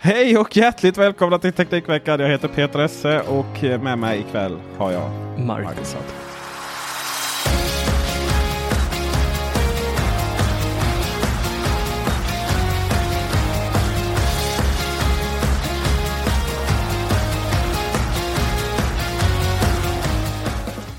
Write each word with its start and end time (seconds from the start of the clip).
Hej 0.00 0.38
och 0.38 0.56
hjärtligt 0.56 0.98
välkomna 0.98 1.38
till 1.38 1.52
Teknikveckan. 1.52 2.20
Jag 2.20 2.28
heter 2.28 2.48
Peter 2.48 2.78
Esse 2.78 3.20
och 3.20 3.62
med 3.82 3.98
mig 3.98 4.20
ikväll 4.20 4.58
har 4.76 4.92
jag 4.92 5.10
Marcus. 5.40 5.96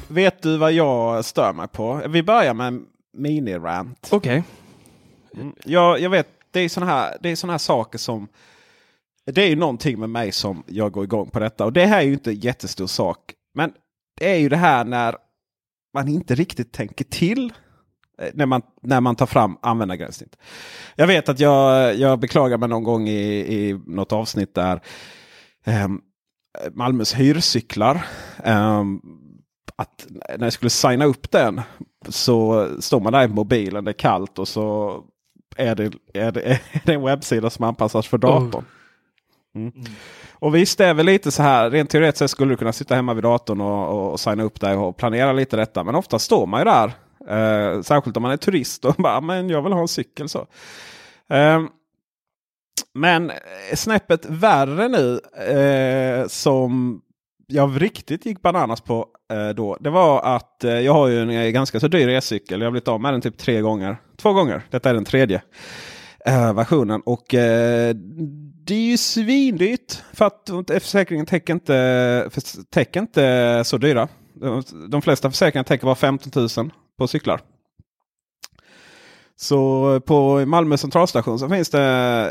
Vet 0.07 0.41
du 0.41 0.57
vad 0.57 0.71
jag 0.71 1.25
stör 1.25 1.53
mig 1.53 1.67
på? 1.67 2.01
Vi 2.07 2.23
börjar 2.23 2.53
med 2.53 2.67
en 2.67 2.85
mini-rant. 3.13 4.09
Okej. 4.11 4.43
Mm. 5.35 5.53
Jag, 5.65 5.99
jag 5.99 6.09
vet, 6.09 6.27
det 6.51 6.59
är 6.59 6.69
sådana 6.69 6.91
här, 6.91 7.17
det 7.21 7.29
är 7.29 7.35
såna 7.35 7.53
här 7.53 7.57
saker 7.57 7.97
som... 7.97 8.27
Det 9.31 9.41
är 9.41 9.49
ju 9.49 9.55
någonting 9.55 9.99
med 9.99 10.09
mig 10.09 10.31
som 10.31 10.63
jag 10.67 10.91
går 10.91 11.03
igång 11.03 11.29
på 11.29 11.39
detta. 11.39 11.65
Och 11.65 11.73
det 11.73 11.85
här 11.85 11.97
är 11.97 12.05
ju 12.05 12.13
inte 12.13 12.31
en 12.31 12.39
jättestor 12.39 12.87
sak. 12.87 13.19
Men 13.53 13.73
det 14.19 14.31
är 14.31 14.37
ju 14.37 14.49
det 14.49 14.57
här 14.57 14.85
när 14.85 15.15
man 15.93 16.07
inte 16.07 16.35
riktigt 16.35 16.71
tänker 16.71 17.05
till. 17.05 17.53
Eh, 18.21 18.29
när 18.33 18.45
man, 18.45 18.61
när 18.81 19.01
man 19.01 19.15
tar 19.15 19.25
fram 19.25 19.57
användargränssnitt. 19.61 20.37
Jag 20.95 21.07
vet 21.07 21.29
att 21.29 21.39
jag, 21.39 21.95
jag 21.95 22.19
beklagar 22.19 22.57
mig 22.57 22.69
någon 22.69 22.83
gång 22.83 23.07
i, 23.07 23.37
i 23.37 23.79
något 23.85 24.11
avsnitt 24.11 24.55
där 24.55 24.81
Um, 25.65 26.01
Malmös 26.71 27.13
hyrcyklar. 27.13 28.05
Um, 28.45 29.01
att 29.75 30.07
när 30.37 30.45
jag 30.45 30.53
skulle 30.53 30.69
signa 30.69 31.05
upp 31.05 31.31
den 31.31 31.61
så 32.07 32.67
står 32.79 32.99
man 32.99 33.13
där 33.13 33.23
i 33.23 33.27
mobilen, 33.27 33.83
det 33.83 33.91
är 33.91 33.93
kallt 33.93 34.39
och 34.39 34.47
så 34.47 34.97
är 35.55 35.75
det, 35.75 35.91
är 36.13 36.31
det, 36.31 36.41
är 36.71 36.81
det 36.85 36.93
en 36.93 37.01
webbsida 37.01 37.49
som 37.49 37.65
anpassas 37.65 38.07
för 38.07 38.17
datorn. 38.17 38.65
Mm. 39.61 39.73
mm. 39.75 39.91
Och 40.31 40.55
visst 40.55 40.79
är 40.79 40.93
väl 40.93 41.05
lite 41.05 41.31
så 41.31 41.43
här, 41.43 41.69
rent 41.69 41.89
teoretiskt 41.89 42.31
skulle 42.31 42.53
du 42.53 42.57
kunna 42.57 42.73
sitta 42.73 42.95
hemma 42.95 43.13
vid 43.13 43.23
datorn 43.23 43.61
och, 43.61 44.11
och 44.11 44.19
signa 44.19 44.43
upp 44.43 44.61
dig 44.61 44.75
och 44.75 44.97
planera 44.97 45.33
lite 45.33 45.57
detta. 45.57 45.83
Men 45.83 45.95
ofta 45.95 46.19
står 46.19 46.45
man 46.45 46.61
ju 46.61 46.65
där, 46.65 46.91
eh, 47.27 47.81
särskilt 47.81 48.17
om 48.17 48.23
man 48.23 48.31
är 48.31 48.37
turist 48.37 48.85
och 48.85 48.95
bara 48.97 49.21
men 49.21 49.49
jag 49.49 49.61
vill 49.61 49.73
ha 49.73 49.81
en 49.81 49.87
cykel. 49.87 50.29
så. 50.29 50.47
Ehm, 51.29 51.63
eh, 51.63 51.69
men 52.93 53.31
snäppet 53.73 54.25
värre 54.25 54.87
nu 54.87 55.19
eh, 55.53 56.27
som 56.27 57.01
jag 57.47 57.81
riktigt 57.81 58.25
gick 58.25 58.41
bananas 58.41 58.81
på 58.81 59.07
eh, 59.31 59.49
då. 59.49 59.77
Det 59.79 59.89
var 59.89 60.35
att 60.35 60.63
eh, 60.63 60.79
jag 60.79 60.93
har 60.93 61.07
ju 61.07 61.21
en 61.21 61.53
ganska 61.53 61.79
så 61.79 61.87
dyr 61.87 62.09
e-cykel. 62.09 62.59
Jag 62.59 62.67
har 62.67 62.71
blivit 62.71 62.87
av 62.87 63.01
med 63.01 63.13
den 63.13 63.21
typ 63.21 63.37
tre 63.37 63.61
gånger. 63.61 63.97
Två 64.17 64.33
gånger. 64.33 64.61
Detta 64.69 64.89
är 64.89 64.93
den 64.93 65.05
tredje 65.05 65.41
eh, 66.25 66.53
versionen. 66.53 67.01
Och 67.01 67.33
eh, 67.33 67.95
det 68.65 68.75
är 68.75 68.89
ju 68.89 68.97
svindyrt. 68.97 70.03
För 70.13 70.25
att 70.25 70.49
försäkringen 70.83 71.25
täcker 71.25 71.53
inte, 71.53 71.73
för, 72.31 72.63
täcker 72.63 72.99
inte 72.99 73.63
så 73.65 73.77
dyra. 73.77 74.07
De, 74.89 75.01
flesta 75.01 75.31
försäkringar 75.31 75.63
täcker 75.63 75.85
bara 75.85 75.95
15 75.95 76.47
000 76.57 76.71
på 76.97 77.07
cyklar. 77.07 77.41
Så 79.35 79.99
på 80.05 80.45
Malmö 80.45 80.77
centralstation 80.77 81.39
så 81.39 81.49
finns 81.49 81.69
det 81.69 81.81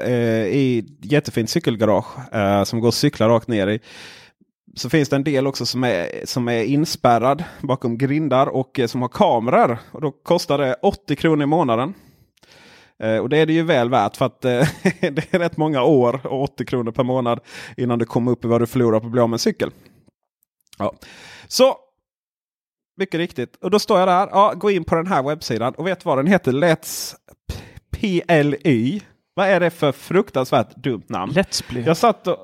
eh, 0.05 0.57
i 0.57 0.87
jättefint 1.03 1.51
cykelgarage 1.51 2.35
eh, 2.35 2.65
som 2.65 2.81
går 2.81 2.89
att 2.89 2.95
cykla 2.95 3.29
rakt 3.29 3.49
ner 3.49 3.67
i. 3.67 3.81
Så 4.77 4.91
finns 4.91 5.09
det 5.09 5.17
en 5.17 5.25
del 5.25 5.47
också 5.47 5.67
som 5.67 5.85
är, 5.85 6.27
som 6.27 6.49
är 6.49 6.63
inspärrad 6.63 7.45
bakom 7.61 7.99
grindar 7.99 8.47
och 8.47 8.79
eh, 8.79 8.87
som 8.87 9.03
har 9.03 9.09
kameror. 9.09 9.79
Och 9.93 10.01
då 10.01 10.11
kostar 10.11 10.59
det 10.59 10.77
80 10.83 11.17
kronor 11.17 11.43
i 11.43 11.47
månaden. 11.47 11.95
Eh, 13.03 13.19
och 13.19 13.29
det 13.29 13.37
är 13.37 13.47
det 13.47 13.53
ju 13.53 13.63
väl 13.63 13.91
värt 13.91 14.17
för 14.17 14.27
att 14.27 14.45
eh, 14.45 14.51
det 15.01 15.35
är 15.35 15.39
rätt 15.39 15.57
många 15.57 15.83
år 15.83 16.27
och 16.27 16.43
80 16.43 16.65
kronor 16.65 16.93
per 16.93 17.05
månad 17.05 17.41
innan 17.77 17.99
du 17.99 18.05
kommer 18.05 18.33
upp 18.33 18.45
i 18.45 18.49
vad 18.49 18.61
du 18.61 18.67
förlorar 18.67 19.01
på 19.01 19.07
att 19.07 19.13
bli 19.13 19.21
av 19.21 19.29
med 19.29 19.35
en 19.35 19.39
cykel. 19.39 19.71
Ja. 20.79 20.95
Så 21.49 21.77
mycket 22.97 23.19
riktigt. 23.19 23.57
Och 23.57 23.71
då 23.71 23.79
står 23.79 23.99
jag 23.99 24.09
där. 24.09 24.29
Ja, 24.31 24.53
gå 24.57 24.71
in 24.71 24.85
på 24.85 24.95
den 24.95 25.07
här 25.07 25.23
webbsidan 25.23 25.75
och 25.75 25.87
vet 25.87 26.05
vad 26.05 26.19
den 26.19 26.27
heter? 26.27 26.53
Let's 26.53 27.15
PLY. 27.91 29.01
Vad 29.35 29.49
är 29.49 29.61
det 29.61 29.71
för 29.71 29.93
fruktansvärt 29.93 30.77
dumt 30.77 31.05
namn? 31.07 31.33
Let's 31.33 31.65
Play. 31.69 31.83
Jag 31.83 31.97
satt 31.97 32.27
och... 32.27 32.39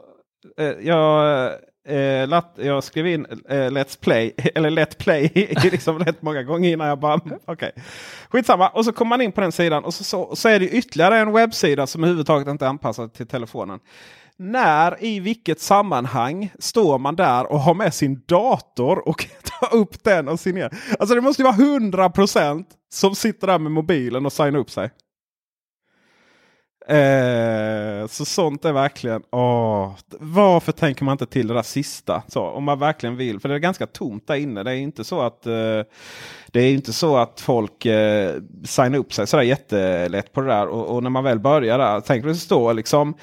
Eh, 0.57 0.75
jag, 0.81 1.53
eh, 1.89 2.29
lat, 2.29 2.53
jag 2.57 2.85
skrev 2.85 3.07
in 3.07 3.27
eh, 3.49 3.55
Let's 3.55 4.01
Play, 4.01 4.33
eller 4.55 4.71
Let 4.71 4.99
Play, 4.99 5.31
liksom 5.63 5.99
rätt 5.99 6.23
många 6.23 6.43
gånger 6.43 6.73
innan 6.73 6.89
jag 6.89 6.99
bara... 6.99 7.15
Mm, 7.15 7.39
okej. 7.45 7.53
Okay. 7.55 7.83
Skitsamma. 8.29 8.69
Och 8.69 8.85
så 8.85 8.93
kommer 8.93 9.09
man 9.09 9.21
in 9.21 9.33
på 9.33 9.41
den 9.41 9.53
sidan 9.53 9.85
och 9.85 9.95
så, 9.95 10.05
så, 10.05 10.37
så 10.37 10.49
är 10.49 10.61
det 10.61 10.69
ytterligare 10.69 11.19
en 11.19 11.33
webbsida 11.33 11.87
som 11.87 12.05
överhuvudtaget 12.05 12.49
inte 12.49 12.65
är 12.65 12.69
anpassad 12.69 13.13
till 13.13 13.27
telefonen. 13.27 13.81
När 14.37 15.05
i 15.05 15.21
vilket 15.21 15.61
sammanhang 15.61 16.53
står 16.59 16.99
man 16.99 17.17
där 17.17 17.53
och 17.53 17.61
har 17.61 17.75
med 17.75 17.95
sin 17.95 18.23
dator 18.27 19.09
och 19.09 19.27
tar 19.61 19.79
upp 19.79 20.05
den 20.05 20.29
och 20.29 20.41
signerar? 20.41 20.75
Alltså 20.99 21.15
det 21.15 21.21
måste 21.21 21.43
ju 21.43 21.47
vara 21.47 21.57
100% 21.57 22.65
som 22.93 23.15
sitter 23.15 23.47
där 23.47 23.59
med 23.59 23.73
mobilen 23.73 24.27
och 24.27 24.33
signar 24.33 24.59
upp 24.59 24.71
sig. 24.71 24.91
Eh, 26.89 28.07
så 28.07 28.25
sånt 28.25 28.65
är 28.65 28.73
verkligen... 28.73 29.23
Åh, 29.31 29.93
varför 30.19 30.73
tänker 30.73 31.05
man 31.05 31.13
inte 31.13 31.27
till 31.27 31.49
det 31.49 31.55
där 31.55 31.63
sista? 31.63 32.23
Så, 32.29 32.43
om 32.43 32.65
man 32.65 32.79
verkligen 32.79 33.17
vill. 33.17 33.41
För 33.41 33.49
det 33.49 33.55
är 33.55 33.59
ganska 33.59 33.87
tomt 33.87 34.27
där 34.27 34.35
inne. 34.35 34.63
Det 34.63 34.71
är 34.71 34.77
inte 34.77 35.05
så 35.05 35.21
att, 35.21 35.47
eh, 35.47 35.81
det 36.47 36.61
är 36.61 36.73
inte 36.73 36.93
så 36.93 37.17
att 37.17 37.41
folk 37.41 37.87
eh, 37.87 38.35
signar 38.65 38.99
upp 38.99 39.13
sig 39.13 39.27
sådär 39.27 39.43
jättelätt 39.43 40.33
på 40.33 40.41
det 40.41 40.47
där. 40.47 40.67
Och, 40.67 40.97
och 40.97 41.03
när 41.03 41.11
man 41.11 41.25
väl 41.25 41.39
börjar 41.39 41.79
där. 41.79 42.01
Tänk 42.01 42.25
dig 42.25 42.35
stå 42.35 42.73
liksom 42.73 43.15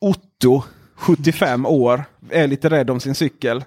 Otto, 0.00 0.62
75 0.94 1.66
år, 1.66 2.04
är 2.30 2.46
lite 2.46 2.70
rädd 2.70 2.90
om 2.90 3.00
sin 3.00 3.14
cykel. 3.14 3.64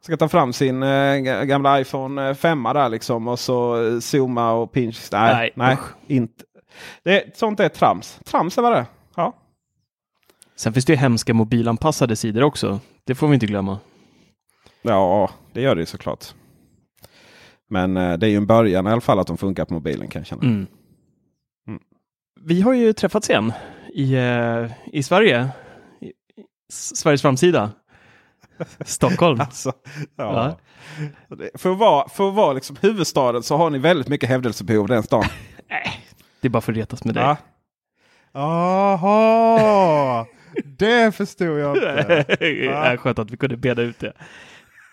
Ska 0.00 0.16
ta 0.16 0.28
fram 0.28 0.52
sin 0.52 0.82
eh, 0.82 1.18
gamla 1.20 1.80
iPhone 1.80 2.34
5 2.34 2.62
där 2.62 2.88
liksom 2.88 3.28
och 3.28 3.38
så 3.38 3.86
eh, 3.86 3.98
zooma 3.98 4.52
och 4.52 4.72
pinch. 4.72 5.08
Nej, 5.12 5.34
Nej, 5.34 5.52
nej, 5.54 5.76
inte. 6.06 6.44
Det, 7.02 7.36
sånt 7.36 7.60
är 7.60 7.68
trams. 7.68 8.20
Trams 8.24 8.58
är 8.58 8.62
vad 8.62 8.72
det 8.72 8.78
är. 8.78 8.86
Ja. 9.16 9.36
Sen 10.56 10.72
finns 10.72 10.84
det 10.84 10.92
ju 10.92 10.96
hemska 10.96 11.34
mobilanpassade 11.34 12.16
sidor 12.16 12.42
också. 12.42 12.80
Det 13.04 13.14
får 13.14 13.28
vi 13.28 13.34
inte 13.34 13.46
glömma. 13.46 13.78
ja, 14.82 15.30
det 15.52 15.60
gör 15.60 15.74
det 15.74 15.80
ju 15.82 15.86
såklart. 15.86 16.24
Men 17.70 17.96
eh, 17.96 18.12
det 18.18 18.26
är 18.26 18.30
ju 18.30 18.36
en 18.36 18.46
början 18.46 18.86
i 18.86 18.90
alla 18.90 19.00
fall 19.00 19.18
att 19.18 19.26
de 19.26 19.36
funkar 19.36 19.64
på 19.64 19.74
mobilen 19.74 20.08
kan 20.08 20.20
jag 20.20 20.26
känna. 20.26 20.42
Mm. 20.42 20.66
vi 22.40 22.60
har 22.62 22.72
ju 22.72 22.92
träffats 22.92 23.30
igen 23.30 23.52
i, 23.94 24.14
eh, 24.14 24.70
i 24.92 25.02
Sverige. 25.02 25.48
I, 26.00 26.06
i 26.06 26.12
Sveriges 26.72 27.22
framsida. 27.22 27.70
Stockholm. 28.84 29.40
Alltså, 29.40 29.72
ja. 30.16 30.56
Det- 31.28 31.50
För 31.60 31.72
att 31.72 31.78
vara, 31.78 32.08
för 32.08 32.28
att 32.28 32.34
vara 32.34 32.52
liksom 32.52 32.76
huvudstaden 32.80 33.42
så 33.42 33.56
har 33.56 33.70
ni 33.70 33.78
väldigt 33.78 34.08
mycket 34.08 34.28
hävdelsebehov 34.28 34.88
den 34.88 35.02
stan. 35.02 35.24
Det 36.42 36.48
är 36.48 36.50
bara 36.50 36.60
för 36.60 36.72
att 36.72 36.78
retas 36.78 37.04
med 37.04 37.14
dig. 37.14 37.24
Ja. 37.24 37.36
Jaha, 38.34 40.26
det 40.64 41.14
förstod 41.14 41.58
jag 41.58 41.76
inte. 41.76 41.88
är 42.70 42.96
skönt 42.96 43.18
att 43.18 43.30
vi 43.30 43.36
kunde 43.36 43.56
beda 43.56 43.82
ut 43.82 43.98
det. 43.98 44.12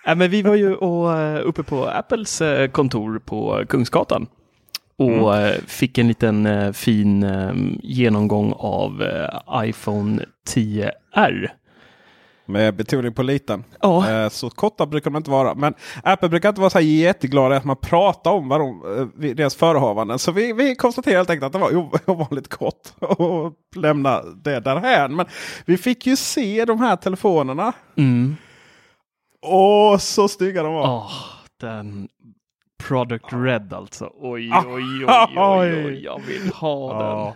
Äh, 0.08 0.16
men 0.16 0.32
vi 0.32 0.42
var 0.42 0.56
ju 0.56 0.72
eh, 0.72 1.48
uppe 1.48 1.64
på 1.64 1.88
Apples 1.88 2.42
eh, 2.42 2.70
kontor 2.70 3.20
på 3.20 3.66
Kungsgatan 3.70 4.28
och 4.98 5.38
eh, 5.38 5.62
fick 5.68 5.98
en 5.98 6.08
liten 6.08 6.74
fin 6.74 7.26
genomgång 7.84 8.54
av 8.58 9.04
iPhone 9.54 10.26
10R. 10.50 11.50
Med 12.50 12.76
betoning 12.76 13.14
på 13.14 13.24
liten. 13.24 13.64
Ja. 13.82 14.10
Eh, 14.12 14.30
Så 14.30 14.50
korta 14.50 14.86
brukar 14.86 15.12
de 15.12 15.18
inte 15.18 15.32
vara. 15.32 15.56
Men 15.56 15.74
Apple 16.04 16.30
brukar 16.30 16.50
inte 16.50 16.62
vara 16.62 16.70
så 16.70 16.80
jätteglada 16.80 17.58
att 17.58 17.66
man 17.66 17.76
pratar 17.78 18.32
om 18.32 18.50
vad 18.50 18.60
de, 18.60 18.82
eh, 19.22 19.32
deras 19.36 19.56
förehavanden. 19.56 20.20
Så 20.20 20.32
vi, 20.32 20.54
vi 20.54 20.76
konstaterar 20.76 21.18
helt 21.18 21.30
enkelt 21.30 21.46
att 21.46 21.54
det 21.54 21.60
var 21.60 21.72
ov- 21.72 22.00
ovanligt 22.06 22.48
kort. 22.48 22.90
Och 23.00 23.54
lämna 23.76 24.22
det 24.22 24.60
därhän. 24.60 25.16
Men 25.16 25.26
vi 25.66 25.78
fick 25.78 26.08
ju 26.08 26.16
se 26.16 26.66
de 26.66 26.80
här 26.80 26.96
telefonerna. 26.96 27.74
Mm. 27.98 28.36
Åh, 29.42 29.98
så 29.98 30.28
snygga 30.28 30.64
de 30.64 30.74
var. 30.74 30.88
Åh, 30.88 31.12
den 31.62 32.08
Product 32.88 33.26
Red 33.34 33.74
alltså. 33.74 34.10
Oj, 34.22 34.50
Ah. 34.54 34.64
oj, 34.68 34.84
oj, 35.08 35.36
oj, 35.38 35.86
oj, 35.86 36.04
jag 36.04 36.20
vill 36.28 36.52
ha 36.54 36.94
den. 37.00 37.34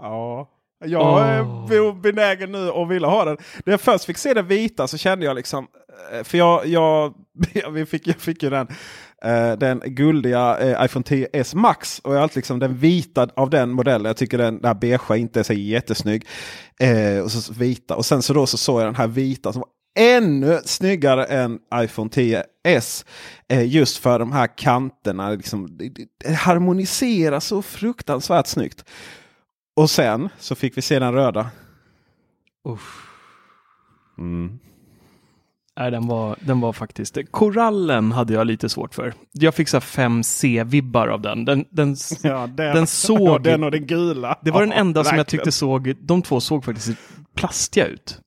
Ja. 0.00 0.48
Jag 0.84 1.46
be- 1.68 1.92
benägen 2.12 2.52
nu 2.52 2.70
och 2.70 2.90
ville 2.90 3.06
ha 3.06 3.24
den. 3.24 3.36
När 3.64 3.72
jag 3.72 3.80
först 3.80 4.04
fick 4.04 4.18
se 4.18 4.34
den 4.34 4.46
vita 4.46 4.88
så 4.88 4.98
kände 4.98 5.24
jag 5.26 5.36
liksom. 5.36 5.66
eh, 6.12 6.22
För 6.24 6.38
jag, 6.38 6.66
jag, 6.66 7.14
vi 7.72 7.86
fick, 7.86 8.06
jag 8.06 8.16
fick 8.16 8.42
ju 8.42 8.50
den, 8.50 8.66
eh, 9.24 9.52
den 9.52 9.82
guldiga 9.84 10.58
eh, 10.58 10.84
iPhone 10.84 11.02
10s 11.04 11.56
Max. 11.56 11.98
Och 11.98 12.10
jag 12.12 12.16
har 12.18 12.22
alltid 12.22 12.36
liksom 12.36 12.58
den 12.58 12.76
vita 12.76 13.28
av 13.36 13.50
den 13.50 13.70
modellen. 13.70 14.04
Jag 14.06 14.16
tycker 14.16 14.38
den 14.38 14.60
där 14.60 14.74
beigea 14.74 15.16
inte 15.16 15.40
är 15.40 15.44
så 15.44 15.52
jättesnygg. 15.52 16.26
Eh, 16.80 17.20
och 17.24 17.30
så 17.30 17.52
vita. 17.52 17.96
Och 17.96 18.06
sen 18.06 18.22
så 18.22 18.32
då 18.32 18.46
så 18.46 18.56
såg 18.56 18.80
jag 18.80 18.86
den 18.86 18.94
här 18.96 19.06
vita 19.08 19.52
som 19.52 19.60
var 19.60 19.68
ännu 19.98 20.60
snyggare 20.64 21.24
än 21.24 21.58
iPhone 21.74 22.10
10s. 22.10 23.04
Eh, 23.48 23.66
just 23.68 23.98
för 23.98 24.18
de 24.18 24.32
här 24.32 24.56
kanterna. 24.56 25.30
Liksom, 25.30 25.78
det 26.24 26.32
harmoniserar 26.34 27.40
så 27.40 27.62
fruktansvärt 27.62 28.46
snyggt. 28.46 28.84
Och 29.76 29.90
sen 29.90 30.28
så 30.38 30.54
fick 30.54 30.76
vi 30.76 30.82
se 30.82 30.98
den 30.98 31.12
röda. 31.12 31.50
Uff. 32.68 33.02
Mm. 34.18 34.58
Nej, 35.78 35.90
den 35.90 36.06
var, 36.06 36.36
den 36.40 36.60
var 36.60 36.72
faktiskt... 36.72 37.18
Korallen 37.30 38.12
hade 38.12 38.34
jag 38.34 38.46
lite 38.46 38.68
svårt 38.68 38.94
för. 38.94 39.14
Jag 39.32 39.54
fick 39.54 39.68
så 39.68 39.76
här 39.76 39.80
5C-vibbar 40.08 41.08
av 41.08 41.20
den. 41.20 41.44
Den, 41.44 41.64
den, 41.70 41.96
Ja, 42.22 42.46
den, 42.46 42.74
Den 42.76 42.86
såg- 42.86 43.20
Ja, 43.28 43.38
den 43.42 43.64
och 43.64 43.70
den 43.70 43.86
gula. 43.86 44.38
det 44.42 44.50
var 44.50 44.60
den 44.60 44.70
Ja, 44.70 44.76
enda 44.76 45.04
som 45.04 45.16
jag 45.16 45.26
tyckte 45.26 45.52
såg... 45.52 45.94
De 46.00 46.22
två 46.22 46.40
såg 46.40 46.64
faktiskt 46.64 46.98
plastiga 47.34 47.86
ut. 47.86 48.20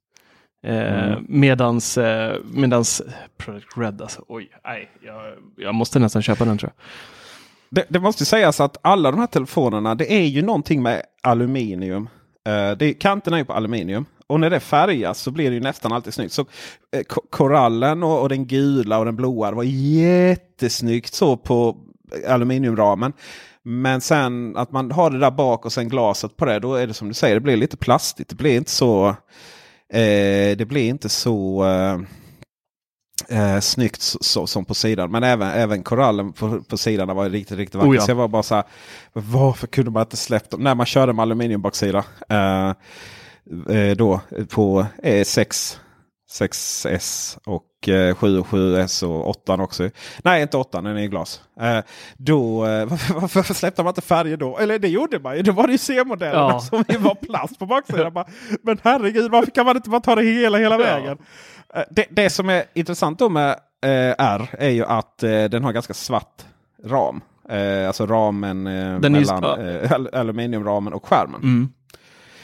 Eh, 0.63 1.09
Mm. 1.09 1.25
Medans, 1.29 1.97
eh, 1.97 2.37
medans 2.53 3.01
Product 3.37 3.77
Red, 3.77 4.01
alltså 4.01 4.23
oj, 4.27 4.49
nej, 4.63 4.89
jag, 5.05 5.33
jag 5.57 5.75
måste 5.75 5.99
nästan 5.99 6.21
köpa 6.21 6.45
den 6.45 6.57
tror 6.57 6.71
jag. 6.75 6.83
Det, 7.69 7.85
det 7.89 7.99
måste 7.99 8.25
sägas 8.25 8.59
att 8.59 8.77
alla 8.81 9.11
de 9.11 9.19
här 9.19 9.27
telefonerna 9.27 9.95
det 9.95 10.13
är 10.13 10.25
ju 10.25 10.41
någonting 10.41 10.81
med 10.81 11.01
aluminium. 11.21 12.09
Uh, 12.49 12.77
det, 12.77 12.93
kanterna 12.93 13.37
är 13.37 13.41
ju 13.41 13.45
på 13.45 13.53
aluminium. 13.53 14.05
Och 14.27 14.39
när 14.39 14.49
det 14.49 14.59
färgas 14.59 15.19
så 15.19 15.31
blir 15.31 15.49
det 15.49 15.55
ju 15.55 15.61
nästan 15.61 15.91
alltid 15.91 16.13
snyggt. 16.13 16.33
Så 16.33 16.41
eh, 16.95 17.03
korallen 17.29 18.03
och, 18.03 18.21
och 18.21 18.29
den 18.29 18.45
gula 18.45 18.99
och 18.99 19.05
den 19.05 19.15
blåa 19.15 19.49
det 19.49 19.55
var 19.55 19.63
jättesnyggt 19.63 21.13
så 21.13 21.37
på 21.37 21.77
aluminiumramen. 22.27 23.13
Men 23.63 24.01
sen 24.01 24.57
att 24.57 24.71
man 24.71 24.91
har 24.91 25.09
det 25.09 25.19
där 25.19 25.31
bak 25.31 25.65
och 25.65 25.73
sen 25.73 25.89
glaset 25.89 26.37
på 26.37 26.45
det. 26.45 26.59
Då 26.59 26.75
är 26.75 26.87
det 26.87 26.93
som 26.93 27.07
du 27.07 27.13
säger, 27.13 27.35
det 27.35 27.41
blir 27.41 27.57
lite 27.57 27.77
plastigt. 27.77 28.29
Det 28.29 28.35
blir 28.35 28.57
inte 28.57 28.71
så... 28.71 29.07
Eh, 29.93 30.57
det 30.57 30.67
blir 30.67 30.89
inte 30.89 31.09
så... 31.09 31.65
Eh, 31.65 31.99
eh, 33.27 33.59
snyggt 33.59 34.01
så, 34.01 34.47
som 34.47 34.65
på 34.65 34.73
sidan. 34.73 35.11
Men 35.11 35.23
även, 35.23 35.47
även 35.49 35.83
korallen 35.83 36.33
på, 36.33 36.61
på 36.61 36.77
sidan 36.77 37.15
var 37.15 37.29
riktigt, 37.29 37.57
riktigt 37.57 37.75
vacker. 37.75 37.89
Oh 37.91 37.95
ja. 37.95 38.01
Så 38.01 38.11
jag 38.11 38.15
var 38.15 38.27
bara 38.27 38.43
så 38.43 38.55
här, 38.55 38.63
varför 39.13 39.67
kunde 39.67 39.91
man 39.91 40.01
inte 40.01 40.17
släppt 40.17 40.51
dem? 40.51 40.63
När 40.63 40.75
man 40.75 40.85
körde 40.85 41.13
med 41.13 41.23
aluminiumbaksida. 41.23 42.03
Eh, 42.29 42.69
eh, 43.69 43.95
då 43.95 44.21
på 44.49 44.85
eh, 45.03 45.23
6, 45.23 45.79
6S 46.31 47.37
och 47.45 47.89
eh, 47.89 48.15
7 48.15 48.39
och 48.39 48.47
7S 48.47 49.03
och 49.05 49.29
8 49.29 49.53
också. 49.53 49.89
Nej, 50.23 50.41
inte 50.41 50.57
8, 50.57 50.81
den 50.81 50.97
är 50.97 51.01
i 51.01 51.07
glas. 51.07 51.41
Eh, 51.61 51.79
då, 52.17 52.65
eh, 52.65 52.85
varför, 52.89 53.13
varför 53.13 53.53
släppte 53.53 53.83
man 53.83 53.91
inte 53.91 54.01
färger 54.01 54.37
då? 54.37 54.57
Eller 54.57 54.79
det 54.79 54.87
gjorde 54.87 55.19
man 55.19 55.35
ju. 55.35 55.41
Då 55.41 55.51
var 55.51 55.67
det 55.67 55.71
ju 55.71 55.77
C-modellerna 55.77 56.49
Ja. 56.51 56.59
som 56.69 56.83
var 56.99 57.15
plast 57.15 57.59
på 57.59 57.65
baksidan. 57.65 58.13
Men 58.63 58.79
herregud, 58.83 59.31
varför 59.31 59.51
kan 59.51 59.65
man 59.65 59.75
inte 59.75 59.89
bara 59.89 60.01
ta 60.01 60.15
det 60.15 60.23
hela, 60.23 60.57
hela 60.57 60.77
vägen? 60.77 61.17
Eh, 61.17 61.25
Det, 61.89 62.05
det 62.09 62.29
som 62.29 62.49
är 62.49 62.63
intressant 62.73 63.19
då 63.19 63.29
med 63.29 63.49
eh, 63.81 64.15
R 64.17 64.49
är 64.51 64.69
ju 64.69 64.85
att 64.85 65.23
eh, 65.23 65.43
den 65.43 65.63
har 65.63 65.71
ganska 65.73 65.93
svart 65.93 66.45
ram. 66.85 67.21
Eh, 67.49 67.87
alltså 67.87 68.05
ramen 68.05 68.67
eh, 68.67 68.99
mellan 68.99 69.43
ja. 69.43 69.57
eh, 69.61 69.91
al- 69.91 70.09
aluminiumramen 70.13 70.93
och 70.93 71.05
skärmen. 71.05 71.41
Mm. 71.41 71.69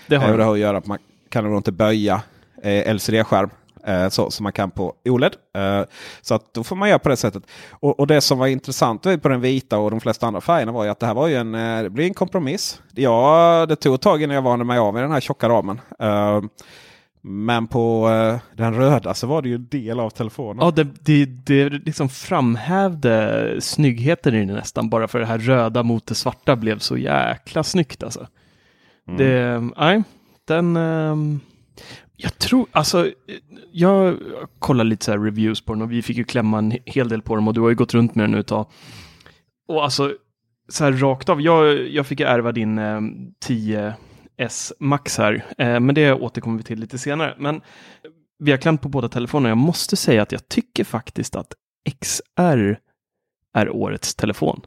Det 0.08 0.16
Eh, 0.16 0.22
har 0.22 0.32
och 0.32 0.38
det 0.38 0.44
har 0.44 0.54
att 0.54 0.60
göra 0.60 0.78
att 0.78 0.86
man 0.88 0.98
kan 1.30 1.44
nog 1.44 1.58
inte 1.60 1.72
böja 1.72 2.22
eh, 2.64 2.94
LCD-skärm. 2.94 3.50
Eh, 3.88 4.10
så 4.10 4.32
som 4.32 4.44
man 4.44 4.52
kan 4.52 4.72
på 4.72 4.94
OLED. 5.06 5.36
Eh, 5.56 5.82
så 6.22 6.36
att 6.36 6.54
då 6.54 6.64
får 6.64 6.76
man 6.76 6.90
göra 6.90 7.00
på 7.00 7.10
det 7.10 7.18
sättet. 7.18 7.44
Och, 7.70 8.00
och 8.00 8.08
det 8.08 8.22
som 8.22 8.38
var 8.40 8.48
intressant 8.48 9.04
på 9.22 9.30
den 9.30 9.42
vita 9.42 9.78
och 9.78 9.92
de 9.92 10.00
flesta 10.00 10.28
andra 10.28 10.42
färgerna 10.42 10.72
var 10.72 10.84
ju 10.84 10.90
att 10.90 11.00
det 11.00 11.06
här 11.06 11.14
var 11.14 11.28
ju 11.28 11.36
en, 11.36 11.56
eh, 11.56 11.84
det 11.84 11.90
blir 11.90 12.06
en 12.06 12.14
kompromiss. 12.14 12.82
Ja, 12.96 13.66
det 13.70 13.76
tog 13.76 13.96
ett 13.96 14.02
tag 14.02 14.22
innan 14.24 14.36
jag 14.36 14.42
vande 14.42 14.66
mig 14.66 14.78
av 14.78 14.94
med 14.94 15.04
den 15.04 15.12
här 15.12 15.20
tjocka 15.20 15.50
ramen. 15.50 15.82
Eh, 17.26 17.30
men 17.30 17.68
på 17.68 18.10
eh, 18.10 18.58
den 18.58 18.74
röda 18.74 19.14
så 19.14 19.28
var 19.28 19.42
det 19.42 19.50
ju 19.50 19.56
en 19.56 19.68
del 19.68 20.00
av 20.00 20.10
telefonen. 20.10 20.66
Ja, 20.66 20.72
det, 20.72 20.84
det, 21.06 21.26
det 21.26 21.70
liksom 21.70 22.10
framhävde 22.10 23.56
snyggheten 23.60 24.36
i 24.36 24.46
det 24.46 24.54
nästan, 24.54 24.90
bara 24.90 25.08
för 25.08 25.20
det 25.20 25.26
här 25.26 25.40
röda 25.40 25.84
mot 25.84 26.06
det 26.06 26.16
svarta 26.16 26.56
blev 26.56 26.80
så 26.80 26.98
jäkla 26.98 27.64
snyggt 27.64 28.04
alltså. 28.04 28.28
Mm. 29.08 29.18
Det, 29.18 29.60
nej, 29.78 30.04
den... 30.48 30.78
ehm, 30.78 31.40
jag 32.18 32.38
tror, 32.38 32.68
alltså, 32.72 33.12
jag 33.72 34.18
kollar 34.60 34.84
lite 34.84 35.06
så 35.06 35.12
här 35.12 35.20
reviews 35.20 35.62
på 35.62 35.74
den 35.74 35.82
och 35.82 35.92
vi 35.92 36.02
fick 36.02 36.18
ju 36.18 36.24
klämma 36.24 36.58
en 36.58 36.78
hel 36.86 37.10
del 37.10 37.22
på 37.22 37.36
dem 37.36 37.48
och 37.48 37.54
du 37.54 37.62
har 37.62 37.70
ju 37.70 37.76
gått 37.76 37.94
runt 37.94 38.16
med 38.16 38.24
den 38.24 38.32
nu 38.32 38.40
ett 38.40 38.48
tag. 38.48 38.66
Och 39.68 39.84
alltså, 39.84 40.14
så 40.70 40.84
här 40.84 40.92
rakt 40.92 41.30
av, 41.30 41.42
jag, 41.42 41.90
jag 41.90 42.08
fick 42.08 42.20
ärva 42.20 42.52
din 42.52 42.78
eh, 42.78 43.02
S-max 44.38 45.18
här, 45.18 45.46
eh, 45.58 45.80
men 45.80 45.96
det 45.96 46.14
återkommer 46.14 46.58
vi 46.58 46.64
till 46.64 46.80
lite 46.80 46.98
senare. 46.98 47.36
Men 47.38 47.62
vi 48.40 48.52
har 48.52 48.58
klämt 48.58 48.82
på 48.82 48.90
båda 48.90 49.10
telefonerna. 49.10 49.50
Jag 49.50 49.58
måste 49.58 49.96
säga 49.96 50.22
att 50.22 50.32
jag 50.32 50.50
tycker 50.50 50.84
faktiskt 50.84 51.36
att 51.36 51.54
XR 52.02 52.80
är 53.54 53.70
årets 53.70 54.16
telefon. 54.16 54.62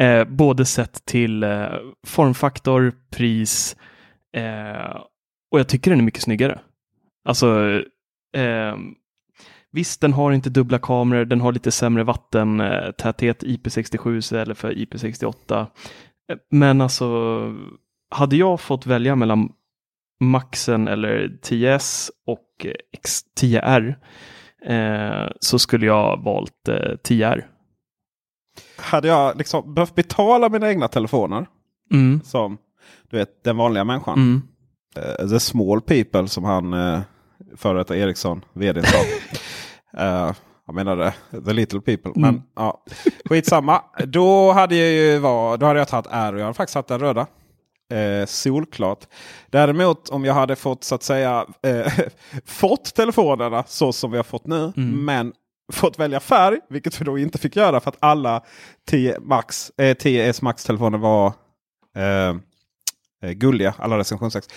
Eh, 0.00 0.24
både 0.24 0.64
sett 0.64 1.04
till 1.04 1.42
eh, 1.42 1.68
formfaktor, 2.06 2.92
pris 3.10 3.76
eh, 4.36 5.00
och 5.50 5.60
jag 5.60 5.68
tycker 5.68 5.90
den 5.90 6.00
är 6.00 6.04
mycket 6.04 6.22
snyggare. 6.22 6.60
Alltså, 7.24 7.82
ehm, 8.36 8.94
visst 9.72 10.00
den 10.00 10.12
har 10.12 10.32
inte 10.32 10.50
dubbla 10.50 10.78
kameror, 10.78 11.24
den 11.24 11.40
har 11.40 11.52
lite 11.52 11.70
sämre 11.70 12.04
vattentäthet 12.04 13.42
IP67 13.42 14.16
istället 14.18 14.58
för 14.58 14.72
IP68. 14.72 15.60
Eh, 15.60 16.38
men 16.50 16.80
alltså, 16.80 17.06
hade 18.10 18.36
jag 18.36 18.60
fått 18.60 18.86
välja 18.86 19.16
mellan 19.16 19.52
Maxen 20.20 20.88
eller 20.88 21.28
10S 21.42 22.10
och 22.26 22.66
X10R 23.04 23.94
eh, 24.66 25.30
så 25.40 25.58
skulle 25.58 25.86
jag 25.86 26.22
valt 26.24 26.68
eh, 26.68 26.74
10R. 27.08 27.44
Hade 28.78 29.08
jag 29.08 29.36
liksom 29.36 29.74
behövt 29.74 29.94
betala 29.94 30.48
mina 30.48 30.68
egna 30.68 30.88
telefoner 30.88 31.46
Mm. 31.92 32.20
som 32.24 32.58
du 33.10 33.16
vet, 33.16 33.44
den 33.44 33.56
vanliga 33.56 33.84
människan. 33.84 34.14
Mm. 34.18 34.42
Eh, 34.96 35.28
the 35.28 35.40
small 35.40 35.80
people 35.80 36.28
som 36.28 36.44
han 36.44 36.74
uh, 36.74 37.00
före 37.56 37.78
detta 37.78 37.96
Ericsson, 37.96 38.44
vd 38.52 38.82
sa. 38.82 38.98
uh, 38.98 40.32
jag 40.66 40.74
menade 40.74 41.14
the 41.46 41.52
little 41.52 41.80
people. 41.80 42.12
Men 42.14 42.28
Mm. 42.30 42.42
ja, 42.56 42.84
skitsamma. 43.24 43.82
Då 44.06 44.52
hade 44.52 44.76
jag 44.76 44.88
ju 44.90 45.18
var, 45.18 45.56
då 45.56 45.66
hade 45.66 45.78
jag 45.78 45.88
tagit 45.88 46.06
R 46.10 46.32
och 46.32 46.38
jag 46.40 46.44
hade 46.44 46.54
faktiskt 46.54 46.74
tagit 46.74 46.88
den 46.88 47.00
röda. 47.00 47.26
Eh, 47.92 48.26
solklart. 48.26 49.06
Däremot 49.50 50.08
om 50.08 50.24
jag 50.24 50.34
hade 50.34 50.56
fått 50.56 50.84
så 50.84 50.94
att 50.94 51.02
säga 51.02 51.46
eh, 51.62 51.92
fått 52.44 52.94
telefonerna 52.94 53.64
så 53.66 53.92
som 53.92 54.10
vi 54.10 54.16
har 54.16 54.24
fått 54.24 54.46
nu. 54.46 54.72
Mm. 54.76 55.04
Men 55.04 55.32
fått 55.72 55.98
välja 55.98 56.20
färg, 56.20 56.58
vilket 56.68 57.00
vi 57.00 57.04
då 57.04 57.18
inte 57.18 57.38
fick 57.38 57.56
göra 57.56 57.80
för 57.80 57.90
att 57.90 57.96
alla 58.00 58.42
10 58.88 59.20
Max, 59.20 59.72
eh, 59.78 59.94
10S 59.94 60.44
Max-telefoner 60.44 60.98
var 60.98 61.32
eh, 61.96 62.36
eh, 63.22 63.32
gulliga, 63.32 63.74
alla 63.78 63.98
recensionsex. 63.98 64.48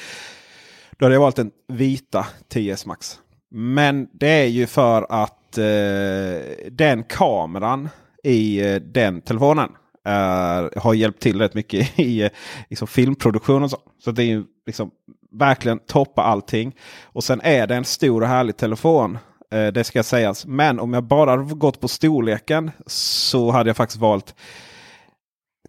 Då 0.97 1.05
hade 1.05 1.15
jag 1.15 1.21
valt 1.21 1.35
den 1.35 1.51
vita 1.67 2.27
10S 2.53 2.87
Max. 2.87 3.19
Men 3.51 4.07
det 4.13 4.27
är 4.27 4.45
ju 4.47 4.67
för 4.67 5.05
att 5.09 5.57
eh, 5.57 6.67
den 6.71 7.03
kameran 7.03 7.89
i 8.23 8.71
eh, 8.71 8.75
den 8.75 9.21
telefonen 9.21 9.69
är, 10.03 10.79
har 10.79 10.93
hjälpt 10.93 11.21
till 11.21 11.39
rätt 11.39 11.53
mycket 11.53 11.99
i 11.99 12.21
eh, 12.21 12.29
liksom, 12.69 12.87
filmproduktion 12.87 13.63
och 13.63 13.69
så. 13.69 13.77
Så 14.03 14.11
det 14.11 14.23
är 14.23 14.27
ju 14.27 14.43
liksom 14.65 14.91
verkligen 15.31 15.79
toppa 15.79 16.23
allting. 16.23 16.75
Och 17.03 17.23
sen 17.23 17.41
är 17.43 17.67
det 17.67 17.75
en 17.75 17.85
stor 17.85 18.21
och 18.21 18.27
härlig 18.27 18.57
telefon. 18.57 19.17
Eh, 19.51 19.67
det 19.67 19.83
ska 19.83 20.03
sägas. 20.03 20.45
Men 20.45 20.79
om 20.79 20.93
jag 20.93 21.03
bara 21.03 21.37
gått 21.37 21.79
på 21.79 21.87
storleken 21.87 22.71
så 22.85 23.51
hade 23.51 23.69
jag 23.69 23.77
faktiskt 23.77 24.01
valt 24.01 24.35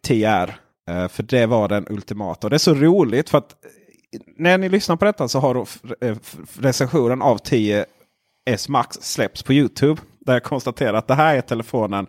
TR. 0.02 0.54
Eh, 0.90 1.08
för 1.08 1.22
det 1.22 1.46
var 1.46 1.68
den 1.68 1.86
ultimata. 1.90 2.46
Och 2.46 2.50
det 2.50 2.56
är 2.56 2.58
så 2.58 2.74
roligt 2.74 3.30
för 3.30 3.38
att 3.38 3.52
eh, 3.52 4.20
när 4.36 4.58
ni 4.58 4.68
lyssnar 4.68 4.96
på 4.96 5.04
detta 5.04 5.28
så 5.28 5.38
har 5.38 5.66
eh, 6.00 6.16
recensionen 6.58 7.22
av 7.22 7.38
10 7.38 7.86
S 8.50 8.68
Max 8.68 8.96
släppts 9.00 9.42
på 9.42 9.52
Youtube. 9.52 10.00
Där 10.20 10.32
jag 10.32 10.42
konstaterar 10.42 10.94
att 10.94 11.06
det 11.06 11.14
här 11.14 11.36
är 11.36 11.40
telefonen 11.40 12.06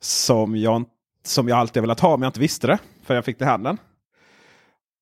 som 0.00 0.56
jag, 0.56 0.84
som 1.28 1.48
jag 1.48 1.58
alltid 1.58 1.82
velat 1.82 2.00
ha 2.00 2.14
om 2.14 2.22
jag 2.22 2.28
inte 2.28 2.40
visste 2.40 2.66
det. 2.66 2.78
För 3.04 3.14
jag 3.14 3.24
fick 3.24 3.38
det 3.38 3.44
i 3.44 3.48
handen. 3.48 3.78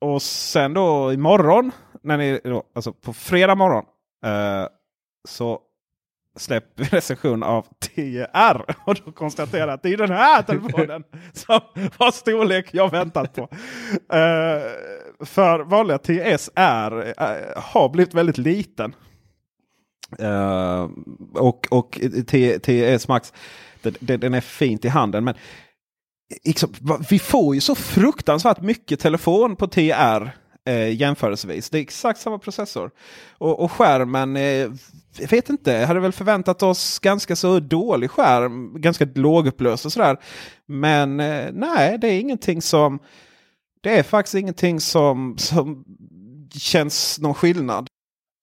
Och 0.01 0.23
sen 0.23 0.75
då 0.75 1.13
imorgon, 1.13 1.71
när 2.03 2.17
ni, 2.17 2.41
då, 2.45 2.63
alltså 2.75 2.93
på 2.93 3.13
fredag 3.13 3.55
morgon, 3.55 3.85
eh, 4.25 4.67
så 5.29 5.61
släpper 6.37 6.85
vi 6.85 6.89
recension 6.91 7.43
av 7.43 7.67
10R. 7.97 8.75
Och 8.85 8.95
då 9.05 9.13
konstaterar 9.13 9.67
jag 9.67 9.75
att 9.75 9.83
det 9.83 9.93
är 9.93 9.97
den 9.97 10.11
här 10.11 10.43
telefonen 10.43 11.05
som 11.33 11.61
var 11.99 12.11
storlek 12.11 12.69
jag 12.73 12.91
väntat 12.91 13.35
på. 13.35 13.43
Eh, 14.17 14.63
för 15.27 15.65
vanliga 15.65 15.97
10S 15.97 16.51
är, 16.55 17.15
eh, 17.23 17.63
har 17.63 17.89
blivit 17.89 18.15
väldigt 18.15 18.39
liten. 18.39 18.95
Uh, 20.23 20.89
och 21.35 21.67
och 21.71 21.99
10S 22.01 23.09
Max 23.09 23.33
den, 23.83 24.21
den, 24.21 24.35
är 24.35 24.41
fint 24.41 24.85
i 24.85 24.89
handen. 24.89 25.25
Men 25.25 25.35
liksom, 26.45 26.75
vi 27.11 27.19
får 27.19 27.55
ju 27.55 27.61
så 27.61 27.75
fruktansvärt 27.75 28.61
mycket 28.61 29.01
telefon 29.01 29.57
på 29.57 29.67
TR 29.67 30.31
eh, 30.67 30.95
jämförelsevis. 31.01 31.71
Det 31.71 31.79
är 31.79 31.83
exakt 31.83 32.21
samma 32.21 32.39
processor. 32.39 32.91
Och, 33.39 33.61
och 33.61 33.73
skärmen, 33.73 34.37
eh, 34.37 34.71
jag 35.19 35.31
vet 35.31 35.51
inte, 35.51 35.73
jag 35.73 35.87
hade 35.87 36.01
väl 36.01 36.13
förväntat 36.13 36.63
oss 36.63 36.99
ganska 36.99 37.37
så 37.37 37.61
dålig 37.61 38.11
skärm. 38.11 38.81
Ganska 38.81 39.07
lågupplöst 39.15 39.87
och 39.87 39.93
sådär. 39.93 40.17
Men 40.67 41.21
eh, 41.21 41.47
nej, 41.53 41.99
det 41.99 42.09
är 42.09 42.21
ingenting 42.21 42.63
som... 42.63 42.99
Det 43.81 43.99
är 43.99 44.03
faktiskt 44.03 44.35
ingenting 44.35 44.81
som, 44.81 45.39
som 45.39 45.85
känns 46.55 47.19
någon 47.21 47.35
skillnad. 47.35 47.87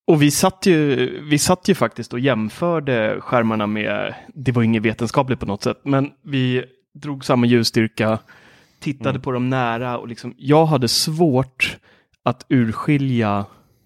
Och 0.07 0.21
vi 0.21 0.31
satt, 0.31 0.65
ju, 0.65 1.19
vi 1.29 1.39
satt 1.39 1.67
ju 1.67 1.75
faktiskt 1.75 2.13
och 2.13 2.19
jämförde 2.19 3.21
skärmarna 3.21 3.67
med, 3.67 4.15
det 4.33 4.51
var 4.51 4.63
inget 4.63 4.83
vetenskapligt 4.83 5.39
på 5.39 5.45
något 5.45 5.63
sätt, 5.63 5.77
men 5.83 6.09
vi 6.23 6.65
drog 6.93 7.25
samma 7.25 7.45
ljusstyrka, 7.45 8.19
tittade 8.79 9.09
mm. 9.09 9.21
på 9.21 9.31
dem 9.31 9.49
nära 9.49 9.97
och 9.97 10.07
liksom, 10.07 10.33
jag 10.37 10.65
hade 10.65 10.87
svårt 10.87 11.77
att 12.23 12.45
urskilja 12.49 13.45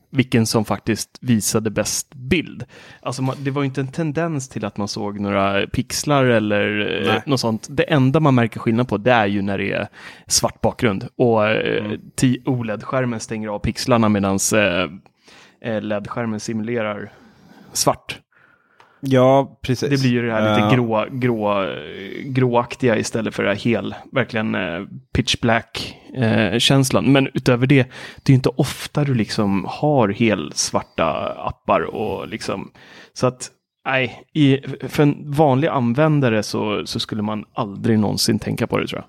vilken 0.09 0.45
som 0.45 0.65
faktiskt 0.65 1.17
visade 1.21 1.69
bäst 1.69 2.15
bild. 2.15 2.65
Alltså 3.01 3.21
det 3.37 3.51
var 3.51 3.63
inte 3.63 3.81
en 3.81 3.91
tendens 3.91 4.49
till 4.49 4.65
att 4.65 4.77
man 4.77 4.87
såg 4.87 5.19
några 5.19 5.67
pixlar 5.67 6.25
eller 6.25 6.99
eh, 7.01 7.07
Nej. 7.07 7.21
något 7.25 7.39
sånt. 7.39 7.67
Det 7.69 7.83
enda 7.83 8.19
man 8.19 8.35
märker 8.35 8.59
skillnad 8.59 8.87
på 8.87 8.97
det 8.97 9.11
är 9.11 9.25
ju 9.25 9.41
när 9.41 9.57
det 9.57 9.71
är 9.71 9.87
svart 10.27 10.61
bakgrund 10.61 11.07
och 11.15 11.47
eh, 11.47 11.85
mm. 11.85 12.01
OLED-skärmen 12.45 13.19
stänger 13.19 13.47
av 13.49 13.59
pixlarna 13.59 14.09
medan 14.09 14.39
eh, 15.61 15.81
LED-skärmen 15.81 16.39
simulerar 16.39 17.11
svart. 17.73 18.19
Ja, 18.99 19.59
precis. 19.61 19.89
Det 19.89 19.97
blir 19.97 20.11
ju 20.11 20.27
det 20.27 20.33
här 20.33 20.55
lite 20.55 20.75
grå, 20.75 21.05
grå, 21.11 21.65
gråaktiga 22.25 22.97
istället 22.97 23.35
för 23.35 23.43
det 23.43 23.49
här 23.49 23.55
hel, 23.55 23.95
verkligen 24.11 24.55
eh, 24.55 24.81
pitch 25.13 25.35
black 25.41 25.97
eh, 26.15 26.59
känslan. 26.59 27.11
Men 27.11 27.27
utöver 27.33 27.67
det, 27.67 27.87
det 28.23 28.33
är 28.33 28.35
inte 28.35 28.49
ofta 28.49 29.03
du 29.03 29.13
liksom 29.13 29.65
har 29.69 30.09
helsvarta 30.09 31.33
appar 31.45 31.81
och 31.81 32.27
liksom 32.27 32.71
så 33.13 33.27
att 33.27 33.51
nej, 33.85 34.23
i, 34.33 34.59
för 34.87 35.03
en 35.03 35.31
vanlig 35.31 35.67
användare 35.67 36.43
så, 36.43 36.85
så 36.85 36.99
skulle 36.99 37.21
man 37.21 37.45
aldrig 37.53 37.99
någonsin 37.99 38.39
tänka 38.39 38.67
på 38.67 38.77
det 38.77 38.87
tror 38.87 39.01
jag. 39.01 39.07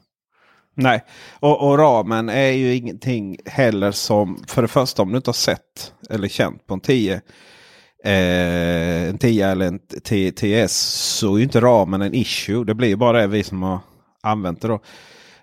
Nej, 0.84 1.04
och, 1.40 1.68
och, 1.68 1.78
ramen 1.78 2.28
är 2.28 2.50
ju 2.50 2.74
ingenting 2.74 3.36
heller 3.46 3.90
som 3.90 4.44
för 4.48 4.62
det 4.62 4.68
första 4.68 5.02
om 5.02 5.10
du 5.10 5.16
inte 5.16 5.28
har 5.28 5.34
sett 5.34 5.92
eller 6.10 6.28
känt 6.28 6.66
på 6.66 6.74
en 6.74 6.80
10 6.80 7.20
eh, 8.08 9.08
en 9.08 9.18
10 9.18 9.48
eller 9.48 9.66
en 9.66 9.78
TS 10.34 10.72
så 11.18 11.34
är 11.34 11.38
ju 11.38 11.44
inte 11.44 11.60
ramen 11.60 12.02
en 12.02 12.14
issue. 12.14 12.64
Det 12.64 12.74
blir 12.74 12.96
bara 12.96 13.20
det 13.20 13.26
vi 13.26 13.42
som 13.42 13.62
har 13.62 13.78
använt 14.22 14.62
det. 14.62 14.68
Då. 14.68 14.80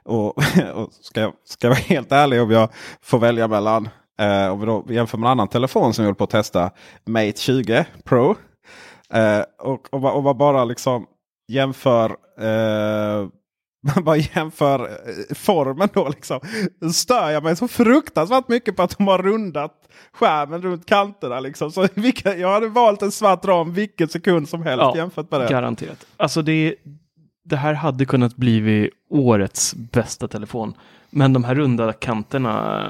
Och, 0.03 0.37
och 0.73 0.89
ska, 1.01 1.21
jag, 1.21 1.33
ska 1.45 1.67
jag 1.67 1.71
vara 1.71 1.83
helt 1.83 2.11
ärlig 2.11 2.41
om 2.41 2.51
jag 2.51 2.69
får 3.01 3.19
välja 3.19 3.47
mellan. 3.47 3.89
Eh, 4.19 4.47
om 4.47 4.59
vi 4.59 4.65
då 4.65 4.85
jämför 4.89 5.17
med 5.17 5.27
en 5.27 5.31
annan 5.31 5.47
telefon 5.47 5.93
som 5.93 6.03
jag 6.03 6.07
håller 6.07 6.15
på 6.15 6.23
att 6.23 6.29
testa. 6.29 6.71
Mate 7.05 7.33
20 7.35 7.85
Pro. 8.03 8.35
Eh, 9.13 9.41
och 9.59 9.93
om 9.93 10.23
man 10.23 10.37
bara 10.37 10.65
liksom 10.65 11.05
jämför 11.47 12.09
eh, 12.39 13.27
man 13.95 14.03
bara 14.03 14.17
jämför 14.17 14.79
eh, 14.79 15.35
formen 15.35 15.89
då 15.93 16.09
liksom. 16.09 16.39
Stör 16.93 17.29
jag 17.29 17.43
mig 17.43 17.55
så 17.55 17.67
fruktansvärt 17.67 18.47
mycket 18.47 18.75
på 18.75 18.83
att 18.83 18.97
de 18.97 19.07
har 19.07 19.17
rundat 19.17 19.89
skärmen 20.11 20.61
runt 20.61 20.85
kanterna. 20.85 21.39
Liksom. 21.39 21.71
Så 21.71 21.87
vilka, 21.93 22.37
jag 22.37 22.53
hade 22.53 22.67
valt 22.67 23.01
en 23.01 23.11
svart 23.11 23.45
ram 23.45 23.73
vilken 23.73 24.07
sekund 24.07 24.49
som 24.49 24.63
helst 24.63 24.81
ja, 24.81 24.97
jämfört 24.97 25.31
med 25.31 25.39
det. 25.39 25.47
Garanterat. 25.47 26.07
Alltså 26.17 26.41
det, 26.41 26.75
det 27.43 27.55
här 27.55 27.73
hade 27.73 28.05
kunnat 28.05 28.35
bli 28.35 28.89
årets 29.09 29.75
bästa 29.75 30.27
telefon. 30.27 30.73
Men 31.09 31.33
de 31.33 31.43
här 31.43 31.55
runda 31.55 31.93
kanterna, 31.93 32.85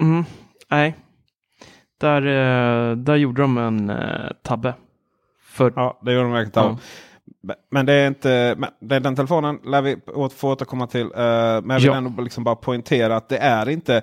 mm, 0.00 0.24
nej. 0.70 0.96
Där, 2.00 2.26
eh, 2.26 2.96
där 2.96 3.16
gjorde 3.16 3.42
de 3.42 3.58
en 3.58 3.90
eh, 3.90 4.30
tabbe. 4.42 4.74
För, 5.42 5.72
ja, 5.76 6.00
det 6.02 6.12
gjorde 6.12 6.24
de 6.24 6.32
verkligen. 6.32 6.68
Ja. 6.68 6.78
Men 7.70 7.86
det 7.86 7.92
är 7.92 8.08
inte, 8.08 8.56
men 8.80 9.02
den 9.02 9.16
telefonen 9.16 9.58
lär 9.64 9.82
vi 9.82 9.96
få 10.36 10.50
återkomma 10.50 10.86
till. 10.86 11.06
Uh, 11.06 11.10
men 11.12 11.70
jag 11.70 11.80
vill 11.80 11.86
ja. 11.86 11.96
ändå 11.96 12.22
liksom 12.22 12.44
bara 12.44 12.56
poängtera 12.56 13.16
att 13.16 13.28
det 13.28 13.38
är 13.38 13.68
inte 13.68 14.02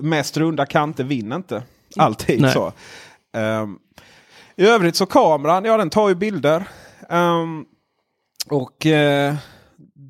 mest 0.00 0.36
runda 0.36 0.66
kanter 0.66 1.04
vinner 1.04 1.36
inte 1.36 1.62
alltid. 1.96 2.40
Nej. 2.40 2.52
så. 2.52 2.72
Um, 3.38 3.78
I 4.56 4.66
övrigt 4.66 4.96
så 4.96 5.06
kameran, 5.06 5.64
ja 5.64 5.76
den 5.76 5.90
tar 5.90 6.08
ju 6.08 6.14
bilder. 6.14 6.68
Um, 7.08 7.66
och 8.50 8.86
uh, 8.86 8.90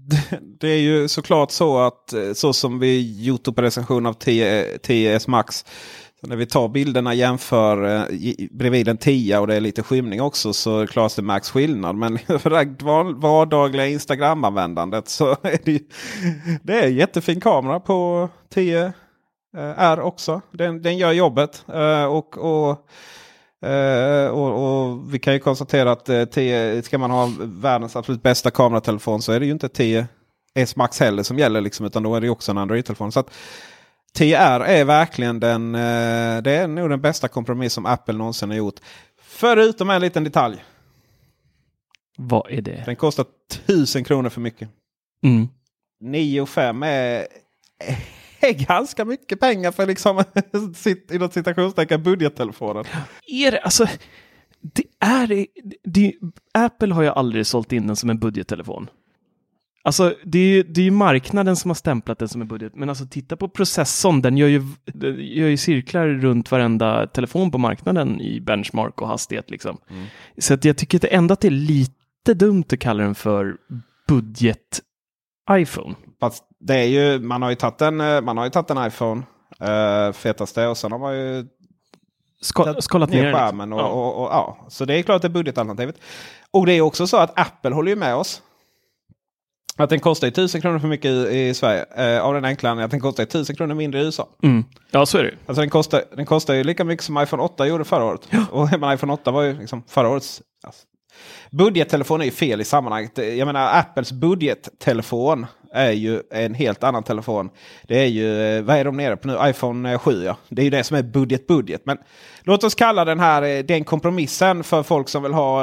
det, 0.09 0.41
det, 0.61 0.69
är 0.69 0.81
ju 0.81 1.09
såklart 1.09 1.51
så 1.51 1.79
att 1.79 2.13
eh, 2.13 2.33
så 2.33 2.53
som 2.53 2.79
vi 2.79 3.23
gjort 3.25 3.45
på 3.45 3.63
recension 3.63 4.07
av 4.07 4.13
10, 4.13 4.77
10S 4.77 5.31
Max 5.31 5.65
så 6.21 6.27
när 6.27 6.37
vi 6.37 6.47
tar 6.47 6.69
bilderna 6.69 7.15
jämför 7.15 7.97
eh, 7.97 8.47
bredvid 8.51 8.89
en 8.89 8.97
10 8.97 9.39
och 9.39 9.47
det 9.47 9.55
är 9.55 9.61
lite 9.61 9.83
skymning 9.83 10.23
också 10.23 10.53
så 10.53 10.87
klaras 10.87 11.15
det 11.15 11.23
märks 11.23 11.51
skillnad. 11.51 11.97
Men 11.97 12.19
för 12.19 12.51
det 12.65 13.15
vardagliga 13.21 13.87
Instagram-användandet 13.87 15.09
så 15.09 15.31
är 15.43 15.59
det, 15.65 15.83
det 16.63 16.81
är 16.81 16.87
en 16.87 16.95
jättefin 16.95 17.41
kamera 17.41 17.81
på 17.81 18.29
10 18.49 18.85
eh, 18.85 18.93
R 19.77 20.01
också. 20.01 20.41
Den, 20.51 20.83
den 20.83 20.99
gör 20.99 21.13
jobbet. 21.13 21.65
Eh, 21.69 22.05
och, 22.05 22.39
och 22.39 22.89
Uh, 23.67 24.29
och, 24.29 24.89
och, 24.91 25.15
vi 25.15 25.19
kan 25.19 25.33
ju 25.33 25.39
konstatera 25.39 25.93
att 25.93 26.09
eh, 26.09 26.17
uh, 26.17 26.25
10, 26.25 26.83
ska 26.83 26.99
man 26.99 27.11
ha 27.11 27.31
världens 27.41 27.97
absolut 27.97 28.23
bästa 28.23 28.51
kameratelefon 28.51 29.23
så 29.23 29.33
är 29.33 29.41
det 29.41 29.47
ju 29.47 29.53
inte 29.53 29.69
10 29.69 30.07
S 30.55 30.77
Max 30.77 31.01
heller 31.01 31.23
som 31.23 31.39
gäller. 31.39 31.61
Liksom, 31.61 31.87
utan 31.87 32.03
då 32.03 32.15
är 32.15 32.21
det 32.21 32.31
också 32.31 32.51
en 32.53 32.59
Android-telefon. 32.59 33.13
Så 33.13 33.21
att, 33.21 33.31
TR 34.13 34.65
är 34.65 34.85
verkligen 34.85 35.41
den, 35.41 35.75
eh, 35.75 36.43
det 36.43 36.53
är 36.53 36.69
nog 36.69 36.91
den 36.91 37.01
bästa 37.01 37.29
kompromiss 37.29 37.73
som 37.73 37.87
Apple 37.87 38.15
någonsin 38.15 38.51
har 38.51 38.57
gjort. 38.57 38.81
Förutom 39.23 39.91
en 39.91 40.01
liten 40.01 40.25
detalj. 40.25 40.65
Vad 42.17 42.51
är 42.51 42.63
det? 42.63 42.83
Den 42.87 42.97
kostar 42.97 43.27
tusen 43.67 44.05
kronor 44.05 44.29
för 44.29 44.41
mycket. 44.41 44.69
Mm. 45.23 45.49
9 46.01 46.47
5 46.47 46.83
är, 46.83 47.27
är 48.41 48.53
ganska 48.53 49.05
mycket 49.05 49.41
pengar 49.41 49.73
för 49.73 49.87
liksom 49.87 50.25
inom 51.13 51.31
citationstecken 51.31 52.03
budgettelefonen. 52.03 52.85
Är 53.27 53.51
det 53.51 53.61
alltså? 53.61 53.87
Det 54.61 54.85
är, 54.99 55.47
det, 55.85 56.15
Apple 56.53 56.95
har 56.95 57.03
ju 57.03 57.09
aldrig 57.09 57.47
sålt 57.47 57.73
in 57.73 57.87
den 57.87 57.97
som 57.97 58.11
en 58.11 58.19
budgettelefon. 58.19 58.91
Alltså 59.83 60.15
det 60.25 60.39
är, 60.39 60.47
ju, 60.47 60.63
det 60.63 60.81
är 60.81 60.85
ju 60.85 60.91
marknaden 60.91 61.57
som 61.57 61.71
har 61.71 61.75
stämplat 61.75 62.19
den 62.19 62.29
som 62.29 62.41
en 62.41 62.49
budget, 62.49 62.73
men 62.77 62.89
alltså 62.89 63.07
titta 63.07 63.37
på 63.37 63.49
processorn, 63.49 64.23
den 64.23 64.37
gör 64.37 64.49
ju, 64.49 64.63
gör 65.19 65.49
ju 65.49 65.57
cirklar 65.57 66.09
runt 66.09 66.51
varenda 66.51 67.07
telefon 67.07 67.51
på 67.51 67.59
marknaden 67.59 68.21
i 68.21 68.41
benchmark 68.41 69.01
och 69.01 69.09
hastighet 69.09 69.51
liksom. 69.51 69.79
Mm. 69.91 70.07
Så 70.39 70.55
att 70.55 70.65
jag 70.65 70.77
tycker 70.77 70.99
att 70.99 71.03
det 71.03 71.09
ändå 71.09 71.33
att 71.33 71.41
det 71.41 71.49
är 71.49 71.51
lite 71.51 72.35
dumt 72.35 72.65
att 72.73 72.79
kalla 72.79 73.03
den 73.03 73.15
för 73.15 73.57
budget 74.09 74.81
iPhone. 75.51 75.95
Fast 76.21 76.45
det 76.61 76.75
är 76.75 76.85
ju, 76.85 77.19
man 77.19 77.43
har 77.43 77.51
ju 77.51 77.57
tagit 77.57 77.81
en, 77.81 77.97
man 77.97 78.37
har 78.37 78.45
ju 78.45 78.51
tagit 78.51 78.71
en 78.71 78.87
iPhone 78.87 79.23
Uh, 79.63 80.13
fetaste. 80.13 80.67
Och 80.67 80.77
sen 80.77 80.93
har 80.93 80.99
man 80.99 81.17
ju 81.17 81.47
Ska, 82.41 82.75
skalat 82.81 83.11
ner 83.11 83.17
ner 83.17 83.29
liksom. 83.29 83.41
skärmen. 83.41 83.73
Och, 83.73 83.81
Ja. 83.81 83.85
och, 83.87 84.23
och, 84.23 84.29
ja. 84.33 84.67
Så 84.69 84.85
det 84.85 84.95
är 84.95 85.03
klart 85.03 85.23
det 85.23 85.29
är 85.29 85.31
budgetalternativet. 85.31 85.97
Och 86.51 86.67
det 86.67 86.73
är 86.73 86.81
också 86.81 87.07
så 87.07 87.17
att 87.17 87.39
Apple 87.39 87.75
håller 87.75 87.91
ju 87.91 87.97
med 87.97 88.15
oss. 88.15 88.43
Att 89.79 89.91
den 89.91 90.01
kostar 90.01 90.27
ju 90.27 90.31
1000 90.31 90.61
kronor 90.61 90.79
för 90.79 90.89
mycket 90.89 91.11
i, 91.11 91.49
i 91.49 91.55
Sverige. 91.55 91.85
Eh, 91.97 92.25
av 92.25 92.35
den 92.35 92.45
enkla 92.45 92.73
att 92.85 92.91
den 92.91 93.01
kostar 93.01 93.23
ju 93.23 93.27
1000 93.27 93.57
kronor 93.57 93.75
mindre 93.75 94.01
i 94.01 94.05
USA. 94.05 94.29
Mm. 94.43 94.65
Ja, 94.91 95.07
så 95.07 95.19
är 95.19 95.23
det. 95.23 95.35
Alltså 95.47 95.61
den 95.61 95.71
kostar, 95.71 96.03
den 96.17 96.27
kostar 96.27 96.55
ju 96.55 96.65
lika 96.65 96.85
mycket 96.85 97.05
som 97.05 97.23
iPhone 97.23 97.43
8 97.43 97.67
gjorde 97.67 97.85
förra 97.85 98.05
året. 98.05 98.29
Och 98.51 98.69
jag 98.73 98.81
menar, 98.81 98.95
iPhone 98.95 99.13
8 99.13 99.31
var 99.31 99.43
ju 99.43 99.59
liksom 99.59 99.83
förra 99.89 100.09
årets... 100.09 100.43
Alltså, 100.67 100.83
budgettelefon 101.51 102.21
är 102.21 102.25
ju 102.25 102.31
fel 102.31 102.61
i 102.61 102.65
sammanhanget. 102.65 103.19
Jag 103.19 103.47
menar 103.47 103.79
Apples 103.79 104.13
budgettelefon 104.13 105.47
är 105.73 105.91
ju 105.91 106.23
en 106.31 106.55
helt 106.55 106.85
annan 106.85 107.03
telefon. 107.03 107.51
Det 107.83 108.01
är 108.03 108.07
ju, 108.07 108.43
eh, 108.43 108.63
vad 108.63 108.77
är 108.77 108.85
de 108.85 108.97
nere 108.97 109.17
på 109.17 109.29
nu? 109.29 109.39
iPhone 109.43 109.93
eh, 109.93 109.99
7 109.99 110.25
ja. 110.25 110.37
Det 110.49 110.63
är 110.63 110.65
ju 110.65 110.71
det 110.71 110.85
som 110.85 110.97
är 110.97 111.03
budget 111.03 111.47
budget. 111.47 111.83
Men 111.85 111.99
låt 112.43 112.65
oss 112.65 112.75
kalla 112.75 113.05
den 113.05 113.21
här 113.21 113.43
eh, 113.43 113.65
den 113.65 113.85
kompromissen 113.85 114.65
för 114.65 114.83
folk 114.83 115.09
som 115.09 115.23
vill 115.23 115.33
ha, 115.33 115.63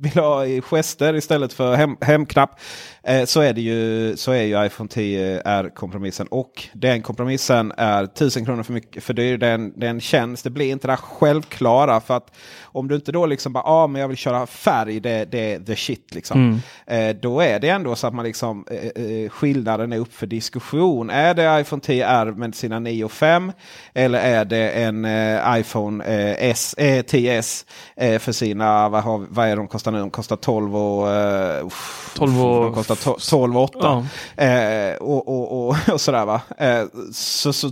vill 0.00 0.12
ha 0.14 0.44
gester 0.60 1.14
istället 1.14 1.52
för 1.52 1.74
hem, 1.74 1.96
hemknapp. 2.00 2.60
Eh, 3.08 3.24
så 3.24 3.40
är 3.40 3.52
det 3.52 3.60
ju, 3.60 4.16
så 4.16 4.32
är 4.32 4.42
ju 4.42 4.66
iPhone 4.66 4.88
10 4.88 5.42
är 5.44 5.68
kompromissen. 5.74 6.26
Och 6.26 6.64
den 6.72 7.02
kompromissen 7.02 7.72
är 7.76 8.04
1000 8.04 8.44
kronor 8.44 8.62
för 8.62 8.72
mycket. 8.72 9.02
För 9.04 9.14
ju 9.20 9.36
den, 9.36 9.72
den 9.76 10.00
känns, 10.00 10.42
det 10.42 10.50
blir 10.50 10.70
inte 10.72 10.86
det 10.86 10.96
självklara. 10.96 12.00
För 12.00 12.16
att 12.16 12.32
om 12.62 12.88
du 12.88 12.94
inte 12.94 13.12
då 13.12 13.26
liksom 13.26 13.52
bara, 13.52 13.64
ah, 13.64 13.86
men 13.86 14.00
jag 14.00 14.08
vill 14.08 14.16
köra 14.16 14.46
färg, 14.46 15.00
det, 15.00 15.24
det 15.24 15.52
är 15.54 15.58
the 15.60 15.76
shit 15.76 16.14
liksom. 16.14 16.60
Eh, 16.86 17.16
då 17.22 17.40
är 17.40 17.60
det 17.60 17.68
ändå 17.68 17.94
så 17.96 18.06
att 18.06 18.14
man 18.14 18.24
liksom, 18.24 18.64
eh, 18.70 19.04
eh, 19.04 19.28
skillnaden 19.30 19.92
är 19.92 19.98
upp 19.98 20.14
för 20.14 20.26
diskussion. 20.26 21.10
Är 21.10 21.34
det 21.34 21.60
iPhone 21.60 21.82
10R 21.82 22.34
med 22.36 22.54
sina 22.54 22.78
9 22.78 23.04
och 23.04 23.12
5? 23.12 23.52
Eller 23.94 24.18
är 24.18 24.44
det 24.44 24.70
en 24.70 25.04
eh, 25.04 25.58
iPhone 25.60 26.04
S, 26.38 26.74
eh, 26.78 27.02
10S 27.04 27.64
eh, 27.96 28.18
för 28.18 28.32
sina, 28.32 28.88
vad, 28.88 29.02
har, 29.02 29.26
vad 29.30 29.48
är 29.48 29.56
de 29.56 29.68
kostar 29.68 29.92
nu? 29.92 29.98
De 29.98 30.10
kostar 30.10 30.36
12 30.36 30.76
och... 30.76 31.08
Uff, 31.66 32.12
12 32.16 32.44
och- 32.44 32.62
De 32.64 32.74
kostar 32.74 32.94
to- 32.94 32.97
12 33.30 33.56
och 33.56 33.62
8. 33.62 33.78
Ja. 34.36 34.44
Eh, 34.44 34.96
och, 34.96 35.28
och, 35.28 35.68
och, 35.68 35.76
och 35.92 36.00
sådär 36.00 36.26
va. 36.26 36.40
Eh, 36.58 36.84
så, 37.12 37.52
så, 37.52 37.70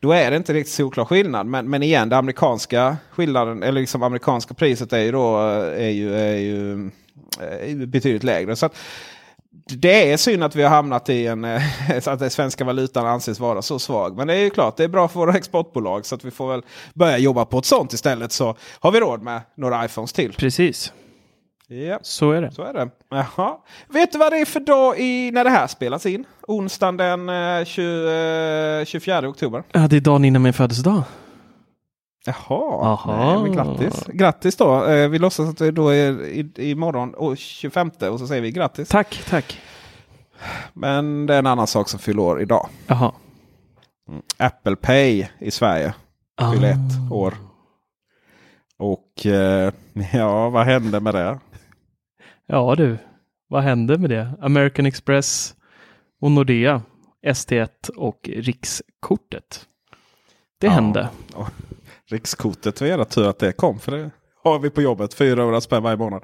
då 0.00 0.12
är 0.12 0.30
det 0.30 0.36
inte 0.36 0.54
riktigt 0.54 0.74
solklar 0.74 1.04
skillnad. 1.04 1.46
Men, 1.46 1.70
men 1.70 1.82
igen, 1.82 2.08
det 2.08 2.16
amerikanska 2.16 2.96
skillnaden, 3.10 3.62
eller 3.62 3.80
liksom 3.80 4.02
amerikanska 4.02 4.54
priset 4.54 4.92
är 4.92 4.98
ju 4.98 5.12
då 5.12 5.38
eh, 5.38 5.86
är 5.86 5.90
ju, 5.90 6.14
är 6.14 6.36
ju 6.36 6.90
eh, 7.40 7.86
betydligt 7.86 8.24
lägre. 8.24 8.56
Så 8.56 8.66
att, 8.66 8.76
det 9.70 10.12
är 10.12 10.16
synd 10.16 10.44
att 10.44 10.56
vi 10.56 10.62
har 10.62 10.70
hamnat 10.70 11.08
i 11.08 11.26
en... 11.26 11.44
att 12.06 12.18
den 12.18 12.30
svenska 12.30 12.64
valutan 12.64 13.06
anses 13.06 13.40
vara 13.40 13.62
så 13.62 13.78
svag. 13.78 14.16
Men 14.16 14.26
det 14.26 14.34
är 14.34 14.40
ju 14.40 14.50
klart, 14.50 14.76
det 14.76 14.84
är 14.84 14.88
bra 14.88 15.08
för 15.08 15.20
våra 15.20 15.34
exportbolag. 15.34 16.06
Så 16.06 16.14
att 16.14 16.24
vi 16.24 16.30
får 16.30 16.48
väl 16.48 16.62
börja 16.94 17.18
jobba 17.18 17.44
på 17.44 17.58
ett 17.58 17.64
sånt 17.64 17.92
istället. 17.92 18.32
Så 18.32 18.56
har 18.80 18.92
vi 18.92 19.00
råd 19.00 19.22
med 19.22 19.40
några 19.54 19.84
iPhones 19.84 20.12
till. 20.12 20.32
Precis, 20.32 20.92
Ja. 21.70 21.98
så 22.02 22.30
är 22.30 22.42
det. 22.42 22.50
Så 22.50 22.62
är 22.62 22.74
det. 22.74 22.90
Jaha. 23.10 23.56
Vet 23.88 24.12
du 24.12 24.18
vad 24.18 24.32
det 24.32 24.38
är 24.38 24.44
för 24.44 24.60
dag 24.60 24.98
i, 24.98 25.30
när 25.30 25.44
det 25.44 25.50
här 25.50 25.66
spelas 25.66 26.06
in? 26.06 26.24
Onsdagen 26.48 26.96
den 26.96 27.28
eh, 27.28 27.64
20, 27.64 28.80
eh, 28.80 28.84
24 28.84 29.28
oktober. 29.28 29.62
Ja, 29.72 29.88
det 29.88 29.96
är 29.96 30.00
dagen 30.00 30.24
innan 30.24 30.42
min 30.42 30.52
födelsedag. 30.52 31.02
Jaha, 32.26 32.36
Jaha. 32.48 33.34
Nej, 33.34 33.42
men 33.42 33.52
grattis. 33.52 34.04
Grattis 34.06 34.56
då. 34.56 34.86
Eh, 34.86 35.08
vi 35.08 35.18
låtsas 35.18 35.48
att 35.48 35.58
det 35.58 35.70
då 35.70 35.88
är 35.88 36.24
i, 36.24 36.50
imorgon 36.56 37.14
och 37.14 37.38
25 37.38 37.90
och 38.10 38.18
så 38.18 38.26
säger 38.26 38.42
vi 38.42 38.50
grattis. 38.50 38.88
Tack, 38.88 39.22
tack. 39.28 39.60
Men 40.72 41.26
det 41.26 41.34
är 41.34 41.38
en 41.38 41.46
annan 41.46 41.66
sak 41.66 41.88
som 41.88 41.98
fyller 42.00 42.22
år 42.22 42.42
idag. 42.42 42.68
Jaha. 42.86 43.12
Apple 44.36 44.76
Pay 44.76 45.26
i 45.38 45.50
Sverige 45.50 45.94
fyller 46.52 46.70
ett 46.70 47.12
år. 47.12 47.34
Och 48.78 49.26
eh, 49.26 49.72
ja, 50.12 50.50
vad 50.50 50.66
hände 50.66 51.00
med 51.00 51.14
det? 51.14 51.38
Ja 52.50 52.74
du, 52.74 52.98
vad 53.48 53.62
hände 53.62 53.98
med 53.98 54.10
det? 54.10 54.34
American 54.40 54.86
Express 54.86 55.54
och 56.20 56.30
Nordea, 56.30 56.82
ST1 57.26 57.90
och 57.96 58.30
Rikskortet. 58.32 59.66
Det 60.60 60.66
Ja. 60.66 60.72
hände. 60.72 61.08
Rikskortet, 62.10 62.76
det 62.76 62.80
var 62.80 62.88
jävla 62.88 63.04
tur 63.04 63.28
att 63.28 63.38
det 63.38 63.52
kom. 63.52 63.78
För 63.78 63.92
det 63.92 64.10
har 64.44 64.58
vi 64.58 64.70
på 64.70 64.82
jobbet, 64.82 65.14
400 65.14 65.60
spänn 65.60 65.82
varje 65.82 65.96
månad. 65.96 66.22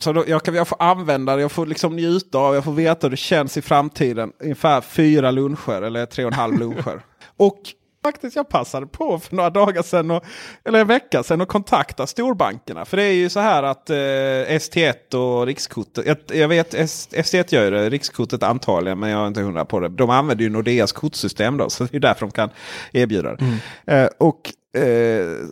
Så 0.00 0.12
då, 0.12 0.24
jag, 0.26 0.42
kan, 0.42 0.54
jag 0.54 0.68
får 0.68 0.82
använda 0.82 1.36
det, 1.36 1.42
jag 1.42 1.52
får 1.52 1.66
liksom 1.66 1.96
njuta 1.96 2.38
av, 2.38 2.54
jag 2.54 2.64
får 2.64 2.72
veta 2.72 3.06
hur 3.06 3.10
det 3.10 3.16
känns 3.16 3.56
i 3.56 3.62
framtiden. 3.62 4.32
Ungefär 4.42 4.80
fyra 4.80 5.30
luncher 5.30 5.82
eller 5.82 6.06
tre 6.06 6.24
och 6.24 6.32
en 6.32 6.38
halv 6.38 6.58
luncher. 6.58 7.00
och 7.36 7.58
faktiskt 8.04 8.36
jag 8.36 8.48
passade 8.48 8.86
på 8.86 9.18
för 9.18 9.36
några 9.36 9.50
dagar 9.50 9.82
sedan, 9.82 10.10
och, 10.10 10.24
eller 10.64 10.80
en 10.80 10.86
vecka 10.86 11.22
sedan, 11.22 11.40
att 11.40 11.48
kontakta 11.48 12.06
storbankerna. 12.06 12.84
För 12.84 12.96
det 12.96 13.02
är 13.02 13.12
ju 13.12 13.28
så 13.28 13.40
här 13.40 13.62
att 13.62 13.90
eh, 13.90 13.94
ST1 13.94 15.14
och 15.14 15.46
Rikskortet, 15.46 16.06
jag, 16.06 16.38
jag 16.38 16.48
vet 16.48 16.74
S, 16.74 17.08
ST1 17.12 17.54
gör 17.54 17.70
det, 17.70 17.90
Rikskortet 17.90 18.42
antagligen, 18.42 18.98
men 18.98 19.10
jag 19.10 19.22
är 19.22 19.26
inte 19.26 19.40
hundra 19.40 19.64
på 19.64 19.80
det. 19.80 19.88
De 19.88 20.10
använder 20.10 20.44
ju 20.44 20.50
Nordeas 20.50 20.92
kortsystem 20.92 21.56
då, 21.56 21.70
så 21.70 21.84
det 21.84 21.96
är 21.96 22.00
därför 22.00 22.20
de 22.26 22.30
kan 22.30 22.50
erbjuda 22.92 23.36
det. 23.36 23.58
Eh, 23.86 24.08
och 24.18 24.52
Eh, 24.76 25.46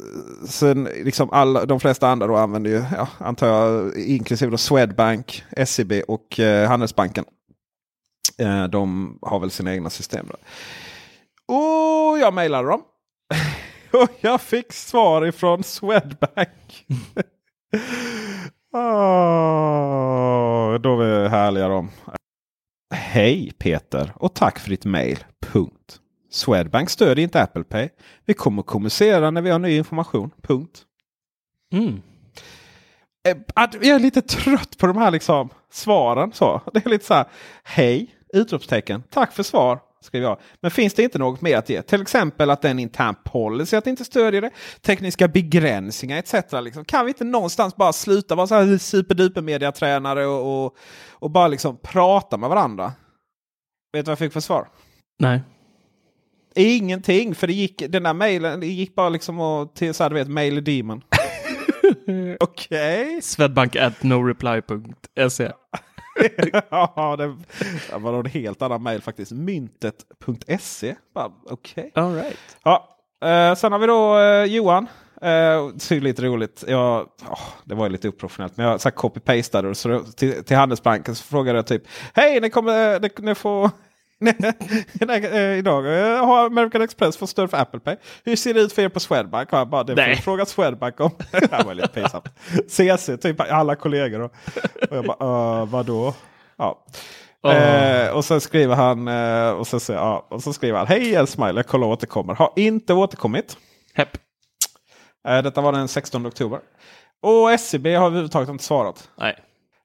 sen 0.49 0.89
liksom 1.05 1.31
alla, 1.31 1.65
de 1.65 1.81
flesta 1.81 2.09
andra 2.09 2.27
då 2.27 2.37
använder 2.37 2.71
ju, 2.71 2.85
ja, 2.97 3.09
antar 3.19 3.47
jag, 3.47 3.97
inklusive 3.97 4.51
då 4.51 4.57
Swedbank, 4.57 5.45
SEB 5.67 5.93
och 6.09 6.41
eh, 6.41 6.69
Handelsbanken. 6.69 7.25
Eh, 8.39 8.65
de 8.65 9.19
har 9.23 9.41
väl 9.41 9.51
sina 9.51 9.75
egna 9.75 9.91
system. 9.91 10.27
Då. 10.31 10.37
Och 11.53 12.19
jag 12.19 12.35
mejlade 12.35 12.69
dem. 12.69 12.83
och 14.03 14.09
jag 14.21 14.41
fick 14.41 14.73
svar 14.73 15.27
ifrån 15.27 15.65
Swedbank. 15.65 16.87
oh, 18.73 20.75
då 20.81 21.01
är 21.01 21.23
vi 21.23 21.29
härliga 21.29 21.69
de. 21.69 21.91
Hej 22.95 23.53
Peter 23.59 24.13
och 24.17 24.35
tack 24.35 24.59
för 24.59 24.71
ditt 24.71 24.85
mejl. 24.85 25.25
Punkt. 25.41 25.99
Swedbank 26.31 26.91
stödjer 26.91 27.25
inte 27.25 27.43
Apple 27.43 27.65
Pay. 27.65 27.89
Vi 28.25 28.35
kommer 28.35 28.63
kommunicera 28.63 29.31
när 29.31 29.43
vi 29.43 29.51
har 29.51 29.59
ny 29.59 29.77
information. 29.77 30.31
Punkt. 30.43 30.83
Mm. 31.73 32.03
Eh, 33.29 33.37
Jag 33.73 33.87
är 33.87 33.99
lite 33.99 34.23
trött 34.23 34.79
på 34.79 34.87
de 34.87 34.97
här 34.97 35.11
liksom 35.11 35.49
svaren. 35.73 36.33
Så. 36.33 36.61
Det 36.73 36.87
är 36.87 36.91
lite 36.91 37.05
så 37.05 37.15
här. 37.15 37.27
Hej! 37.65 38.15
Utropstecken. 38.35 39.03
Tack 39.11 39.33
för 39.33 39.43
svar. 39.43 39.81
Skriver 40.03 40.27
jag. 40.27 40.39
Men 40.61 40.71
finns 40.71 40.95
det 40.95 41.03
inte 41.03 41.19
något 41.19 41.41
mer 41.41 41.57
att 41.57 41.69
ge? 41.69 41.83
Till 41.83 42.03
exempel 42.03 42.51
att 42.51 42.65
en 42.65 42.79
intern 42.79 43.15
policy 43.25 43.77
att 43.77 43.87
inte 43.87 44.05
stödja 44.05 44.41
det. 44.41 44.51
Tekniska 44.81 45.29
begränsningar 45.29 46.19
etc. 46.19 46.35
Liksom. 46.63 46.85
Kan 46.85 47.05
vi 47.05 47.11
inte 47.11 47.25
någonstans 47.25 47.77
bara 47.77 47.93
sluta 47.93 48.35
vara 48.35 48.47
så 48.47 48.55
här 48.55 48.79
superduper 48.79 49.43
mediatränare 49.43 50.27
och, 50.27 50.65
och, 50.65 50.77
och 51.11 51.31
bara 51.31 51.49
liksom 51.49 51.79
prata 51.83 52.37
med 52.37 52.49
varandra? 52.49 52.93
Vet 53.93 54.05
du 54.05 54.09
vad 54.09 54.13
jag 54.13 54.19
fick 54.19 54.33
för 54.33 54.41
svar? 54.41 54.69
Nej. 55.19 55.41
Ingenting, 56.55 57.35
för 57.35 57.47
det 57.47 57.53
gick, 57.53 57.83
den 57.89 58.03
där 58.03 58.15
mejlen 58.15 58.63
gick 58.63 58.95
bara 58.95 59.09
liksom 59.09 59.41
och, 59.41 59.75
till 59.75 59.95
så 59.95 60.03
här, 60.03 60.11
du 60.11 60.15
vet, 60.17 60.29
mail 60.29 60.65
demon. 60.65 61.03
Okej. 62.41 63.23
Swedbank 63.23 63.77
at 63.77 64.03
noreply.se. 64.03 65.53
ja, 66.71 67.17
det 67.19 67.37
det 67.91 67.99
var 67.99 68.19
en 68.21 68.27
helt 68.27 68.63
annan 68.63 68.83
mejl 68.83 69.03
faktiskt. 69.03 69.33
Myntet.se. 69.33 70.95
Okej. 71.51 71.93
All 71.95 72.15
right. 72.15 72.39
Ja, 72.65 72.99
eh, 73.25 73.55
sen 73.55 73.73
har 73.73 73.79
vi 73.79 73.87
då 73.87 74.19
eh, 74.19 74.45
Johan. 74.45 74.87
Eh, 75.23 75.69
det 75.75 75.91
är 75.91 76.01
lite 76.01 76.23
roligt. 76.23 76.65
Jag, 76.69 77.09
det 77.65 77.75
var 77.75 77.87
ju 77.87 77.93
lite 77.93 78.09
oprofessionellt. 78.09 78.57
Men 78.57 78.67
jag 78.67 78.81
copy-pastade 78.81 80.13
till, 80.17 80.45
till 80.45 80.57
Handelsbanken 80.57 81.15
så 81.15 81.25
frågade 81.25 81.59
jag 81.59 81.67
typ. 81.67 81.83
Hej, 82.15 82.41
ni 82.41 82.51
kommer 82.51 83.01
ni, 83.01 83.11
ni 83.19 83.35
får... 83.35 83.71
Eh, 85.33 85.59
idag 85.59 85.87
eh, 85.99 86.27
har 86.27 86.47
American 86.47 86.83
Express 86.83 87.17
fått 87.17 87.31
stöd 87.31 87.51
för 87.51 87.59
Apple 87.59 87.81
Pay. 87.81 87.97
Hur 88.25 88.37
ser 88.37 88.55
det 88.55 88.61
ut 88.61 88.73
för 88.73 88.83
er 88.83 88.89
på 88.89 89.01
Swedbank? 89.01 89.49
Jag 89.53 89.69
bara, 89.69 89.85
det 89.85 89.93
får 89.93 90.03
Nej. 90.03 90.17
du 90.17 90.23
fråga 90.23 90.47
Swedbank 90.47 91.01
om. 91.01 91.11
det 91.31 91.65
var 91.67 91.75
lite 91.75 91.89
pinsamt. 91.89 92.29
CC, 92.69 93.17
typ 93.23 93.41
alla 93.41 93.75
kollegor. 93.77 94.21
Och, 94.21 94.33
och 94.91 94.97
jag 94.97 95.05
bara, 95.05 95.61
uh, 95.63 95.69
vadå? 95.69 96.15
Ja. 96.59 96.85
Åh. 97.43 97.55
Eh, 97.57 98.11
och 98.17 98.25
sen 98.25 98.41
skriver 98.41 98.75
han, 98.75 99.09
eh, 99.09 99.51
och, 99.51 99.67
sen, 99.67 99.81
säger- 99.81 100.01
ja, 100.01 100.27
och 100.31 100.43
så 100.43 100.53
skriver 100.53 100.79
han, 100.79 100.87
hej 100.87 101.15
Elsmile, 101.15 101.53
jag 101.59 101.67
kollar 101.67 101.87
återkommer. 101.87 102.35
Har 102.35 102.53
inte 102.57 102.95
återkommit. 102.95 103.57
Hepp. 103.95 104.09
Eh, 105.29 105.43
detta 105.43 105.61
var 105.61 105.73
den 105.73 105.89
16 105.89 106.27
oktober. 106.27 106.61
Och 107.23 107.61
SEB 107.61 107.87
har 107.87 108.07
överhuvudtaget 108.07 108.49
inte 108.49 108.65
svarat. 108.65 109.09
Nej. 109.19 109.37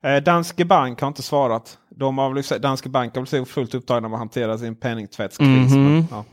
Eh, 0.04 0.24
Danske 0.24 0.66
Bank 0.66 1.02
har 1.02 1.08
inte 1.08 1.22
svarat. 1.22 1.78
De 1.90 2.18
har 2.18 2.34
väl, 2.34 2.62
Danske 2.62 2.90
Bank 2.90 3.16
har 3.16 3.38
väl 3.38 3.46
fullt 3.46 3.76
upptagna 3.76 4.08
med 4.08 4.16
att 4.16 4.20
hantera 4.20 4.58
sin 4.58 4.76
penningtvättskris. 4.76 5.72
Mhm. 5.72 5.84
Men, 5.84 6.08
ja. 6.12 6.26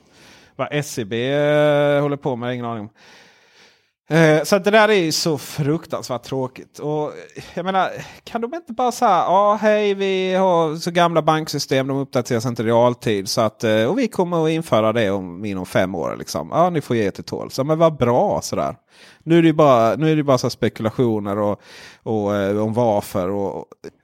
Vad 0.57 0.85
SEB 0.85 1.13
eh, 1.13 2.01
håller 2.03 2.17
på 2.17 2.37
med 2.37 2.55
ingen 2.55 2.67
aning 2.67 2.83
om. 2.83 2.91
Eh, 4.09 4.43
så 4.43 4.59
det 4.59 4.71
där 4.71 4.89
är 4.89 4.93
ju 4.95 5.13
så 5.13 5.39
fruktansvärt 5.39 6.23
tråkigt. 6.23 6.79
Och 6.79 7.07
eh, 7.07 7.45
jag 7.55 7.65
menar, 7.65 7.91
kan 8.25 8.41
de 8.41 8.55
inte 8.55 8.73
bara 8.73 8.93
säga 8.93 9.11
ja 9.11 9.59
hej 9.61 9.95
vi 9.95 10.35
har 10.35 10.77
så 10.77 10.91
gamla 10.91 11.23
banksystem, 11.23 11.87
de 11.87 11.97
uppdateras 11.97 12.47
inte 12.47 12.63
i 12.63 12.67
realtid. 12.67 13.29
Så 13.29 13.41
att, 13.41 13.65
eh, 13.65 13.85
och 13.85 13.99
vi 13.99 14.09
kommer 14.09 14.45
att 14.45 14.51
införa 14.51 14.93
det 14.93 15.11
om, 15.11 15.45
inom 15.45 15.67
fem 15.67 15.95
år. 15.95 16.17
Liksom. 16.19 16.49
Ja, 16.53 16.71
ni 16.71 16.81
får 16.81 16.97
ge 16.97 17.07
er 17.07 17.11
till 17.11 17.25
tåls. 17.25 17.59
Ja, 17.59 17.65
men 17.65 17.79
vad 17.79 17.97
bra 17.97 18.41
sådär. 18.43 18.77
Nu 19.23 19.39
är 19.39 19.43
det 19.43 19.49
ju 19.49 19.55
bara, 19.55 19.97
nu 19.97 20.13
är 20.13 20.17
det 20.17 20.23
bara 20.23 20.39
så 20.39 20.51
spekulationer 20.51 21.39
och, 21.39 21.61
och, 22.03 22.31
om 22.63 22.73
varför. 22.73 23.29
Och, 23.29 23.57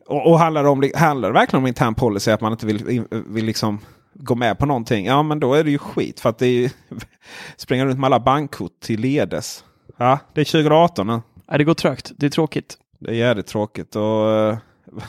och, 0.06 0.26
och 0.26 0.38
handlar, 0.38 0.62
det 0.62 0.68
om, 0.68 0.90
handlar 0.94 1.28
det 1.28 1.34
verkligen 1.34 1.62
om 1.62 1.66
intern 1.66 1.94
policy 1.94 2.30
att 2.30 2.40
man 2.40 2.52
inte 2.52 2.66
vill, 2.66 3.04
vill 3.10 3.44
liksom 3.44 3.78
gå 4.14 4.34
med 4.34 4.58
på 4.58 4.66
någonting. 4.66 5.06
Ja 5.06 5.22
men 5.22 5.40
då 5.40 5.54
är 5.54 5.64
det 5.64 5.70
ju 5.70 5.78
skit. 5.78 6.20
För 6.20 6.28
att 6.28 6.38
det 6.38 6.46
är 6.46 6.50
ju 6.50 6.70
springa 7.56 7.84
runt 7.84 7.98
med 7.98 8.06
alla 8.06 8.20
bankkort 8.20 8.80
till 8.80 9.00
ledes. 9.00 9.64
Ja, 10.00 10.18
det 10.34 10.40
är 10.40 10.44
2018 10.44 11.06
nu. 11.06 11.20
Ja, 11.46 11.58
det 11.58 11.64
går 11.64 11.74
trögt. 11.74 12.12
Det 12.16 12.26
är 12.26 12.30
tråkigt. 12.30 12.76
Det 12.98 13.10
är 13.10 13.14
jävligt 13.14 13.46
tråkigt. 13.46 13.96
Och, 13.96 14.30
eh, 14.30 14.58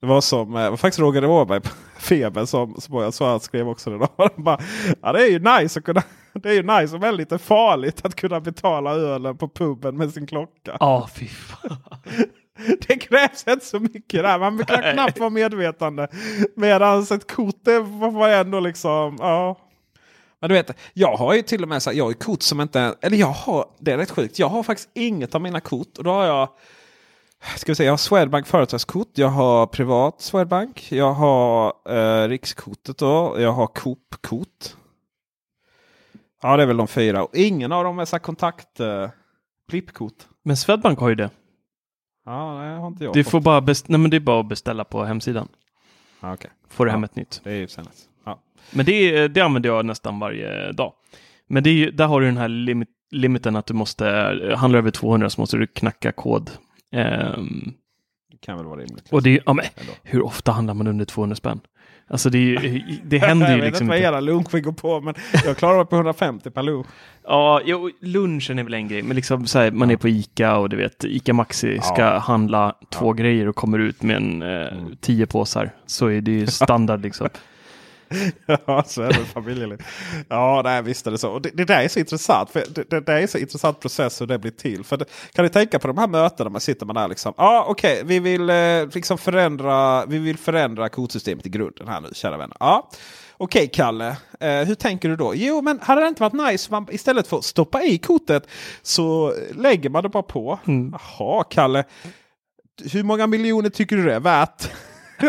det 0.00 0.06
var 0.06 0.20
som 0.20 0.52
det 0.52 0.70
var 0.70 0.76
faktiskt 0.76 1.00
Roger 1.00 1.24
Åberg 1.24 1.60
på 1.60 1.68
Feber 1.98 2.44
som, 2.44 2.80
som 2.80 2.94
jag 2.94 3.14
så 3.14 3.38
skrev 3.38 3.68
också 3.68 3.90
det. 3.90 3.98
Bara, 4.36 4.60
ja, 5.02 5.12
det 5.12 5.22
är 5.22 5.30
ju 5.30 5.38
nice 5.38 5.78
att 5.78 5.84
kunna 5.84 6.02
det 6.34 6.48
är 6.48 6.52
ju 6.52 6.62
nice 6.62 6.98
men 6.98 7.16
lite 7.16 7.38
farligt 7.38 8.04
att 8.04 8.14
kunna 8.14 8.40
betala 8.40 8.94
ölen 8.94 9.36
på 9.36 9.48
puben 9.48 9.96
med 9.96 10.12
sin 10.12 10.26
klocka. 10.26 10.76
Ja, 10.80 11.08
fy 11.14 11.28
fan. 11.28 11.76
Det 12.88 12.96
krävs 12.96 13.44
inte 13.48 13.66
så 13.66 13.80
mycket 13.80 14.22
där. 14.22 14.38
Man 14.38 14.64
kan 14.64 14.92
knappt 14.92 15.18
vara 15.18 15.30
medvetande. 15.30 16.08
Medan 16.56 17.02
ett 17.02 17.32
kort 17.32 17.64
det 17.64 17.78
var 17.78 18.28
ändå 18.28 18.60
liksom. 18.60 19.16
Ja. 19.20 19.56
Men 20.42 20.48
du 20.48 20.54
vet, 20.54 20.70
jag 20.92 21.16
har 21.16 21.34
ju 21.34 21.42
till 21.42 21.62
och 21.62 21.68
med 21.68 21.82
så 21.82 21.90
här, 21.90 21.96
jag 21.96 22.04
har 22.04 22.12
kort 22.12 22.42
som 22.42 22.60
inte, 22.60 22.94
eller 23.00 23.16
jag 23.16 23.26
har, 23.26 23.66
det 23.78 23.92
är 23.92 23.96
rätt 23.98 24.10
sjukt. 24.10 24.38
Jag 24.38 24.48
har 24.48 24.62
faktiskt 24.62 24.90
inget 24.94 25.34
av 25.34 25.40
mina 25.40 25.60
kort. 25.60 25.98
Och 25.98 26.04
då 26.04 26.10
har 26.10 26.24
jag, 26.24 26.48
ska 27.56 27.72
vi 27.72 27.76
säga, 27.76 27.86
jag 27.86 27.92
har 27.92 27.96
Swedbank 27.98 28.46
företagskort, 28.46 29.08
jag 29.14 29.28
har 29.28 29.66
privat 29.66 30.20
Swedbank, 30.20 30.92
jag 30.92 31.12
har 31.12 31.72
eh, 31.88 32.28
Rikskortet 32.28 32.98
då, 32.98 33.36
jag 33.38 33.52
har 33.52 33.66
Coop-kort. 33.66 34.76
Ja, 36.42 36.56
det 36.56 36.62
är 36.62 36.66
väl 36.66 36.76
de 36.76 36.88
fyra. 36.88 37.24
Och 37.24 37.34
ingen 37.34 37.72
av 37.72 37.84
dem 37.84 37.98
är 37.98 38.04
så 38.04 38.18
kontakt 38.18 38.80
eh. 38.80 39.08
Men 40.44 40.56
Swedbank 40.56 40.98
har 40.98 41.08
ju 41.08 41.14
det. 41.14 41.30
Ja, 42.24 42.32
det 42.64 42.80
har 42.80 42.86
inte 42.86 43.04
jag 43.04 43.14
Du 43.14 43.24
fått. 43.24 43.30
får 43.30 43.40
bara 43.40 43.60
Nej, 43.60 43.98
men 44.00 44.10
det 44.10 44.16
är 44.16 44.20
bara 44.20 44.40
att 44.40 44.48
beställa 44.48 44.84
på 44.84 45.04
hemsidan. 45.04 45.48
Ja, 46.20 46.34
okej. 46.34 46.50
Får 46.68 46.84
du 46.84 46.90
Ja. 46.90 46.92
hem 46.92 47.04
ett 47.04 47.16
nytt. 47.16 47.40
Det 47.44 47.50
är 47.50 47.54
ju 47.56 47.68
senast. 47.68 48.08
Ja. 48.24 48.38
Men 48.70 48.86
det, 48.86 49.28
det 49.28 49.40
använder 49.40 49.68
jag 49.70 49.86
nästan 49.86 50.18
varje 50.18 50.72
dag. 50.72 50.92
Men 51.48 51.64
ju- 51.64 51.90
där 51.90 52.06
har 52.06 52.20
du 52.20 52.26
den 52.26 52.36
här 52.36 52.48
limit, 52.48 52.88
limiten 53.10 53.56
att 53.56 53.66
du 53.66 53.74
måste, 53.74 54.06
handla 54.56 54.78
över 54.78 54.90
200 54.90 55.30
så 55.30 55.40
måste 55.40 55.56
du 55.56 55.66
knacka 55.66 56.12
kod. 56.12 56.50
Ehm, 56.92 57.72
Det 58.30 58.36
kan 58.46 58.56
väl 58.56 58.66
vara 58.66 58.80
rimligt. 58.80 59.08
och 59.12 59.22
det 59.22 59.30
är, 59.36 59.40
ja, 59.46 59.52
men, 59.52 59.64
hur 60.02 60.22
ofta 60.22 60.52
handlar 60.52 60.74
man 60.74 60.86
under 60.86 61.04
200 61.04 61.36
spänn? 61.36 61.60
Alltså 62.08 62.30
det, 62.30 62.38
ju- 62.38 62.82
det 63.04 63.18
händer 63.18 63.46
jag 63.50 63.54
ju 63.56 63.60
vet 63.60 63.68
liksom 63.70 63.84
inte 63.84 63.90
vad 63.90 63.96
inte. 63.98 64.08
era 64.08 64.20
luncher 64.20 64.60
går 64.60 64.72
på 64.72 65.00
men 65.00 65.14
jag 65.44 65.56
klarar 65.56 65.76
mig 65.76 65.86
på 65.86 65.96
150 65.96 66.50
per 66.50 66.62
lunch. 66.62 66.86
Ja, 67.24 67.60
jo, 67.64 67.90
lunchen 68.00 68.58
är 68.58 68.64
väl 68.64 68.74
en 68.74 68.88
grej, 68.88 69.02
men 69.02 69.16
liksom 69.16 69.46
så 69.46 69.58
här, 69.58 69.70
man 69.70 69.90
är 69.90 69.96
på 69.96 70.08
Ica 70.08 70.56
och 70.56 70.68
du 70.68 70.76
vet, 70.76 71.04
Ica 71.04 71.32
Maxi 71.32 71.78
ska 71.82 72.02
Ja. 72.02 72.18
handla 72.18 72.74
två 72.90 73.12
grejer 73.12 73.48
och 73.48 73.56
kommer 73.56 73.78
ut 73.78 74.02
med 74.02 74.16
en 74.16 74.42
eh, 74.42 74.48
Mm. 74.72 74.96
tio 75.00 75.26
påsar. 75.26 75.70
Så 75.86 76.06
är 76.06 76.20
det 76.20 76.30
ju 76.30 76.46
standard 76.46 77.02
liksom. 77.02 77.28
ja, 78.66 78.84
så 78.86 79.02
är 79.02 79.08
det 79.08 79.24
familjeligt. 79.24 79.82
Ja, 80.28 80.60
nej, 80.64 80.82
visst 80.82 81.06
är 81.06 81.10
det 81.10 81.18
så. 81.18 81.30
Och 81.30 81.42
det, 81.42 81.50
det 81.54 81.64
där 81.64 81.80
är 81.80 81.88
så 81.88 81.98
intressant. 81.98 82.50
För 82.50 82.64
det, 82.74 82.90
det, 82.90 83.00
det 83.00 83.12
är 83.12 83.26
så 83.26 83.38
intressant 83.38 83.80
process 83.80 84.20
hur 84.20 84.26
det 84.26 84.38
blir 84.38 84.50
till. 84.50 84.84
För 84.84 84.96
det, 84.96 85.04
kan 85.32 85.44
ni 85.44 85.48
tänka 85.48 85.78
på 85.78 85.88
de 85.88 85.98
här 85.98 86.08
mötena 86.08 86.50
man 86.50 86.60
sitter 86.60 86.86
man 86.86 86.94
där 86.96 87.08
liksom. 87.08 87.34
Ja, 87.36 87.64
okej, 87.68 88.02
vi 88.04 88.18
vill 88.18 88.50
eh, 88.50 88.56
liksom 88.94 89.18
förändra. 89.18 90.06
Vi 90.06 90.18
vill 90.18 90.38
förändra 90.38 90.88
kodsystemet 90.88 91.46
i 91.46 91.48
grunden 91.48 91.88
här 91.88 92.00
nu, 92.00 92.08
kära 92.12 92.36
vänner. 92.36 92.56
Ja. 92.60 92.90
Okej 93.36 93.68
Kalle, 93.72 94.16
eh, 94.40 94.62
hur 94.66 94.74
tänker 94.74 95.08
du 95.08 95.16
då? 95.16 95.34
Jo, 95.34 95.62
men 95.62 95.80
hade 95.82 96.00
det 96.00 96.08
inte 96.08 96.22
varit 96.22 96.52
nice 96.52 96.70
man 96.70 96.86
istället 96.90 97.26
för 97.26 97.38
att 97.38 97.44
stoppa 97.44 97.82
i 97.82 97.98
kortet 97.98 98.48
så 98.82 99.34
lägger 99.54 99.90
man 99.90 100.02
det 100.02 100.08
bara 100.08 100.22
på. 100.22 100.58
Jaha 100.92 101.44
Kalle, 101.44 101.84
hur 102.92 103.02
många 103.02 103.26
miljoner 103.26 103.70
tycker 103.70 103.96
du 103.96 104.04
det 104.04 104.14
är 104.14 104.20
värt? 104.20 104.70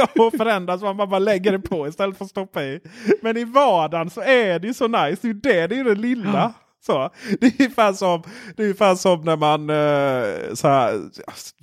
och 0.19 0.33
förändras 0.37 0.81
man 0.81 0.97
bara 0.97 1.19
lägger 1.19 1.51
det 1.51 1.59
på 1.59 1.87
istället 1.87 2.17
för 2.17 2.25
att 2.25 2.31
stoppa 2.31 2.63
i. 2.63 2.79
Men 3.21 3.37
i 3.37 3.43
vardagen 3.43 4.09
så 4.09 4.21
är 4.21 4.59
det 4.59 4.67
ju 4.67 4.73
så 4.73 4.87
nice. 4.87 5.21
Det 5.21 5.27
är 5.27 5.33
ju 5.33 5.33
det, 5.33 5.67
det 5.67 5.75
är 5.75 5.77
ju 5.77 5.83
det 5.83 5.95
lilla. 5.95 6.53
Så. 6.85 7.09
Det 7.39 7.45
är 7.45 7.53
ungefär 7.59 7.93
som, 7.93 8.23
det 8.55 8.63
är 8.63 8.65
ungefär 8.65 8.95
som 8.95 9.21
när 9.21 9.37
man 9.37 9.69
uh, 9.69 10.53
så 10.53 10.67
här, 10.67 11.01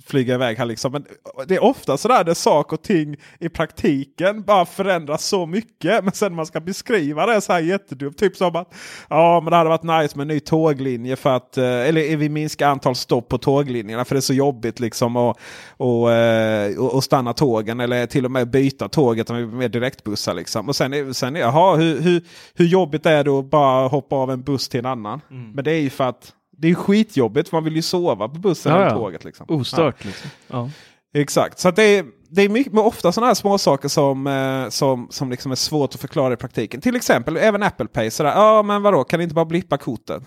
flyger 0.05 0.33
iväg 0.33 0.57
här 0.57 0.65
liksom. 0.65 0.91
Men 0.91 1.05
det 1.47 1.55
är 1.55 1.63
ofta 1.63 1.97
sådär 1.97 2.23
där 2.23 2.33
saker 2.33 2.73
och 2.77 2.83
ting 2.83 3.15
i 3.39 3.49
praktiken 3.49 4.43
bara 4.43 4.65
förändras 4.65 5.25
så 5.25 5.45
mycket. 5.45 6.03
Men 6.03 6.13
sen 6.13 6.35
man 6.35 6.45
ska 6.45 6.59
beskriva 6.59 7.25
det 7.25 7.41
så 7.41 7.53
här 7.53 7.59
jättedumt. 7.59 8.17
Typ 8.17 8.35
som 8.35 8.55
att 8.55 8.73
ja 9.09 9.41
men 9.43 9.51
det 9.51 9.57
hade 9.57 9.69
varit 9.69 9.83
nice 10.03 10.17
med 10.17 10.21
en 10.23 10.27
ny 10.27 10.39
tåglinje 10.39 11.15
för 11.15 11.29
att 11.29 11.57
eh, 11.57 11.65
eller 11.65 12.17
vi 12.17 12.29
minskar 12.29 12.69
antal 12.69 12.95
stopp 12.95 13.29
på 13.29 13.37
tåglinjerna 13.37 14.05
för 14.05 14.15
det 14.15 14.19
är 14.19 14.21
så 14.21 14.33
jobbigt 14.33 14.79
liksom 14.79 15.15
att 15.15 15.37
och, 15.77 16.11
eh, 16.11 16.79
och, 16.79 16.93
och 16.93 17.03
stanna 17.03 17.33
tågen 17.33 17.79
eller 17.79 18.05
till 18.05 18.25
och 18.25 18.31
med 18.31 18.49
byta 18.49 18.89
tåget 18.89 19.29
med, 19.29 19.71
direktbussar. 19.71 20.33
Liksom. 20.33 20.69
Och 20.69 20.75
sen, 20.75 21.13
sen 21.13 21.35
är- 21.35 21.39
jaha, 21.39 21.75
hur, 21.75 22.01
hur, 22.01 22.23
hur 22.53 22.65
jobbigt 22.65 23.05
är 23.05 23.23
det 23.23 23.31
att 23.31 23.45
bara 23.49 23.87
hoppa 23.87 24.15
av 24.15 24.31
en 24.31 24.41
buss 24.43 24.69
till 24.69 24.79
en 24.79 24.85
annan? 24.85 25.21
Men 25.55 25.63
det 25.63 25.71
är 25.71 25.79
ju 25.79 25.89
för 25.89 26.03
att 26.03 26.33
det 26.61 26.69
är 26.69 26.75
skitjobbigt 26.75 27.49
för 27.49 27.57
man 27.57 27.63
vill 27.63 27.75
ju 27.75 27.81
sova 27.81 28.29
på 28.29 28.39
bussen 28.39 28.71
eller 28.73 28.89
tåget. 28.89 29.23
Liksom. 29.23 29.45
Ostört 29.49 30.05
liksom. 30.05 30.29
Exakt, 31.13 31.59
så 31.59 31.71
det 31.71 31.83
är, 31.83 32.05
det 32.29 32.41
är 32.41 32.49
mycket, 32.49 32.73
men 32.73 32.83
ofta 32.83 33.11
sådana 33.11 33.27
här 33.27 33.33
små 33.33 33.57
saker 33.57 33.87
som, 33.87 34.27
eh, 34.27 34.69
som, 34.69 35.07
som 35.09 35.29
liksom 35.29 35.51
är 35.51 35.55
svårt 35.55 35.95
att 35.95 36.01
förklara 36.01 36.33
i 36.33 36.37
praktiken. 36.37 36.81
Till 36.81 36.95
exempel 36.95 37.37
även 37.37 37.63
Apple 37.63 37.87
Pay. 37.87 38.11
Sådär, 38.11 38.31
ja 38.31 38.63
men 38.63 38.81
vadå, 38.81 39.03
kan 39.03 39.17
ni 39.17 39.23
inte 39.23 39.35
bara 39.35 39.45
blippa 39.45 39.77
korten? 39.77 40.25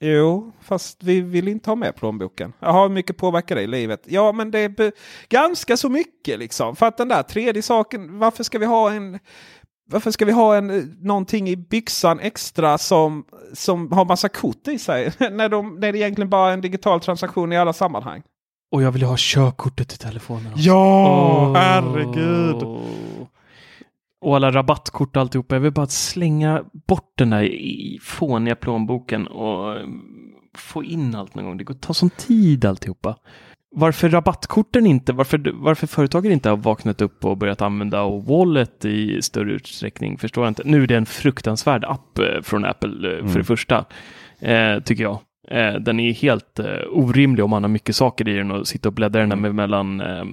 Jo, 0.00 0.52
fast 0.62 1.02
vi 1.02 1.20
vill 1.20 1.48
inte 1.48 1.70
ha 1.70 1.74
med 1.76 1.96
plånboken. 1.96 2.52
Jaha, 2.58 2.82
hur 2.82 2.94
mycket 2.94 3.16
påverkar 3.16 3.56
det 3.56 3.62
i 3.62 3.66
livet? 3.66 4.02
Ja, 4.04 4.32
men 4.32 4.50
det 4.50 4.58
är 4.58 4.92
ganska 5.28 5.76
så 5.76 5.88
mycket 5.88 6.38
liksom. 6.38 6.76
För 6.76 6.86
att 6.86 6.96
den 6.96 7.08
där 7.08 7.22
tredje 7.22 7.62
saken, 7.62 8.18
varför 8.18 8.44
ska 8.44 8.58
vi 8.58 8.66
ha 8.66 8.92
en 8.92 9.18
varför 9.86 10.10
ska 10.10 10.24
vi 10.24 10.32
ha 10.32 10.56
en, 10.56 10.70
eh, 10.70 10.84
någonting 11.00 11.48
i 11.48 11.56
byxan 11.56 12.20
extra 12.20 12.78
som, 12.78 13.24
som 13.52 13.92
har 13.92 14.04
massa 14.04 14.28
kort 14.28 14.68
i 14.68 14.78
sig? 14.78 15.12
när, 15.32 15.48
de, 15.48 15.74
när 15.74 15.92
det 15.92 15.98
egentligen 15.98 16.30
bara 16.30 16.50
är 16.50 16.54
en 16.54 16.60
digital 16.60 17.00
transaktion 17.00 17.52
i 17.52 17.56
alla 17.56 17.72
sammanhang. 17.72 18.22
Och 18.72 18.82
jag 18.82 18.92
vill 18.92 19.02
ha 19.02 19.14
körkortet 19.18 19.92
i 19.92 19.98
telefonen. 19.98 20.52
också. 20.52 20.62
Ja, 20.62 21.50
Åh. 21.50 21.56
herregud. 21.56 22.62
Och 24.20 24.36
alla 24.36 24.50
rabattkort 24.50 25.16
och 25.16 25.20
alltihopa. 25.20 25.54
Jag 25.54 25.60
vill 25.60 25.72
bara 25.72 25.86
slänga 25.86 26.64
bort 26.86 27.12
den 27.18 27.30
där 27.30 27.42
i 27.42 27.98
fåniga 28.02 28.56
plånboken 28.56 29.26
och 29.26 29.76
mm, 29.76 30.00
få 30.54 30.84
in 30.84 31.14
allt 31.14 31.34
någon 31.34 31.44
gång. 31.44 31.56
Det 31.56 31.64
går 31.64 31.74
ta 31.74 31.94
sån 31.94 32.10
tid 32.10 32.64
alltihopa. 32.64 33.16
Varför 33.78 34.08
rabattkorten 34.08 34.86
inte, 34.86 35.12
varför, 35.12 35.50
varför 35.54 35.86
företagen 35.86 36.32
inte 36.32 36.48
har 36.48 36.56
vaknat 36.56 37.00
upp 37.00 37.24
och 37.24 37.36
börjat 37.36 37.62
använda 37.62 38.08
Wallet 38.08 38.84
i 38.84 39.22
större 39.22 39.52
utsträckning 39.52 40.18
förstår 40.18 40.44
jag 40.44 40.50
inte. 40.50 40.62
Nu 40.64 40.82
är 40.82 40.86
det 40.86 40.96
en 40.96 41.06
fruktansvärd 41.06 41.84
app 41.84 42.18
eh, 42.18 42.42
från 42.42 42.64
Apple 42.64 43.18
eh, 43.18 43.26
för 43.26 43.38
det 43.38 43.44
första, 43.44 43.84
eh, 44.40 44.78
tycker 44.84 45.02
jag. 45.02 45.18
Eh, 45.50 45.74
den 45.74 46.00
är 46.00 46.12
helt 46.12 46.58
eh, 46.58 46.66
orimlig 46.90 47.44
om 47.44 47.50
man 47.50 47.64
har 47.64 47.68
mycket 47.68 47.96
saker 47.96 48.28
i 48.28 48.32
den 48.36 48.50
och 48.50 48.66
sitta 48.68 48.88
och 48.88 48.92
bläddra 48.92 49.26
den 49.26 49.40
med 49.40 49.54
mellan 49.54 50.00
eh, 50.00 50.24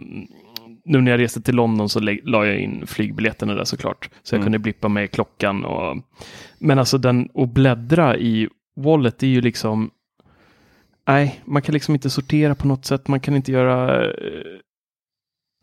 nu 0.86 1.02
när 1.02 1.12
jag 1.12 1.20
reste 1.20 1.42
till 1.42 1.56
London 1.56 1.90
så 1.90 2.00
la 2.00 2.46
jag 2.46 2.60
in 2.60 2.88
flygbiljetterna 2.88 3.54
där 3.54 3.64
såklart. 3.64 4.10
Så 4.24 4.36
jag 4.36 4.38
Mm. 4.40 4.46
kunde 4.46 4.60
blippa 4.60 4.88
med 4.88 5.12
klockan. 5.12 5.66
Och, 5.66 5.98
men 6.60 6.80
alltså 6.80 6.98
den 6.98 7.30
att 7.36 7.50
bläddra 7.54 8.18
i 8.18 8.50
Wallet 8.76 9.24
är 9.24 9.28
ju 9.28 9.42
liksom 9.42 9.90
Nej, 11.08 11.42
man 11.46 11.62
kan 11.62 11.74
liksom 11.74 11.96
inte 11.96 12.10
sortera 12.10 12.56
på 12.56 12.68
något 12.68 12.86
sätt. 12.86 13.08
Man 13.08 13.20
kan 13.20 13.36
inte 13.36 13.52
göra... 13.52 14.06
Eh, 14.06 14.60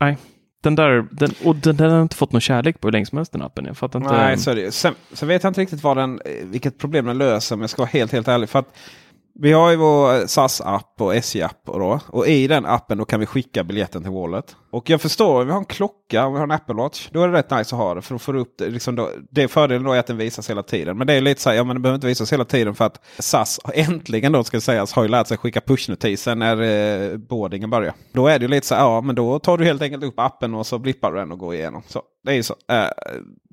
nej, 0.00 0.16
den 0.62 0.74
där... 0.74 1.08
Den, 1.10 1.30
och 1.44 1.56
den, 1.56 1.76
den 1.76 1.90
har 1.90 2.02
inte 2.02 2.16
fått 2.16 2.32
någon 2.32 2.40
kärlek 2.40 2.80
på 2.80 2.88
hur 2.88 2.92
länge 2.92 3.06
som 3.06 3.18
helst 3.18 3.32
den 3.32 3.42
appen. 3.42 3.64
Jag 3.64 3.76
fattar 3.76 3.98
inte. 4.00 4.12
Nej, 4.12 4.38
så 4.38 4.50
är 4.50 4.54
det 4.54 4.60
ju. 4.60 4.70
Sen, 4.70 4.94
sen 5.12 5.28
vet 5.28 5.42
jag 5.42 5.50
inte 5.50 5.60
riktigt 5.60 5.82
vad 5.82 5.96
den, 5.96 6.20
eh, 6.24 6.46
vilket 6.46 6.78
problem 6.78 7.06
den 7.06 7.18
löser 7.18 7.54
om 7.54 7.60
jag 7.60 7.70
ska 7.70 7.82
vara 7.82 7.90
helt, 7.90 8.12
helt 8.12 8.28
ärlig. 8.28 8.48
För 8.48 8.58
att 8.58 8.76
vi 9.34 9.52
har 9.52 9.70
ju 9.70 9.76
vår 9.76 10.14
eh, 10.14 10.26
SAS-app 10.26 11.00
och 11.00 11.14
SJ-app. 11.14 11.68
Och, 11.68 11.80
då, 11.80 12.00
och 12.06 12.26
i 12.26 12.46
den 12.46 12.66
appen 12.66 12.98
då 12.98 13.04
kan 13.04 13.20
vi 13.20 13.26
skicka 13.26 13.64
biljetten 13.64 14.02
till 14.02 14.12
Wallet. 14.12 14.56
Och 14.70 14.90
jag 14.90 15.00
förstår, 15.00 15.44
vi 15.44 15.52
har 15.52 15.58
en 15.58 15.64
klocka 15.64 16.26
och 16.26 16.34
vi 16.34 16.38
har 16.38 16.44
en 16.44 16.50
Apple 16.50 16.74
Watch. 16.74 17.08
Då 17.12 17.22
är 17.22 17.28
det 17.28 17.38
rätt 17.38 17.50
nice 17.50 17.76
att 17.76 17.80
ha 17.80 17.94
det. 17.94 18.02
För 18.02 18.14
att 18.14 18.22
få 18.22 18.36
upp 18.36 18.54
det. 18.58 18.68
Liksom 18.68 18.96
då, 18.96 19.10
det 19.30 19.42
är 19.42 19.48
fördelen 19.48 19.84
då 19.84 19.92
är 19.92 19.98
att 19.98 20.06
den 20.06 20.16
visas 20.16 20.50
hela 20.50 20.62
tiden. 20.62 20.98
Men 20.98 21.06
det 21.06 21.12
är 21.12 21.20
lite 21.20 21.40
så 21.40 21.50
här, 21.50 21.56
ja 21.56 21.64
men 21.64 21.74
den 21.76 21.82
behöver 21.82 21.94
inte 21.94 22.06
visas 22.06 22.32
hela 22.32 22.44
tiden 22.44 22.74
för 22.74 22.84
att 22.84 23.04
SAS 23.18 23.60
äntligen 23.74 24.32
då 24.32 24.44
ska 24.44 24.60
sägas 24.60 24.92
har 24.92 25.02
ju 25.02 25.08
lärt 25.08 25.26
sig 25.26 25.36
skicka 25.36 25.60
pushnotiser 25.60 26.34
när 26.34 26.62
eh, 26.62 27.16
boardingen 27.16 27.70
börjar. 27.70 27.94
Då 28.12 28.26
är 28.26 28.38
det 28.38 28.42
ju 28.42 28.48
lite 28.48 28.66
så 28.66 28.74
här, 28.74 28.82
ja 28.82 29.00
men 29.00 29.14
då 29.14 29.38
tar 29.38 29.58
du 29.58 29.64
helt 29.64 29.82
enkelt 29.82 30.04
upp 30.04 30.18
appen 30.18 30.54
och 30.54 30.66
så 30.66 30.78
blippar 30.78 31.12
du 31.12 31.18
den 31.18 31.32
och 31.32 31.38
går 31.38 31.54
igenom. 31.54 31.82
Så 31.86 32.02
det 32.24 32.30
är 32.30 32.36
ju 32.36 32.42
så. 32.42 32.54
Eh, 32.72 32.88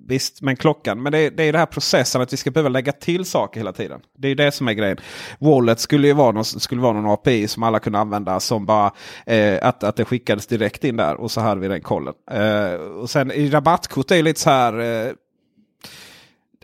visst, 0.07 0.41
men 0.41 0.55
klockan. 0.55 1.03
Men 1.03 1.11
det 1.11 1.17
är, 1.17 1.31
det 1.31 1.43
är 1.43 1.53
det 1.53 1.59
här 1.59 1.65
processen 1.65 2.21
att 2.21 2.33
vi 2.33 2.37
ska 2.37 2.51
behöva 2.51 2.69
lägga 2.69 2.91
till 2.91 3.25
saker 3.25 3.59
hela 3.59 3.73
tiden. 3.73 4.01
Det 4.17 4.27
är 4.27 4.29
ju 4.29 4.35
det 4.35 4.51
som 4.51 4.67
är 4.67 4.73
grejen. 4.73 4.97
Wallet 5.39 5.79
skulle 5.79 6.07
ju 6.07 6.13
vara 6.13 6.31
någon, 6.31 6.45
skulle 6.45 6.81
vara 6.81 6.93
någon 6.93 7.11
API 7.11 7.47
som 7.47 7.63
alla 7.63 7.79
kunde 7.79 7.99
använda 7.99 8.39
som 8.39 8.65
bara 8.65 8.91
eh, 9.25 9.67
att, 9.67 9.83
att 9.83 9.95
det 9.95 10.05
skickades 10.05 10.47
direkt 10.47 10.83
in 10.83 10.97
där 10.97 11.06
och 11.15 11.31
så 11.31 11.41
hade 11.41 11.61
vi 11.61 11.67
den 11.67 11.81
kollen. 11.81 12.13
Eh, 12.31 12.73
och 12.73 13.09
sen 13.09 13.31
i 13.31 13.49
rabattkort 13.49 14.11
är 14.11 14.15
det 14.15 14.21
lite 14.21 14.39
så 14.39 14.49
här. 14.49 14.79
Eh, 14.79 15.11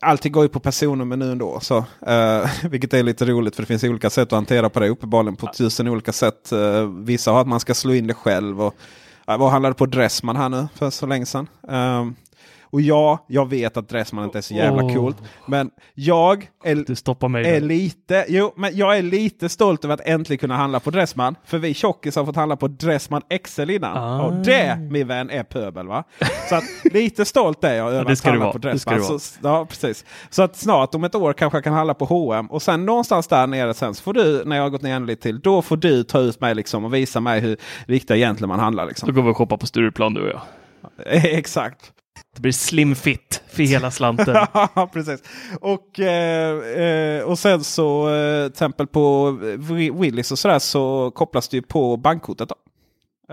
Allting 0.01 0.31
går 0.31 0.43
ju 0.43 0.49
på 0.49 0.59
personnummer 0.59 1.17
nu 1.17 1.31
ändå. 1.31 1.59
Så, 1.59 1.77
eh, 2.07 2.49
vilket 2.69 2.93
är 2.93 3.03
lite 3.03 3.25
roligt 3.25 3.55
för 3.55 3.63
det 3.63 3.67
finns 3.67 3.83
olika 3.83 4.09
sätt 4.09 4.27
att 4.27 4.31
hantera 4.31 4.69
på 4.69 4.79
det. 4.79 4.89
Uppenbarligen 4.89 5.35
på 5.35 5.47
tusen 5.57 5.87
olika 5.87 6.11
sätt. 6.11 6.51
Eh, 6.51 6.87
vissa 6.87 7.31
har 7.31 7.41
att 7.41 7.47
man 7.47 7.59
ska 7.59 7.73
slå 7.73 7.93
in 7.93 8.07
det 8.07 8.13
själv. 8.13 8.61
Och, 8.61 8.75
eh, 9.27 9.37
vad 9.37 9.51
handlade 9.51 9.75
på 9.75 9.85
Dressman 9.85 10.35
här 10.35 10.49
nu 10.49 10.67
för 10.75 10.89
så 10.89 11.05
länge 11.05 11.25
sedan? 11.25 11.47
Och 12.73 12.81
ja, 12.81 13.25
jag 13.27 13.49
vet 13.49 13.77
att 13.77 13.89
Dressman 13.89 14.23
inte 14.25 14.37
är 14.37 14.41
så 14.41 14.53
jävla 14.53 14.83
Åh. 14.83 14.93
coolt. 14.95 15.17
Men 15.47 15.69
jag 15.93 16.49
är, 16.63 16.75
Du 16.75 16.95
stoppar 16.95 17.27
mig. 17.27 17.45
är 17.55 17.61
lite, 17.61 18.25
jo, 18.27 18.53
men 18.55 18.77
jag 18.77 18.97
är 18.97 19.01
lite 19.01 19.49
stolt 19.49 19.85
över 19.85 19.93
att 19.93 20.01
äntligen 20.05 20.37
kunna 20.37 20.55
handla 20.57 20.79
på 20.79 20.91
Dressman. 20.91 21.35
För 21.45 21.57
vi 21.57 21.73
tjockis 21.73 22.15
har 22.15 22.25
fått 22.25 22.35
handla 22.35 22.55
på 22.55 22.67
Dressman 22.67 23.21
XL 23.43 23.69
innan. 23.69 23.97
Ah. 23.97 24.21
Och 24.25 24.33
det, 24.33 24.77
min 24.91 25.07
vän, 25.07 25.29
är 25.29 25.43
pöbel 25.43 25.87
va? 25.87 26.03
Så 26.49 26.55
att 26.55 26.63
lite 26.93 27.25
stolt 27.25 27.63
är 27.63 27.73
jag 27.73 27.93
över 27.93 28.05
det 28.05 28.11
att 28.11 28.23
handla 28.25 28.51
på 28.51 28.57
Det 28.57 28.79
ska 28.79 28.89
Dressman. 28.95 29.19
Så, 29.19 29.39
ja, 29.43 29.65
precis. 29.69 30.05
Så 30.29 30.41
att 30.43 30.55
snart 30.55 30.95
om 30.95 31.03
ett 31.03 31.15
år 31.15 31.33
kanske 31.33 31.57
jag 31.57 31.63
kan 31.63 31.73
handla 31.73 31.93
på 31.93 32.05
H&M 32.05 32.47
och 32.51 32.61
sen 32.61 32.85
någonstans 32.85 33.27
där 33.27 33.47
nere 33.47 33.73
sen 33.73 33.95
så 33.95 34.03
får 34.03 34.13
du, 34.13 34.43
när 34.45 34.55
jag 34.55 34.63
har 34.63 34.69
gått 34.69 34.81
ner 34.81 34.99
lite 34.99 35.21
till, 35.21 35.39
då 35.39 35.61
får 35.61 35.77
du 35.77 36.03
ta 36.03 36.19
ut 36.19 36.41
mig 36.41 36.55
liksom 36.55 36.85
och 36.85 36.93
visa 36.93 37.19
mig 37.19 37.39
hur 37.39 37.57
riktiga 37.85 38.17
egentligen 38.17 38.49
man 38.49 38.59
handlar. 38.59 38.83
Då 38.83 38.87
Liksom. 38.89 39.13
går 39.15 39.21
vi 39.23 39.29
och 39.31 39.37
shoppar 39.37 39.57
på 39.57 39.65
Stureplan 39.67 40.13
du 40.13 40.21
och 40.21 40.29
jag. 40.29 40.41
Exakt. 41.25 41.91
Det 42.35 42.41
blir 42.41 42.51
slim 42.51 42.95
fit 42.95 43.43
för 43.49 43.63
hela 43.63 43.91
slanten. 43.91 44.35
Precis. 44.93 45.23
Och, 45.61 45.99
eh, 45.99 46.59
eh, 46.63 47.23
och 47.23 47.39
sen 47.39 47.63
så 47.63 48.15
eh, 48.15 48.43
till 48.45 48.51
exempel 48.51 48.87
på 48.87 49.31
Wi- 49.41 50.01
Willys 50.01 50.31
och 50.31 50.39
sådär 50.39 50.59
så 50.59 51.11
kopplas 51.11 51.49
det 51.49 51.57
ju 51.57 51.61
på 51.63 51.97
bankkortet. 51.97 52.49
Då. 52.49 52.55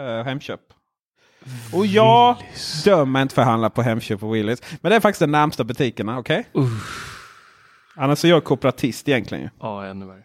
Eh, 0.03 0.25
Hemköp. 0.25 0.61
Och 1.73 1.87
jag 1.87 2.37
dömer 2.85 3.23
inte 3.23 3.35
för 3.35 3.43
att 3.43 3.49
handla 3.49 3.71
på 3.71 3.83
Hemköp 3.83 4.23
och 4.23 4.35
Willys. 4.35 4.63
Men 4.81 4.91
det 4.91 4.97
är 4.97 5.01
faktiskt 5.01 5.21
de 5.21 5.27
närmsta 5.31 5.65
butikerna, 5.65 6.19
okej? 6.19 6.47
Annars 7.97 8.25
är 8.25 8.29
jag 8.29 8.45
koopratist 8.45 9.09
egentligen. 9.09 9.51
Ja, 9.61 9.87
ännu 9.87 10.07
värre. 10.07 10.23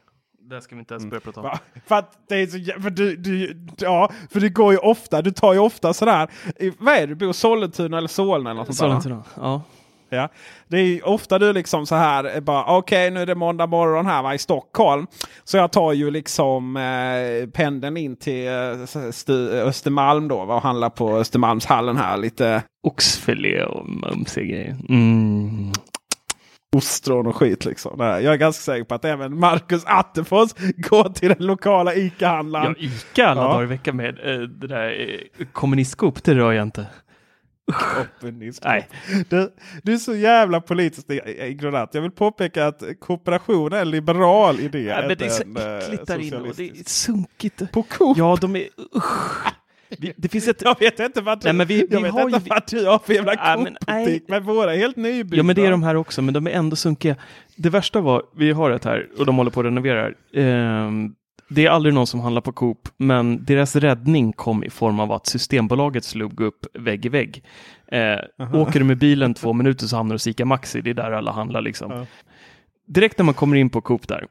Det 0.50 0.62
ska 0.62 0.76
vi 0.76 0.80
inte 0.80 0.94
ens 0.94 1.06
börja 1.10 1.22
prata 1.22 1.42
om. 1.42 1.58
För 1.88 1.96
att 1.96 2.12
det 2.30 2.36
är 2.36 2.48
så 2.48 2.82
för 2.82 2.90
du, 2.90 3.16
du, 3.16 3.58
ja, 3.78 4.10
för 4.32 4.40
det 4.40 4.50
går 4.50 4.72
ju 4.74 4.78
ofta, 4.80 5.22
du 5.22 5.32
tar 5.32 5.54
ju 5.54 5.60
ofta 5.60 5.94
sådär. 5.94 6.28
i- 6.60 6.72
Vad 6.80 6.94
är 6.94 7.00
det, 7.02 7.06
du 7.08 7.16
bor 7.16 7.30
i 7.30 7.34
Sollentuna 7.34 7.98
eller 7.98 8.08
Solna 8.08 8.50
eller 8.50 8.60
något 8.60 8.68
där? 8.68 8.74
Sollentuna. 8.74 9.24
Ja. 9.36 9.62
Ja. 10.10 10.30
Det 10.68 10.78
är 10.78 10.84
ju 10.84 11.02
ofta 11.02 11.40
du 11.40 11.54
liksom 11.54 11.86
så 11.86 11.96
här, 11.96 12.36
eh, 12.36 12.40
bara 12.42 12.78
okej 12.78 13.12
nu 13.12 13.22
är 13.22 13.26
det 13.26 13.36
måndag 13.36 13.68
morgon 13.68 14.06
här 14.06 14.24
va, 14.24 14.34
i 14.34 14.38
Stockholm. 14.38 15.08
Så 15.44 15.58
jag 15.58 15.72
tar 15.72 15.94
ju 15.94 16.12
liksom 16.12 16.78
eh, 16.78 17.50
pendeln 17.50 17.98
in 17.98 18.16
till 18.16 18.48
eh, 18.48 19.68
Östermalm 19.68 20.28
då 20.28 20.46
va, 20.46 20.56
och 20.56 20.62
handlar 20.62 20.90
på 20.90 21.18
Östermalmshallen 21.18 21.98
här. 21.98 22.18
Lite 22.18 22.64
Oxfilé 22.84 23.64
och 23.64 23.90
mumsiga 23.90 24.44
grejer. 24.46 24.78
Mm. 24.90 25.72
Ostron 26.76 27.28
och 27.28 27.36
skit 27.36 27.66
liksom. 27.66 27.96
Nej, 27.98 28.24
Jag 28.24 28.34
är 28.34 28.38
ganska 28.38 28.62
säker 28.62 28.84
på 28.84 28.96
att 28.96 29.06
även 29.06 29.40
Marcus 29.40 29.84
Attefors 29.86 30.54
går 30.78 31.10
till 31.14 31.30
den 31.30 31.48
lokala 31.48 31.94
Ja, 31.94 32.00
ICA-handlaren. 32.02 32.76
Ica 32.80 33.28
alla 33.28 33.42
Ja. 33.42 33.48
dagar 33.48 33.64
i 33.64 33.66
veckan 33.68 33.96
med 33.96 34.20
eh, 34.34 34.40
det 34.42 34.68
där 34.68 35.10
eh, 35.40 35.46
kommunistskop, 35.52 36.24
det 36.24 36.36
rör 36.36 36.52
jag 36.52 36.64
inte. 36.64 36.86
Nej. 38.64 38.88
Du, 39.30 39.54
du 39.84 39.94
är 39.94 39.98
så 39.98 40.16
jävla 40.16 40.62
politiskt 40.62 41.10
ignorant. 41.10 41.90
Jag 41.94 42.02
vill 42.02 42.12
påpeka 42.12 42.68
att 42.68 42.84
kooperation 43.00 43.74
är 43.74 43.82
en 43.82 43.92
liberal 43.92 44.60
idé. 44.60 44.82
Ja, 44.84 45.04
men 45.08 45.18
det 45.18 45.26
är 45.26 45.30
så 45.30 45.44
eh, 45.60 45.78
äckligt 45.78 46.08
där 46.08 46.20
inne 46.20 46.52
det 46.58 46.64
är 46.70 46.90
sunkigt. 46.90 47.72
På 47.72 47.84
Coop? 47.84 48.18
Ja, 48.18 48.38
de 48.42 48.56
är... 48.56 48.68
Usch. 48.96 49.54
Vi, 50.00 50.14
det 50.18 50.30
finns 50.30 50.48
ett... 50.48 50.62
Jag 50.66 50.80
vet 50.80 51.00
inte 51.00 51.22
vad 51.22 51.40
du, 51.42 51.46
Nej, 51.46 51.54
men 51.54 51.68
vi- 51.68 51.88
vi 51.90 51.96
har 51.96 52.30
ju- 52.30 52.36
vad 52.50 52.64
du 52.70 52.86
har 52.86 53.00
för 53.00 53.14
jävla 53.14 53.34
Ja, 53.34 53.58
men. 53.64 53.78
Men, 54.28 54.44
våra 54.44 54.74
är 54.74 54.78
helt 54.78 54.96
nybyggda. 54.96 55.38
Ja, 55.38 55.44
men 55.44 55.56
det 55.56 55.66
är 55.66 55.72
de 55.72 55.84
här 55.84 55.96
också, 55.96 56.22
men 56.22 56.34
de 56.34 56.48
är 56.48 56.52
ändå 56.52 56.76
sunkiga. 56.76 57.16
Det 57.56 57.70
värsta 57.70 58.02
var, 58.02 58.24
vi 58.38 58.52
har 58.52 58.72
ett 58.72 58.86
här 58.86 59.08
och 59.18 59.26
de 59.26 59.38
håller 59.38 59.52
på 59.52 59.60
att 59.60 59.66
renovera. 59.66 60.12
Ehm, 60.34 61.16
det 61.50 61.66
är 61.66 61.70
aldrig 61.70 61.94
någon 61.94 62.08
som 62.08 62.20
handlar 62.20 62.42
på 62.42 62.52
Coop, 62.52 62.90
men 62.98 63.46
deras 63.46 63.76
räddning 63.76 64.34
kom 64.34 64.64
i 64.64 64.70
form 64.70 65.00
av 65.00 65.12
att 65.12 65.28
Systembolaget 65.28 66.04
slog 66.04 66.42
upp 66.42 66.66
vägg 66.74 67.06
i 67.06 67.10
vägg. 67.10 67.44
Eh, 67.92 68.20
åker 68.54 68.80
du 68.80 68.86
med 68.86 68.98
bilen 68.98 69.34
två 69.34 69.54
minuter 69.54 69.86
så 69.88 69.96
hamnar 69.96 70.14
du 70.14 70.16
hos 70.16 70.28
ICA 70.28 70.46
Maxi, 70.46 70.82
det 70.82 70.90
är 70.90 70.94
där 70.94 71.12
alla 71.12 71.32
handlar 71.32 71.62
liksom. 71.62 71.92
Ja. 71.92 72.06
Direkt 72.88 73.18
när 73.18 73.26
man 73.26 73.34
kommer 73.34 73.56
in 73.58 73.70
på 73.70 73.82
Coop 73.82 74.08
där, 74.08 74.26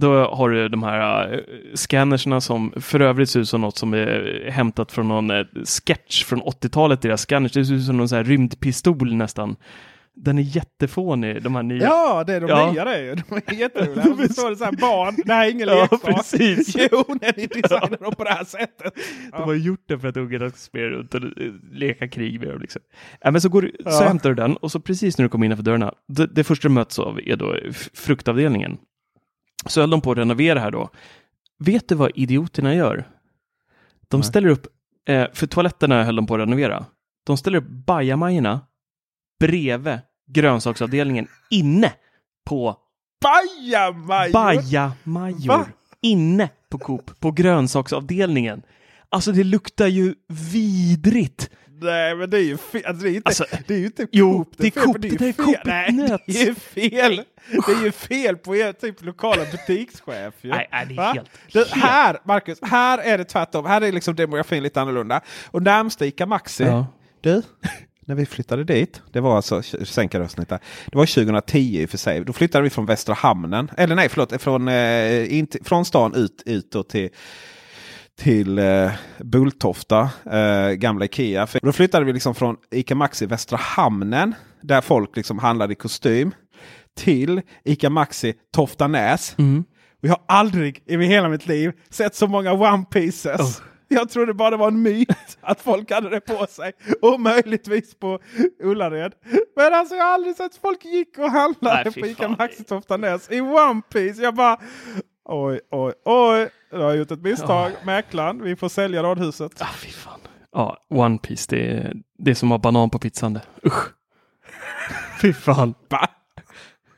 då 0.00 0.24
har 0.28 0.50
du 0.50 0.68
de 0.68 0.82
här 0.82 1.34
uh, 1.34 1.40
scannerserna 1.74 2.40
som 2.40 2.72
för 2.80 3.00
övrigt 3.00 3.30
ser 3.30 3.40
ut 3.40 3.48
som 3.48 3.60
något 3.60 3.78
som 3.78 3.94
är 3.94 4.44
hämtat 4.50 4.92
från 4.92 5.08
någon 5.08 5.30
eh, 5.30 5.44
sketch 5.86 6.24
från 6.24 6.42
80-talet. 6.42 7.02
Deras 7.02 7.20
scanners, 7.20 7.52
det 7.52 7.64
ser 7.64 7.74
ut 7.74 7.84
som 7.84 7.96
någon 7.96 8.08
sån 8.08 8.16
här 8.16 8.24
rymdpistol 8.24 9.14
nästan. 9.14 9.56
Den 10.18 10.38
är 10.38 10.42
jättefånig, 10.42 11.42
de 11.42 11.54
här 11.54 11.62
nya. 11.62 11.82
Ja, 11.82 12.24
det 12.26 12.34
är 12.34 12.40
de 12.40 12.48
Ja. 12.50 12.72
nya 12.72 12.84
det 12.84 12.94
är 12.96 13.02
ju. 13.02 13.14
De 13.14 13.36
är 13.46 13.54
jätteroliga. 13.54 14.04
Så 14.28 14.32
står 14.32 14.50
det 14.50 14.56
så 14.56 14.64
här 14.64 14.72
barn, 14.72 15.14
det 15.24 15.32
här 15.32 15.46
är 15.46 15.50
ingen 15.50 15.68
Ja, 15.76 15.80
leksak. 15.90 16.02
precis. 16.02 16.74
Jo, 16.92 17.04
när 17.20 17.32
ni 17.36 17.46
designar 17.46 18.02
dem 18.04 18.14
på 18.14 18.24
det 18.24 18.30
här 18.30 18.44
sättet. 18.44 18.94
De 19.32 19.42
har 19.42 19.54
gjort 19.54 19.84
det 19.88 19.98
för 19.98 20.08
att 20.08 20.16
ungarna 20.16 20.50
ska 20.50 20.58
spela 20.58 20.86
runt 20.86 21.14
och 21.14 21.20
eh, 21.22 21.30
leka 21.72 22.08
krig 22.08 22.40
med 22.40 22.48
dem. 22.48 22.60
Liksom. 22.60 22.82
Ja, 23.20 23.30
men 23.30 23.40
så, 23.40 23.48
går, 23.48 23.62
du- 23.62 23.72
så 23.84 23.88
Ja. 24.02 24.08
hämtar 24.08 24.28
du 24.28 24.34
den 24.34 24.56
och 24.56 24.72
så 24.72 24.80
precis 24.80 25.18
när 25.18 25.22
du 25.22 25.28
kommer 25.28 25.46
innanför 25.46 25.64
dörrarna, 25.64 25.92
det, 26.08 26.26
det 26.26 26.44
första 26.44 26.68
du 26.68 26.74
möts 26.74 26.98
av 26.98 27.20
är 27.26 27.36
då 27.36 27.56
fruktavdelningen. 27.94 28.78
Så 29.66 29.80
höll 29.80 29.90
de 29.90 30.00
på 30.00 30.12
att 30.12 30.18
renovera 30.18 30.60
här 30.60 30.70
då. 30.70 30.90
Vet 31.58 31.88
du 31.88 31.94
vad 31.94 32.10
idioterna 32.14 32.74
gör? 32.74 33.08
De 34.08 34.20
Nej. 34.20 34.24
ställer 34.28 34.48
upp, 34.48 34.66
eh, 35.08 35.26
för 35.32 35.46
toaletterna 35.46 36.04
höll 36.04 36.16
de 36.16 36.26
på 36.26 36.34
att 36.34 36.40
renovera. 36.40 36.86
De 37.26 37.36
ställer 37.36 37.58
upp 37.58 37.68
bajamajorna 37.68 38.60
bredvid 39.40 39.98
grönsaksavdelningen 40.30 41.28
inne 41.50 41.92
på 42.46 42.76
Bajamajor! 43.22 44.32
bajamajor 44.32 45.48
Va? 45.48 45.66
inne 46.02 46.48
på 46.70 46.78
Coop, 46.78 47.20
på 47.20 47.30
grönsaksavdelningen. 47.30 48.62
Alltså 49.08 49.32
det 49.32 49.44
luktar 49.44 49.86
ju 49.86 50.14
vidrigt. 50.28 51.50
Nej, 51.80 52.14
men 52.14 52.30
det 52.30 52.38
är 52.38 52.42
ju 52.42 52.56
fel. 52.56 52.82
Alltså, 52.86 53.04
det, 53.04 53.10
är 53.10 53.14
inte, 53.14 53.28
Alltså, 53.28 53.44
det 53.66 53.74
är 53.74 53.78
ju 53.78 53.84
inte 53.86 54.06
jo, 54.12 54.32
Coop 54.44 54.54
det 54.56 54.66
är 54.66 54.70
Coop, 54.70 54.96
det 55.02 55.08
ju 55.08 55.16
där 55.16 55.28
är 55.28 55.32
fel. 55.32 55.44
Coop 55.44 55.56
Nej, 55.64 56.18
det 56.26 56.40
är 56.42 56.46
ju 56.46 56.54
fel. 56.54 57.22
Det 57.66 57.72
är 57.72 57.84
ju 57.84 57.92
fel 57.92 58.36
på 58.36 58.56
er 58.56 58.72
typ 58.72 59.02
lokala 59.04 59.42
butikschef. 59.52 60.34
Ju. 60.40 60.50
Nej, 60.50 60.68
nej, 60.72 60.86
det 60.88 60.94
är 60.94 61.12
helt- 61.14 61.30
Det, 61.52 61.58
helt- 61.58 61.70
här, 61.70 62.18
Marcus, 62.24 62.58
här 62.62 62.98
är 62.98 63.18
det 63.18 63.24
tvärtom. 63.24 63.66
Här 63.66 63.80
är 63.80 63.92
liksom 63.92 64.16
demografin 64.16 64.62
lite 64.62 64.80
annorlunda. 64.80 65.20
Och 65.46 65.62
närmsta 65.62 66.06
ICA 66.06 66.26
Maxi. 66.26 66.64
Ja. 66.64 66.86
Du, 67.20 67.42
när 68.00 68.14
vi 68.14 68.26
flyttade 68.26 68.64
dit, 68.64 69.02
det 69.12 69.20
var 69.20 69.36
alltså, 69.36 69.62
sänka 69.84 70.20
rösten 70.20 70.42
lite. 70.42 70.58
Det 70.86 70.96
var 70.98 71.06
2010 71.06 71.58
i 71.58 71.86
och 71.86 71.90
för 71.90 71.98
sig. 71.98 72.24
Då 72.24 72.32
flyttade 72.32 72.64
vi 72.64 72.70
från 72.70 72.86
Västra 72.86 73.14
Hamnen, 73.14 73.70
eller 73.76 73.94
nej 73.94 74.08
förlåt, 74.08 74.42
från, 74.42 74.68
eh, 74.68 75.34
inte, 75.38 75.58
från 75.64 75.84
stan 75.84 76.14
ut, 76.14 76.42
ut 76.46 76.70
då 76.72 76.82
till 76.82 77.10
till 78.18 78.58
eh, 78.58 78.90
Bulltofta, 79.18 80.10
eh, 80.30 80.70
gamla 80.70 81.04
Ikea. 81.04 81.46
För 81.46 81.60
då 81.62 81.72
flyttade 81.72 82.04
vi 82.04 82.12
liksom 82.12 82.34
från 82.34 82.56
Ica 82.70 82.94
Maxi 82.94 83.26
Västra 83.26 83.56
Hamnen, 83.56 84.34
där 84.60 84.80
folk 84.80 85.16
liksom 85.16 85.38
handlade 85.38 85.72
i 85.72 85.76
kostym, 85.76 86.34
till 86.96 87.42
Ica 87.64 87.90
Maxi 87.90 88.34
Toftanäs. 88.54 89.34
Mm. 89.38 89.64
Och 90.02 90.08
jag 90.08 90.10
har 90.10 90.22
aldrig 90.28 90.82
i 90.86 90.96
hela 90.96 91.28
mitt 91.28 91.46
liv 91.46 91.72
sett 91.90 92.14
så 92.14 92.26
många 92.26 92.52
One 92.52 92.84
Pieces. 92.90 93.40
Oh. 93.40 93.64
Jag 93.88 94.10
trodde 94.10 94.34
bara 94.34 94.50
det 94.50 94.56
var 94.56 94.68
en 94.68 94.82
myt 94.82 95.08
att 95.40 95.60
folk 95.60 95.90
hade 95.90 96.10
det 96.10 96.20
på 96.20 96.46
sig. 96.46 96.72
Och 97.02 97.20
möjligtvis 97.20 97.94
på 97.94 98.18
Ullared. 98.62 99.12
Men 99.56 99.74
alltså 99.74 99.94
jag 99.94 100.04
har 100.04 100.14
aldrig 100.14 100.36
sett 100.36 100.56
folk 100.56 100.84
gick 100.84 101.18
och 101.18 101.30
handlade 101.30 101.92
Nej, 101.96 102.02
på 102.02 102.06
Ica. 102.06 102.28
Maxi 102.28 102.64
Toftanäs 102.64 103.30
i 103.30 103.40
One 103.40 103.82
Piece. 103.92 104.22
Jag 104.22 104.34
bara 104.34 104.58
oj, 105.28 105.60
oj, 105.70 105.92
oj. 106.04 106.48
Jag 106.70 106.80
har 106.80 106.94
gjort 106.94 107.10
ett 107.10 107.22
misstag. 107.22 107.72
Mäklaren, 107.84 108.42
vi 108.42 108.56
får 108.56 108.68
sälja 108.68 109.02
radhuset. 109.02 109.62
Ah, 109.62 109.66
fy 109.66 109.90
fan. 109.90 110.20
Ja, 110.52 110.78
One 110.88 111.18
Piece, 111.18 111.46
det 111.50 111.70
är, 111.70 111.94
det 112.18 112.30
är 112.30 112.34
som 112.34 112.52
att 112.52 112.54
ha 112.54 112.58
banan 112.58 112.90
på 112.90 112.98
pizzan 112.98 113.32
det. 113.32 113.42
Usch. 113.66 113.84
fy 115.22 115.32
fan. 115.32 115.74
Va? 115.88 116.08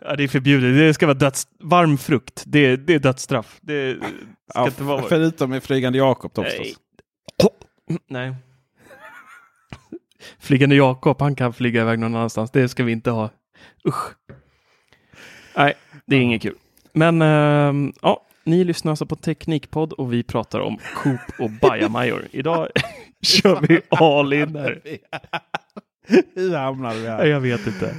Ja, 0.00 0.16
det 0.16 0.24
är 0.24 0.28
förbjudet. 0.28 0.76
Det 0.76 0.94
ska 0.94 1.06
vara 1.06 1.18
döds... 1.18 1.48
Varm 1.60 1.98
frukt. 1.98 2.42
Det, 2.46 2.76
det 2.76 2.94
är 2.94 2.98
dödsstraff. 2.98 3.58
Det 3.60 3.96
ska 3.96 4.08
Ja, 4.54 4.66
inte 4.66 4.82
vara... 4.82 5.02
förutom 5.02 5.50
med 5.50 5.62
Flygande 5.62 5.98
Jakob 5.98 6.32
då 6.34 6.42
Nej. 6.42 6.74
Nej. 8.08 8.34
Flygande 10.38 10.76
Jakob, 10.76 11.20
han 11.20 11.34
kan 11.34 11.52
flyga 11.52 11.80
iväg 11.82 11.98
någon 11.98 12.14
annanstans. 12.14 12.50
Det 12.50 12.68
ska 12.68 12.84
vi 12.84 12.92
inte 12.92 13.10
ha. 13.10 13.30
Usch. 13.88 14.14
Nej, 15.56 15.74
det 16.06 16.16
är 16.16 16.20
inget 16.20 16.42
kul. 16.42 16.54
Men 16.92 17.22
ehm, 17.22 17.92
ja, 18.02 18.22
ni 18.44 18.64
lyssnar 18.64 18.92
alltså 18.92 19.06
på 19.06 19.16
Teknikpodd 19.16 19.92
och 19.92 20.12
vi 20.12 20.22
pratar 20.22 20.60
om 20.60 20.78
Coop 20.94 21.20
och 21.38 21.50
bajamajor. 21.50 22.24
Idag 22.30 22.68
kör 23.22 23.60
vi 23.68 23.80
all 23.88 24.32
in 24.32 24.56
här. 24.56 24.80
Hur 26.34 26.54
hamnade 26.56 27.00
vi 27.00 27.06
här? 27.06 27.26
Jag 27.26 27.40
vet 27.40 27.66
inte. 27.66 27.94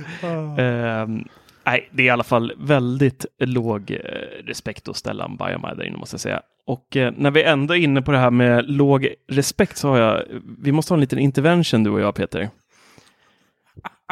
Ehm, 0.61 1.27
nej, 1.65 1.89
det 1.91 2.03
är 2.03 2.05
i 2.05 2.09
alla 2.09 2.23
fall 2.23 2.53
väldigt 2.57 3.25
låg 3.39 3.91
eh, 3.91 3.97
respekt 4.45 4.87
att 4.87 4.95
ställa 4.95 5.25
en 5.25 5.35
bajamaj 5.35 5.75
där 5.75 5.83
inne 5.83 5.97
måste 5.97 6.13
jag 6.13 6.21
säga. 6.21 6.41
Och 6.65 6.97
eh, 6.97 7.13
när 7.17 7.31
vi 7.31 7.43
ändå 7.43 7.75
är 7.75 7.79
inne 7.79 8.01
på 8.01 8.11
det 8.11 8.17
här 8.17 8.31
med 8.31 8.69
låg 8.69 9.07
respekt 9.27 9.77
så 9.77 9.89
har 9.89 9.97
jag, 9.97 10.23
vi 10.59 10.71
måste 10.71 10.93
ha 10.93 10.95
en 10.95 11.01
liten 11.01 11.19
intervention 11.19 11.83
du 11.83 11.89
och 11.89 12.01
jag 12.01 12.15
Peter. 12.15 12.49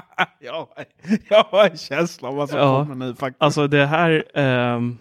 Jag, 0.40 0.68
jag 1.30 1.44
har 1.44 1.70
en 1.70 1.78
känsla 1.78 2.28
av 2.30 2.36
vad 2.36 2.50
som 2.50 2.60
Ja. 2.60 2.84
kommer 2.86 3.06
nu 3.06 3.16
faktiskt. 3.16 3.42
Alltså 3.42 3.68
det 3.68 3.86
här, 3.86 4.24
ehm, 4.34 4.98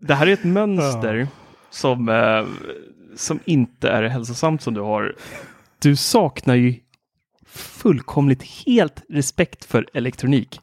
det 0.00 0.14
här 0.14 0.26
är 0.26 0.32
ett 0.32 0.44
mönster 0.44 1.28
som, 1.70 2.08
eh, 2.08 2.46
som 3.16 3.40
inte 3.44 3.88
är 3.90 4.02
hälsosamt 4.02 4.62
som 4.62 4.74
du 4.74 4.80
har. 4.80 5.16
Du 5.78 5.96
saknar 5.96 6.54
ju 6.54 6.74
fullkomligt 7.46 8.42
helt 8.66 9.02
respekt 9.08 9.64
för 9.64 9.86
elektronik. 9.94 10.60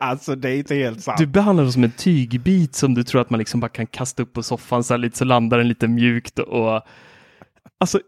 Alltså 0.00 0.34
det 0.36 0.50
är 0.50 0.56
inte 0.56 0.74
helt 0.74 1.02
sant. 1.02 1.18
Du 1.18 1.26
behandlar 1.26 1.64
den 1.64 1.72
som 1.72 1.84
en 1.84 1.90
tygbit 1.90 2.74
som 2.74 2.94
du 2.94 3.04
tror 3.04 3.20
att 3.20 3.30
man 3.30 3.38
liksom 3.38 3.60
bara 3.60 3.68
kan 3.68 3.86
kasta 3.86 4.22
upp 4.22 4.32
på 4.32 4.42
soffan 4.42 4.84
så, 4.84 4.94
här 4.94 4.98
lite, 4.98 5.18
så 5.18 5.24
landar 5.24 5.58
den 5.58 5.68
lite 5.68 5.88
mjukt 5.88 6.38
och 6.38 6.82
alltså 7.80 8.00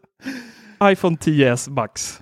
iPhone 0.83 1.17
10s 1.17 1.71
Max 1.71 2.21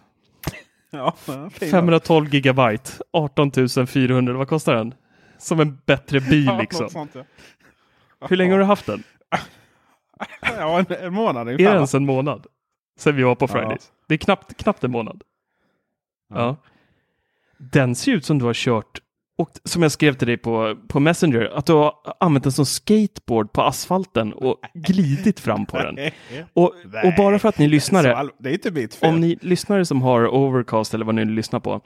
Ja, 1.27 1.51
fin. 1.51 1.71
512 1.71 2.29
gigabyte 2.35 2.91
18 3.13 3.51
400 3.87 4.33
vad 4.35 4.49
kostar 4.49 4.75
den? 4.75 4.95
Som 5.39 5.61
en 5.61 5.79
bättre 5.87 6.21
bil 6.21 6.45
Ja, 6.47 6.59
liksom. 6.61 6.83
något 6.83 6.93
sånt, 6.93 7.11
ja. 7.15 7.25
Hur 8.29 8.37
länge 8.37 8.53
har 8.53 8.59
du 8.59 8.65
haft 8.65 8.87
den? 8.87 9.03
Ja, 10.59 10.79
en, 10.79 10.87
en 11.01 11.15
månad 11.15 11.49
Är 11.49 11.53
ungefär. 11.53 11.65
det 11.65 11.71
va? 11.71 11.75
ens 11.77 11.95
en 11.95 12.07
månad? 12.07 12.47
Sen 12.99 13.17
vi 13.17 13.23
var 13.23 13.35
på. 13.35 13.49
Fridays. 13.49 13.93
Det 14.09 14.15
är 14.15 14.19
knappt, 14.19 14.57
knappt 14.57 14.85
en 14.85 14.91
månad. 14.91 15.23
Ja. 16.35 16.57
Den 17.59 17.95
ser 17.95 18.13
ut 18.13 18.25
som 18.25 18.39
du 18.39 18.45
har 18.45 18.55
kört 18.55 18.99
och 19.39 19.51
som 19.65 19.83
jag 19.83 19.93
skrev 19.93 20.15
till 20.15 20.27
dig 20.27 20.37
på, 20.37 20.77
på 20.89 21.01
Messenger, 21.01 21.57
att 21.57 21.67
du 21.67 21.73
har 21.73 21.95
använt 22.21 22.43
den 22.43 22.53
som 22.53 22.67
skateboard 22.67 23.53
på 23.53 23.63
asfalten 23.63 24.33
och 24.33 24.61
glidit 24.75 25.41
fram 25.41 25.67
på 25.67 25.79
den. 25.79 25.99
Och, 26.53 26.75
och 27.05 27.13
bara 27.17 27.39
för 27.39 27.49
att 27.49 27.59
ni 27.59 27.69
lyssnare, 27.69 28.29
Det 28.39 28.49
är 28.49 28.53
inte 28.53 28.71
mitt 28.71 28.95
fel. 28.95 29.09
om 29.09 29.21
ni 29.21 29.39
lyssnare 29.41 29.85
som 29.85 30.03
har 30.03 30.35
Overcast 30.35 30.95
eller 30.95 31.05
vad 31.05 31.15
ni 31.15 31.25
lyssnar 31.25 31.61
på, 31.61 31.81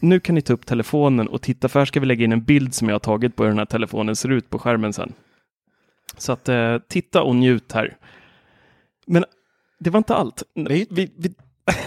nu 0.00 0.20
kan 0.20 0.34
ni 0.34 0.42
ta 0.42 0.52
upp 0.52 0.66
telefonen 0.66 1.28
och 1.28 1.42
titta, 1.42 1.68
för 1.68 1.78
här 1.80 1.86
ska 1.86 2.00
vi 2.00 2.06
lägga 2.06 2.24
in 2.24 2.32
en 2.32 2.44
bild 2.44 2.74
som 2.74 2.88
jag 2.88 2.94
har 2.94 3.00
tagit 3.00 3.36
på 3.36 3.42
hur 3.42 3.50
den 3.50 3.58
här 3.58 3.66
telefonen 3.66 4.16
ser 4.16 4.32
ut 4.32 4.50
på 4.50 4.58
skärmen 4.58 4.92
sen. 4.92 5.12
Så 6.16 6.32
att 6.32 6.48
eh, 6.48 6.78
titta 6.88 7.22
och 7.22 7.36
njut 7.36 7.72
här. 7.72 7.96
Men 9.06 9.24
det 9.78 9.90
var 9.90 9.98
inte 9.98 10.14
allt. 10.14 10.42
Vi, 10.54 10.86
vi, 10.90 11.10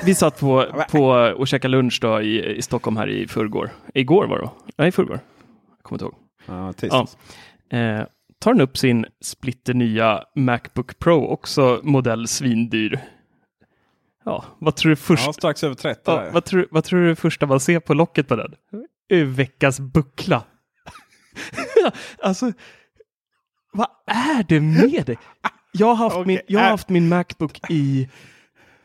vi 0.05 0.15
satt 0.15 0.39
på, 0.39 0.65
på 0.91 1.05
och 1.37 1.47
käkade 1.47 1.71
lunch 1.71 1.99
då 2.01 2.21
i, 2.21 2.55
i 2.55 2.61
Stockholm 2.61 2.97
här 2.97 3.09
i 3.09 3.27
förrgår. 3.27 3.69
Igår 3.93 4.27
var 4.27 4.37
det 4.37 4.43
då? 4.43 4.53
Nej, 4.77 4.87
i 4.87 4.91
förrgår. 4.91 5.19
Jag 5.77 5.83
kommer 5.83 5.95
inte 5.95 6.05
ihåg. 6.05 6.15
Ja, 6.45 7.07
Ja. 7.69 7.77
Eh, 7.77 8.05
tar 8.39 8.53
den 8.53 8.61
upp 8.61 8.77
sin 8.77 9.05
splitternya 9.21 10.23
Macbook 10.35 10.99
Pro, 10.99 11.25
också 11.25 11.79
modell 11.83 12.27
svindyr. 12.27 12.99
Ja, 14.25 14.45
vad 14.59 14.75
tror 14.75 14.89
du 14.89 14.95
först? 14.95 15.25
Ja, 15.25 15.33
strax 15.33 15.63
över 15.63 15.75
30. 15.75 16.01
Ja, 16.05 16.29
vad, 16.31 16.45
tror, 16.45 16.67
vad 16.71 16.83
tror 16.83 16.99
du 16.99 17.15
första 17.15 17.45
man 17.45 17.59
ser 17.59 17.79
på 17.79 17.93
locket 17.93 18.27
på 18.27 18.35
den? 18.35 18.55
Veckans 19.35 19.79
buckla. 19.79 20.43
alltså, 22.23 22.51
vad 23.73 23.87
är 24.07 24.43
det 24.43 24.59
med 24.59 25.05
dig? 25.05 25.17
Jag 25.71 25.87
har 25.87 25.95
haft, 25.95 26.15
Okej, 26.15 26.27
min, 26.27 26.39
jag 26.47 26.59
har 26.59 26.67
äh. 26.67 26.71
haft 26.71 26.89
min 26.89 27.09
Macbook 27.09 27.59
i 27.69 28.09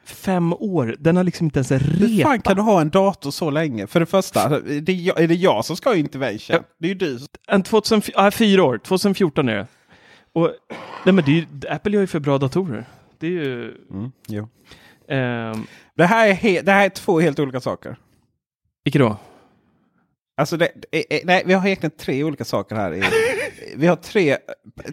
fem 0.04 0.52
år. 0.52 0.96
Den 0.98 1.16
har 1.16 1.24
liksom 1.24 1.44
inte 1.44 1.58
ens 1.58 1.72
en 1.72 1.80
Hur 1.80 2.22
fan 2.22 2.40
kan 2.40 2.56
du 2.56 2.62
ha 2.62 2.80
en 2.80 2.90
dator 2.90 3.30
så 3.30 3.50
länge? 3.50 3.86
För 3.86 4.00
det 4.00 4.06
första, 4.06 4.60
det 4.60 4.92
är, 4.92 4.96
jag, 4.96 5.20
är 5.20 5.28
det 5.28 5.34
jag 5.34 5.64
som 5.64 5.76
ska 5.76 5.90
ha 5.90 5.96
intervention? 5.96 6.56
Det 6.78 6.86
är 6.86 6.88
ju 6.88 6.94
du. 6.94 7.18
En 7.48 7.62
2004, 7.62 8.14
ah, 8.16 8.30
fyra 8.30 8.64
år, 8.64 8.78
2014 8.78 9.48
är 9.48 9.56
det. 9.56 9.66
Och, 10.32 10.50
nej 11.04 11.14
men 11.14 11.24
det 11.24 11.30
är 11.30 11.34
ju, 11.34 11.46
Apple 11.68 11.92
gör 11.92 12.00
ju 12.00 12.06
för 12.06 12.20
bra 12.20 12.38
datorer. 12.38 12.84
Det 13.18 13.26
är 13.26 13.30
ju... 13.30 13.74
Jo. 14.28 14.48
ehm, 15.08 15.66
Det, 15.94 16.06
här 16.06 16.28
är 16.46 16.62
det 16.62 16.72
här 16.72 16.84
är 16.84 16.88
två 16.88 17.20
helt 17.20 17.38
olika 17.38 17.60
saker. 17.60 17.96
vilka 18.84 18.98
då? 18.98 19.16
Alltså 20.36 20.56
det, 20.56 20.68
det, 20.92 21.20
nej, 21.24 21.42
vi 21.46 21.52
har 21.54 21.66
egentligen 21.66 21.96
tre 21.98 22.24
olika 22.24 22.44
saker 22.44 22.76
här. 22.76 22.94
i- 22.94 23.04
Vi 23.76 23.86
har 23.86 23.96
tre, 23.96 24.36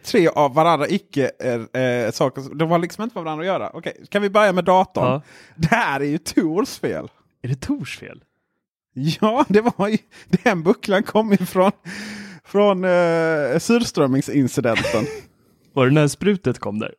tre 0.03 0.27
av 0.27 0.53
varandra 0.55 0.87
icke 0.89 1.31
äh, 1.73 2.11
saker. 2.11 2.55
De 2.55 2.71
har 2.71 2.79
liksom 2.79 3.03
inte 3.03 3.17
med 3.17 3.23
varandra 3.23 3.43
att 3.43 3.47
göra. 3.47 3.69
Okej, 3.73 4.05
kan 4.09 4.21
vi 4.21 4.29
börja 4.29 4.53
med 4.53 4.63
datorn? 4.65 5.05
Ja. 5.05 5.21
Det 5.55 5.67
här 5.75 5.99
är 5.99 6.05
ju 6.05 6.17
Tors 6.17 6.79
fel. 6.79 7.07
Är 7.43 7.47
det 7.47 7.55
Tors 7.55 7.99
fel? 7.99 8.23
Ja, 8.93 9.45
det 9.49 9.61
var 9.77 9.87
ju, 9.87 9.97
den 10.43 10.63
bucklan 10.63 11.03
kom 11.03 11.33
ifrån 11.33 11.71
från 12.45 12.85
uh, 12.85 13.57
surströmmingsincidenten. 13.59 15.05
Var 15.73 15.85
det 15.85 15.91
när 15.93 16.07
sprutet 16.07 16.59
kom 16.59 16.79
där? 16.79 16.93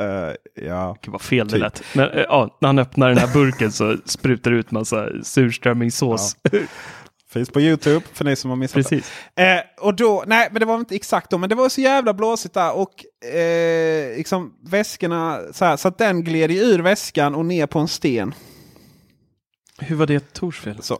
Eh, 0.00 0.34
ja. 0.66 0.96
Gud 1.02 1.12
vad 1.12 1.22
fel 1.22 1.46
det 1.48 1.52
Typ. 1.52 1.60
lät. 1.62 1.82
Men 1.94 2.10
eh, 2.10 2.20
ja, 2.28 2.58
när 2.60 2.68
han 2.68 2.78
öppnar 2.78 3.08
den 3.08 3.18
här 3.18 3.32
burken 3.34 3.72
så 3.72 3.96
sprutar 4.04 4.50
det 4.50 4.56
ut 4.56 4.70
massa 4.70 5.08
surströmmingssås. 5.22 6.36
Finns 7.32 7.50
på 7.50 7.60
Youtube 7.60 8.06
för 8.12 8.24
ni 8.24 8.36
som 8.36 8.50
har 8.50 8.56
missat 8.56 8.74
Precis. 8.74 9.12
det. 9.34 9.42
Eh, 9.42 9.84
och 9.86 9.94
då, 9.94 10.24
nej 10.26 10.48
men 10.52 10.60
det 10.60 10.66
var 10.66 10.78
inte 10.78 10.94
exakt 10.94 11.30
då, 11.30 11.38
men 11.38 11.48
det 11.48 11.54
var 11.54 11.68
så 11.68 11.80
jävla 11.80 12.14
blåsigt 12.14 12.54
där. 12.54 12.72
Och 12.76 13.24
eh, 13.34 14.16
liksom 14.16 14.54
väskorna, 14.64 15.40
så, 15.52 15.64
här, 15.64 15.76
så 15.76 15.88
att 15.88 15.98
den 15.98 16.24
gled 16.24 16.50
ur 16.50 16.78
väskan 16.78 17.34
och 17.34 17.46
ner 17.46 17.66
på 17.66 17.78
en 17.78 17.88
sten. 17.88 18.34
Hur 19.78 19.96
var 19.96 20.06
det 20.06 20.32
Tors 20.32 20.60
fel? 20.60 20.82
Så. 20.82 20.98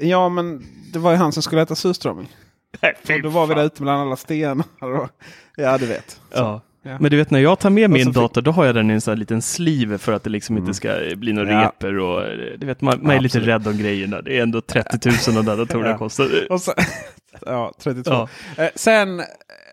Ja 0.00 0.28
men 0.28 0.64
det 0.92 0.98
var 0.98 1.10
ju 1.10 1.16
han 1.16 1.32
som 1.32 1.42
skulle 1.42 1.62
äta 1.62 1.74
surströmming. 1.74 2.28
Nej, 2.80 3.20
då 3.22 3.28
var 3.28 3.46
vi 3.46 3.54
där 3.54 3.64
ute 3.64 3.82
bland 3.82 4.00
alla 4.00 4.16
stenar. 4.16 4.66
ja 5.56 5.78
du 5.78 5.86
vet. 5.86 6.20
Ja. 6.30 6.60
Ja. 6.84 6.98
Men 7.00 7.10
du 7.10 7.16
vet 7.16 7.30
när 7.30 7.38
jag 7.40 7.58
tar 7.58 7.70
med 7.70 7.90
min 7.90 8.04
fick- 8.06 8.14
dator, 8.14 8.42
då 8.42 8.50
har 8.50 8.64
jag 8.66 8.74
den 8.74 8.90
i 8.90 8.94
en 8.94 9.00
sån 9.00 9.12
här 9.12 9.16
liten 9.16 9.42
sleeve 9.42 9.98
för 9.98 10.12
att 10.12 10.22
det 10.24 10.30
liksom 10.30 10.58
inte 10.58 10.74
ska 10.74 10.94
bli 11.16 11.32
några 11.32 11.52
Ja. 11.52 11.64
repor 11.66 11.98
och 11.98 12.22
du 12.58 12.66
vet, 12.66 12.80
man, 12.80 12.98
man 13.02 13.16
är 13.16 13.20
lite 13.20 13.40
rädd 13.40 13.66
om 13.66 13.78
grejerna. 13.78 14.22
Det 14.22 14.38
är 14.38 14.42
ändå 14.42 14.60
30 14.60 15.08
000 15.08 15.16
de 15.36 15.44
där 15.44 15.56
datorerna 15.56 15.88
Ja. 15.90 15.98
kostar. 15.98 16.58
Så, 16.58 16.72
ja, 17.46 17.72
32. 17.78 18.10
Ja. 18.10 18.28
Eh, 18.64 18.70
sen, 18.74 19.22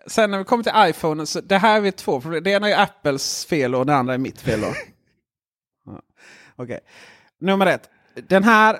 sen 0.06 0.30
när 0.30 0.38
vi 0.38 0.44
kommer 0.44 0.62
till 0.64 0.72
iPhone, 0.90 1.26
så 1.26 1.40
det 1.40 1.58
här 1.58 1.86
är 1.86 1.90
två 1.90 2.20
problem. 2.20 2.42
Det 2.42 2.50
ena 2.50 2.68
är 2.70 2.82
Apples 2.82 3.46
fel 3.46 3.74
och 3.74 3.86
det 3.86 3.94
andra 3.94 4.14
är 4.14 4.18
mitt 4.18 4.40
fel. 4.40 4.60
Okej, 6.56 6.80
nummer 7.40 7.66
ett. 7.66 7.88
Den 8.28 8.44
här 8.44 8.76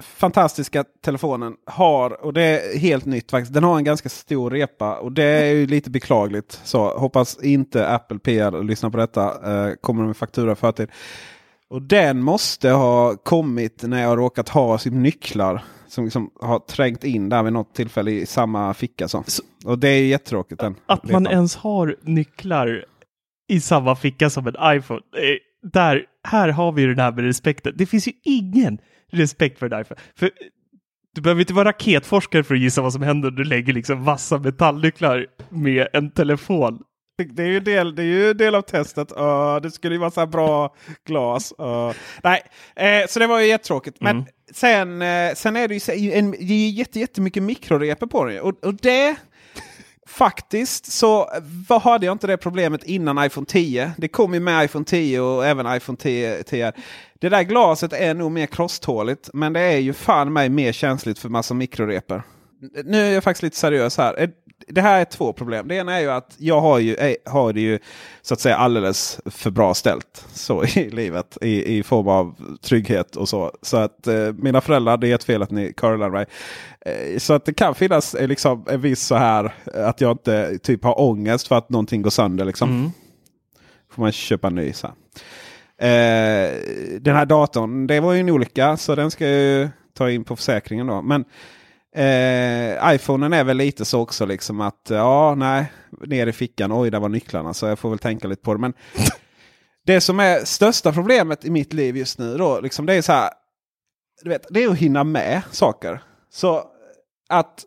fantastiska 0.00 0.84
telefonen 1.04 1.54
har, 1.66 2.24
och 2.24 2.32
det 2.32 2.42
är 2.42 2.78
helt 2.78 3.04
nytt 3.04 3.30
faktiskt, 3.30 3.54
den 3.54 3.64
har 3.64 3.76
en 3.76 3.84
ganska 3.84 4.08
stor 4.08 4.50
repa 4.50 4.96
och 4.98 5.12
det 5.12 5.24
är 5.24 5.52
ju 5.54 5.66
lite 5.66 5.90
beklagligt. 5.90 6.60
Så 6.64 6.98
hoppas 6.98 7.42
inte 7.42 7.88
Apple 7.88 8.18
PR 8.18 8.62
lyssnar 8.62 8.90
på 8.90 8.96
detta. 8.98 9.24
Eh, 9.68 9.74
kommer 9.80 10.04
med 10.06 10.16
faktura 10.16 10.52
i 10.52 10.54
förtid. 10.54 10.88
Och 11.70 11.82
den 11.82 12.22
måste 12.22 12.70
ha 12.70 13.16
kommit 13.16 13.82
när 13.82 14.02
jag 14.02 14.18
råkat 14.18 14.48
ha 14.48 14.78
sina 14.78 14.96
nycklar. 14.96 15.62
Som 15.88 16.04
liksom 16.04 16.30
har 16.40 16.58
trängt 16.58 17.04
in 17.04 17.28
där 17.28 17.42
vid 17.42 17.52
något 17.52 17.74
tillfälle 17.74 18.10
i 18.10 18.26
samma 18.26 18.74
ficka. 18.74 19.08
Så. 19.08 19.24
Och 19.64 19.78
det 19.78 19.88
är 19.88 19.96
ju 19.98 20.06
jättetråkigt. 20.06 20.60
Den 20.60 20.74
Att 20.86 21.04
man 21.10 21.22
repan. 21.24 21.26
ens 21.38 21.56
har 21.56 21.96
nycklar 22.02 22.84
i 23.48 23.60
samma 23.60 23.96
ficka 23.96 24.30
som 24.30 24.46
en 24.46 24.54
iPhone. 24.76 25.00
Eh, 25.16 25.68
Där, 25.72 26.04
här 26.28 26.48
har 26.48 26.72
vi 26.72 26.82
ju 26.82 26.88
den 26.88 26.98
här 27.04 27.12
med 27.12 27.24
respekten. 27.24 27.72
Det 27.76 27.86
finns 27.86 28.08
ju 28.08 28.12
ingen 28.24 28.78
respekt 29.10 29.58
för 29.58 29.72
en 29.72 29.80
iPhone. 29.80 30.00
För 30.18 30.30
du 31.14 31.20
behöver 31.20 31.40
inte 31.40 31.52
vara 31.54 31.68
raketforskare 31.68 32.42
för 32.44 32.54
att 32.54 32.60
gissa 32.60 32.82
vad 32.82 32.92
som 32.92 33.02
händer 33.02 33.30
när 33.30 33.36
du 33.36 33.44
lägger 33.44 33.72
liksom 33.72 34.04
vassa 34.04 34.38
metallnycklar 34.38 35.26
med 35.48 35.88
en 35.92 36.10
telefon. 36.10 36.78
Det- 37.18 37.24
Det 37.24 37.42
är 37.42 37.46
ju 37.46 37.60
del, 37.60 37.94
det 37.94 38.02
är 38.02 38.06
ju 38.06 38.34
del 38.34 38.54
av 38.54 38.62
testet. 38.62 39.12
Uh, 39.18 39.56
det 39.62 39.70
skulle 39.70 39.94
ju 39.94 39.98
vara 39.98 40.10
så 40.10 40.20
här 40.20 40.26
bra 40.26 40.74
glas. 41.06 41.52
Uh, 41.60 41.92
nej, 42.22 42.40
eh, 42.76 43.06
så 43.08 43.18
det 43.18 43.26
var 43.26 43.40
ju 43.40 43.46
jättetråkigt. 43.46 43.96
Men 44.00 44.16
Mm. 44.16 44.28
sen, 44.54 45.02
eh, 45.02 45.34
sen 45.34 45.56
är 45.56 45.68
det 45.68 45.94
ju 45.96 46.12
en, 46.12 46.30
det 46.30 46.52
är 46.54 46.70
jätte, 46.70 47.00
jättemycket 47.00 47.42
mikrorepor 47.42 48.06
på 48.06 48.24
ju. 48.24 48.40
Och, 48.40 48.64
och 48.64 48.74
det 48.74 49.16
faktiskt 50.10 50.92
så 50.92 51.20
eh, 51.20 51.42
vad 51.68 51.82
hade 51.82 52.06
jag 52.06 52.12
inte 52.12 52.26
det 52.26 52.36
problemet 52.36 52.84
innan 52.84 53.24
iPhone 53.24 53.46
10. 53.46 53.92
Det 53.96 54.08
kom 54.08 54.34
ju 54.34 54.40
med 54.40 54.64
iPhone 54.64 54.84
10 54.84 55.20
och 55.20 55.46
även 55.46 55.76
iPhone 55.76 55.98
10. 55.98 56.42
10. 56.42 56.72
Det 57.18 57.28
där 57.28 57.42
glaset 57.42 57.92
är 57.92 58.14
nog 58.14 58.32
mer 58.32 58.46
krosståligt. 58.46 59.30
Men 59.32 59.52
det 59.52 59.60
är 59.60 59.78
ju 59.78 59.92
fan 59.92 60.32
mig 60.32 60.48
mer 60.48 60.72
känsligt 60.72 61.18
för 61.18 61.28
massa 61.28 61.54
mikrorepor. 61.54 62.22
Nu 62.84 62.98
är 62.98 63.10
jag 63.10 63.24
faktiskt 63.24 63.42
lite 63.42 63.56
seriös 63.56 63.98
här. 63.98 64.32
Eh, 64.66 64.74
det 64.74 64.80
här 64.80 65.00
är 65.00 65.04
två 65.04 65.32
problem. 65.32 65.68
Det 65.68 65.74
ena 65.74 65.96
är 65.96 66.00
ju 66.00 66.10
att 66.10 66.34
jag 66.38 66.60
har, 66.60 66.78
ju, 66.78 67.16
har 67.24 67.52
det 67.52 67.60
ju 67.60 67.78
så 68.22 68.34
att 68.34 68.40
säga 68.40 68.56
alldeles 68.56 69.20
för 69.24 69.50
bra 69.50 69.74
ställt 69.74 70.26
så 70.32 70.64
i 70.76 70.90
livet. 70.90 71.38
I, 71.40 71.78
i 71.78 71.82
form 71.82 72.08
av 72.08 72.34
trygghet 72.60 73.16
och 73.16 73.28
så. 73.28 73.52
Så 73.62 73.76
att 73.76 74.06
eh, 74.06 74.32
mina 74.32 74.60
föräldrar, 74.60 74.96
det 74.96 75.10
är 75.10 75.14
ett 75.14 75.24
fel 75.24 75.42
att 75.42 75.50
ni 75.50 75.72
curlar 75.72 76.10
mig. 76.10 76.26
Eh, 76.80 77.18
så 77.18 77.32
att 77.32 77.44
det 77.44 77.52
kan 77.52 77.74
finnas 77.74 78.14
eh, 78.14 78.28
liksom, 78.28 78.64
en 78.68 78.80
viss 78.80 79.02
så 79.02 79.14
här 79.14 79.54
att 79.74 80.00
jag 80.00 80.10
inte 80.10 80.58
typ 80.58 80.84
har 80.84 81.00
ångest 81.00 81.48
för 81.48 81.58
att 81.58 81.70
någonting 81.70 82.02
går 82.02 82.10
sönder. 82.10 82.44
Liksom. 82.44 82.70
Mm. 82.70 82.90
Får 83.92 84.02
man 84.02 84.12
köpa 84.12 84.46
en 84.46 84.54
ny. 84.54 84.72
Så 84.72 84.86
här. 84.86 84.94
Eh, 85.82 86.54
den 87.00 87.16
här 87.16 87.26
datorn, 87.26 87.86
det 87.86 88.00
var 88.00 88.12
ju 88.12 88.20
en 88.20 88.30
olycka 88.30 88.76
så 88.76 88.94
den 88.94 89.10
ska 89.10 89.28
jag 89.28 89.40
ju 89.40 89.68
ta 89.94 90.10
in 90.10 90.24
på 90.24 90.36
försäkringen 90.36 90.86
då. 90.86 91.02
Men 91.02 91.24
eh, 91.96 92.94
iPhonen 92.94 93.32
är 93.32 93.44
väl 93.44 93.56
lite 93.56 93.84
så 93.84 94.00
också 94.00 94.26
liksom 94.26 94.60
att 94.60 94.90
eh, 94.90 94.96
ja, 94.96 95.34
nej, 95.34 95.72
ner 96.06 96.26
i 96.26 96.32
fickan. 96.32 96.72
Oj, 96.72 96.90
där 96.90 97.00
var 97.00 97.08
nycklarna. 97.08 97.54
Så 97.54 97.66
jag 97.66 97.78
får 97.78 97.90
väl 97.90 97.98
tänka 97.98 98.28
lite 98.28 98.42
på 98.42 98.54
det. 98.54 98.60
Men 98.60 98.72
det 99.86 100.00
som 100.00 100.20
är 100.20 100.44
största 100.44 100.92
problemet 100.92 101.44
i 101.44 101.50
mitt 101.50 101.72
liv 101.72 101.96
just 101.96 102.18
nu 102.18 102.36
då, 102.36 102.60
liksom 102.60 102.86
det 102.86 102.94
är 102.94 103.02
så 103.02 103.12
här. 103.12 103.30
Du 104.22 104.30
vet, 104.30 104.46
det 104.50 104.64
är 104.64 104.68
att 104.68 104.78
hinna 104.78 105.04
med 105.04 105.42
saker. 105.50 106.02
Så 106.32 106.64
att 107.28 107.64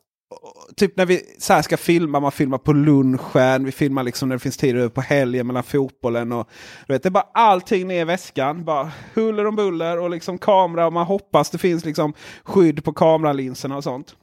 typ 0.76 0.98
när 0.98 1.06
vi 1.06 1.22
så 1.40 1.54
här 1.54 1.62
ska 1.62 1.78
filma, 1.78 2.20
man 2.20 2.32
filmar 2.32 2.58
på 2.58 2.74
lunchen, 2.74 3.66
vi 3.66 3.72
filmar 3.72 4.04
liksom 4.04 4.30
när 4.30 4.36
det 4.36 4.40
finns 4.40 4.58
tid 4.58 4.78
över 4.78 4.90
på 4.90 5.02
helgen 5.02 5.48
mellan 5.48 5.64
fotbollen. 5.64 6.32
Och, 6.32 6.50
du 6.88 6.94
vet, 6.94 7.04
det 7.04 7.10
är 7.10 7.12
bara 7.12 7.30
allting 7.34 7.88
ner 7.88 8.02
i 8.02 8.04
väskan. 8.04 8.66
Bara 8.66 8.92
huller 9.14 9.46
om 9.46 9.56
buller 9.56 10.00
och 10.00 10.10
liksom 10.10 10.38
kamera 10.38 10.88
och 10.88 10.94
man 10.94 11.06
hoppas 11.06 11.50
det 11.50 11.58
finns 11.58 11.86
liksom 11.86 12.14
skydd 12.44 12.84
på 12.84 12.94
kameralinserna 12.94 13.78
och 13.78 13.84
sånt. 13.84 14.16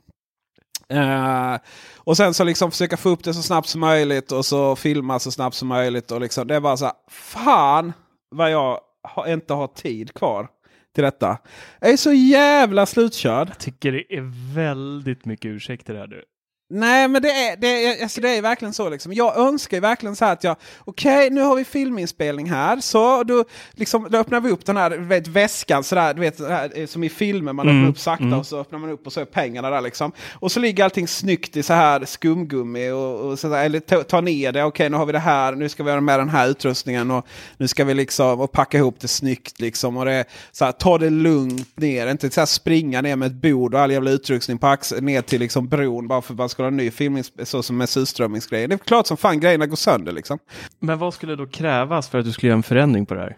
Uh, 0.92 1.56
och 1.96 2.16
sen 2.16 2.34
så 2.34 2.44
liksom 2.44 2.70
försöka 2.70 2.96
få 2.96 3.08
upp 3.08 3.24
det 3.24 3.34
så 3.34 3.42
snabbt 3.42 3.68
som 3.68 3.80
möjligt 3.80 4.32
och 4.32 4.46
så 4.46 4.76
filma 4.76 5.18
så 5.18 5.30
snabbt 5.30 5.56
som 5.56 5.68
möjligt. 5.68 6.10
Och 6.10 6.20
liksom, 6.20 6.46
det 6.46 6.54
är 6.54 6.60
bara 6.60 6.76
så 6.76 6.84
här, 6.84 6.94
fan 7.10 7.92
vad 8.30 8.50
jag 8.50 8.80
har, 9.02 9.32
inte 9.32 9.54
har 9.54 9.66
tid 9.66 10.14
kvar 10.14 10.48
till 10.94 11.04
detta. 11.04 11.38
Jag 11.80 11.90
är 11.90 11.96
så 11.96 12.12
jävla 12.12 12.86
slutkörd. 12.86 13.48
Jag 13.48 13.58
tycker 13.58 13.92
det 13.92 14.14
är 14.14 14.54
väldigt 14.54 15.24
mycket 15.24 15.48
ursäkter 15.48 15.94
här 15.94 16.06
du. 16.06 16.24
Nej 16.72 17.08
men 17.08 17.22
det 17.22 17.30
är, 17.30 17.56
det, 17.56 17.86
är, 17.86 18.02
alltså 18.02 18.20
det 18.20 18.36
är 18.36 18.42
verkligen 18.42 18.74
så. 18.74 18.88
Liksom. 18.88 19.12
Jag 19.12 19.38
önskar 19.38 19.76
ju 19.76 19.80
verkligen 19.80 20.16
så 20.16 20.24
här 20.24 20.32
att 20.32 20.44
jag, 20.44 20.56
okej 20.84 21.16
okay, 21.16 21.30
nu 21.30 21.40
har 21.40 21.56
vi 21.56 21.64
filminspelning 21.64 22.50
här. 22.50 22.80
Så 22.80 23.22
då, 23.22 23.44
liksom, 23.72 24.06
då 24.10 24.18
öppnar 24.18 24.40
vi 24.40 24.50
upp 24.50 24.64
den 24.66 24.76
här 24.76 24.90
vet, 24.90 25.28
väskan 25.28 25.84
sådär, 25.84 26.14
du 26.14 26.20
vet, 26.20 26.48
här, 26.48 26.86
som 26.86 27.04
i 27.04 27.08
filmer. 27.08 27.52
Man 27.52 27.68
mm, 27.68 27.78
öppnar 27.78 27.90
upp 27.90 27.98
sakta 27.98 28.24
mm. 28.24 28.38
och 28.38 28.46
så 28.46 28.60
öppnar 28.60 28.78
man 28.78 28.90
upp 28.90 29.06
och 29.06 29.12
så 29.12 29.20
är 29.20 29.24
pengarna 29.24 29.70
där 29.70 29.80
liksom. 29.80 30.12
Och 30.32 30.52
så 30.52 30.60
ligger 30.60 30.84
allting 30.84 31.08
snyggt 31.08 31.56
i 31.56 31.62
så 31.62 31.72
här 31.72 32.04
skumgummi. 32.04 32.90
Och, 32.90 33.20
och 33.20 33.38
så 33.38 33.48
där, 33.48 33.64
eller 33.64 33.80
ta, 33.80 34.02
ta 34.02 34.20
ner 34.20 34.52
det, 34.52 34.64
okej 34.64 34.68
okay, 34.68 34.88
nu 34.88 34.96
har 34.96 35.06
vi 35.06 35.12
det 35.12 35.18
här, 35.18 35.52
nu 35.52 35.68
ska 35.68 35.82
vi 35.82 35.90
göra 35.90 36.00
med 36.00 36.18
den 36.18 36.28
här 36.28 36.48
utrustningen. 36.48 37.10
Och 37.10 37.26
nu 37.56 37.68
ska 37.68 37.84
vi 37.84 37.94
liksom 37.94 38.40
och 38.40 38.52
packa 38.52 38.78
ihop 38.78 39.00
det 39.00 39.08
snyggt 39.08 39.60
liksom. 39.60 39.96
Och 39.96 40.04
det, 40.04 40.24
så 40.52 40.64
här, 40.64 40.72
ta 40.72 40.98
det 40.98 41.10
lugnt 41.10 41.76
ner, 41.76 42.06
inte 42.06 42.30
så 42.30 42.40
här, 42.40 42.46
springa 42.46 43.02
ner 43.02 43.16
med 43.16 43.26
ett 43.26 43.42
bord 43.42 43.74
och 43.74 43.80
all 43.80 43.92
jävla 43.92 44.10
utrustning 44.10 44.58
på 44.58 44.66
axeln 44.66 45.06
ner 45.06 45.22
till 45.22 45.40
liksom 45.40 45.68
bron 45.68 46.08
bara 46.08 46.22
för 46.22 46.34
att 46.34 46.38
man 46.38 46.48
ska 46.48 46.59
ha 46.62 46.68
en 46.68 46.76
ny 46.76 46.90
film 46.90 47.22
så 47.42 47.62
som 47.62 47.76
med 47.76 47.88
surströmmingsgrejen. 47.88 48.70
Det 48.70 48.74
är 48.74 48.78
klart 48.78 49.06
som 49.06 49.16
fan 49.16 49.40
grejerna 49.40 49.66
går 49.66 49.76
sönder 49.76 50.12
liksom. 50.12 50.38
Men 50.78 50.98
vad 50.98 51.14
skulle 51.14 51.36
då 51.36 51.46
krävas 51.46 52.08
för 52.08 52.18
att 52.18 52.24
du 52.24 52.32
skulle 52.32 52.48
göra 52.48 52.56
en 52.56 52.62
förändring 52.62 53.06
på 53.06 53.14
det 53.14 53.20
här? 53.20 53.36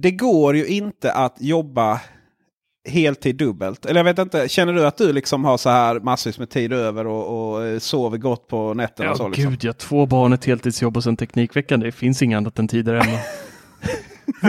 Det 0.00 0.10
går 0.10 0.56
ju 0.56 0.66
inte 0.66 1.12
att 1.12 1.36
jobba 1.40 2.00
heltid 2.88 3.36
dubbelt. 3.36 3.86
Eller 3.86 4.00
jag 4.00 4.04
vet 4.04 4.18
inte, 4.18 4.48
känner 4.48 4.72
du 4.72 4.86
att 4.86 4.96
du 4.96 5.12
liksom 5.12 5.44
har 5.44 5.56
så 5.56 5.70
här 5.70 6.00
massvis 6.00 6.38
med 6.38 6.50
tid 6.50 6.72
över 6.72 7.06
och, 7.06 7.52
och 7.54 7.64
eh, 7.64 7.78
sover 7.78 8.18
gott 8.18 8.48
på 8.48 8.74
nätterna? 8.74 9.06
Ja, 9.06 9.10
och 9.10 9.16
så, 9.16 9.28
liksom? 9.28 9.50
gud 9.50 9.64
ja. 9.64 9.72
Två 9.72 10.06
barn, 10.06 10.32
ett 10.32 10.44
heltidsjobb 10.44 10.96
och 10.96 11.04
sen 11.04 11.16
Teknikveckan. 11.16 11.80
Det 11.80 11.92
finns 11.92 12.22
inget 12.22 12.36
annat 12.36 12.58
än 12.58 12.68
tid 12.68 12.84
där 12.84 12.94
hemma. 12.94 13.18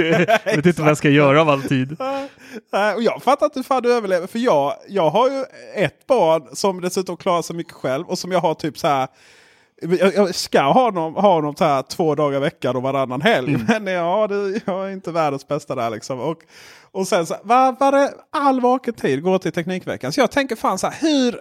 jag 0.45 0.55
vet 0.55 0.65
inte 0.65 0.81
vad 0.81 0.89
jag 0.89 0.97
ska 0.97 1.09
göra 1.09 1.41
av 1.41 1.49
all 1.49 1.63
tid. 1.63 1.91
Och 2.95 3.03
jag 3.03 3.23
fattar 3.23 3.45
inte 3.45 3.59
hur 3.59 3.63
fan 3.63 3.83
du 3.83 3.93
överlever. 3.93 4.27
För 4.27 4.39
jag, 4.39 4.75
jag 4.87 5.09
har 5.09 5.29
ju 5.29 5.45
ett 5.75 6.07
barn 6.07 6.47
som 6.53 6.81
dessutom 6.81 7.17
klarar 7.17 7.41
sig 7.41 7.55
mycket 7.55 7.73
själv. 7.73 8.07
Och 8.07 8.19
som 8.19 8.31
jag 8.31 8.39
har 8.39 8.53
typ 8.53 8.77
så 8.77 8.87
här. 8.87 9.07
Jag 10.15 10.35
ska 10.35 10.61
ha 10.61 10.73
honom, 10.73 11.15
ha 11.15 11.33
honom 11.33 11.55
så 11.55 11.63
här 11.63 11.81
två 11.81 12.15
dagar 12.15 12.37
i 12.37 12.39
veckan 12.39 12.75
och 12.75 12.81
varannan 12.81 13.21
helg. 13.21 13.53
Mm. 13.53 13.83
Men 13.83 13.93
ja, 13.93 14.27
det, 14.27 14.61
jag 14.65 14.87
är 14.87 14.91
inte 14.91 15.11
världens 15.11 15.47
bästa 15.47 15.75
där 15.75 15.89
liksom. 15.89 16.19
Och, 16.19 16.37
och 16.91 17.07
sen 17.07 17.25
så 17.25 17.35
var, 17.43 17.75
var 17.79 17.91
det 17.91 18.13
all 18.31 18.61
vaken 18.61 18.93
tid 18.93 19.23
går 19.23 19.37
till 19.37 19.51
Teknikveckan. 19.51 20.13
Så 20.13 20.19
jag 20.19 20.31
tänker 20.31 20.55
fan 20.55 20.79
så 20.79 20.87
här, 20.87 20.95
hur... 21.01 21.39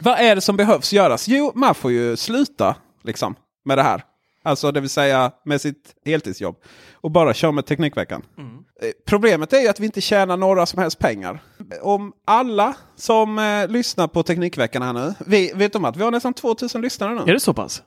Vad 0.00 0.20
är 0.20 0.34
det 0.34 0.40
som 0.40 0.56
behövs 0.56 0.92
göras? 0.92 1.28
Jo, 1.28 1.52
man 1.54 1.74
får 1.74 1.92
ju 1.92 2.16
sluta 2.16 2.76
liksom 3.02 3.34
med 3.64 3.78
det 3.78 3.82
här. 3.82 4.02
Alltså 4.42 4.72
det 4.72 4.80
vill 4.80 4.90
säga 4.90 5.32
med 5.44 5.60
sitt 5.60 5.94
heltidsjobb. 6.04 6.56
Och 6.94 7.10
bara 7.10 7.34
köra 7.34 7.52
med 7.52 7.66
Teknikveckan. 7.66 8.22
Mm. 8.38 8.64
Problemet 9.06 9.52
är 9.52 9.60
ju 9.60 9.68
att 9.68 9.80
vi 9.80 9.86
inte 9.86 10.00
tjänar 10.00 10.36
några 10.36 10.66
som 10.66 10.78
helst 10.78 10.98
pengar. 10.98 11.42
Om 11.82 12.12
alla 12.26 12.76
som 12.96 13.38
eh, 13.38 13.68
lyssnar 13.68 14.08
på 14.08 14.22
Teknikveckan 14.22 14.82
här 14.82 14.92
nu. 14.92 15.14
Vi 15.26 15.52
vet 15.54 15.74
om 15.74 15.84
att 15.84 15.96
vi 15.96 16.02
har 16.02 16.10
nästan 16.10 16.34
2000 16.34 16.82
lyssnare 16.82 17.14
nu. 17.14 17.20
Är 17.20 17.34
det 17.34 17.40
så 17.40 17.54
pass? 17.54 17.82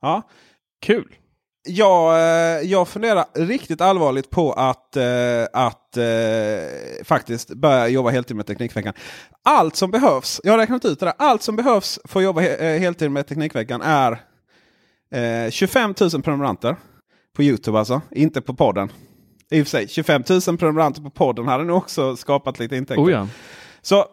Ja. 0.00 0.22
Kul. 0.82 1.14
Jag, 1.68 2.14
eh, 2.14 2.60
jag 2.70 2.88
funderar 2.88 3.24
riktigt 3.34 3.80
allvarligt 3.80 4.30
på 4.30 4.52
att, 4.52 4.96
eh, 4.96 5.04
att 5.52 5.96
eh, 5.96 7.04
faktiskt 7.04 7.54
börja 7.54 7.88
jobba 7.88 8.10
heltid 8.10 8.36
med 8.36 8.46
Teknikveckan. 8.46 8.94
Allt 9.44 9.76
som 9.76 9.90
behövs, 9.90 10.40
jag 10.44 10.52
har 10.52 10.58
räknat 10.58 10.84
ut 10.84 11.00
det 11.00 11.06
där, 11.06 11.14
allt 11.18 11.42
som 11.42 11.56
behövs 11.56 11.98
för 12.04 12.20
att 12.20 12.24
jobba 12.24 12.40
he 12.40 12.74
eh, 12.74 12.80
heltid 12.80 13.10
med 13.10 13.26
Teknikveckan 13.26 13.82
är 13.82 14.18
Eh, 15.12 15.50
25 15.50 15.94
000 16.00 16.22
prenumeranter 16.22 16.76
på 17.36 17.42
Youtube 17.42 17.78
alltså, 17.78 18.00
inte 18.10 18.40
på 18.40 18.54
podden. 18.54 18.92
I 19.50 19.62
och 19.62 19.66
för 19.66 19.70
sig, 19.70 19.88
25 19.88 20.22
000 20.48 20.58
prenumeranter 20.58 21.02
på 21.02 21.10
podden 21.10 21.48
hade 21.48 21.64
nog 21.64 21.76
också 21.76 22.16
skapat 22.16 22.58
lite 22.58 22.76
intäkter. 22.76 23.04
Oh 23.04 23.10
ja. 23.10 23.28
Så, 23.82 24.06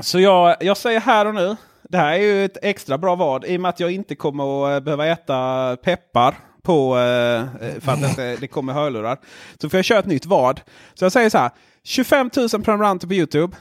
så 0.00 0.20
jag, 0.20 0.56
jag 0.60 0.76
säger 0.76 1.00
här 1.00 1.26
och 1.26 1.34
nu, 1.34 1.56
det 1.82 1.98
här 1.98 2.12
är 2.12 2.22
ju 2.22 2.44
ett 2.44 2.56
extra 2.62 2.98
bra 2.98 3.14
vad 3.14 3.44
i 3.44 3.56
och 3.56 3.60
med 3.60 3.68
att 3.68 3.80
jag 3.80 3.90
inte 3.90 4.14
kommer 4.14 4.66
att 4.66 4.80
eh, 4.80 4.84
behöva 4.84 5.06
äta 5.06 5.76
peppar 5.76 6.34
på 6.62 6.98
eh, 6.98 7.80
för 7.80 7.92
att 7.92 8.16
det, 8.16 8.36
det 8.40 8.48
kommer 8.48 8.72
hörlurar. 8.72 9.18
Så 9.62 9.70
får 9.70 9.78
jag 9.78 9.84
köra 9.84 9.98
ett 9.98 10.06
nytt 10.06 10.26
vad. 10.26 10.60
Så 10.94 11.04
jag 11.04 11.12
säger 11.12 11.30
så 11.30 11.38
här, 11.38 11.50
25 11.84 12.30
000 12.36 12.48
prenumeranter 12.48 13.06
på 13.06 13.14
Youtube. 13.14 13.56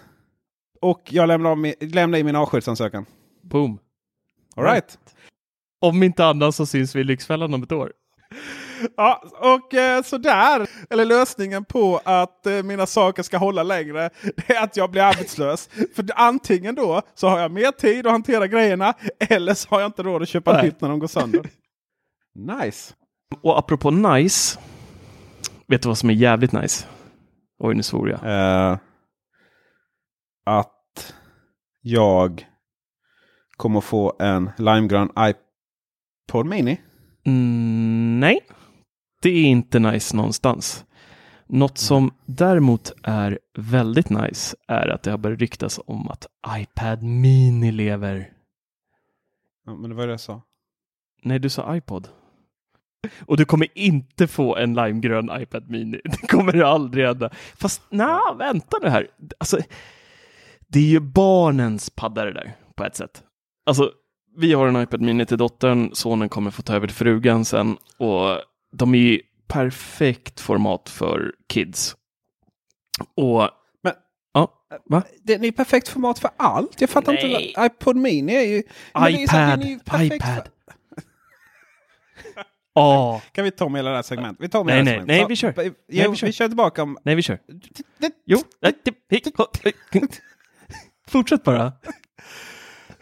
Och 0.81 1.01
jag 1.09 1.27
lämnar, 1.27 1.85
lämnar 1.93 2.17
in 2.17 2.25
min 2.25 2.35
avskedsansökan. 2.35 3.05
Boom. 3.43 3.79
All 4.55 4.63
right. 4.63 4.97
Om 5.81 6.03
inte 6.03 6.25
annat 6.25 6.55
så 6.55 6.65
syns 6.65 6.95
vi 6.95 6.99
i 6.99 7.03
Lyxfällan 7.03 7.53
om 7.53 7.63
ett 7.63 7.71
år. 7.71 7.91
Ja, 8.97 9.23
och 9.39 9.73
eh, 9.73 10.03
sådär. 10.03 10.69
Eller 10.89 11.05
lösningen 11.05 11.65
på 11.65 12.01
att 12.03 12.45
eh, 12.45 12.63
mina 12.63 12.85
saker 12.85 13.23
ska 13.23 13.37
hålla 13.37 13.63
längre. 13.63 14.09
Det 14.35 14.53
är 14.53 14.63
att 14.63 14.77
jag 14.77 14.91
blir 14.91 15.01
arbetslös. 15.01 15.69
För 15.95 16.05
antingen 16.15 16.75
då 16.75 17.01
så 17.15 17.27
har 17.27 17.39
jag 17.39 17.51
mer 17.51 17.71
tid 17.71 18.05
att 18.05 18.11
hantera 18.11 18.47
grejerna. 18.47 18.93
Eller 19.29 19.53
så 19.53 19.69
har 19.69 19.79
jag 19.79 19.87
inte 19.87 20.03
råd 20.03 20.21
att 20.21 20.29
köpa 20.29 20.53
Nej. 20.53 20.63
nytt 20.63 20.81
när 20.81 20.89
de 20.89 20.99
går 20.99 21.07
sönder. 21.07 21.49
nice. 22.63 22.93
Och 23.41 23.59
apropå 23.59 23.91
nice. 23.91 24.59
Vet 25.67 25.81
du 25.81 25.87
vad 25.87 25.97
som 25.97 26.09
är 26.09 26.13
jävligt 26.13 26.51
nice? 26.51 26.87
Oj, 27.59 27.75
nu 27.75 27.83
svor 27.83 28.09
jag. 28.09 28.19
Uh, 28.23 28.77
att 30.45 31.13
jag 31.81 32.47
kommer 33.57 33.81
få 33.81 34.15
en 34.19 34.49
limegrön 34.57 35.09
iPad 35.19 35.48
iPod 36.29 36.45
Mini? 36.45 36.77
Mm, 37.25 38.19
nej, 38.19 38.39
det 39.21 39.29
är 39.29 39.45
inte 39.45 39.79
nice 39.79 40.15
någonstans. 40.15 40.85
Något 41.47 41.77
som 41.77 42.11
däremot 42.25 42.91
är 43.03 43.39
väldigt 43.57 44.09
nice 44.09 44.55
är 44.67 44.87
att 44.87 45.03
det 45.03 45.11
har 45.11 45.17
börjat 45.17 45.39
ryktas 45.39 45.79
om 45.85 46.07
att 46.07 46.25
iPad 46.57 47.03
Mini 47.03 47.71
lever. 47.71 48.31
Ja, 49.65 49.75
men 49.75 49.89
det 49.89 49.95
var 49.95 50.07
det 50.07 50.13
jag 50.13 50.19
sa. 50.19 50.41
Nej, 51.23 51.39
du 51.39 51.49
sa 51.49 51.75
iPod. 51.75 52.07
Och 53.25 53.37
du 53.37 53.45
kommer 53.45 53.67
inte 53.77 54.27
få 54.27 54.55
en 54.55 54.73
limegrön 54.73 55.41
iPad 55.41 55.69
Mini. 55.69 56.01
Det 56.03 56.27
kommer 56.27 56.51
du 56.51 56.63
aldrig 56.63 57.05
hända. 57.05 57.29
Fast 57.33 57.81
nej, 57.89 58.19
vänta 58.37 58.77
nu 58.81 58.89
här. 58.89 59.07
Alltså, 59.37 59.57
det 60.67 60.79
är 60.79 60.83
ju 60.83 60.99
barnens 60.99 61.89
padda 61.89 62.25
det 62.25 62.33
där 62.33 62.55
på 62.75 62.83
ett 62.83 62.95
sätt. 62.95 63.23
Alltså, 63.65 63.91
vi 64.39 64.53
har 64.53 64.67
en 64.67 64.81
iPad 64.81 65.01
Mini 65.01 65.25
till 65.25 65.37
dottern, 65.37 65.89
sonen 65.93 66.29
kommer 66.29 66.51
få 66.51 66.61
ta 66.61 66.73
över 66.75 66.87
till 66.87 66.95
frugan 66.95 67.45
sen 67.45 67.77
och 67.97 68.41
de 68.71 68.95
är 68.95 68.99
ju 68.99 69.21
perfekt 69.47 70.39
format 70.39 70.89
för 70.89 71.33
kids. 71.47 71.95
Och 73.15 73.49
men, 73.83 73.93
ja, 74.33 74.53
va? 74.85 75.03
Den 75.23 75.43
är 75.43 75.51
perfekt 75.51 75.87
format 75.87 76.19
för 76.19 76.29
allt. 76.37 76.81
Jag 76.81 76.89
fattar 76.89 77.13
Nej. 77.13 77.47
inte. 77.47 77.65
iPod 77.65 77.95
Mini 77.95 78.35
är 78.35 78.41
ju... 78.41 78.57
iPad, 79.23 79.61
är 79.61 80.03
ju 80.03 80.05
iPad. 80.05 80.49
Oh. 82.75 83.21
Kan 83.31 83.43
vi 83.43 83.51
ta 83.51 83.69
med 83.69 83.79
hela 83.79 83.89
det 83.89 83.95
här 83.95 84.03
segmentet? 84.03 84.43
Vi 84.43 84.49
tar 84.49 84.63
med 84.63 84.85
nej, 84.85 84.97
nej, 84.97 85.05
nej, 85.07 85.25
vi 85.29 85.35
kör. 85.35 85.53
Jo, 85.57 85.73
nej, 85.87 86.09
vi 86.09 86.15
kör. 86.15 86.27
Vi 86.27 86.33
kör 86.33 86.47
tillbaka 86.47 86.83
om... 86.83 86.97
Nej, 87.03 87.15
vi 87.15 87.21
kör. 87.21 87.39
Jo. 88.25 88.37
Fortsätt 91.07 91.43
bara. 91.43 91.73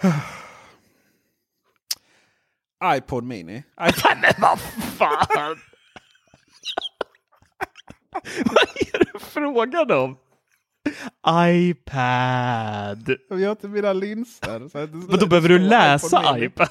iPod 2.84 3.24
Mini. 3.24 3.64
iPod. 3.90 4.12
Men 4.22 4.34
vad 4.38 4.60
fan! 4.98 5.28
vad 8.46 8.64
är 8.76 9.00
det 9.14 9.20
frågan 9.20 9.92
om? 9.92 10.18
iPad. 11.50 13.16
Jag 13.30 13.38
har 13.38 13.52
inte 13.52 13.68
mina 13.68 13.94
linser. 13.94 14.60
Så 14.60 14.70
står- 14.70 15.10
Men 15.10 15.20
då 15.20 15.28
behöver 15.28 15.50
du 15.50 15.60
läsa 15.60 16.22
iPod 16.22 16.34
Mini. 16.36 16.46
iPad. 16.46 16.70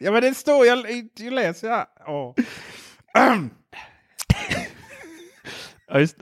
Ja 0.00 0.12
men 0.12 0.22
det 0.22 0.34
står, 0.34 0.66
jag, 0.66 1.10
jag 1.18 1.32
läser 1.32 1.68
jag. 1.68 1.86
Åh. 2.06 2.34
Ja, 5.88 6.00
just. 6.00 6.16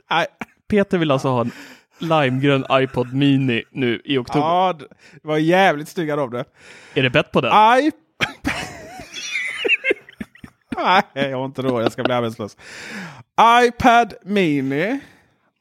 Peter 0.69 0.99
vill 0.99 1.11
alltså 1.11 1.29
ha 1.29 1.41
en 1.41 1.51
limegrön 1.99 2.65
iPod 2.71 3.13
Mini 3.15 3.65
nu 3.71 4.03
i 4.05 4.19
oktober. 4.19 4.41
Ja, 4.47 4.73
det 4.79 4.87
var 5.29 5.39
jävligt 5.39 5.89
stygga 5.89 6.21
av 6.21 6.31
det. 6.31 6.45
Är 6.95 7.03
det 7.03 7.11
bett 7.11 7.33
på 7.33 7.41
den? 7.41 7.53
I... 7.79 7.93
Nej, 10.77 11.03
jag 11.15 11.39
har 11.39 11.45
inte 11.45 11.63
råd. 11.63 11.83
Jag 11.85 11.93
ska 11.93 12.03
bli 12.03 12.15
arbetslös. 12.15 12.57
iPad 13.67 14.15
Mini 14.25 15.01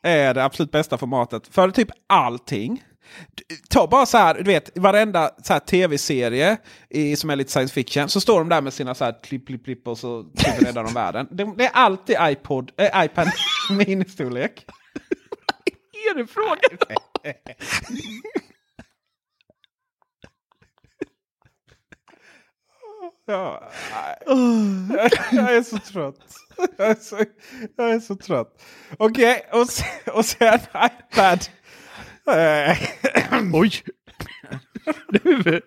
är 0.04 0.34
det 0.34 0.44
absolut 0.44 0.72
bästa 0.72 0.98
formatet 0.98 1.48
för 1.48 1.72
typ 1.72 1.90
allting. 2.08 2.84
Ta 3.70 3.88
bara 3.88 4.06
så 4.06 4.18
här, 4.18 4.36
du 4.36 4.44
vet, 4.44 4.78
varenda 4.78 5.32
så 5.44 5.60
tv-serie 5.60 6.58
i, 6.90 7.16
som 7.16 7.30
är 7.30 7.36
lite 7.36 7.52
science 7.52 7.74
fiction 7.74 8.10
så 8.10 8.22
står 8.22 8.40
de 8.40 8.50
där 8.50 8.62
med 8.62 8.74
sina 8.74 8.96
så 8.96 9.06
här 9.06 9.24
klipp, 9.24 9.48
klipp, 9.48 9.64
klipp 9.64 9.88
och 9.88 9.98
så 9.98 10.26
räddar 10.60 10.84
de 10.84 10.94
världen. 10.94 11.28
Det, 11.32 11.54
det 11.58 11.66
är 11.66 11.72
alltid 11.74 12.18
iPod, 12.22 12.72
äh, 12.78 13.06
iPad 13.06 13.28
Mini-storlek. 13.70 14.66
är 16.12 16.16
det 16.16 16.28
frågan? 16.28 16.98
Ja, 23.32 23.72
jag 25.32 25.56
är 25.56 25.64
så 25.64 25.78
trött. 25.78 26.16
Jag 26.78 26.88
är 26.90 26.96
så, 26.96 27.26
jag 27.78 27.92
är 27.92 28.00
så 28.00 28.16
trött. 28.16 28.62
Okej, 28.98 29.46
och, 29.52 29.70
se- 29.70 30.12
och 30.14 30.26
sen 30.26 30.60
iPad. 30.60 31.40
Eh, 32.28 32.78
Oj! 33.54 33.72
Nu. 35.24 35.62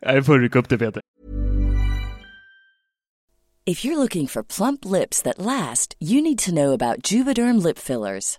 Jag 0.00 0.26
får 0.26 0.38
rycka 0.38 0.58
upp 0.58 0.68
det 0.68 0.78
Peter. 0.78 1.02
If 3.66 3.84
you're 3.84 3.96
looking 3.96 4.26
for 4.28 4.42
plump 4.42 4.84
lips 4.84 5.22
that 5.22 5.38
last, 5.38 5.96
you 6.00 6.22
need 6.22 6.38
to 6.38 6.50
know 6.50 6.72
about 6.72 7.12
Juvederm 7.12 7.62
lip 7.62 7.78
fillers. 7.78 8.38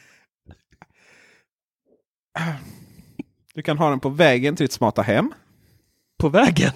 Du 3.53 3.61
kan 3.61 3.77
ha 3.77 3.89
den 3.89 3.99
på 3.99 4.09
vägen 4.09 4.55
till 4.55 4.63
ditt 4.63 4.71
smarta 4.71 5.01
hem. 5.01 5.33
På 6.19 6.29
vägen. 6.29 6.71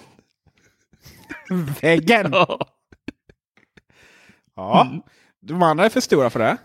Väggen! 1.82 2.30
Ja. 2.32 2.68
Ja. 4.56 5.04
De 5.42 5.64
andra 5.64 5.86
är 5.86 5.90
för 5.90 6.00
stora 6.00 6.30
för 6.30 6.40
det. 6.40 6.58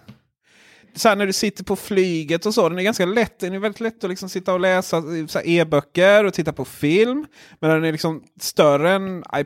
så 0.94 1.14
när 1.14 1.26
du 1.26 1.32
sitter 1.32 1.64
på 1.64 1.76
flyget 1.76 2.46
och 2.46 2.54
så. 2.54 2.68
Den 2.68 2.78
är 2.78 2.82
ganska 2.82 3.06
lätt. 3.06 3.38
Den 3.38 3.54
är 3.54 3.58
väldigt 3.58 3.80
lätt 3.80 4.04
att 4.04 4.10
liksom 4.10 4.28
sitta 4.28 4.52
och 4.52 4.60
läsa 4.60 5.02
e-böcker 5.44 6.24
och 6.24 6.34
titta 6.34 6.52
på 6.52 6.64
film. 6.64 7.26
Men 7.60 7.70
den 7.70 7.84
är 7.84 7.92
liksom 7.92 8.24
större 8.40 8.92
än 8.92 9.24
I, 9.38 9.44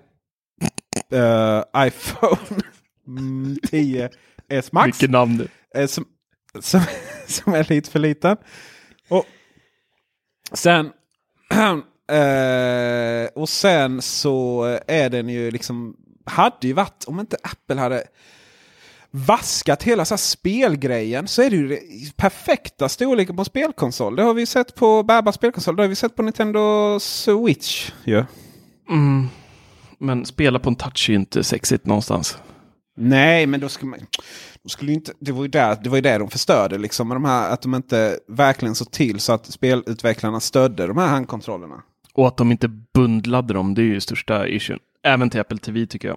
eh, 1.17 1.87
iPhone 1.87 2.63
mm, 3.07 3.57
10s 3.63 4.69
Max. 4.73 4.87
Vilket 4.87 5.11
namn. 5.11 5.49
Eh, 5.75 5.87
som, 5.87 6.05
som, 6.61 6.81
som 7.27 7.55
är 7.55 7.65
lite 7.69 7.91
för 7.91 7.99
liten. 7.99 8.37
Och 9.09 9.27
sen, 10.55 10.93
eh, 12.11 13.29
och 13.35 13.49
sen 13.49 14.03
så 14.03 14.65
är 14.87 15.11
den 15.11 15.29
ju 15.29 15.51
liksom, 15.51 15.97
hade 16.25 16.67
ju 16.67 16.73
varit, 16.73 17.05
om 17.07 17.21
inte 17.21 17.37
Apple 17.43 17.81
hade 17.81 18.05
vaskat 19.17 19.83
hela 19.83 20.05
så 20.05 20.15
här 20.15 20.19
spelgrejen 20.19 21.29
så 21.29 21.43
är 21.43 21.51
det 21.51 21.57
ju 21.57 21.69
det 21.69 21.81
perfekta 22.17 22.89
storleken 22.89 23.37
på 23.37 23.45
spelkonsol. 23.45 24.17
Det 24.17 24.23
har 24.23 24.35
vi 24.35 24.47
sett 24.47 24.75
på 24.75 25.03
Babas 25.03 25.35
spelkonsol. 25.35 25.77
Det 25.77 25.83
har 25.83 25.89
vi 25.89 25.95
sett 25.95 26.17
på 26.17 26.23
Nintendo 26.23 26.99
Switch. 27.01 27.93
Ja. 28.05 28.27
Mm. 28.89 29.29
Men 29.99 30.27
spela 30.27 30.59
på 30.59 30.69
en 30.69 30.77
touch 30.77 31.09
är 31.09 31.13
ju 31.13 31.19
inte 31.19 31.45
sexigt 31.45 31.87
någonstans. 31.87 32.39
Nej, 32.97 33.47
men 33.47 33.61
då 33.61 33.69
skulle 33.69 33.91
man... 33.91 33.99
Då 34.63 34.69
skulle 34.69 34.93
inte, 34.93 35.13
det, 35.21 35.33
var 35.33 35.43
ju 35.43 35.49
där, 35.49 35.79
det 35.83 35.89
var 35.91 35.97
ju 35.97 36.03
det 36.03 36.19
de 36.19 36.31
förstörde. 36.31 36.79
Liksom, 36.79 37.09
med 37.09 37.17
de 37.17 37.25
här, 37.25 37.51
att 37.51 37.63
de 37.63 37.75
inte 37.75 38.19
verkligen 38.29 38.75
såg 38.75 38.91
till 38.91 39.21
så 39.21 39.33
att 39.33 39.47
spelutvecklarna 39.47 40.41
stödde 40.41 40.87
de 40.87 40.97
här 40.99 41.07
handkontrollerna. 41.07 41.83
Och 42.15 42.27
att 42.29 42.37
de 42.37 42.51
inte 42.51 42.69
bundlade 42.69 43.55
dem, 43.55 43.75
det 43.75 43.83
är 43.83 43.85
ju 43.85 44.01
största 44.01 44.49
issuen. 44.49 44.79
Även 45.05 45.31
till 45.31 45.41
Apple 45.41 45.59
TV 45.59 45.87
tycker 45.87 46.09
jag. 46.09 46.17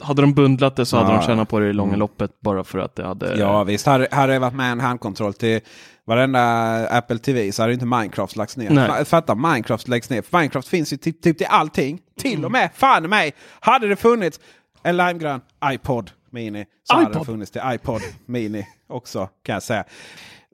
Hade 0.00 0.22
de 0.22 0.34
bundlat 0.34 0.76
det 0.76 0.86
så 0.86 0.96
hade 0.96 1.10
Ja. 1.12 1.16
de 1.20 1.26
tjänat 1.26 1.48
på 1.48 1.58
det 1.60 1.68
i 1.68 1.72
långa 1.72 1.88
Mm. 1.88 2.00
loppet 2.00 2.40
bara 2.40 2.64
för 2.64 2.78
att 2.78 2.94
det 2.96 3.06
hade... 3.06 3.38
Ja 3.38 3.64
visst, 3.64 3.86
hade, 3.86 4.08
hade 4.10 4.32
det 4.32 4.38
varit 4.38 4.54
med 4.54 4.72
en 4.72 4.80
handkontroll 4.80 5.34
till 5.34 5.60
varenda 6.04 6.40
Apple 6.88 7.18
TV 7.18 7.52
så 7.52 7.62
hade 7.62 7.72
inte 7.72 7.86
Minecraft 7.86 8.36
lagts 8.36 8.56
ner. 8.56 8.70
Nej. 8.70 8.88
Fa- 8.90 9.04
Fatta 9.04 9.34
Minecraft 9.34 9.88
läggs 9.88 10.10
ner. 10.10 10.24
Minecraft 10.30 10.68
finns 10.68 10.92
ju 10.92 10.96
typ, 10.96 11.22
typ 11.22 11.38
till 11.38 11.46
allting. 11.50 11.98
Till 12.18 12.44
och 12.44 12.52
med, 12.52 12.70
fan 12.74 13.02
mig, 13.08 13.34
hade 13.60 13.88
det 13.88 13.96
funnits 13.96 14.40
en 14.88 14.96
limegrön 14.96 15.40
iPod 15.64 16.10
Mini 16.30 16.66
så 16.82 16.94
hade 16.94 17.06
det 17.06 17.10
iPod. 17.12 17.26
funnits 17.26 17.50
till 17.50 17.60
iPod 17.64 18.00
Mini 18.26 18.66
också 18.86 19.28
kan 19.42 19.52
jag 19.52 19.62
säga. 19.62 19.84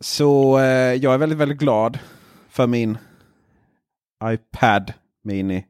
Så 0.01 0.59
eh, 0.59 0.64
jag 0.95 1.14
är 1.14 1.18
väldigt, 1.18 1.39
väldigt 1.39 1.59
glad 1.59 1.99
för 2.49 2.66
min 2.66 2.99
iPad 4.24 4.93
Mini 5.24 5.66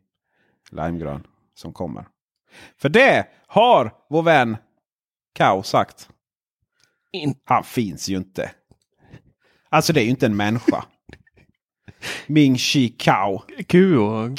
limegrön 0.71 1.27
som 1.55 1.73
kommer. 1.73 2.07
För 2.79 2.89
det 2.89 3.27
har 3.47 3.93
vår 4.11 4.23
vän 4.23 4.57
Kao 5.35 5.63
sagt. 5.63 6.09
In- 7.13 7.35
Han 7.45 7.65
finns 7.65 8.09
ju 8.09 8.17
inte. 8.17 8.51
Alltså 9.69 9.93
det 9.93 10.01
är 10.01 10.05
ju 10.05 10.11
inte 10.11 10.27
en 10.27 10.37
människa. 10.37 10.85
Ming 12.27 12.57
Chi 12.59 12.89
Kao. 12.89 13.43
Q 13.69 13.97
och 13.99 14.39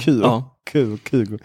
Q 0.00 0.22
och 0.22 1.04
Q. 1.04 1.38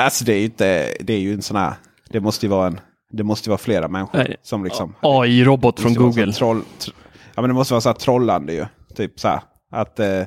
Alltså 0.00 0.24
det 0.24 0.32
är 0.32 0.38
ju 0.38 0.44
inte. 0.44 0.94
Det 1.00 1.12
är 1.12 1.18
ju 1.18 1.34
en 1.34 1.42
sån 1.42 1.56
här. 1.56 1.74
Det 2.08 2.20
måste 2.20 2.46
ju 2.46 2.50
vara 2.50 2.66
en. 2.66 2.80
Det 3.12 3.22
måste 3.22 3.48
ju 3.48 3.50
vara 3.50 3.58
flera 3.58 3.88
människor 3.88 4.18
Nej. 4.18 4.36
som 4.42 4.64
liksom. 4.64 4.94
AI-robot 5.00 5.80
från 5.80 5.94
Google. 5.94 6.32
Troll, 6.32 6.62
tr- 6.78 6.92
ja 7.34 7.42
men 7.42 7.50
det 7.50 7.54
måste 7.54 7.74
vara 7.74 7.80
så 7.80 7.88
här 7.88 7.94
trollande 7.96 8.52
ju. 8.52 8.66
Typ 8.94 9.20
så 9.20 9.28
här. 9.28 9.40
Att. 9.70 10.00
Eh, 10.00 10.22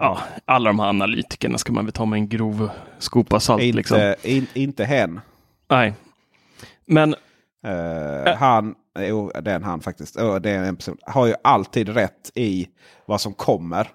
Ja, 0.00 0.18
alla 0.44 0.68
de 0.70 0.78
här 0.78 0.88
analytikerna 0.88 1.58
ska 1.58 1.72
man 1.72 1.84
väl 1.84 1.92
ta 1.92 2.04
med 2.06 2.16
en 2.16 2.28
grov 2.28 2.70
skopa 2.98 3.40
salt. 3.40 3.62
inte, 3.62 3.76
Liksom. 3.76 4.14
in, 4.22 4.46
inte 4.54 4.84
hen. 4.84 5.20
Nej. 5.70 5.94
Men 6.86 7.14
Eh, 7.66 8.36
Han, 8.36 8.74
jo, 8.98 9.30
det 9.42 9.50
är 9.50 9.56
en 9.56 9.62
han 9.64 9.80
faktiskt. 9.80 10.16
Oh, 10.16 10.36
det 10.36 10.50
är 10.50 10.64
en 10.64 10.76
person, 10.76 10.96
har 11.02 11.26
ju 11.26 11.34
alltid 11.44 11.88
rätt 11.88 12.30
i 12.34 12.68
vad 13.06 13.20
som 13.20 13.32
kommer. 13.34 13.88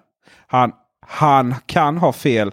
Han, 0.46 0.72
han 1.06 1.54
kan 1.66 1.98
ha 1.98 2.12
fel. 2.12 2.48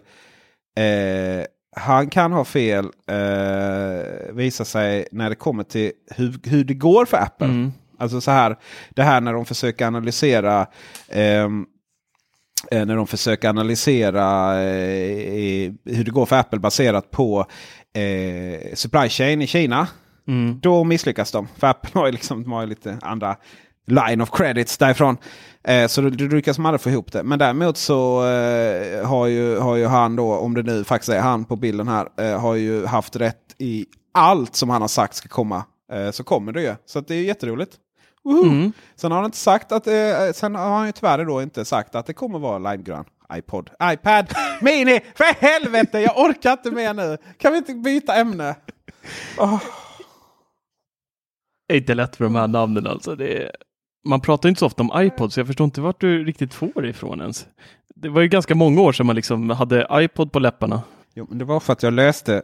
Eh, 0.77 1.45
han 1.75 2.09
kan 2.09 2.31
ha 2.31 2.45
fel 2.45 2.85
eh, 3.07 4.33
visa 4.33 4.65
sig 4.65 5.07
när 5.11 5.29
det 5.29 5.35
kommer 5.35 5.63
till 5.63 5.91
hur, 6.15 6.39
hur 6.43 6.63
det 6.63 6.73
går 6.73 7.05
för 7.05 7.17
Apple. 7.17 7.47
Mm. 7.47 7.71
Alltså 7.97 8.21
så 8.21 8.31
här, 8.31 8.57
det 8.89 9.03
här 9.03 9.21
när 9.21 9.33
de 9.33 9.45
försöker 9.45 9.85
analysera 9.85 10.67
ehm, 11.09 11.65
eh, 12.71 12.85
när 12.85 12.95
de 12.95 13.07
försöker 13.07 13.49
analysera 13.49 14.53
eh, 14.61 15.71
hur 15.85 16.03
det 16.03 16.11
går 16.11 16.25
för 16.25 16.35
Apple 16.35 16.59
baserat 16.59 17.11
på 17.11 17.45
eh, 17.93 18.73
supply 18.73 19.09
chain 19.09 19.41
i 19.41 19.47
Kina. 19.47 19.87
mm. 20.27 20.59
Då 20.61 20.83
misslyckas 20.83 21.31
de. 21.31 21.47
För 21.57 21.67
Apple 21.67 21.91
har 21.93 22.05
ju, 22.05 22.11
liksom, 22.11 22.43
de 22.43 22.51
har 22.51 22.61
ju 22.61 22.67
lite 22.67 22.97
andra 23.01 23.35
line 23.91 24.21
of 24.21 24.31
credits 24.31 24.77
därifrån. 24.77 25.17
Eh, 25.63 25.87
så 25.87 26.01
då 26.01 26.09
lyckas 26.25 26.57
man 26.57 26.65
aldrig 26.65 26.81
få 26.81 26.89
ihop 26.89 27.11
det. 27.11 27.23
Men 27.23 27.39
däremot 27.39 27.77
så 27.77 28.27
eh, 28.27 29.07
har, 29.07 29.27
ju, 29.27 29.57
har 29.57 29.75
ju 29.75 29.85
han 29.85 30.15
då, 30.15 30.33
om 30.33 30.53
det 30.53 30.63
nu 30.63 30.83
faktiskt 30.83 31.09
är 31.09 31.19
han 31.19 31.45
på 31.45 31.55
bilden 31.55 31.87
här, 31.87 32.07
eh, 32.17 32.39
har 32.39 32.55
ju 32.55 32.85
haft 32.85 33.15
rätt 33.15 33.55
i 33.57 33.85
allt 34.13 34.55
som 34.55 34.69
han 34.69 34.81
har 34.81 34.87
sagt 34.87 35.15
ska 35.15 35.29
komma. 35.29 35.63
Eh, 35.91 36.11
så 36.11 36.23
kommer 36.23 36.51
det 36.51 36.61
ju. 36.61 36.75
Så 36.85 37.01
det 37.01 37.15
är 37.15 37.23
jätteroligt. 37.23 37.77
Woho! 38.23 38.43
Mm. 38.43 38.71
Sen 38.95 39.11
har 39.11 39.17
han 39.17 39.25
inte 39.25 39.37
sagt 39.37 39.71
att, 39.71 39.87
eh, 39.87 39.93
sen 40.33 40.55
har 40.55 40.77
han 40.77 40.85
ju 40.85 40.91
tyvärr 40.91 41.25
då 41.25 41.41
inte 41.41 41.65
sagt 41.65 41.95
att 41.95 42.05
det 42.05 42.13
kommer 42.13 42.39
vara 42.39 42.71
limegrön 42.71 43.05
iPod, 43.33 43.69
iPad 43.83 44.33
Mini. 44.61 44.99
För 45.15 45.41
helvete, 45.41 45.99
jag 45.99 46.19
orkar 46.19 46.51
inte 46.51 46.71
mer 46.71 46.93
nu. 46.93 47.17
Kan 47.37 47.51
vi 47.51 47.57
inte 47.57 47.73
byta 47.73 48.15
ämne? 48.15 48.55
Åh. 49.37 49.61
Det 51.67 51.73
är 51.73 51.77
inte 51.77 51.93
lätt 51.93 52.15
för 52.15 52.23
de 52.23 52.35
här 52.35 52.47
namnen 52.47 52.87
alltså. 52.87 53.15
Det 53.15 53.43
är... 53.43 53.51
Man 54.03 54.21
pratar 54.21 54.49
inte 54.49 54.59
så 54.59 54.65
ofta 54.65 54.83
om 54.83 54.91
iPod 54.95 55.33
så 55.33 55.39
jag 55.39 55.47
förstår 55.47 55.65
inte 55.65 55.81
vart 55.81 56.01
du 56.01 56.23
riktigt 56.23 56.53
får 56.53 56.81
det 56.81 56.89
ifrån 56.89 57.21
ens. 57.21 57.47
Det 57.95 58.09
var 58.09 58.21
ju 58.21 58.27
ganska 58.27 58.55
många 58.55 58.81
år 58.81 58.91
sedan 58.91 59.05
man 59.05 59.15
liksom 59.15 59.49
hade 59.49 59.87
iPod 59.91 60.31
på 60.31 60.39
läpparna. 60.39 60.81
Jo, 61.13 61.25
men 61.29 61.37
det 61.37 61.45
var 61.45 61.59
för 61.59 61.73
att 61.73 61.83
jag 61.83 61.93
läste 61.93 62.41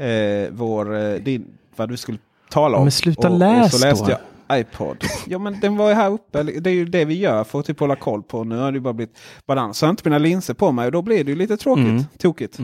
eh, 0.00 0.50
vår, 0.50 0.96
eh, 0.96 1.14
din, 1.14 1.46
vad 1.76 1.88
du 1.88 1.96
skulle 1.96 2.18
tala 2.50 2.76
om. 2.76 2.84
Men 2.84 2.92
sluta 2.92 3.28
och, 3.28 3.34
och 3.34 3.38
läs 3.38 3.80
så 3.80 3.86
läste 3.86 4.04
då. 4.04 4.10
jag 4.10 4.20
iPod. 4.52 5.04
Ja 5.26 5.38
men 5.38 5.60
den 5.60 5.76
var 5.76 5.88
ju 5.88 5.94
här 5.94 6.10
uppe. 6.10 6.42
Det 6.42 6.70
är 6.70 6.74
ju 6.74 6.84
det 6.84 7.04
vi 7.04 7.14
gör 7.14 7.44
för 7.44 7.60
att 7.60 7.66
typ 7.66 7.80
hålla 7.80 7.96
koll 7.96 8.22
på. 8.22 8.44
Nu 8.44 8.56
har 8.56 8.72
det 8.72 8.76
ju 8.76 8.80
bara 8.80 8.94
blivit 8.94 9.18
balans. 9.46 9.78
Så 9.78 9.86
har 9.86 9.88
jag 9.88 9.92
inte 9.92 10.08
mina 10.08 10.18
linser 10.18 10.54
på 10.54 10.72
mig 10.72 10.86
och 10.86 10.92
då 10.92 11.02
blir 11.02 11.24
det 11.24 11.30
ju 11.30 11.36
lite 11.36 11.56
tråkigt. 11.56 11.86
Mm. 11.86 12.04
Tokigt. 12.18 12.58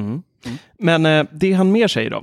Men 0.78 1.06
eh, 1.06 1.26
det 1.32 1.52
han 1.52 1.72
mer 1.72 1.88
säger 1.88 2.10
då, 2.10 2.16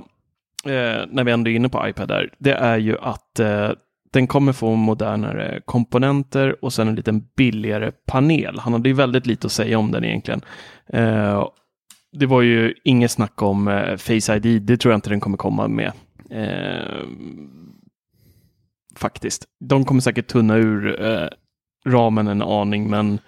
eh, 0.70 1.06
när 1.10 1.24
vi 1.24 1.32
ändå 1.32 1.50
är 1.50 1.54
inne 1.54 1.68
på 1.68 1.88
iPad 1.88 2.08
där, 2.08 2.34
det 2.38 2.52
är 2.52 2.78
ju 2.78 2.98
att 2.98 3.40
eh, 3.40 3.70
den 4.12 4.26
kommer 4.26 4.52
få 4.52 4.74
modernare 4.74 5.60
komponenter 5.64 6.64
och 6.64 6.72
sen 6.72 6.88
en 6.88 6.94
liten 6.94 7.24
billigare 7.36 7.92
panel. 8.06 8.58
Han 8.58 8.72
hade 8.72 8.88
ju 8.88 8.94
väldigt 8.94 9.26
lite 9.26 9.46
att 9.46 9.52
säga 9.52 9.78
om 9.78 9.92
den 9.92 10.04
egentligen. 10.04 10.40
Eh, 10.86 11.48
det 12.12 12.26
var 12.26 12.42
ju 12.42 12.74
inget 12.84 13.10
snack 13.10 13.42
om 13.42 13.68
eh, 13.68 13.96
Face 13.96 14.36
ID, 14.36 14.62
det 14.62 14.76
tror 14.76 14.92
jag 14.92 14.96
inte 14.96 15.10
den 15.10 15.20
kommer 15.20 15.36
komma 15.36 15.68
med. 15.68 15.92
Eh, 16.30 17.06
faktiskt. 18.96 19.44
De 19.60 19.84
kommer 19.84 20.00
säkert 20.00 20.26
tunna 20.26 20.56
ur 20.56 21.04
eh, 21.04 21.28
ramen 21.86 22.28
en 22.28 22.42
aning, 22.42 22.90
men 22.90 23.18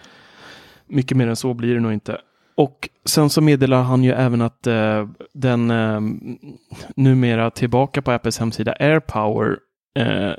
mycket 0.87 1.17
mer 1.17 1.27
än 1.27 1.37
så 1.37 1.55
blir 1.55 1.75
det 1.75 1.81
nog 1.81 1.93
inte. 1.93 2.19
Och 2.57 2.89
sen 3.05 3.31
så 3.31 3.41
meddelar 3.41 3.83
han 3.83 4.05
ju 4.05 4.13
även 4.13 4.41
att 4.41 4.67
eh, 4.67 5.09
den 5.35 5.71
eh, 5.71 6.01
numera 6.97 7.51
tillbaka 7.51 8.03
på 8.03 8.11
Apples 8.13 8.39
hemsida 8.39 8.75
AirPower 8.81 9.59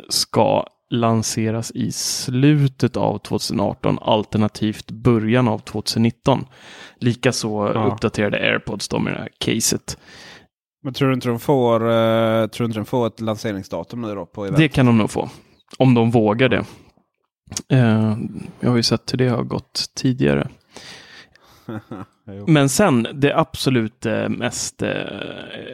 ska 0.09 0.65
lanseras 0.89 1.71
i 1.71 1.91
slutet 1.91 2.97
av 2.97 3.17
2018 3.17 3.99
alternativt 4.01 4.91
början 4.91 5.47
av 5.47 5.59
2019. 5.59 6.45
Likaså 6.99 7.71
Ja. 7.75 7.85
uppdaterade 7.93 8.37
AirPods 8.37 8.87
då 8.87 8.99
med 8.99 9.13
det 9.13 9.19
här 9.19 9.29
caset. 9.37 9.97
Men 10.83 10.93
tror 10.93 11.07
du 11.07 11.13
inte 11.13 11.27
de 11.27 11.39
får, 11.39 11.81
eh, 11.81 12.47
tror 12.47 12.57
du 12.57 12.65
inte 12.65 12.79
de 12.79 12.85
får 12.85 13.07
ett 13.07 13.19
lanseringsdatum 13.21 14.01
nu 14.01 14.15
då? 14.15 14.25
På 14.25 14.43
event? 14.45 14.57
Det 14.57 14.67
kan 14.67 14.85
de 14.85 14.97
nog 14.97 15.11
få. 15.11 15.29
Om 15.77 15.93
de 15.93 16.11
vågar 16.11 16.49
det. 16.49 16.65
Eh, 17.69 18.17
jag 18.59 18.69
har 18.69 18.77
ju 18.77 18.83
sett 18.83 19.13
hur 19.13 19.17
det 19.17 19.27
har 19.27 19.43
gått 19.43 19.85
tidigare. 19.95 20.47
Men 22.47 22.69
sen 22.69 23.07
det 23.13 23.37
absolut 23.37 24.05
eh, 24.05 24.29
mest 24.29 24.81
eh, 24.81 24.89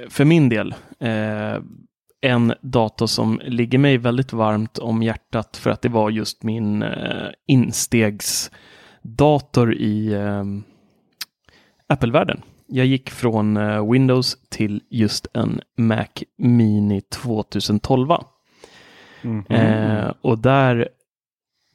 för 0.09 0.25
min 0.25 0.49
del. 0.49 0.75
En 2.21 2.53
dator 2.61 3.07
som 3.07 3.41
ligger 3.43 3.77
mig 3.77 3.97
väldigt 3.97 4.33
varmt 4.33 4.77
om 4.77 5.03
hjärtat 5.03 5.57
för 5.57 5.69
att 5.69 5.81
det 5.81 5.89
var 5.89 6.09
just 6.09 6.43
min 6.43 6.83
eh, 6.83 7.27
instegsdator 7.47 9.73
i 9.73 10.13
eh, 10.13 10.43
Apple-världen. 11.87 12.41
Jag 12.67 12.85
gick 12.85 13.09
från 13.09 13.57
eh, 13.57 13.91
Windows 13.91 14.37
till 14.49 14.81
just 14.89 15.27
en 15.33 15.61
Mac 15.77 16.07
Mini 16.37 17.01
2012. 17.01 18.09
Mhm. 19.21 19.45
Eh, 19.49 20.11
och 20.21 20.37
där 20.37 20.89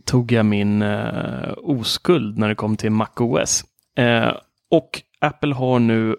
tog 0.05 0.32
jag 0.32 0.47
min 0.47 0.82
eh, 0.82 1.53
oskuld 1.57 2.38
när 2.38 2.49
det 2.49 2.55
kom 2.55 2.76
till 2.76 2.90
MacOS. 2.90 3.64
Eh, 3.97 4.32
och 4.70 5.03
Apple 5.20 5.55
har 5.55 5.78
nu 5.78 6.16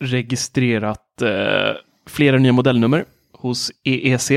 registrerat 0.00 1.22
eh, 1.22 1.72
flera 2.06 2.38
nya 2.38 2.52
modellnummer 2.52 3.04
hos 3.32 3.70
EEC. 3.84 4.30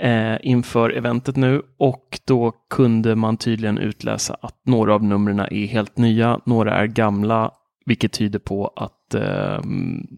eh, 0.00 0.36
inför 0.42 0.90
eventet 0.90 1.36
nu 1.36 1.62
och 1.78 2.20
då 2.24 2.52
kunde 2.70 3.14
man 3.16 3.36
tydligen 3.36 3.78
utläsa 3.78 4.36
att 4.42 4.60
några 4.64 4.94
av 4.94 5.04
numren 5.04 5.40
är 5.40 5.66
helt 5.66 5.98
nya, 5.98 6.40
några 6.44 6.74
är 6.76 6.86
gamla, 6.86 7.50
vilket 7.86 8.12
tyder 8.12 8.38
på 8.38 8.72
att 8.76 9.14
eh, 9.14 9.60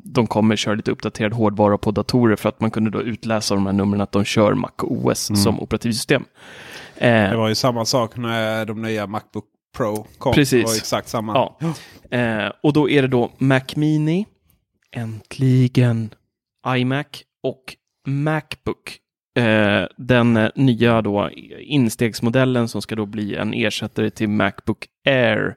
de 0.04 0.26
kommer 0.26 0.56
köra 0.56 0.74
lite 0.74 0.90
uppdaterad 0.90 1.32
hårdvara 1.32 1.78
på 1.78 1.90
datorer 1.90 2.36
för 2.36 2.48
att 2.48 2.60
man 2.60 2.70
kunde 2.70 2.90
då 2.90 3.02
utläsa 3.02 3.54
de 3.54 3.66
här 3.66 3.72
numren 3.72 4.00
att 4.00 4.12
de 4.12 4.24
kör 4.24 4.54
Mac 4.54 4.70
OS 4.82 5.30
Mm. 5.30 5.36
som 5.42 5.60
operativsystem. 5.60 6.24
Eh, 6.96 7.10
Det 7.30 7.36
var 7.36 7.48
ju 7.48 7.54
samma 7.54 7.84
sak 7.84 8.16
när 8.16 8.64
de 8.66 8.82
nya 8.82 9.06
Macbook 9.06 9.44
Pro 9.76 10.06
kom. 10.18 10.32
Precis. 10.34 10.62
Det 10.64 10.68
var 10.70 10.76
exakt 10.76 11.08
samma. 11.08 11.32
Ja. 11.34 11.58
Eh, 12.18 12.52
och 12.62 12.72
då 12.72 12.90
är 12.90 13.02
det 13.02 13.08
då 13.08 13.30
Mac 13.38 13.60
Mini, 13.76 14.26
äntligen 14.92 16.10
iMac 16.66 17.06
och 17.42 17.76
Macbook. 18.06 18.98
Eh, 19.38 19.84
den 19.96 20.36
eh, 20.36 20.50
nya 20.54 21.02
då 21.02 21.30
instegsmodellen 21.58 22.68
som 22.68 22.82
ska 22.82 22.96
då 22.96 23.06
bli 23.06 23.34
en 23.34 23.54
ersättare 23.54 24.10
till 24.10 24.28
Macbook 24.28 24.86
Air. 25.06 25.56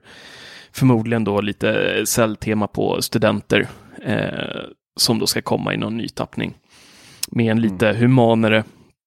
Förmodligen 0.71 1.23
då 1.23 1.41
lite 1.41 2.01
säljtema 2.05 2.67
på 2.67 3.01
studenter 3.01 3.67
eh, 4.01 4.61
som 4.99 5.19
då 5.19 5.27
ska 5.27 5.41
komma 5.41 5.73
i 5.73 5.77
någon 5.77 5.97
ny 5.97 6.09
tappning. 6.09 6.57
Med 7.27 7.51
en 7.51 7.61
lite 7.61 7.93
humanare 7.93 8.63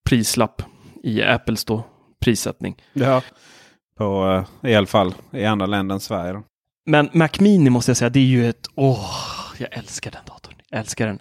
prislapp 0.09 0.63
i 1.03 1.23
Apples 1.23 1.65
då 1.65 1.87
prissättning. 2.21 2.77
Ja. 2.93 3.23
På, 3.99 4.45
eh, 4.63 4.71
I 4.71 4.75
alla 4.75 4.87
fall 4.87 5.15
i 5.33 5.45
andra 5.45 5.67
länder 5.67 5.95
än 5.95 6.01
Sverige. 6.01 6.33
Då. 6.33 6.43
Men 6.87 7.11
Mac 7.13 7.29
Mini 7.41 7.71
måste 7.71 7.91
jag 7.91 7.97
säga, 7.97 8.11
det 8.11 8.21
är 8.21 8.25
ju 8.25 8.49
ett... 8.49 8.67
Åh, 8.75 9.11
jag 9.59 9.69
älskar 9.73 10.11
den 10.11 10.25
datorn. 10.27 10.55
Jag 10.71 10.81
älskar 10.81 11.07
den. 11.07 11.19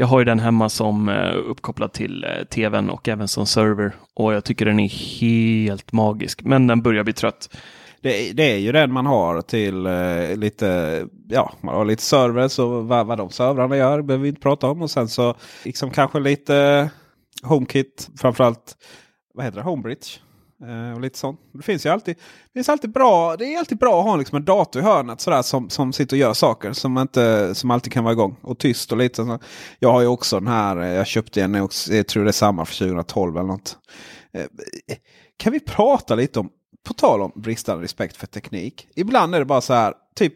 Jag 0.00 0.06
har 0.06 0.18
ju 0.18 0.24
den 0.24 0.38
hemma 0.38 0.68
som 0.68 1.08
eh, 1.08 1.36
uppkopplad 1.36 1.92
till 1.92 2.24
eh, 2.24 2.44
tvn 2.44 2.90
och 2.90 3.08
även 3.08 3.28
som 3.28 3.46
server. 3.46 3.94
Och 4.14 4.34
jag 4.34 4.44
tycker 4.44 4.66
den 4.66 4.80
är 4.80 5.18
helt 5.20 5.92
magisk. 5.92 6.42
Men 6.42 6.66
den 6.66 6.82
börjar 6.82 7.04
bli 7.04 7.12
trött. 7.12 7.56
Det, 8.00 8.32
det 8.32 8.52
är 8.52 8.56
ju 8.56 8.72
den 8.72 8.92
man 8.92 9.06
har 9.06 9.42
till 9.42 9.86
eh, 9.86 10.36
lite, 10.36 11.06
ja, 11.28 11.52
man 11.60 11.74
har 11.74 11.84
lite 11.84 12.02
server. 12.02 12.48
Så 12.48 12.80
vad, 12.80 13.06
vad 13.06 13.18
de 13.18 13.30
servrarna 13.30 13.76
gör 13.76 14.02
behöver 14.02 14.22
vi 14.22 14.28
inte 14.28 14.40
prata 14.40 14.66
om. 14.66 14.82
Och 14.82 14.90
sen 14.90 15.08
så 15.08 15.34
liksom 15.64 15.90
kanske 15.90 16.20
lite 16.20 16.90
HomeKit, 17.42 18.10
framförallt 18.16 18.76
vad 19.34 19.44
heter 19.44 19.58
det, 19.58 19.64
Homebridge. 19.64 20.08
Eh, 20.66 20.94
och 20.94 21.00
lite 21.00 21.18
sånt. 21.18 21.40
Det 21.52 21.62
finns 21.62 21.86
ju 21.86 21.90
alltid, 21.90 22.16
det 22.16 22.52
finns 22.52 22.68
alltid 22.68 22.92
bra, 22.92 23.36
det 23.36 23.54
är 23.54 23.58
alltid 23.58 23.78
bra 23.78 24.00
att 24.00 24.06
ha 24.06 24.16
liksom 24.16 24.36
en 24.36 24.44
dator 24.44 24.82
i 24.82 24.84
hörnet 24.84 25.20
sådär, 25.20 25.42
som, 25.42 25.70
som 25.70 25.92
sitter 25.92 26.16
och 26.16 26.20
gör 26.20 26.32
saker 26.32 26.72
som, 26.72 26.98
inte, 26.98 27.54
som 27.54 27.70
alltid 27.70 27.92
kan 27.92 28.04
vara 28.04 28.12
igång. 28.12 28.36
Och 28.42 28.58
tyst 28.58 28.92
och 28.92 28.98
lite. 28.98 29.24
Så. 29.24 29.38
Jag 29.78 29.92
har 29.92 30.00
ju 30.00 30.06
också 30.06 30.40
den 30.40 30.48
här, 30.48 30.76
eh, 30.76 30.88
jag 30.88 31.06
köpte 31.06 31.42
en, 31.42 31.54
jag 31.90 32.06
tror 32.06 32.24
det 32.24 32.30
är 32.30 32.32
samma 32.32 32.64
för 32.64 32.74
2012 32.74 33.36
eller 33.36 33.46
något. 33.46 33.78
Eh, 34.32 34.46
kan 35.36 35.52
vi 35.52 35.60
prata 35.60 36.14
lite 36.14 36.40
om, 36.40 36.50
på 36.86 36.94
tal 36.94 37.22
om 37.22 37.32
bristande 37.34 37.84
respekt 37.84 38.16
för 38.16 38.26
teknik. 38.26 38.88
Ibland 38.96 39.34
är 39.34 39.38
det 39.38 39.44
bara 39.44 39.60
så 39.60 39.74
här, 39.74 39.94
typ 40.16 40.34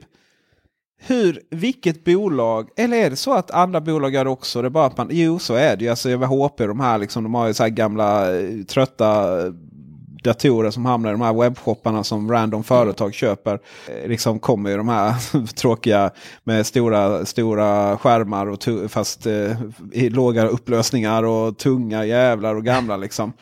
hur, 1.05 1.41
vilket 1.51 2.05
bolag, 2.05 2.69
eller 2.77 2.97
är 2.97 3.11
det 3.11 3.17
så 3.17 3.33
att 3.33 3.51
andra 3.51 3.81
bolag 3.81 4.15
gör 4.15 4.25
det 4.25 4.31
också? 4.31 4.63
Det 4.63 4.71
bara 4.71 4.87
att 4.87 4.97
man, 4.97 5.09
jo 5.11 5.39
så 5.39 5.55
är 5.55 5.77
det 5.77 5.85
ju. 5.85 5.91
Alltså 5.91 6.17
HP, 6.17 6.59
de 6.59 6.81
här 6.81 6.99
liksom, 6.99 7.23
de 7.23 7.35
har 7.35 7.47
ju 7.47 7.55
så 7.55 7.63
här 7.63 7.71
gamla 7.71 8.27
trötta 8.69 9.39
datorer 10.23 10.71
som 10.71 10.85
hamnar 10.87 11.09
i 11.11 11.13
de 11.13 11.21
här 11.21 11.33
webbshopparna 11.41 12.05
som 12.05 12.31
random 12.31 12.65
företag 12.65 13.15
köper. 13.15 13.59
Eh, 13.89 14.09
Liksom 14.09 14.39
kommer 14.39 14.71
ju 14.71 14.77
de 14.77 14.89
här 14.89 15.15
tråkiga 15.55 16.11
med 16.45 16.67
stora, 16.67 17.25
stora 17.27 17.99
skärmar 17.99 18.47
och 18.47 18.59
fast 18.91 19.27
eh, 19.27 19.61
i 19.93 20.09
låga 20.11 20.47
upplösningar 20.47 21.23
och 21.23 21.59
tunga 21.59 22.05
jävlar 22.05 22.55
och 22.55 22.65
gamla 22.65 22.97
liksom. 22.97 23.33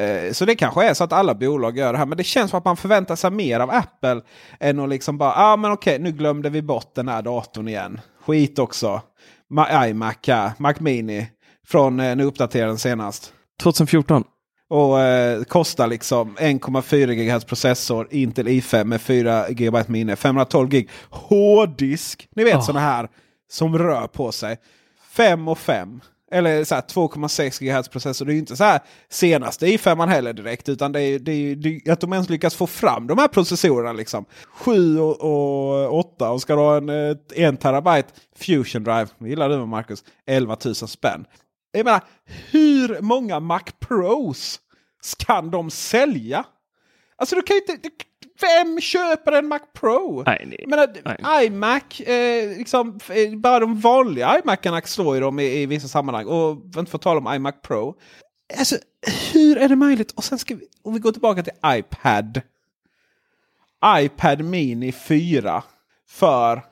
Eh, 0.00 0.32
Så 0.32 0.44
det 0.44 0.54
kanske 0.54 0.84
är 0.88 0.94
så 0.94 1.04
att 1.04 1.12
alla 1.12 1.34
bolag 1.34 1.78
gör 1.78 1.92
det 1.92 1.98
här. 1.98 2.06
Men 2.06 2.18
det 2.18 2.24
känns 2.24 2.50
som 2.50 2.58
att 2.58 2.64
man 2.64 2.76
förväntar 2.76 3.16
sig 3.16 3.30
mer 3.30 3.60
av 3.60 3.70
Apple. 3.70 4.20
Än 4.60 4.80
att 4.80 4.88
liksom 4.88 5.18
bara, 5.18 5.30
ja 5.36 5.52
ah, 5.52 5.56
men 5.56 5.72
okej 5.72 5.98
nu 5.98 6.12
glömde 6.12 6.50
vi 6.50 6.62
bort 6.62 6.94
den 6.94 7.08
här 7.08 7.22
datorn 7.22 7.68
igen. 7.68 8.00
Skit 8.26 8.58
också. 8.58 9.00
Ma- 9.50 9.88
iMac 9.88 10.54
Mac 10.58 10.74
Mini. 10.78 11.26
Från 11.66 12.00
eh, 12.00 12.16
nu 12.16 12.24
uppdaterade 12.24 12.70
den 12.70 12.78
senast. 12.78 13.32
2014. 13.62 14.24
Och 14.72 15.00
eh, 15.00 15.42
kostar 15.42 15.86
liksom 15.86 16.36
1,4 16.36 17.14
GHz 17.14 17.44
processor, 17.44 18.08
Intel 18.10 18.48
i5 18.48 18.84
med 18.84 19.00
4 19.00 19.46
GB 19.50 19.78
minne, 19.86 20.16
512 20.16 20.68
GB 20.68 20.88
hårddisk. 21.10 22.28
Ni 22.36 22.44
vet 22.44 22.56
Ah. 22.56 22.60
sådana 22.60 22.80
här 22.80 23.08
som 23.50 23.78
rör 23.78 24.06
på 24.06 24.32
sig. 24.32 24.56
5 25.10 25.48
och 25.48 25.58
5. 25.58 26.00
Eller 26.32 26.64
så 26.64 26.74
här 26.74 26.82
2,6 26.82 27.60
GHz 27.60 27.88
processor. 27.88 28.26
Det 28.26 28.32
är 28.32 28.34
ju 28.34 28.38
inte 28.40 28.56
så 28.56 28.64
här 28.64 28.80
senaste 29.10 29.66
i5 29.66 30.06
heller 30.06 30.32
direkt. 30.32 30.68
Utan 30.68 30.92
det 30.92 31.00
är, 31.02 31.18
det 31.18 31.32
är 31.32 31.56
det 31.56 31.68
är, 31.68 31.92
att 31.92 32.00
de 32.00 32.12
ens 32.12 32.28
lyckas 32.28 32.54
få 32.54 32.66
fram 32.66 33.06
de 33.06 33.18
här 33.18 33.28
processorerna. 33.28 33.92
Liksom. 33.92 34.24
7 34.54 34.98
och, 35.00 35.20
och 35.20 35.98
8 35.98 36.30
och 36.30 36.40
ska 36.40 36.54
ha 36.54 36.76
en, 36.76 36.88
eh, 36.88 37.16
en 37.34 37.56
terabyte 37.56 38.08
Fusion 38.36 38.84
Drive. 38.84 39.06
Gillar 39.20 39.48
du 39.48 39.66
Marcus. 39.66 40.04
11 40.26 40.56
000 40.64 40.74
spänn. 40.74 41.24
Jag 41.72 41.84
menar, 41.84 42.00
hur 42.50 43.00
många 43.00 43.40
Mac 43.40 43.62
Pros 43.78 44.60
kan 45.26 45.50
de 45.50 45.70
sälja? 45.70 46.44
Alltså 47.16 47.36
du 47.36 47.42
kan 47.42 47.56
ju 47.56 47.60
inte... 47.60 47.90
Vem 48.40 48.80
köper 48.80 49.32
en 49.32 49.48
Mac 49.48 49.60
Pro? 49.72 50.22
Nej, 50.26 50.44
nej, 50.46 50.64
menar, 50.68 51.18
nej. 51.22 51.46
iMac, 51.46 52.00
eh, 52.00 52.58
liksom, 52.58 53.00
eh, 53.08 53.38
bara 53.38 53.60
de 53.60 53.80
vanliga 53.80 54.38
iMacarna 54.38 54.80
slår 54.82 55.14
ju 55.14 55.20
dem 55.20 55.40
i, 55.40 55.44
i 55.44 55.66
vissa 55.66 55.88
sammanhang. 55.88 56.26
Och 56.26 56.58
inte 56.78 56.98
tala 56.98 57.20
om 57.20 57.34
iMac 57.34 57.54
Pro. 57.62 57.94
Alltså, 58.58 58.76
hur 59.32 59.58
är 59.58 59.68
det 59.68 59.76
möjligt? 59.76 60.12
Och 60.12 60.24
sen 60.24 60.38
ska 60.38 60.54
vi, 60.54 60.66
om 60.82 60.94
vi 60.94 61.00
går 61.00 61.12
tillbaka 61.12 61.42
till 61.42 61.52
iPad. 61.66 62.40
iPad 63.98 64.44
Mini 64.44 64.92
4 64.92 65.62
för 66.08 66.62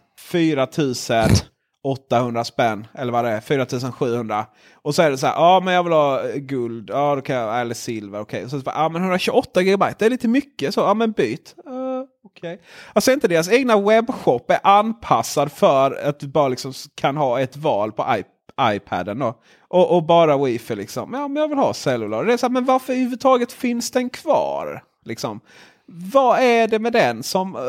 800 1.83 2.45
spänn. 2.45 2.87
Eller 2.95 3.13
vad 3.13 3.25
det 3.25 3.31
är, 3.31 3.41
4700. 3.41 4.47
Och 4.75 4.95
så 4.95 5.03
är 5.03 5.11
det 5.11 5.19
så 5.19 5.27
här, 5.27 5.35
ja 5.35 5.61
men 5.65 5.75
jag 5.75 5.83
vill 5.83 5.93
ha 5.93 6.29
eh, 6.29 6.37
guld, 6.37 6.91
ja 6.91 7.15
då 7.15 7.21
kan 7.21 7.37
jag, 7.37 7.61
eller 7.61 7.75
silver, 7.75 8.21
okej. 8.21 8.45
Och 8.45 8.51
så 8.51 8.59
bara, 8.59 8.75
ja 8.75 8.89
men 8.89 9.03
128 9.03 9.63
GB, 9.63 9.85
det 9.99 10.07
är 10.07 10.11
lite 10.11 10.29
mycket, 10.29 10.75
så 10.75 10.81
ja 10.81 10.95
men 10.95 11.13
byt. 11.13 11.55
Uh, 11.69 12.03
okej. 12.25 12.61
Alltså 12.93 13.13
inte 13.13 13.29
deras 13.29 13.53
egna 13.53 13.81
webbshop 13.81 14.51
är 14.51 14.59
anpassad 14.63 15.53
för 15.53 16.09
att 16.09 16.21
du 16.21 16.29
bara 16.29 16.49
liksom 16.49 16.73
kan 16.95 17.17
ha 17.17 17.41
ett 17.41 17.57
val 17.57 17.93
på 17.93 18.03
iPad 18.03 18.35
iPaden 18.61 19.19
då. 19.19 19.35
Och, 19.69 19.97
och 19.97 20.03
bara 20.03 20.45
wifi 20.45 20.77
liksom. 20.77 21.15
Ja, 21.15 21.29
men 21.29 21.41
jag 21.41 21.49
vill 21.49 21.59
ha 21.59 21.75
cellular. 21.75 22.25
Det 22.25 22.33
är 22.33 22.37
så 22.37 22.47
här, 22.47 22.53
men 22.53 22.65
varför 22.65 22.93
överhuvudtaget 22.93 23.53
finns 23.53 23.91
den 23.91 24.11
kvar? 24.11 24.85
Liksom. 25.05 25.41
Vad 25.87 26.41
är 26.41 26.69
det 26.69 26.79
med 26.79 26.93
den 26.93 27.23
som... 27.23 27.57
Uh, 27.57 27.63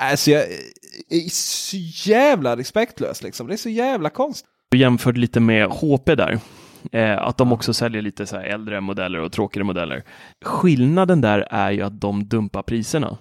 alltså 0.00 0.30
jag 0.30 0.42
är 1.08 1.28
så 1.30 1.76
jävla 2.10 2.56
respektlös 2.56 3.22
liksom. 3.22 3.46
Det 3.46 3.52
är 3.54 3.56
så 3.56 3.68
jävla 3.68 4.10
konstigt. 4.10 4.50
Du 4.70 4.78
jämförde 4.78 5.20
lite 5.20 5.40
med 5.40 5.66
HP 5.66 6.14
där. 6.14 6.40
Eh, 6.92 7.18
att 7.18 7.36
de 7.36 7.52
också 7.52 7.74
säljer 7.74 8.02
lite 8.02 8.26
så 8.26 8.36
här 8.36 8.44
äldre 8.44 8.80
modeller 8.80 9.18
och 9.18 9.32
tråkigare 9.32 9.64
modeller. 9.64 10.04
Skillnaden 10.44 11.20
där 11.20 11.46
är 11.50 11.70
ju 11.70 11.82
att 11.82 12.00
de 12.00 12.24
dumpar 12.24 12.62
priserna. 12.62 13.18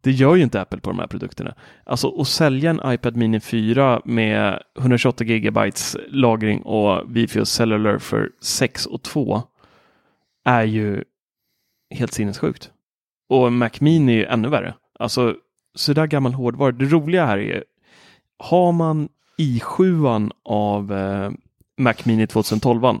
Det 0.00 0.10
gör 0.10 0.34
ju 0.34 0.42
inte 0.42 0.60
Apple 0.60 0.80
på 0.80 0.90
de 0.90 0.98
här 0.98 1.06
produkterna. 1.06 1.54
Alltså 1.84 2.20
att 2.20 2.28
sälja 2.28 2.70
en 2.70 2.80
iPad 2.92 3.16
Mini 3.16 3.40
4 3.40 4.02
med 4.04 4.62
128 4.78 5.24
GB 5.24 5.72
lagring 6.08 6.62
och 6.62 7.08
Wi-Fi 7.08 7.40
och 7.40 7.48
Cellular 7.48 7.98
för 7.98 8.30
6 8.40 8.86
och 8.86 9.02
2 9.02 9.42
är 10.44 10.64
ju 10.64 11.04
helt 11.90 12.12
sinnessjukt. 12.12 12.70
Och 13.28 13.52
Mac 13.52 13.70
Mini 13.80 14.12
är 14.12 14.16
ju 14.16 14.24
ännu 14.24 14.48
värre. 14.48 14.74
Alltså 14.98 15.34
sådär 15.76 16.06
gammal 16.06 16.34
hårdvara. 16.34 16.72
Det 16.72 16.84
roliga 16.84 17.26
här 17.26 17.38
är, 17.38 17.64
har 18.38 18.72
man 18.72 19.08
i7 19.38 20.30
av 20.44 20.92
eh, 20.92 21.30
Mac 21.78 21.94
Mini 22.04 22.26
2012 22.26 22.98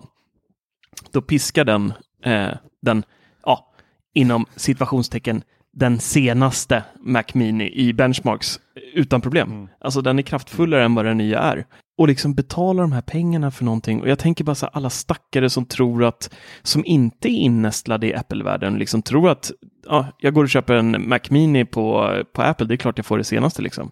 då 1.12 1.22
piskar 1.22 1.64
den, 1.64 1.92
eh, 2.24 2.50
den 2.82 3.02
ja, 3.44 3.72
inom 4.14 4.46
situationstecken 4.56 5.42
den 5.72 5.98
senaste 5.98 6.84
Mac 7.00 7.24
Mini 7.32 7.72
i 7.74 7.92
benchmarks 7.92 8.60
utan 8.94 9.20
problem. 9.20 9.68
Alltså 9.80 10.00
den 10.00 10.18
är 10.18 10.22
kraftfullare 10.22 10.84
än 10.84 10.94
vad 10.94 11.04
den 11.04 11.18
nya 11.18 11.38
är. 11.38 11.66
Och 11.98 12.08
liksom 12.08 12.34
betala 12.34 12.82
de 12.82 12.92
här 12.92 13.02
pengarna 13.02 13.50
för 13.50 13.64
någonting. 13.64 14.00
Och 14.00 14.08
jag 14.08 14.18
tänker 14.18 14.44
bara 14.44 14.54
så 14.54 14.66
här, 14.66 14.76
alla 14.76 14.90
stackare 14.90 15.50
som 15.50 15.66
tror 15.66 16.04
att, 16.04 16.34
som 16.62 16.84
inte 16.84 17.28
är 17.28 17.38
innästlade 17.38 18.06
i 18.06 18.14
Apple-världen, 18.14 18.78
liksom 18.78 19.02
tror 19.02 19.30
att 19.30 19.52
ja, 19.88 20.06
jag 20.18 20.34
går 20.34 20.42
och 20.42 20.50
köper 20.50 20.74
en 20.74 21.08
Mac 21.08 21.20
Mini 21.30 21.64
på, 21.64 22.14
på 22.32 22.42
Apple, 22.42 22.66
det 22.66 22.74
är 22.74 22.76
klart 22.76 22.98
jag 22.98 23.06
får 23.06 23.18
det 23.18 23.24
senaste 23.24 23.62
liksom. 23.62 23.90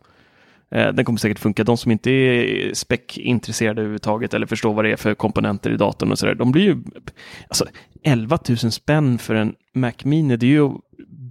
Eh, 0.71 0.93
Den 0.93 1.05
kommer 1.05 1.19
säkert 1.19 1.39
funka. 1.39 1.65
De 1.65 1.77
som 1.77 1.93
inte 1.93 2.11
är 2.11 2.75
spec-intresserade 2.75 3.81
överhuvudtaget 3.81 4.35
eller 4.35 4.47
förstår 4.47 4.75
vad 4.75 4.85
det 4.85 4.93
är 4.93 4.97
för 4.97 5.15
komponenter 5.15 5.71
i 5.71 5.77
datorn 5.77 6.13
och 6.13 6.19
sådär, 6.19 6.35
de 6.35 6.53
blir 6.53 6.63
ju... 6.63 6.77
Alltså, 7.49 7.65
11 8.05 8.39
000 8.49 8.57
spänn 8.59 9.19
för 9.19 9.35
en 9.35 9.55
Mac 9.75 9.93
Mini, 10.05 10.37
det 10.37 10.47
är 10.47 10.51
ju 10.51 10.67
att 10.67 10.81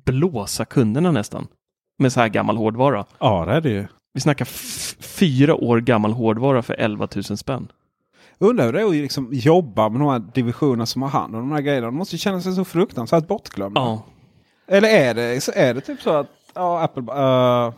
blåsa 0.06 0.66
kunderna 0.66 1.12
nästan. 1.12 1.48
Med 2.00 2.14
så 2.14 2.20
här 2.20 2.28
gammal 2.28 2.58
hårdvara. 2.58 3.06
Ja, 3.20 3.46
det 3.46 3.52
är 3.52 3.62
det 3.62 3.70
ju. 3.70 3.86
Vi 4.14 4.20
snackar 4.22 4.46
fyra 5.02 5.56
år 5.56 5.80
gammal 5.80 6.12
hårdvara 6.12 6.62
för 6.62 6.74
11 6.74 7.08
000 7.16 7.24
spänn. 7.24 7.68
Undrar 8.40 8.66
hur 8.66 8.74
det 8.74 8.82
är 8.82 8.86
att 8.86 8.94
liksom 8.94 9.30
jobba 9.32 9.90
med 9.90 10.02
de 10.02 10.10
här 10.10 10.24
divisionerna 10.34 10.86
som 10.86 11.02
har 11.02 11.10
hand 11.10 11.36
om 11.36 11.42
de 11.42 11.52
här 11.52 11.62
grejerna. 11.62 11.86
De 11.88 11.96
måste 11.96 12.16
ju 12.16 12.20
känna 12.20 12.42
sig 12.42 12.54
så 12.54 12.66
fruktansvärt 12.66 13.28
bortglömda. 13.28 13.82
Ja. 13.82 14.06
Eller 14.68 14.90
är 14.90 15.14
det, 15.14 15.48
är 15.56 15.74
det 15.74 15.82
typ 15.82 16.02
så 16.02 16.10
att 16.10 16.28
ja, 16.54 16.82
Apple 16.82 17.04
uh, 17.04 17.74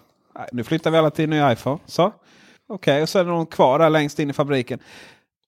nu 0.51 0.63
flyttar 0.63 0.91
vi 0.91 0.97
alla 0.97 1.09
till 1.09 1.23
en 1.23 1.29
ny 1.29 1.51
iPhone. 1.53 1.79
Så. 1.85 2.05
Okej, 2.05 2.93
okay, 2.93 3.01
och 3.01 3.09
så 3.09 3.19
är 3.19 3.23
det 3.23 3.29
någon 3.29 3.45
kvar 3.45 3.79
där 3.79 3.89
längst 3.89 4.19
in 4.19 4.29
i 4.29 4.33
fabriken. 4.33 4.79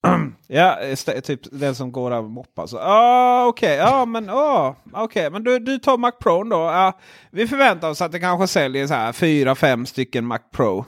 ja, 0.47 0.79
typ 1.23 1.39
den 1.51 1.75
som 1.75 1.91
går 1.91 2.09
där 2.09 2.17
och 2.17 2.29
moppar. 2.29 2.67
Så, 2.67 2.79
ah, 2.79 3.45
Okej, 3.45 3.81
okay, 3.81 3.91
ja, 3.91 4.05
men, 4.05 4.29
ah, 4.29 4.75
okay. 4.93 5.29
men 5.29 5.43
du, 5.43 5.59
du 5.59 5.79
tar 5.79 5.97
Mac 5.97 6.11
Pro 6.11 6.43
då. 6.43 6.57
Ah, 6.57 6.93
vi 7.31 7.47
förväntar 7.47 7.89
oss 7.89 8.01
att 8.01 8.11
det 8.11 8.19
kanske 8.19 8.47
säljer 8.47 8.87
så 8.87 8.93
här 8.93 9.13
fyra, 9.13 9.55
fem 9.55 9.85
stycken 9.85 10.25
Mac 10.25 10.39
Pro 10.51 10.85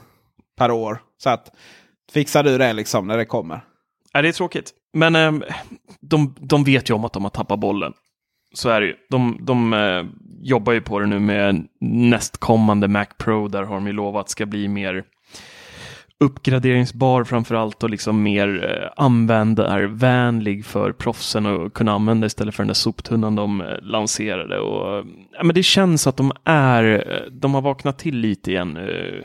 per 0.56 0.70
år. 0.70 1.02
Så 1.18 1.30
att 1.30 1.50
fixar 2.12 2.42
du 2.42 2.58
det 2.58 2.72
liksom 2.72 3.06
när 3.06 3.16
det 3.16 3.24
kommer? 3.24 3.64
Ja, 4.12 4.22
det 4.22 4.28
är 4.28 4.32
tråkigt. 4.32 4.72
Men 4.92 5.16
eh, 5.16 5.32
de, 6.00 6.34
de 6.40 6.64
vet 6.64 6.90
ju 6.90 6.94
om 6.94 7.04
att 7.04 7.12
de 7.12 7.22
har 7.22 7.30
tappat 7.30 7.58
bollen. 7.58 7.92
Så 8.52 8.68
är 8.68 8.80
det 8.80 8.86
ju. 8.86 8.94
De, 9.10 9.38
de 9.40 9.72
eh, 9.72 10.04
jobbar 10.42 10.72
ju 10.72 10.80
på 10.80 10.98
det 10.98 11.06
nu 11.06 11.18
med 11.18 11.68
nästkommande 11.80 12.88
Mac 12.88 13.06
Pro. 13.18 13.48
Där 13.48 13.62
har 13.62 13.74
de 13.74 13.86
ju 13.86 13.92
lovat 13.92 14.28
ska 14.28 14.46
bli 14.46 14.68
mer 14.68 15.04
uppgraderingsbar 16.20 17.24
framför 17.24 17.54
allt 17.54 17.82
och 17.82 17.90
liksom 17.90 18.22
mer 18.22 18.64
eh, 18.64 19.04
användarvänlig 19.04 20.64
för 20.64 20.92
proffsen 20.92 21.46
att 21.46 21.74
kunna 21.74 21.92
använda 21.92 22.26
istället 22.26 22.54
för 22.54 22.62
den 22.62 22.68
där 22.68 22.74
soptunnan 22.74 23.36
de 23.36 23.60
eh, 23.60 23.66
lanserade. 23.82 24.58
Och, 24.58 24.98
eh, 24.98 25.04
ja, 25.32 25.44
men 25.44 25.54
det 25.54 25.62
känns 25.62 26.06
att 26.06 26.16
de 26.16 26.32
är, 26.44 26.84
eh, 26.84 27.32
de 27.32 27.54
har 27.54 27.62
vaknat 27.62 27.98
till 27.98 28.16
lite 28.16 28.50
igen 28.50 28.76
eh, 28.76 29.24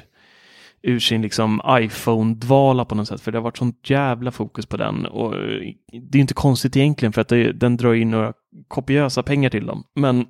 ur 0.88 1.00
sin 1.00 1.22
liksom 1.22 1.62
iPhone-dvala 1.70 2.86
på 2.86 2.96
något 2.96 3.08
sätt, 3.08 3.22
för 3.22 3.32
det 3.32 3.38
har 3.38 3.44
varit 3.44 3.58
sånt 3.58 3.90
jävla 3.90 4.32
fokus 4.32 4.66
på 4.66 4.78
den. 4.78 5.06
Och 5.06 5.34
eh, 5.36 5.74
det 6.12 6.18
är 6.18 6.22
inte 6.22 6.34
konstigt 6.34 6.78
egentligen, 6.78 7.14
för 7.14 7.22
att 7.22 7.28
det, 7.28 7.52
den 7.52 7.78
drar 7.78 7.94
in 7.94 8.12
några 8.12 8.34
kopiösa 8.68 9.24
pengar 9.24 9.50
till 9.50 9.66
dem. 9.66 9.84
Men 9.96 10.26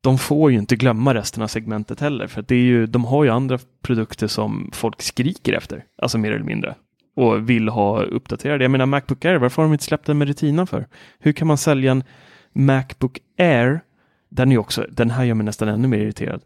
de 0.00 0.18
får 0.18 0.50
ju 0.50 0.58
inte 0.58 0.76
glömma 0.76 1.14
resten 1.14 1.42
av 1.42 1.46
segmentet 1.46 2.00
heller, 2.00 2.26
för 2.26 2.42
det 2.42 2.54
är 2.54 2.62
ju, 2.62 2.86
de 2.86 3.04
har 3.04 3.24
ju 3.24 3.30
andra 3.30 3.58
produkter 3.82 4.26
som 4.26 4.70
folk 4.72 5.02
skriker 5.02 5.52
efter, 5.52 5.84
alltså 6.02 6.18
mer 6.18 6.32
eller 6.32 6.44
mindre, 6.44 6.74
och 7.16 7.50
vill 7.50 7.68
ha 7.68 8.02
uppdaterade. 8.02 8.64
Jag 8.64 8.70
menar 8.70 8.86
Macbook 8.86 9.24
Air, 9.24 9.36
varför 9.36 9.62
har 9.62 9.68
de 9.68 9.72
inte 9.72 9.84
släppt 9.84 10.06
den 10.06 10.18
med 10.18 10.28
Retina 10.28 10.66
för? 10.66 10.86
Hur 11.18 11.32
kan 11.32 11.48
man 11.48 11.58
sälja 11.58 11.90
en 11.90 12.04
Macbook 12.52 13.18
Air, 13.38 13.80
den 14.28 14.52
är 14.52 14.58
också, 14.58 14.86
den 14.90 15.10
här 15.10 15.24
gör 15.24 15.34
mig 15.34 15.44
nästan 15.44 15.68
ännu 15.68 15.88
mer 15.88 15.98
irriterad. 15.98 16.42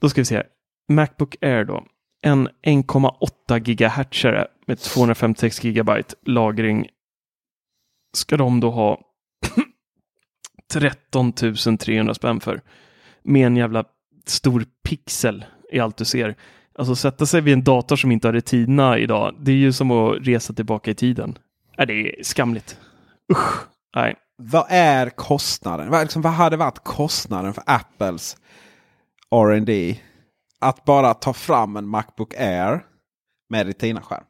Då 0.00 0.08
ska 0.08 0.20
vi 0.20 0.24
se 0.24 0.36
här. 0.36 0.46
Macbook 0.88 1.36
Air 1.40 1.64
då, 1.64 1.84
en 2.22 2.48
1,8 2.48 3.58
GHz 3.58 4.48
med 4.66 4.78
256 4.78 5.60
GB 5.60 5.92
lagring 6.26 6.88
ska 8.16 8.36
de 8.36 8.60
då 8.60 8.70
ha 8.70 9.00
13 10.72 11.32
300 11.78 12.14
spänn 12.14 12.40
för. 12.40 12.60
Med 13.22 13.46
en 13.46 13.56
jävla 13.56 13.84
stor 14.26 14.64
pixel 14.84 15.44
i 15.72 15.80
allt 15.80 15.96
du 15.96 16.04
ser. 16.04 16.36
Alltså 16.78 16.96
sätta 16.96 17.26
sig 17.26 17.40
vid 17.40 17.54
en 17.54 17.64
dator 17.64 17.96
som 17.96 18.12
inte 18.12 18.28
har 18.28 18.32
retina 18.32 18.98
idag, 18.98 19.34
det 19.40 19.52
är 19.52 19.56
ju 19.56 19.72
som 19.72 19.90
att 19.90 20.16
resa 20.20 20.52
tillbaka 20.52 20.90
i 20.90 20.94
tiden. 20.94 21.38
Äh, 21.78 21.86
det 21.86 21.92
är 21.92 22.22
skamligt. 22.22 22.78
Usch, 23.32 23.66
nej. 23.96 24.16
Vad 24.36 24.66
är 24.68 25.10
kostnaden? 25.10 25.90
Vad, 25.90 26.02
liksom, 26.02 26.22
vad 26.22 26.32
hade 26.32 26.56
varit 26.56 26.84
kostnaden 26.84 27.54
för 27.54 27.64
Apples 27.66 28.36
R&D 29.30 30.00
att 30.60 30.84
bara 30.84 31.14
ta 31.14 31.32
fram 31.32 31.76
en 31.76 31.88
Macbook 31.88 32.34
Air 32.34 32.84
med 33.50 33.66
Retina-skärm? 33.66 34.24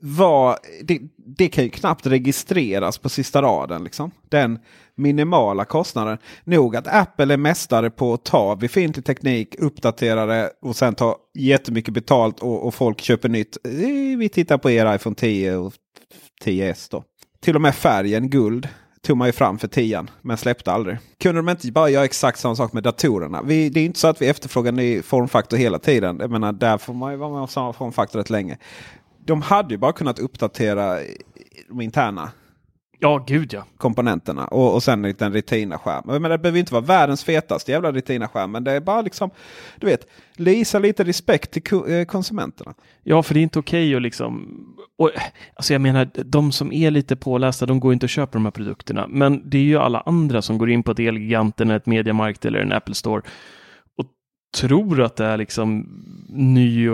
Var, 0.00 0.58
det, 0.82 1.00
det, 1.16 1.48
kan 1.48 1.64
ju 1.64 1.70
knappt 1.70 2.06
registreras 2.06 2.98
på 2.98 3.08
sista 3.08 3.42
raden. 3.42 3.84
Liksom. 3.84 4.10
Den 4.28 4.58
minimala 4.94 5.64
kostnaden. 5.64 6.18
Nog 6.44 6.76
att 6.76 6.86
Apple 6.86 7.34
är 7.34 7.38
mästare 7.38 7.90
på 7.90 8.14
att 8.14 8.24
ta 8.24 8.56
befintlig 8.56 9.04
teknik, 9.04 9.54
uppdatera 9.58 10.26
det 10.26 10.50
och 10.62 10.76
sen 10.76 10.94
ta 10.94 11.16
jättemycket 11.34 11.94
betalt 11.94 12.40
och, 12.40 12.66
och 12.66 12.74
folk 12.74 13.00
köper 13.00 13.28
nytt. 13.28 13.56
Eh, 13.64 14.18
vi 14.18 14.28
tittar 14.32 14.58
på 14.58 14.70
er 14.70 14.94
iPhone 14.94 15.16
10 15.16 15.56
och 15.56 15.72
10S 16.44 16.88
då. 16.90 17.04
Till 17.40 17.54
och 17.54 17.62
med 17.62 17.74
färgen 17.74 18.30
guld 18.30 18.68
tog 19.02 19.16
man 19.16 19.28
ju 19.28 19.32
fram 19.32 19.58
för 19.58 19.68
10 19.68 20.06
men 20.22 20.36
släppte 20.36 20.72
aldrig. 20.72 20.98
Kunde 21.20 21.38
de 21.38 21.48
inte 21.48 21.72
bara 21.72 21.88
göra 21.88 22.04
exakt 22.04 22.38
samma 22.38 22.56
sak 22.56 22.72
med 22.72 22.82
datorerna? 22.82 23.42
Vi, 23.42 23.68
det 23.68 23.80
är 23.80 23.84
inte 23.84 23.98
så 23.98 24.08
att 24.08 24.22
vi 24.22 24.28
efterfrågar 24.28 24.72
ny 24.72 25.02
formfaktor 25.02 25.56
hela 25.56 25.78
tiden. 25.78 26.18
Jag 26.20 26.30
menar, 26.30 26.52
där 26.52 26.78
får 26.78 26.94
man 26.94 27.12
ju 27.12 27.18
vara 27.18 27.30
med 27.30 27.40
om 27.40 27.48
samma 27.48 27.72
formfaktor 27.72 28.18
rätt 28.18 28.30
länge. 28.30 28.58
De 29.24 29.42
hade 29.42 29.74
ju 29.74 29.78
bara 29.78 29.92
kunnat 29.92 30.18
uppdatera 30.18 30.98
de 31.68 31.80
interna 31.80 32.30
Ja, 33.02 33.24
gud 33.26 33.52
ja. 33.52 33.64
komponenterna. 33.76 34.46
Och, 34.46 34.74
och 34.74 34.82
sen 34.82 35.04
en 35.04 35.32
Retina-skärm. 35.32 36.02
Men 36.04 36.30
det 36.30 36.38
behöver 36.38 36.58
inte 36.58 36.72
vara 36.72 36.84
världens 36.84 37.24
fetaste 37.24 37.72
jävla 37.72 37.92
Retina-skärm. 37.92 38.52
Men 38.52 38.64
det 38.64 38.72
är 38.72 38.80
bara 38.80 39.02
liksom, 39.02 39.30
du 39.76 39.86
vet, 39.86 40.06
lisa 40.36 40.78
lite 40.78 41.04
respekt 41.04 41.50
till 41.50 41.62
eh, 41.88 42.04
konsumenterna. 42.04 42.74
Ja, 43.02 43.22
för 43.22 43.34
det 43.34 43.40
är 43.40 43.42
inte 43.42 43.58
okej 43.58 43.88
okay 43.88 43.96
att 43.96 44.02
liksom... 44.02 44.48
Och, 44.98 45.10
alltså 45.54 45.72
jag 45.74 45.80
menar, 45.80 46.10
de 46.14 46.52
som 46.52 46.72
är 46.72 46.90
lite 46.90 47.16
pålästa, 47.16 47.66
de 47.66 47.80
går 47.80 47.92
inte 47.92 48.06
och 48.06 48.10
köper 48.10 48.32
de 48.32 48.44
här 48.44 48.52
produkterna. 48.52 49.06
Men 49.08 49.50
det 49.50 49.58
är 49.58 49.62
ju 49.62 49.78
alla 49.78 50.00
andra 50.00 50.42
som 50.42 50.58
går 50.58 50.70
in 50.70 50.82
på 50.82 50.90
ett 50.90 50.98
Elgiganten, 50.98 51.70
ett 51.70 51.86
Mediamarkt 51.86 52.44
eller 52.44 52.58
en 52.58 52.72
Apple 52.72 52.94
Store 52.94 53.22
och 53.96 54.06
tror 54.60 55.00
att 55.00 55.16
det 55.16 55.24
är 55.24 55.36
liksom 55.36 55.86
ny 56.28 56.90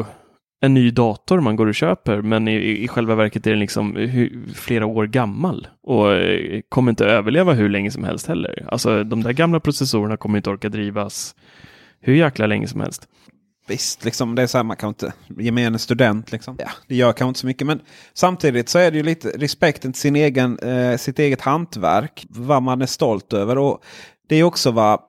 en 0.67 0.75
ny 0.75 0.91
dator 0.91 1.41
man 1.41 1.57
går 1.57 1.67
och 1.67 1.75
köper, 1.75 2.23
men 2.23 2.49
i, 2.49 2.85
i 2.85 2.89
själva 2.89 3.15
verket 3.15 3.47
är 3.47 3.51
den 3.51 3.61
liksom 3.61 4.09
flera 4.55 4.87
år 4.87 5.07
gammal 5.07 5.69
och 5.83 6.13
eh, 6.13 6.61
kommer 6.69 6.93
inte 6.93 7.07
överleva 7.07 7.53
hur 7.53 7.69
länge 7.69 7.91
som 7.91 8.05
helst 8.05 8.27
heller. 8.27 8.69
Alltså 8.69 9.05
de 9.05 9.23
där 9.23 9.33
gamla 9.33 9.61
processorerna 9.61 10.17
kommer 10.17 10.37
inte 10.37 10.51
orka 10.51 10.69
drivas 10.69 11.35
hur 12.01 12.15
jäkla 12.15 12.47
länge 12.47 12.69
som 12.69 12.81
helst. 12.81 13.09
Visst, 13.69 14.05
liksom, 14.05 14.35
det 14.35 14.43
är 14.43 14.47
så 14.47 14.59
här, 14.59 14.63
man 14.65 14.77
kan 14.77 14.89
inte 14.89 15.13
gemene 15.39 15.79
student. 15.79 16.33
Liksom. 16.33 16.57
Ja, 16.59 16.71
det 16.89 16.95
gör 16.95 17.13
kanske 17.13 17.29
inte 17.29 17.41
så 17.41 17.47
mycket. 17.47 17.67
Men 17.67 17.81
samtidigt 18.15 18.69
så 18.69 18.79
är 18.79 18.91
det 18.91 18.97
ju 18.97 19.03
lite 19.03 19.29
respekten 19.29 19.93
till 19.93 20.01
sin 20.01 20.17
egen, 20.17 20.59
eh, 20.59 20.97
sitt 20.97 21.19
eget 21.19 21.41
hantverk. 21.41 22.27
Vad 22.29 22.63
man 22.63 22.83
är 22.83 22.87
stolt 22.87 23.33
över. 23.33 23.59
Och 23.59 23.85
Det 24.29 24.37
är 24.37 24.43
också 24.43 24.71
vad 24.71 25.01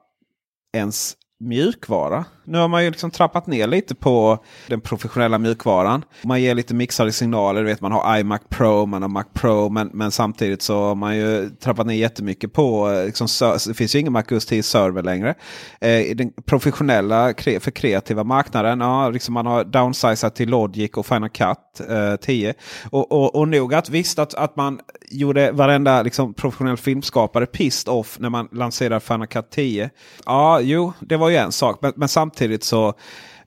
ens 0.74 1.17
mjukvara. 1.40 2.26
Nu 2.44 2.58
har 2.58 2.68
man 2.68 2.84
ju 2.84 2.90
liksom 2.90 3.12
trappat 3.12 3.48
ner 3.48 3.68
lite 3.68 3.96
på 3.96 4.44
den 4.68 4.82
professionella 4.82 5.38
mjukvaran. 5.38 6.06
Man 6.22 6.42
ger 6.42 6.56
lite 6.56 6.74
mixade 6.74 7.12
signaler. 7.12 7.64
vet, 7.64 7.82
man 7.82 7.92
har 7.92 8.20
iMac 8.20 8.42
Pro, 8.50 8.86
man 8.86 9.02
har 9.02 9.10
Mac 9.10 9.24
Pro. 9.34 9.70
Men, 9.70 9.90
men 9.94 10.12
samtidigt 10.12 10.62
så 10.62 10.84
har 10.84 10.96
man 10.96 11.18
ju 11.18 11.50
trappat 11.50 11.88
ner 11.88 11.96
jättemycket 11.96 12.54
på... 12.54 12.92
Liksom, 13.06 13.28
det 13.68 13.74
finns 13.74 13.96
ju 13.96 14.00
ingen 14.00 14.14
Mac 14.14 14.24
OS 14.32 14.46
10 14.46 14.64
server 14.64 15.04
längre. 15.04 15.36
Eh, 15.82 16.16
den 16.16 16.32
professionella 16.46 17.34
för 17.60 17.72
kreativa 17.72 18.24
marknaden. 18.24 18.80
Ja, 18.80 19.10
liksom 19.10 19.34
man 19.34 19.46
har 19.46 19.64
downsizat 19.64 20.36
till 20.36 20.50
Logic 20.50 20.92
och 20.92 21.06
Final 21.06 21.30
Cut 21.30 21.90
eh, 21.90 22.16
10. 22.16 22.54
Och, 22.90 23.12
och, 23.12 23.36
och 23.36 23.48
nog 23.48 23.74
att 23.74 23.90
visst 23.90 24.20
att, 24.20 24.34
att 24.34 24.56
man 24.56 24.80
gjorde 25.12 25.52
varenda 25.52 26.02
liksom, 26.02 26.34
professionell 26.34 26.78
filmskapare 26.78 27.46
pissed 27.46 27.94
off 27.94 28.20
när 28.20 28.30
man 28.30 28.48
lanserade 28.52 29.00
Final 29.00 29.28
Cut 29.28 29.50
10. 29.52 29.90
Ja, 30.26 30.60
jo, 30.60 30.94
det 31.00 31.18
var 31.18 31.27
ju 31.30 31.36
en 31.36 31.52
sak. 31.52 31.80
Men, 31.82 31.94
men 31.96 32.08
samtidigt 32.08 32.64
så, 32.64 32.94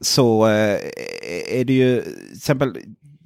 så 0.00 0.46
eh, 0.46 0.78
är 1.48 1.64
det 1.64 1.72
ju 1.72 2.02
till 2.02 2.36
exempel 2.36 2.78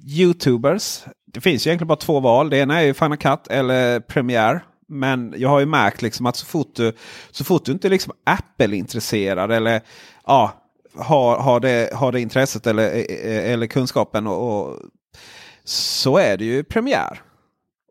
Youtubers. 0.07 1.03
Det 1.33 1.41
finns 1.41 1.67
ju 1.67 1.69
egentligen 1.69 1.87
bara 1.87 1.95
två 1.95 2.19
val. 2.19 2.49
Det 2.49 2.57
ena 2.57 2.81
är 2.81 2.85
ju 2.85 2.93
Final 2.93 3.17
Cut 3.17 3.47
eller 3.49 3.99
Premiere. 3.99 4.61
Men 4.87 5.33
jag 5.37 5.49
har 5.49 5.59
ju 5.59 5.65
märkt 5.65 6.01
liksom 6.01 6.25
att 6.25 6.35
så 6.35 6.45
fort 6.45 6.75
du, 6.75 6.93
så 7.31 7.43
fort 7.43 7.65
du 7.65 7.71
inte 7.71 7.87
är 7.87 7.89
liksom 7.89 8.13
Apple-intresserad 8.25 9.51
eller 9.51 9.81
ja, 10.25 10.53
har, 10.97 11.37
har, 11.37 11.59
det, 11.59 11.93
har 11.93 12.11
det 12.11 12.21
intresset 12.21 12.67
eller, 12.67 12.95
eh, 12.95 13.01
eh, 13.01 13.51
eller 13.51 13.67
kunskapen 13.67 14.27
och, 14.27 14.67
och 14.67 14.79
så 15.63 16.17
är 16.17 16.37
det 16.37 16.45
ju 16.45 16.63
Premiere. 16.63 17.17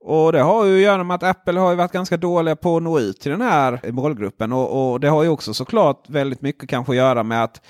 Och 0.06 0.32
det 0.32 0.40
har 0.40 0.64
ju 0.64 0.76
att 0.76 0.82
göra 0.82 1.04
med 1.04 1.14
att 1.14 1.22
Apple 1.22 1.60
har 1.60 1.74
varit 1.74 1.92
ganska 1.92 2.16
dåliga 2.16 2.56
på 2.56 2.76
att 2.76 2.82
nå 2.82 2.98
ut 2.98 3.20
till 3.20 3.30
den 3.30 3.40
här 3.40 3.80
målgruppen. 3.92 4.52
Och, 4.52 4.92
och 4.92 5.00
det 5.00 5.08
har 5.08 5.22
ju 5.22 5.28
också 5.28 5.54
såklart 5.54 6.04
väldigt 6.08 6.42
mycket 6.42 6.68
kanske 6.68 6.92
att 6.92 6.96
göra 6.96 7.22
med 7.22 7.44
att 7.44 7.60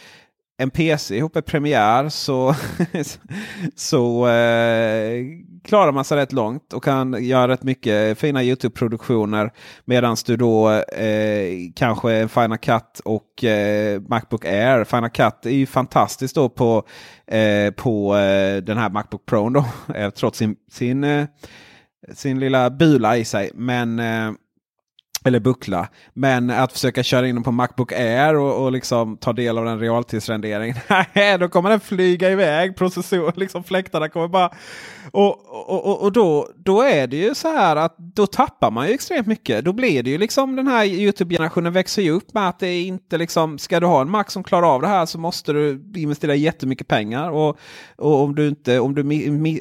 en 0.57 0.71
PC 0.71 1.17
ihop 1.17 1.35
med 1.35 1.47
Premiere 1.47 2.11
så, 2.11 2.55
så 3.77 4.29
eh, 4.29 5.25
klarar 5.65 5.93
man 5.93 6.05
sig 6.05 6.19
rätt 6.19 6.33
långt 6.33 6.73
och 6.73 6.85
kan 6.85 7.25
göra 7.25 7.49
rätt 7.49 7.63
mycket 7.63 8.19
fina 8.19 8.43
Youtube-produktioner. 8.43 9.51
Medan 9.85 10.17
du 10.27 10.37
då 10.37 10.71
eh, 10.73 11.53
kanske 11.77 12.29
Final 12.29 12.59
Cut 12.59 13.01
och 13.05 13.45
eh, 13.45 14.01
Macbook 14.01 14.45
Air. 14.45 14.85
Final 14.85 15.11
Cut 15.11 15.47
är 15.47 15.51
ju 15.51 15.67
fantastiskt 15.67 16.35
då 16.35 16.49
på, 16.49 16.83
eh, 17.27 17.71
på 17.71 18.17
eh, 18.17 18.57
den 18.57 18.79
här 18.79 18.91
Macbook 18.91 19.27
Pro 19.27 19.49
då, 19.49 19.65
eh, 19.95 20.11
trots 20.11 20.39
sin, 20.39 20.57
sin 20.71 21.05
eh, 21.05 21.25
sin 22.13 22.41
lilla 22.41 22.71
bula 22.71 23.17
i 23.17 23.25
sig. 23.25 23.51
Men, 23.55 23.99
eh, 23.99 24.33
Eller 25.27 25.41
buckla. 25.41 25.89
Men 26.13 26.51
att 26.51 26.73
försöka 26.73 27.03
köra 27.03 27.29
in 27.29 27.35
den 27.35 27.45
på 27.45 27.53
Macbook 27.53 27.93
Air 27.93 28.37
och, 28.37 28.65
och 28.65 28.73
liksom 28.73 29.17
ta 29.17 29.33
del 29.33 29.59
av 29.59 29.65
den 29.65 29.81
realtidsrenderingen. 29.81 30.77
Då 31.41 31.49
kommer 31.49 31.71
den 31.71 31.81
flyga 31.81 32.31
iväg. 32.31 32.77
Processor, 32.77 33.33
liksom 33.37 33.65
fläktarna 33.65 34.09
kommer 34.09 34.29
bara... 34.29 34.51
Och, 35.11 35.31
och, 35.71 35.87
och, 35.87 36.03
och 36.03 36.13
då, 36.13 36.49
då 36.57 36.83
är 36.83 37.07
det 37.07 37.17
ju 37.17 37.35
så 37.35 37.49
här 37.49 37.77
att 37.77 37.97
då 37.99 38.27
tappar 38.27 38.71
man 38.71 38.89
ju 38.89 38.95
extremt 38.95 39.27
mycket. 39.27 39.65
Då 39.65 39.73
blir 39.73 40.03
det 40.03 40.11
ju 40.11 40.19
liksom 40.19 40.57
den 40.57 40.67
här 40.67 40.85
Youtube-generationen 40.85 41.73
växer 41.73 42.03
ju 42.03 42.11
upp 42.11 42.35
med 42.35 42.49
att 42.49 42.59
det 42.59 42.67
är 42.67 42.83
inte 42.83 43.19
liksom... 43.19 43.59
Ska 43.59 43.81
du 43.81 43.87
ha 43.87 44.01
en 44.01 44.11
Mac 44.11 44.25
som 44.29 44.45
klarar 44.45 44.75
av 44.75 44.83
det 44.83 44.89
här 44.89 45.07
så 45.07 45.19
måste 45.19 45.53
du 45.53 45.93
investera 45.95 46.35
jättemycket 46.35 46.89
pengar. 46.89 47.31
Och, 47.31 47.59
och 47.97 48.23
om, 48.23 48.35
du 48.35 48.49
inte, 48.49 48.81
om, 48.81 48.95
du, 48.95 49.03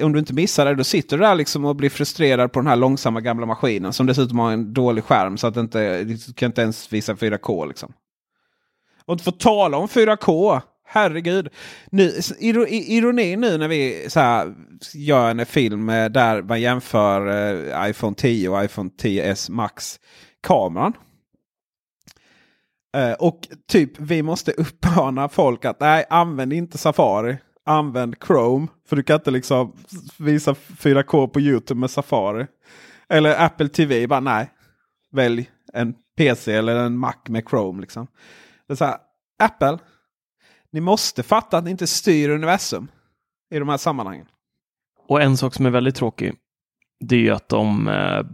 om 0.03 0.13
du 0.13 0.19
inte 0.19 0.33
missar 0.33 0.65
det 0.65 0.75
då 0.75 0.83
sitter 0.83 1.17
du 1.17 1.23
där 1.23 1.35
liksom 1.35 1.65
och 1.65 1.75
blir 1.75 1.89
frustrerad 1.89 2.51
på 2.51 2.59
den 2.59 2.67
här 2.67 2.75
långsamma 2.75 3.21
gamla 3.21 3.45
maskinen. 3.45 3.93
Som 3.93 4.05
dessutom 4.05 4.39
har 4.39 4.51
en 4.51 4.73
dålig 4.73 5.03
skärm. 5.03 5.37
Så 5.37 5.47
att 5.47 5.57
inte, 5.57 6.03
du 6.03 6.17
kan 6.33 6.47
inte 6.47 6.61
ens 6.61 6.93
visa 6.93 7.13
4K 7.13 7.67
liksom. 7.67 7.93
Och 9.05 9.13
inte 9.13 9.23
få 9.23 9.31
tala 9.31 9.77
om 9.77 9.87
4K. 9.87 10.61
Herregud. 10.93 11.49
Nu, 11.91 12.11
ironi 12.39 13.35
nu 13.35 13.57
när 13.57 13.67
vi 13.67 14.05
så 14.09 14.19
här, 14.19 14.53
gör 14.93 15.29
en 15.29 15.45
film 15.45 15.89
eh, 15.89 16.09
där 16.09 16.41
man 16.41 16.61
jämför 16.61 17.27
eh, 17.27 17.89
iPhone 17.89 18.15
10 18.15 18.49
och 18.49 18.63
iPhone 18.63 18.89
10s 18.89 19.51
Max-kameran. 19.51 20.93
Eh, 22.95 23.13
och 23.13 23.39
typ 23.67 23.99
vi 23.99 24.23
måste 24.23 24.51
uppmana 24.51 25.29
folk 25.29 25.65
att 25.65 25.79
nej, 25.79 26.05
använd 26.09 26.53
inte 26.53 26.77
Safari. 26.77 27.37
Använd 27.65 28.15
Chrome. 28.27 28.67
För 28.89 28.95
du 28.95 29.03
kan 29.03 29.15
inte 29.15 29.31
liksom 29.31 29.75
visa 30.17 30.53
4K 30.53 31.27
på 31.27 31.39
YouTube 31.39 31.79
med 31.79 31.89
Safari. 31.89 32.47
Eller 33.09 33.45
Apple 33.45 33.69
TV. 33.69 34.07
Bara 34.07 34.19
nej. 34.19 34.51
Välj 35.11 35.49
en 35.73 35.95
PC 36.17 36.53
eller 36.53 36.75
en 36.75 36.97
Mac 36.97 37.15
med 37.27 37.49
Chrome. 37.49 37.81
Liksom. 37.81 38.07
Det 38.67 38.73
är 38.73 38.77
så 38.77 38.85
här, 38.85 38.97
Apple, 39.39 39.77
ni 40.73 40.81
måste 40.81 41.23
fatta 41.23 41.57
att 41.57 41.63
ni 41.63 41.71
inte 41.71 41.87
styr 41.87 42.29
universum 42.29 42.87
i 43.53 43.59
de 43.59 43.69
här 43.69 43.77
sammanhangen. 43.77 44.25
Och 45.07 45.21
en 45.21 45.37
sak 45.37 45.53
som 45.53 45.65
är 45.65 45.69
väldigt 45.69 45.95
tråkig, 45.95 46.33
det 46.99 47.15
är 47.15 47.19
ju 47.19 47.29
att 47.29 47.49
de 47.49 47.87
eh, 47.87 48.25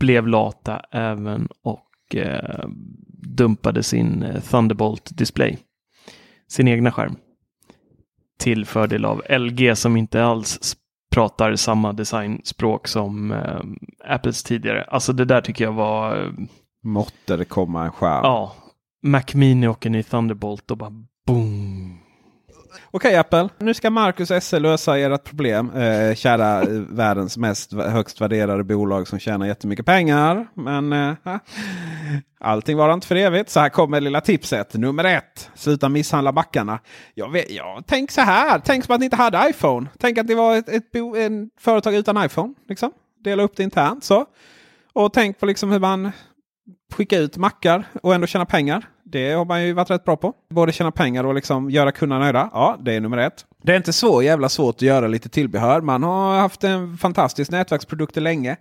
blev 0.00 0.26
lata 0.26 0.84
även 0.90 1.48
och 1.62 2.16
eh, 2.16 2.68
dumpade 3.22 3.82
sin 3.82 4.22
eh, 4.22 4.40
Thunderbolt 4.40 5.16
display, 5.18 5.58
sin 6.48 6.68
egna 6.68 6.92
skärm, 6.92 7.16
till 8.38 8.66
fördel 8.66 9.04
av 9.04 9.22
LG 9.28 9.76
som 9.76 9.96
inte 9.96 10.24
alls 10.24 10.76
pratar 11.10 11.56
samma 11.56 11.92
designspråk 11.92 12.88
som 12.88 13.32
eh, 13.32 13.60
Apples 14.04 14.42
tidigare. 14.42 14.84
Alltså 14.84 15.12
det 15.12 15.24
där 15.24 15.40
tycker 15.40 15.64
jag 15.64 15.72
var... 15.72 16.24
Eh, 16.24 16.32
Måtte 16.84 17.36
det 17.36 17.44
komma 17.44 17.84
en 17.84 17.92
skärm. 17.92 18.20
Ja. 18.24 18.54
Mac 19.02 19.24
Mini 19.34 19.68
åker 19.68 19.96
i 19.96 20.02
Thunderbolt 20.02 20.70
och 20.70 20.76
bara 20.76 20.92
boom. 21.26 21.72
Okej 22.94 23.16
Apple, 23.16 23.48
nu 23.58 23.74
ska 23.74 23.90
Marcus 23.90 24.30
Esse 24.30 24.58
lösa 24.58 24.98
ert 24.98 25.24
problem. 25.24 25.70
Eh, 25.70 26.14
kära 26.14 26.62
eh, 26.62 26.68
världens 26.68 27.36
mest 27.36 27.72
högst 27.72 28.20
värderade 28.20 28.64
bolag 28.64 29.08
som 29.08 29.18
tjänar 29.18 29.46
jättemycket 29.46 29.86
pengar. 29.86 30.46
Men 30.54 30.92
eh, 30.92 31.14
allting 32.40 32.76
var 32.76 32.94
inte 32.94 33.06
för 33.06 33.16
evigt. 33.16 33.50
Så 33.50 33.60
här 33.60 33.68
kommer 33.68 34.00
lilla 34.00 34.20
tipset. 34.20 34.74
Nummer 34.74 35.04
ett. 35.04 35.50
Sluta 35.54 35.88
misshandla 35.88 36.32
backarna. 36.32 36.78
Jag 37.14 37.32
vet, 37.32 37.50
ja, 37.50 37.82
tänk 37.86 38.10
så 38.10 38.20
här. 38.20 38.60
Tänk 38.64 38.84
som 38.84 38.94
att 38.94 39.00
ni 39.00 39.04
inte 39.04 39.16
hade 39.16 39.50
iPhone. 39.50 39.88
Tänk 39.98 40.18
att 40.18 40.26
det 40.26 40.34
var 40.34 40.56
ett, 40.56 40.68
ett, 40.68 40.94
ett 40.94 41.32
företag 41.60 41.94
utan 41.94 42.24
iPhone. 42.24 42.54
Liksom. 42.68 42.90
Dela 43.24 43.42
upp 43.42 43.56
det 43.56 43.62
internt 43.62 44.04
så. 44.04 44.26
Och 44.92 45.12
tänk 45.12 45.38
på 45.38 45.46
liksom 45.46 45.70
hur 45.70 45.78
man 45.78 46.12
Skicka 46.94 47.18
ut 47.18 47.36
mackar 47.36 47.84
och 48.02 48.14
ändå 48.14 48.26
tjäna 48.26 48.46
pengar. 48.46 48.88
Det 49.04 49.32
har 49.32 49.44
man 49.44 49.64
ju 49.64 49.72
varit 49.72 49.90
rätt 49.90 50.04
bra 50.04 50.16
på. 50.16 50.34
Både 50.50 50.72
tjäna 50.72 50.90
pengar 50.90 51.24
och 51.24 51.34
liksom 51.34 51.70
göra 51.70 51.92
kunderna 51.92 52.20
nöjda. 52.24 52.50
Ja, 52.52 52.76
det 52.80 52.92
är 52.92 53.00
nummer 53.00 53.18
ett. 53.18 53.46
Det 53.62 53.72
är 53.72 53.76
inte 53.76 53.92
så 53.92 54.22
jävla 54.22 54.48
svårt 54.48 54.74
att 54.74 54.82
göra 54.82 55.06
lite 55.06 55.28
tillbehör. 55.28 55.80
Man 55.80 56.02
har 56.02 56.38
haft 56.38 56.64
en 56.64 56.96
fantastisk 56.98 57.50
nätverksprodukt 57.50 58.16
länge. 58.16 58.56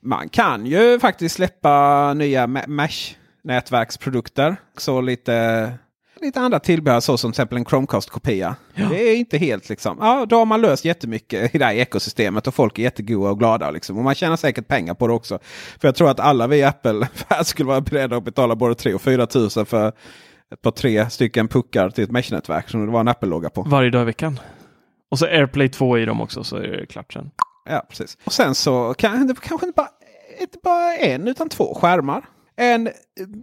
Man 0.00 0.28
kan 0.28 0.66
ju 0.66 1.00
faktiskt 1.00 1.34
släppa 1.34 2.14
nya 2.14 2.46
Mesh 2.46 3.16
nätverksprodukter. 3.42 4.56
Så 4.76 5.00
lite 5.00 5.72
lite 6.20 6.40
andra 6.40 6.60
tillbehör 6.60 7.00
så 7.00 7.16
som 7.16 7.32
till 7.32 7.36
exempel 7.36 7.58
en 7.58 7.64
Chromecast-kopia. 7.64 8.56
Ja. 8.74 8.88
Det 8.88 9.02
är 9.02 9.16
inte 9.16 9.38
helt 9.38 9.68
liksom. 9.68 9.98
Ja, 10.00 10.26
då 10.28 10.36
har 10.36 10.44
man 10.44 10.60
löst 10.60 10.84
jättemycket 10.84 11.54
i 11.54 11.58
det 11.58 11.64
här 11.64 11.74
ekosystemet 11.74 12.46
och 12.46 12.54
folk 12.54 12.78
är 12.78 12.82
jättegoda 12.82 13.30
och 13.30 13.38
glada. 13.38 13.70
Liksom. 13.70 13.98
Och 13.98 14.04
man 14.04 14.14
tjänar 14.14 14.36
säkert 14.36 14.68
pengar 14.68 14.94
på 14.94 15.06
det 15.06 15.12
också. 15.12 15.38
För 15.80 15.88
jag 15.88 15.94
tror 15.94 16.10
att 16.10 16.20
alla 16.20 16.46
vi 16.46 16.56
i 16.56 16.64
Apple 16.64 17.08
skulle 17.44 17.66
vara 17.66 17.80
beredda 17.80 18.16
att 18.16 18.24
betala 18.24 18.56
både 18.56 18.74
3 18.74 18.94
och 18.94 19.02
4 19.02 19.26
tusen 19.26 19.66
för 19.66 19.92
ett 20.54 20.62
par 20.62 20.70
tre 20.70 21.10
stycken 21.10 21.48
puckar 21.48 21.90
till 21.90 22.04
ett 22.04 22.10
mesh-nätverk 22.10 22.70
som 22.70 22.86
det 22.86 22.92
var 22.92 23.00
en 23.00 23.08
Apple-logga 23.08 23.50
på. 23.50 23.62
Varje 23.62 23.90
dag 23.90 24.02
i 24.02 24.04
veckan. 24.04 24.40
Och 25.10 25.18
så 25.18 25.26
AirPlay 25.26 25.68
2 25.68 25.98
i 25.98 26.04
dem 26.04 26.20
också 26.20 26.44
så 26.44 26.56
är 26.56 26.68
det 26.68 26.86
klart 26.86 27.12
sen. 27.12 27.30
Ja, 27.68 27.86
precis. 27.88 28.18
Och 28.24 28.32
sen 28.32 28.54
så 28.54 28.94
kan 28.94 29.26
det 29.26 29.34
kanske 29.40 29.66
inte 29.66 29.76
bara, 29.76 29.88
inte 30.40 30.58
bara 30.62 30.96
en 30.96 31.28
utan 31.28 31.48
två 31.48 31.74
skärmar. 31.74 32.22
En 32.56 32.88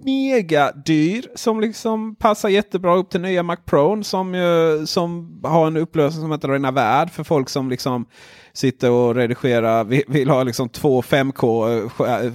mega 0.04 0.72
dyr 0.72 1.26
som 1.36 1.62
liksom 1.62 2.16
passar 2.16 2.50
jättebra 2.50 2.96
upp 2.96 3.10
till 3.10 3.22
nya 3.22 3.44
Mac 3.44 3.58
Pro 3.66 4.04
som, 4.04 4.36
ju, 4.36 4.86
som 4.88 5.42
har 5.44 5.68
en 5.68 5.78
upplösning 5.78 6.22
som 6.22 6.34
inte 6.34 6.48
Rena 6.48 6.72
Värld 6.72 7.12
för 7.12 7.24
folk 7.24 7.50
som 7.50 7.70
liksom 7.70 8.06
sitter 8.54 8.92
och 8.92 9.16
redigerar, 9.16 9.84
vill, 9.84 10.04
vill 10.08 10.30
ha 10.30 10.44
liksom 10.44 10.70
två 10.70 11.02
5K 11.02 11.70
eh, 12.08 12.26
eh, 12.26 12.32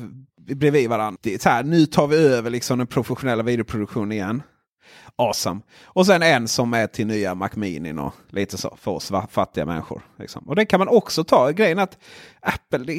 bredvid 0.54 0.90
varandra. 0.90 1.18
Så 1.40 1.48
här, 1.48 1.64
nu 1.64 1.86
tar 1.86 2.06
vi 2.06 2.16
över 2.16 2.50
liksom 2.50 2.78
den 2.78 2.86
professionella 2.86 3.42
videoproduktionen 3.42 4.12
igen. 4.12 4.42
Awesome. 5.18 5.60
Och 5.84 6.06
sen 6.06 6.22
en 6.22 6.48
som 6.48 6.74
är 6.74 6.86
till 6.86 7.06
nya 7.06 7.34
Mac 7.34 7.50
Mini 7.54 7.92
och 7.92 8.14
lite 8.30 8.58
så 8.58 8.76
för 8.80 8.90
oss 8.90 9.12
fattiga 9.30 9.66
människor. 9.66 10.02
Liksom. 10.18 10.48
Och 10.48 10.56
det 10.56 10.64
kan 10.64 10.78
man 10.78 10.88
också 10.88 11.24
ta. 11.24 11.50
Grejen 11.50 11.78
att 11.78 11.98
Apple, 12.40 12.78
det, 12.78 12.92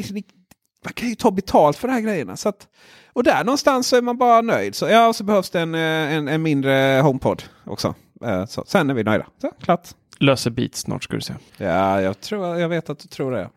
man 0.88 0.94
kan 0.94 1.10
ju 1.10 1.16
ta 1.16 1.32
betalt 1.32 1.78
för 1.78 1.88
de 1.88 1.94
här 1.94 2.02
grejerna. 2.02 2.38
Så 2.38 2.50
att, 2.50 2.68
och 3.14 3.24
där 3.24 3.44
någonstans 3.44 3.88
så 3.88 3.96
är 3.96 4.02
man 4.02 4.18
bara 4.18 4.42
nöjd. 4.42 4.76
Så 4.76 4.88
ja, 4.88 5.14
så 5.14 5.24
behövs 5.24 5.50
det 5.50 5.60
en, 5.60 5.76
eh, 5.76 5.82
en, 6.16 6.28
en 6.28 6.42
mindre 6.42 7.00
HomePod 7.04 7.44
också. 7.66 7.96
Eh, 8.26 8.46
så, 8.46 8.64
sen 8.68 8.90
är 8.90 8.94
vi 8.94 9.04
nöjda. 9.04 9.26
Så, 9.42 9.52
klart. 9.62 9.88
Löser 10.20 10.52
bit 10.52 10.76
snart 10.76 11.04
ska 11.04 11.16
du 11.16 11.22
säga. 11.22 11.40
Ja, 11.58 12.02
jag, 12.02 12.22
tror, 12.22 12.58
jag 12.58 12.70
vet 12.70 12.90
att 12.90 13.00
du 13.00 13.08
tror 13.08 13.32
det. 13.32 13.50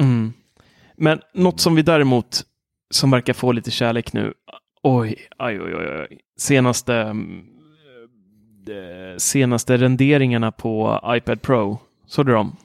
Mm. 0.00 0.32
Men 0.96 1.20
något 1.34 1.60
som 1.60 1.74
vi 1.74 1.82
däremot, 1.82 2.42
som 2.90 3.10
verkar 3.10 3.32
få 3.32 3.52
lite 3.52 3.70
kärlek 3.70 4.12
nu. 4.12 4.34
Oj, 4.82 5.16
oj, 5.38 5.60
oj, 5.60 5.74
oj. 5.76 6.18
Senaste, 6.38 6.94
mm, 6.94 7.44
eh, 8.68 9.16
senaste 9.16 9.76
renderingarna 9.76 10.52
på 10.52 11.00
iPad 11.06 11.42
Pro. 11.42 11.78
Såg 12.06 12.26
du 12.26 12.32
dem? 12.32 12.56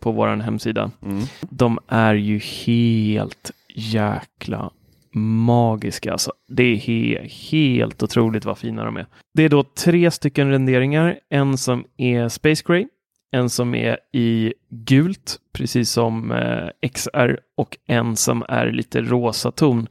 På 0.00 0.12
vår 0.12 0.28
hemsida. 0.28 0.90
Mm. 1.02 1.24
De 1.40 1.78
är 1.88 2.14
ju 2.14 2.38
helt 2.38 3.52
jäkla 3.74 4.70
magiska. 5.14 6.12
Alltså. 6.12 6.32
Det 6.48 6.62
är 6.62 6.76
he 6.76 7.28
helt 7.50 8.02
otroligt 8.02 8.44
vad 8.44 8.58
fina 8.58 8.84
de 8.84 8.96
är. 8.96 9.06
Det 9.34 9.44
är 9.44 9.48
då 9.48 9.62
tre 9.62 10.10
stycken 10.10 10.50
renderingar. 10.50 11.18
En 11.30 11.58
som 11.58 11.84
är 11.96 12.28
Space 12.28 12.62
Gray, 12.66 12.86
en 13.32 13.50
som 13.50 13.74
är 13.74 13.98
i 14.12 14.54
gult, 14.70 15.36
precis 15.52 15.90
som 15.90 16.32
eh, 16.32 16.88
XR 16.88 17.38
och 17.56 17.76
en 17.86 18.16
som 18.16 18.44
är 18.48 18.72
lite 18.72 19.00
rosa 19.00 19.50
ton. 19.50 19.86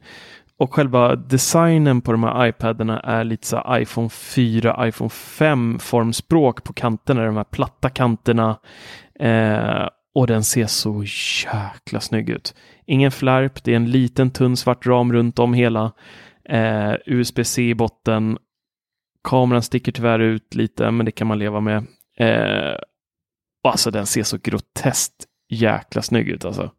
Och 0.56 0.74
själva 0.74 1.16
designen 1.16 2.00
på 2.00 2.12
de 2.12 2.24
här 2.24 2.46
iPaderna 2.46 3.00
är 3.00 3.24
lite 3.24 3.46
så 3.46 3.64
iPhone 3.70 4.08
4, 4.08 4.88
iPhone 4.88 5.10
5 5.10 5.78
formspråk 5.78 6.64
på 6.64 6.72
kanterna, 6.72 7.24
de 7.24 7.36
här 7.36 7.44
platta 7.44 7.90
kanterna. 7.90 8.58
Eh, 9.20 9.88
och 10.14 10.26
den 10.26 10.44
ser 10.44 10.66
så 10.66 11.04
jäkla 11.44 12.00
snygg 12.00 12.30
ut. 12.30 12.54
Ingen 12.90 13.10
flärp, 13.10 13.64
det 13.64 13.72
är 13.72 13.76
en 13.76 13.90
liten 13.90 14.30
tunn 14.30 14.56
svart 14.56 14.86
ram 14.86 15.12
runt 15.12 15.38
om 15.38 15.54
hela. 15.54 15.92
Eh, 16.44 16.94
USB-C 17.06 17.62
i 17.62 17.74
botten. 17.74 18.38
Kameran 19.28 19.62
sticker 19.62 19.92
tyvärr 19.92 20.18
ut 20.18 20.54
lite, 20.54 20.90
men 20.90 21.06
det 21.06 21.12
kan 21.12 21.26
man 21.26 21.38
leva 21.38 21.60
med. 21.60 21.86
Eh, 22.18 22.76
alltså 23.68 23.90
den 23.90 24.06
ser 24.06 24.22
så 24.22 24.38
groteskt 24.42 25.24
jäkla 25.50 26.02
snygg 26.02 26.28
ut 26.28 26.44
alltså. 26.44 26.70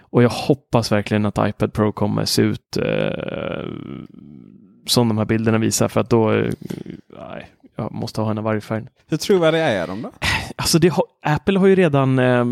Och 0.00 0.22
jag 0.22 0.28
hoppas 0.28 0.92
verkligen 0.92 1.26
att 1.26 1.48
iPad 1.48 1.72
Pro 1.72 1.92
kommer 1.92 2.24
se 2.24 2.42
ut 2.42 2.76
eh, 2.76 3.68
som 4.86 5.08
de 5.08 5.18
här 5.18 5.24
bilderna 5.24 5.58
visar 5.58 5.88
för 5.88 6.00
att 6.00 6.10
då, 6.10 6.32
eh, 6.32 6.52
nej, 7.16 7.50
jag 7.76 7.92
måste 7.92 8.20
ha 8.20 8.30
en 8.30 8.38
av 8.38 8.44
varje 8.44 8.60
färg. 8.60 8.86
Hur 9.06 9.16
trovärdiga 9.16 9.68
är 9.68 9.86
de 9.86 10.02
då? 10.02 10.10
Alltså 10.56 10.78
det, 10.78 10.92
Apple 11.22 11.58
har 11.58 11.66
ju 11.66 11.74
redan 11.74 12.18
eh, 12.18 12.44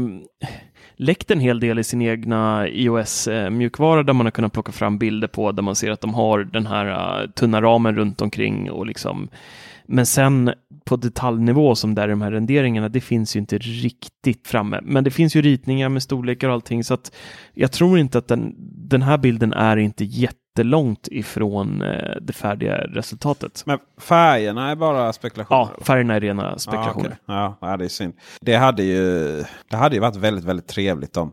läckt 0.96 1.30
en 1.30 1.40
hel 1.40 1.60
del 1.60 1.78
i 1.78 1.84
sin 1.84 2.02
egna 2.02 2.68
iOS-mjukvara 2.68 4.02
där 4.02 4.12
man 4.12 4.26
har 4.26 4.30
kunnat 4.30 4.52
plocka 4.52 4.72
fram 4.72 4.98
bilder 4.98 5.28
på 5.28 5.52
där 5.52 5.62
man 5.62 5.76
ser 5.76 5.90
att 5.90 6.00
de 6.00 6.14
har 6.14 6.44
den 6.44 6.66
här 6.66 6.86
uh, 6.86 7.30
tunna 7.30 7.62
ramen 7.62 7.96
runt 7.96 8.20
omkring 8.20 8.70
och 8.70 8.86
liksom 8.86 9.28
men 9.86 10.06
sen 10.06 10.52
på 10.84 10.96
detaljnivå 10.96 11.74
som 11.74 11.94
där 11.94 12.08
de 12.08 12.22
här 12.22 12.30
renderingarna, 12.30 12.88
det 12.88 13.00
finns 13.00 13.36
ju 13.36 13.40
inte 13.40 13.58
riktigt 13.58 14.48
framme. 14.48 14.80
Men 14.82 15.04
det 15.04 15.10
finns 15.10 15.36
ju 15.36 15.42
ritningar 15.42 15.88
med 15.88 16.02
storlekar 16.02 16.48
och 16.48 16.54
allting 16.54 16.84
så 16.84 16.94
att 16.94 17.14
jag 17.54 17.72
tror 17.72 17.98
inte 17.98 18.18
att 18.18 18.28
den, 18.28 18.54
den 18.88 19.02
här 19.02 19.18
bilden 19.18 19.52
är 19.52 19.76
inte 19.76 20.04
jätte 20.04 20.45
jättelångt 20.56 21.08
ifrån 21.10 21.82
eh, 21.82 22.16
det 22.20 22.32
färdiga 22.32 22.76
resultatet. 22.76 23.62
Men 23.66 23.78
färgerna 23.98 24.70
är 24.70 24.76
bara 24.76 25.12
spekulationer? 25.12 25.70
Ja, 25.78 25.84
färgerna 25.84 26.14
är 26.14 26.20
rena 26.20 26.58
spekulationer. 26.58 27.18
Ja, 27.26 27.48
okay. 27.48 27.70
ja, 27.70 27.76
det 27.76 27.84
är 27.84 27.88
synd. 27.88 28.14
Det 28.40 28.56
hade 28.56 28.82
ju, 28.82 29.44
det 29.70 29.76
hade 29.76 29.94
ju 29.94 30.00
varit 30.00 30.16
väldigt, 30.16 30.44
väldigt 30.44 30.66
trevligt 30.66 31.16
om 31.16 31.32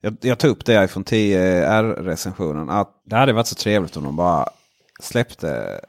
jag, 0.00 0.16
jag 0.20 0.38
tog 0.38 0.50
upp 0.50 0.64
det 0.64 0.72
i 0.72 0.84
iPhone 0.84 1.04
10R-recensionen. 1.04 2.70
Att 2.70 2.90
det 3.06 3.16
hade 3.16 3.32
varit 3.32 3.46
så 3.46 3.54
trevligt 3.54 3.96
om 3.96 4.04
de 4.04 4.16
bara 4.16 4.48
släppte 5.00 5.80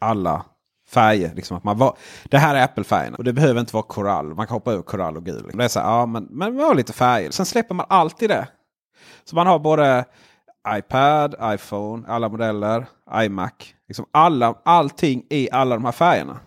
alla 0.00 0.44
färger. 0.88 1.34
Liksom 1.34 1.56
att 1.56 1.64
man 1.64 1.78
var, 1.78 1.96
det 2.24 2.38
här 2.38 2.54
är 2.54 2.64
Apple-färgerna 2.64 3.16
och 3.16 3.24
det 3.24 3.32
behöver 3.32 3.60
inte 3.60 3.74
vara 3.74 3.82
korall. 3.82 4.34
Man 4.34 4.46
kan 4.46 4.54
hoppa 4.54 4.72
över 4.72 4.82
korall 4.82 5.16
och 5.16 5.24
gul. 5.24 5.50
Det 5.54 5.64
är 5.64 5.68
så 5.68 5.80
här, 5.80 5.86
ja, 5.86 6.06
men, 6.06 6.26
men 6.30 6.54
man 6.54 6.64
har 6.64 6.74
lite 6.74 6.92
färger. 6.92 7.30
Sen 7.30 7.46
släpper 7.46 7.74
man 7.74 7.86
alltid 7.88 8.30
det. 8.30 8.48
Så 9.24 9.36
man 9.36 9.46
har 9.46 9.58
både 9.58 10.04
iPad, 10.68 11.34
iPhone, 11.54 12.06
alla 12.08 12.28
modeller, 12.28 12.86
iMac. 13.14 13.52
Liksom 13.88 14.06
alla, 14.10 14.54
allting 14.64 15.24
i 15.30 15.48
alla 15.52 15.74
de 15.74 15.84
här 15.84 15.92
färgerna. 15.92 16.40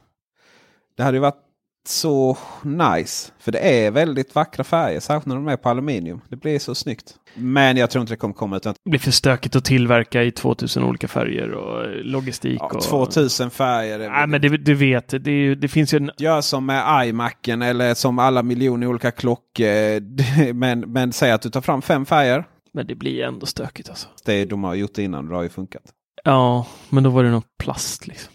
Det 0.98 1.04
hade 1.04 1.18
ju 1.18 1.22
varit 1.22 1.46
så 1.88 2.38
nice. 2.62 3.32
För 3.40 3.52
det 3.52 3.60
är 3.60 3.92
väldigt 3.92 4.36
vackra 4.36 4.64
färger, 4.64 5.00
särskilt 5.00 5.26
när 5.26 5.36
de 5.36 5.48
är 5.48 5.58
på 5.58 5.70
aluminium. 5.70 6.22
Det 6.30 6.36
blir 6.36 6.60
så 6.60 6.76
snyggt. 6.76 7.16
Men 7.34 7.78
jag 7.78 7.90
tror 7.90 8.02
inte 8.02 8.14
det 8.14 8.18
kommer 8.18 8.34
komma 8.34 8.58
utan... 8.58 8.74
Det 8.84 8.90
blir 8.90 9.00
för 9.00 9.12
stökigt 9.12 9.56
att 9.56 9.66
tillverka 9.66 10.24
i 10.24 10.32
2000 10.32 10.84
olika 10.84 11.08
färger 11.08 11.52
och 11.52 12.06
logistik. 12.06 12.60
Ja, 12.60 12.66
och... 12.66 12.82
2000 12.82 13.50
färger. 13.50 14.10
Nej, 14.10 14.28
men 14.28 14.42
det, 14.42 14.58
du 14.58 14.74
vet, 14.76 15.24
det, 15.24 15.32
är, 15.32 15.56
det 15.56 15.68
finns 15.68 15.94
ju 15.94 15.98
en... 15.98 16.12
Gör 16.18 16.42
som 16.42 16.66
med 16.66 17.08
iMacen 17.08 17.62
eller 17.62 17.94
som 17.94 18.20
alla 18.20 18.44
miljoner 18.44 18.88
olika 18.88 19.12
klockor. 19.12 20.54
men, 20.54 20.80
men 20.80 21.14
säg 21.14 21.32
att 21.32 21.42
du 21.42 21.50
tar 21.50 21.62
fram 21.62 21.82
fem 21.82 22.06
färger. 22.06 22.46
Men 22.74 22.88
det 22.88 22.96
blir 22.96 23.24
ändå 23.24 23.46
stökigt 23.46 23.90
alltså. 23.90 24.08
Det 24.26 24.46
de 24.46 24.64
har 24.64 24.76
gjort 24.76 24.98
innan, 24.98 25.28
det 25.30 25.36
har 25.36 25.44
ju 25.44 25.50
funkat. 25.50 25.84
Ja, 26.24 26.68
men 26.90 27.04
då 27.04 27.10
var 27.10 27.24
det 27.24 27.32
nog 27.32 27.44
plast 27.58 28.08
liksom. 28.08 28.34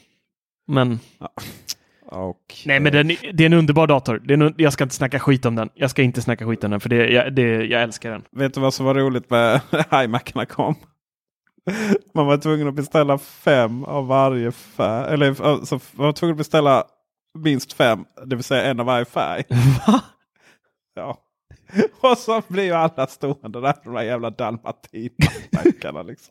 Men... 0.66 0.98
Ja. 1.18 1.32
Och, 2.06 2.54
Nej, 2.66 2.80
men 2.80 2.92
den, 2.92 3.08
det 3.08 3.44
är 3.44 3.46
en 3.46 3.52
underbar 3.52 3.86
dator. 3.86 4.22
Det 4.24 4.34
är 4.34 4.42
en, 4.42 4.54
jag 4.56 4.72
ska 4.72 4.84
inte 4.84 4.96
snacka 4.96 5.20
skit 5.20 5.44
om 5.44 5.54
den. 5.54 5.70
Jag 5.74 5.90
ska 5.90 6.02
inte 6.02 6.22
snacka 6.22 6.46
skit 6.46 6.64
om 6.64 6.70
den, 6.70 6.80
för 6.80 6.88
det, 6.88 7.08
jag, 7.08 7.34
det, 7.34 7.64
jag 7.64 7.82
älskar 7.82 8.10
den. 8.10 8.22
Vet 8.32 8.54
du 8.54 8.60
vad 8.60 8.74
som 8.74 8.86
var 8.86 8.94
roligt 8.94 9.30
med 9.30 9.60
iMacarna 10.04 10.46
kom? 10.46 10.74
Man 12.14 12.26
var 12.26 12.36
tvungen 12.36 12.68
att 12.68 12.74
beställa 12.74 13.18
fem 13.18 13.84
av 13.84 14.06
varje 14.06 14.52
färg. 14.52 15.14
Eller 15.14 15.42
alltså, 15.42 15.80
man 15.92 16.06
var 16.06 16.12
tvungen 16.12 16.34
att 16.34 16.38
beställa 16.38 16.84
minst 17.38 17.72
fem, 17.72 18.04
det 18.26 18.36
vill 18.36 18.44
säga 18.44 18.62
en 18.62 18.80
av 18.80 18.86
varje 18.86 19.04
färg. 19.04 19.44
Va? 19.86 20.00
Ja. 20.94 21.23
Och 22.00 22.18
så 22.18 22.42
blir 22.48 22.64
ju 22.64 22.72
alla 22.72 23.06
stående 23.06 23.60
där, 23.60 23.74
de 23.84 23.94
där 23.94 24.02
jävla 24.02 24.30
dalmatinstackarna. 24.30 26.02
Liksom. 26.02 26.30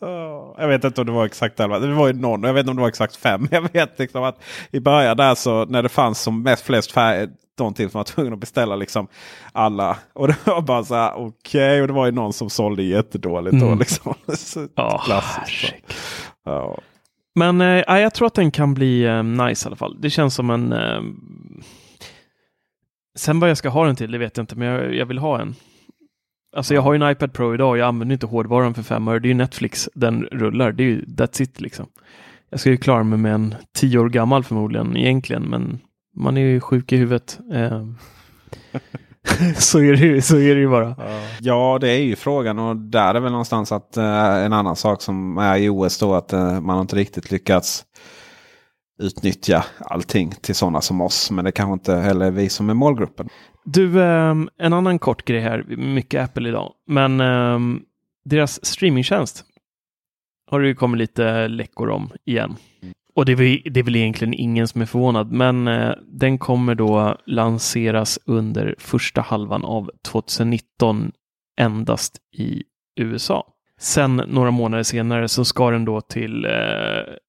Jag 0.58 0.68
vet 0.68 0.84
inte 0.84 1.00
om 1.00 1.06
det 1.06 1.12
var 1.12 1.26
exakt 1.26 1.60
11. 1.60 1.78
Det 1.78 1.94
var 1.94 2.06
ju 2.06 2.12
någon. 2.12 2.42
Jag 2.42 2.52
vet 2.54 2.60
inte 2.60 2.70
om 2.70 2.76
det 2.76 2.82
var 2.82 2.88
exakt 2.88 3.16
fem. 3.16 3.48
Jag 3.50 3.72
vet 3.72 3.98
liksom 3.98 4.22
att 4.22 4.42
i 4.70 4.80
början 4.80 5.16
där 5.16 5.34
så 5.34 5.64
när 5.64 5.82
det 5.82 5.88
fanns 5.88 6.20
som 6.20 6.42
mest 6.42 6.64
flest 6.64 6.92
färger. 6.92 7.30
Någonting 7.58 7.90
som 7.90 7.98
var 7.98 8.04
tvungen 8.04 8.32
att 8.32 8.38
beställa 8.38 8.76
liksom 8.76 9.08
alla. 9.52 9.96
Och 10.12 10.28
det 10.28 10.36
var 10.44 10.60
bara 10.60 10.84
så 10.84 10.94
här 10.94 11.12
okej. 11.14 11.30
Okay. 11.68 11.80
Och 11.80 11.86
det 11.86 11.92
var 11.92 12.06
ju 12.06 12.12
någon 12.12 12.32
som 12.32 12.50
sålde 12.50 12.82
jättedåligt 12.82 13.54
Mm. 13.54 13.68
då. 13.68 13.74
Liksom. 13.74 14.14
Ja, 14.74 15.02
Klassiskt. 15.04 15.74
Ja. 16.44 16.78
Men 17.34 17.60
eh, 17.60 17.84
ja, 17.86 18.00
jag 18.00 18.14
tror 18.14 18.26
att 18.26 18.34
den 18.34 18.50
kan 18.50 18.74
bli 18.74 19.04
eh, 19.04 19.22
nice 19.22 19.66
i 19.66 19.68
alla 19.68 19.76
fall. 19.76 19.96
Det 20.00 20.10
känns 20.10 20.34
som 20.34 20.50
en... 20.50 20.72
Eh... 20.72 21.00
Sen 23.18 23.40
vad 23.40 23.50
jag 23.50 23.56
ska 23.56 23.68
ha 23.68 23.86
den 23.86 23.96
till, 23.96 24.10
det 24.10 24.18
vet 24.18 24.36
jag 24.36 24.42
inte, 24.42 24.56
men 24.56 24.68
jag, 24.68 24.94
jag 24.94 25.06
vill 25.06 25.18
ha 25.18 25.40
en. 25.40 25.54
Alltså 26.56 26.74
jag 26.74 26.82
har 26.82 26.92
ju 26.92 27.02
en 27.02 27.10
iPad 27.10 27.32
Pro 27.32 27.54
idag 27.54 27.70
och 27.70 27.78
jag 27.78 27.88
använder 27.88 28.12
inte 28.12 28.26
hårdvaran 28.26 28.74
för 28.74 28.82
fem 28.82 29.08
öre. 29.08 29.18
Det 29.18 29.26
är 29.26 29.30
ju 29.30 29.34
Netflix 29.34 29.88
den 29.94 30.22
rullar. 30.22 30.72
Det 30.72 30.82
är 30.82 30.86
ju 30.86 31.04
that's 31.04 31.42
it 31.42 31.60
liksom. 31.60 31.86
Jag 32.50 32.60
ska 32.60 32.70
ju 32.70 32.76
klara 32.76 33.02
mig 33.02 33.18
med 33.18 33.34
en 33.34 33.54
tio 33.78 33.98
år 33.98 34.08
gammal 34.08 34.44
förmodligen 34.44 34.96
egentligen, 34.96 35.42
men 35.42 35.78
man 36.16 36.36
är 36.36 36.40
ju 36.40 36.60
sjuk 36.60 36.92
i 36.92 36.96
huvudet. 36.96 37.38
Eh... 37.52 37.86
så, 39.58 39.78
är 39.78 39.92
det, 39.92 39.98
ju- 40.06 40.20
så 40.20 40.36
är 40.36 40.54
det 40.54 40.60
ju 40.60 40.68
bara. 40.68 40.96
Ja, 41.40 41.78
det 41.80 41.88
är 41.90 41.98
ju 42.02 42.16
frågan 42.16 42.58
och 42.58 42.76
där 42.76 43.14
är 43.14 43.20
väl 43.20 43.32
någonstans 43.32 43.72
att 43.72 43.96
eh, 43.96 44.36
en 44.44 44.52
annan 44.52 44.76
sak 44.76 45.02
som 45.02 45.38
är 45.38 45.56
i 45.56 45.68
OS 45.68 45.98
då 45.98 46.14
att 46.14 46.32
eh, 46.32 46.60
man 46.60 46.74
har 46.76 46.80
inte 46.80 46.96
riktigt 46.96 47.30
lyckats 47.30 47.84
utnyttja 49.00 49.64
allting 49.80 50.30
till 50.30 50.54
sådana 50.54 50.80
som 50.80 51.00
oss. 51.00 51.30
Men 51.30 51.44
det 51.44 51.52
kanske 51.52 51.72
inte 51.72 51.94
heller 51.94 52.26
är 52.26 52.30
vi 52.30 52.48
som 52.48 52.70
är 52.70 52.74
målgruppen. 52.74 53.28
Du, 53.64 54.02
ehm, 54.02 54.48
en 54.56 54.72
annan 54.72 54.98
kort 54.98 55.24
grej 55.24 55.40
här, 55.40 55.64
mycket 55.76 56.24
Apple 56.24 56.48
idag, 56.48 56.72
men 56.86 57.20
ehm, 57.20 57.82
deras 58.24 58.64
streamingtjänst 58.64 59.44
har 60.50 60.60
det 60.60 60.68
ju 60.68 60.74
kommit 60.74 60.98
lite 60.98 61.48
läckor 61.48 61.88
om 61.88 62.10
igen. 62.24 62.56
Och 63.14 63.26
det 63.26 63.32
är, 63.32 63.36
väl, 63.36 63.62
det 63.72 63.80
är 63.80 63.84
väl 63.84 63.96
egentligen 63.96 64.34
ingen 64.34 64.68
som 64.68 64.82
är 64.82 64.86
förvånad, 64.86 65.32
men 65.32 65.68
eh, 65.68 65.92
den 66.06 66.38
kommer 66.38 66.74
då 66.74 67.16
lanseras 67.26 68.18
under 68.26 68.74
första 68.78 69.20
halvan 69.20 69.64
av 69.64 69.90
2019 70.04 71.12
endast 71.60 72.18
i 72.36 72.62
USA. 73.00 73.46
Sen 73.80 74.16
några 74.16 74.50
månader 74.50 74.82
senare 74.82 75.28
så 75.28 75.44
ska 75.44 75.70
den 75.70 75.84
då 75.84 76.00
till 76.00 76.44
eh, 76.44 76.50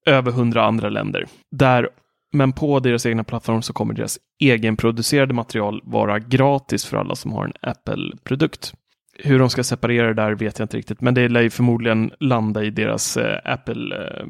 över 0.06 0.32
hundra 0.32 0.66
andra 0.66 0.90
länder. 0.90 1.26
Där, 1.52 1.90
men 2.34 2.54
på 2.54 2.80
deras 2.80 3.06
egna 3.06 3.24
plattform 3.24 3.62
så 3.62 3.74
kommer 3.74 3.94
deras 3.94 4.20
egenproducerade 4.42 5.34
material 5.34 5.82
vara 5.84 6.20
gratis 6.20 6.86
för 6.86 6.98
alla 6.98 7.16
som 7.16 7.32
har 7.32 7.46
en 7.46 7.54
Apple-produkt. 7.62 8.74
Hur 9.20 9.40
de 9.40 9.50
ska 9.50 9.64
separera 9.64 10.08
det 10.08 10.14
där 10.14 10.36
vet 10.36 10.60
jag 10.60 10.66
inte 10.66 10.78
riktigt, 10.78 11.02
men 11.02 11.14
det 11.14 11.30
lär 11.30 11.42
ju 11.42 11.50
förmodligen 11.50 12.12
landa 12.20 12.64
i 12.64 12.70
deras 12.70 13.18
eh, 13.18 13.40
Apple 13.44 13.96
eh, 13.96 14.26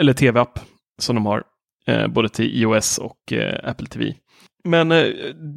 eller 0.00 0.12
tv-app 0.12 0.58
som 0.98 1.16
de 1.16 1.26
har, 1.26 1.42
eh, 1.86 2.06
både 2.06 2.28
till 2.28 2.62
iOS 2.62 2.98
och 2.98 3.32
eh, 3.32 3.70
Apple 3.70 3.86
TV. 3.86 4.14
Men 4.64 4.92
eh, 4.92 5.04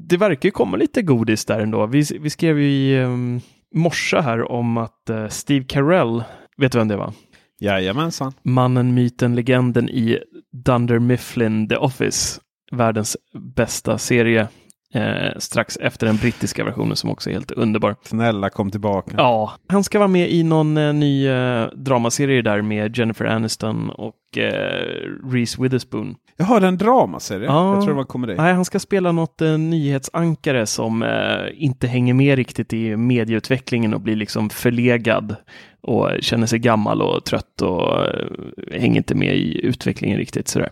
det 0.10 0.18
verkar 0.18 0.48
ju 0.48 0.52
komma 0.52 0.78
lite 0.78 1.02
godis 1.02 1.45
där 1.45 1.60
ändå. 1.60 1.86
Vi, 1.86 2.04
vi 2.20 2.30
skrev 2.30 2.60
ju 2.60 2.70
i 2.70 2.98
ehm, 2.98 3.41
morse 3.76 4.22
här 4.22 4.51
om 4.51 4.78
att 4.78 5.09
eh, 5.09 5.28
Steve 5.28 5.65
Carell, 5.65 6.24
vet 6.57 6.72
du 6.72 6.78
vem 6.78 6.88
det 6.88 6.97
var? 6.97 7.13
Jajamensan. 7.59 8.34
Mannen, 8.43 8.93
myten, 8.93 9.36
legenden 9.36 9.89
i 9.89 10.20
Dunder 10.65 10.99
Mifflin 10.99 11.70
The 11.70 11.78
Office. 11.78 12.41
Världens 12.72 13.18
bästa 13.55 13.97
serie. 13.97 14.47
Eh, 14.94 15.38
strax 15.38 15.78
efter 15.78 16.08
den 16.08 16.18
brittiska 16.18 16.64
versionen 16.64 16.96
som 16.96 17.10
också 17.10 17.30
är 17.30 17.34
helt 17.34 17.52
underbar. 17.52 17.96
Snälla 18.02 18.50
kom 18.50 18.72
tillbaka. 18.72 19.14
Ja, 19.18 19.54
han 19.68 19.84
ska 19.84 20.00
vara 20.00 20.08
med 20.08 20.32
i 20.32 20.44
någon 20.44 20.78
eh, 20.78 20.94
ny 20.94 21.28
eh, 21.28 21.68
dramaserie 21.76 22.42
där 22.42 22.62
med 22.62 22.98
Jennifer 22.98 23.26
Aniston 23.26 23.90
och 23.90 24.38
eh, 24.38 24.84
Reese 25.32 25.60
Witherspoon. 25.60 26.16
Jaha, 26.38 26.60
det 26.60 26.66
är 26.66 26.68
en 26.68 26.78
dramaserie? 26.78 27.46
Ja. 27.46 27.74
Jag 27.74 27.84
tror 27.84 27.94
det 27.94 27.98
var 27.98 28.04
komedi. 28.04 28.36
Nej, 28.38 28.54
han 28.54 28.66
ska 28.66 28.80
spela 28.80 29.12
något 29.12 29.42
eh, 29.42 29.58
nyhetsankare 29.58 30.66
som 30.66 31.04
eh, 31.04 31.46
inte 31.54 31.88
hänger 31.88 32.14
med 32.14 32.36
riktigt 32.36 32.74
i 32.74 32.98
medieutvecklingen 32.98 33.94
och 33.94 34.02
blir 34.02 34.16
liksom 34.16 34.50
förlegad 34.50 35.36
och 35.82 36.10
känner 36.20 36.48
sig 36.48 36.60
gammal 36.60 37.02
och 37.02 37.26
trött 37.26 37.62
och 37.62 38.06
eh, 38.06 38.28
hänger 38.72 38.98
inte 38.98 39.16
med 39.16 39.36
i 39.36 39.66
utvecklingen 39.66 40.18
riktigt. 40.18 40.48
Sådär. 40.48 40.70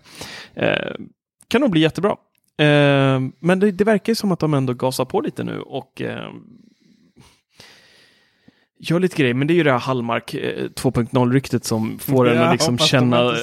Kan 1.48 1.62
nog 1.62 1.72
bli 1.72 1.82
jättebra. 1.82 2.16
Eh, 2.58 3.20
men 3.40 3.60
det, 3.60 3.72
det 3.72 3.84
verkar 3.84 4.12
ju 4.12 4.16
som 4.16 4.32
att 4.32 4.40
de 4.40 4.54
ändå 4.54 4.74
gasar 4.74 5.06
på 5.06 5.22
lite 5.22 5.44
nu 5.44 5.60
och 5.60 6.02
eh, 6.02 6.30
gör 8.80 9.00
lite 9.00 9.18
grejer. 9.18 9.34
Men 9.34 9.48
det 9.48 9.54
är 9.54 9.56
ju 9.56 9.64
det 9.64 9.72
här 9.72 9.80
Hallmark 9.80 10.34
eh, 10.34 10.64
2.0-ryktet 10.64 11.66
som 11.66 12.00
får 12.00 12.30
en 12.30 12.42
att 12.42 12.52
liksom 12.52 12.78
känna... 12.78 13.34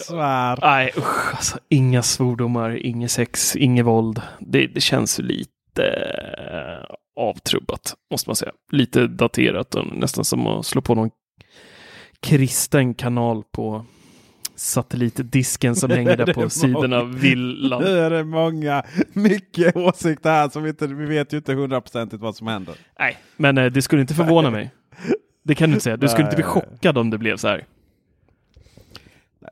Nej, 0.63 0.93
usch, 0.99 1.35
alltså, 1.35 1.59
inga 1.69 2.03
svordomar, 2.03 2.87
inget 2.87 3.11
sex, 3.11 3.57
inget 3.57 3.87
våld. 3.87 4.23
Det, 4.41 4.67
det 4.67 4.81
känns 4.81 5.21
ju 5.21 5.23
lite 5.23 5.87
eh, 6.39 6.95
avtrubbat, 7.17 7.95
måste 8.11 8.29
man 8.29 8.37
säga. 8.37 8.53
Lite 8.73 9.07
daterat 9.07 9.75
och 9.75 9.97
nästan 9.97 10.25
som 10.25 10.47
att 10.47 10.67
slå 10.67 10.81
på 10.81 10.95
någon 10.95 11.11
kristen 12.21 12.95
kanal 12.95 13.43
på 13.53 13.87
satellitdisken 14.63 15.77
som 15.77 15.91
hänger 15.91 16.17
där 16.17 16.27
Det 16.27 16.33
är 16.33 16.35
på 16.35 16.51
sidorna 16.51 16.99
av 16.99 17.15
villan. 17.19 17.83
Nu 17.83 17.99
är 17.99 18.11
det 18.11 18.25
många, 18.25 18.83
mycket 19.13 19.77
åsikter 19.77 20.31
här 20.31 20.49
som 20.49 20.63
vi 20.63 20.69
inte, 20.71 20.87
vi 20.87 21.07
vet 21.07 21.33
ju 21.33 21.37
inte 21.37 21.55
hundraprocentigt 21.55 22.23
vad 22.23 22.37
som 22.37 22.47
händer. 22.47 22.75
Nej, 22.99 23.19
men 23.37 23.59
eh, 23.59 23.67
det 23.73 23.83
skulle 23.83 24.03
inte 24.03 24.15
förvåna 24.15 24.51
mig. 24.51 24.71
Det 25.45 25.55
kan 25.55 25.69
du 25.71 25.75
inte 25.75 25.85
säga. 25.85 25.97
Du 25.97 26.09
skulle 26.09 26.25
inte 26.25 26.37
bli 26.37 26.45
chockad 26.45 26.99
om 26.99 27.11
det 27.11 27.19
blev 27.19 27.37
så 27.37 27.49
här. 27.49 27.65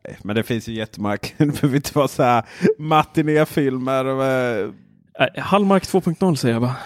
Nej, 0.04 0.18
men 0.24 0.36
det 0.36 0.42
finns 0.42 0.68
ju 0.68 0.72
jättemånga, 0.72 1.16
det 1.36 1.46
behöver 1.46 1.76
inte 1.76 1.90
vara 1.98 2.08
så 2.08 2.22
här 2.22 2.44
matinéfilmer. 2.78 4.04
och, 4.04 4.24
eh, 4.24 4.70
Eh, 5.18 5.42
Hallmark 5.42 5.82
2.0 5.82 6.34
säger 6.34 6.54
jag 6.54 6.62
bara. 6.62 6.76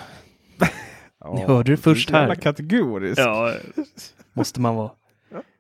Ni 1.35 1.41
hörde 1.43 1.73
det 1.73 1.77
först 1.77 2.09
så 2.09 2.15
jävla 2.15 2.35
här. 2.35 2.41
kategoriskt. 2.41 3.19
Ja, 3.19 3.55
måste 4.33 4.61
man 4.61 4.75
vara. 4.75 4.91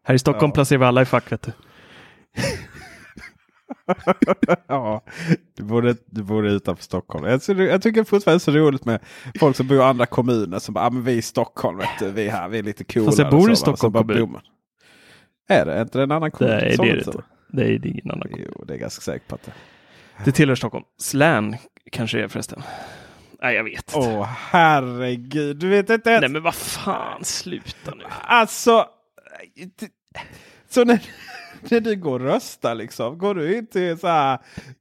Här 0.05 0.15
i 0.15 0.19
Stockholm 0.19 0.51
Ja. 0.51 0.55
placerar 0.55 0.79
vi 0.79 0.85
alla 0.85 1.03
i 1.03 1.05
fack, 1.05 1.33
vet 1.33 1.43
du. 1.43 1.53
ja, 4.69 5.05
du 5.57 5.63
borde, 5.63 5.97
du 6.07 6.23
borde 6.23 6.51
utanför 6.51 6.85
Stockholm. 6.85 7.25
Jag, 7.27 7.43
tycker- 7.43 7.63
jag 7.63 7.83
tycker 7.83 8.05
fortfarande 8.05 8.39
det 8.39 8.51
är 8.51 8.53
så 8.53 8.59
roligt 8.59 8.85
med 8.85 9.01
folk 9.41 9.57
som 9.57 9.67
bor 9.69 9.79
i 9.79 9.83
andra 9.83 10.07
kommuner 10.07 10.59
som 10.59 10.75
bara, 10.75 10.87
ah, 10.87 10.91
men 10.91 11.05
vi 11.05 11.13
är 11.13 11.17
i 11.17 11.23
Stockholm, 11.23 11.79
vet 11.79 11.89
du, 11.99 12.11
vi 12.11 12.27
är 12.27 12.31
här, 12.33 12.49
vi 12.49 12.59
är 12.59 12.63
lite 12.63 12.85
coolare. 12.85 13.07
Fast 13.07 13.19
jag 13.19 13.31
bor 13.31 13.53
i? 13.53 13.57
Stockholm 13.57 13.93
bara 13.93 14.03
kommun. 14.05 14.19
bor 14.21 14.27
man. 14.27 14.43
Är 15.49 15.67
det? 15.67 15.75
Är 15.75 15.83
inte 15.83 15.99
det 15.99 16.03
en 16.05 16.13
annan 16.13 16.31
kommun? 16.31 16.55
Nej, 16.55 16.77
det 16.79 16.89
är 16.89 16.93
det 16.97 17.05
inte. 17.07 17.23
Det 17.53 17.63
är 17.65 17.87
ingen 17.87 18.11
annan 18.11 18.29
kommun. 18.29 18.53
Jo, 18.57 18.65
det 18.65 18.75
är 18.75 18.79
ganska 18.79 19.01
säker 19.01 19.27
på 19.29 19.35
att 19.35 19.43
det 19.43 19.53
Det 20.25 20.33
tillhör 20.33 20.55
Stockholm. 20.57 20.85
Slän 20.99 21.57
kanske 21.93 22.17
det 22.19 22.25
är 22.25 22.29
förresten. 22.29 22.63
Nej, 23.43 23.55
jag 23.57 23.65
vet 23.65 23.95
inte. 23.97 24.09
Åh 24.09 24.25
herregud, 24.25 25.57
du 25.57 25.69
vet 25.69 25.91
inte 25.91 26.11
ens. 26.11 26.21
Nej, 26.21 26.31
men 26.31 26.43
vad 26.43 26.55
fan, 26.55 27.25
sluta 27.25 27.95
nu. 27.95 28.05
Alltså. 28.23 28.87
Så 30.69 30.85
när, 30.85 30.99
när 31.71 31.81
du 31.81 31.97
går 31.97 32.21
och 32.21 32.27
röstar 32.27 32.75
liksom. 32.75 33.19
Går 33.19 33.35
du 33.35 33.59
in 33.59 33.67
till, 33.67 33.99
så 33.99 34.07
här, 34.07 34.39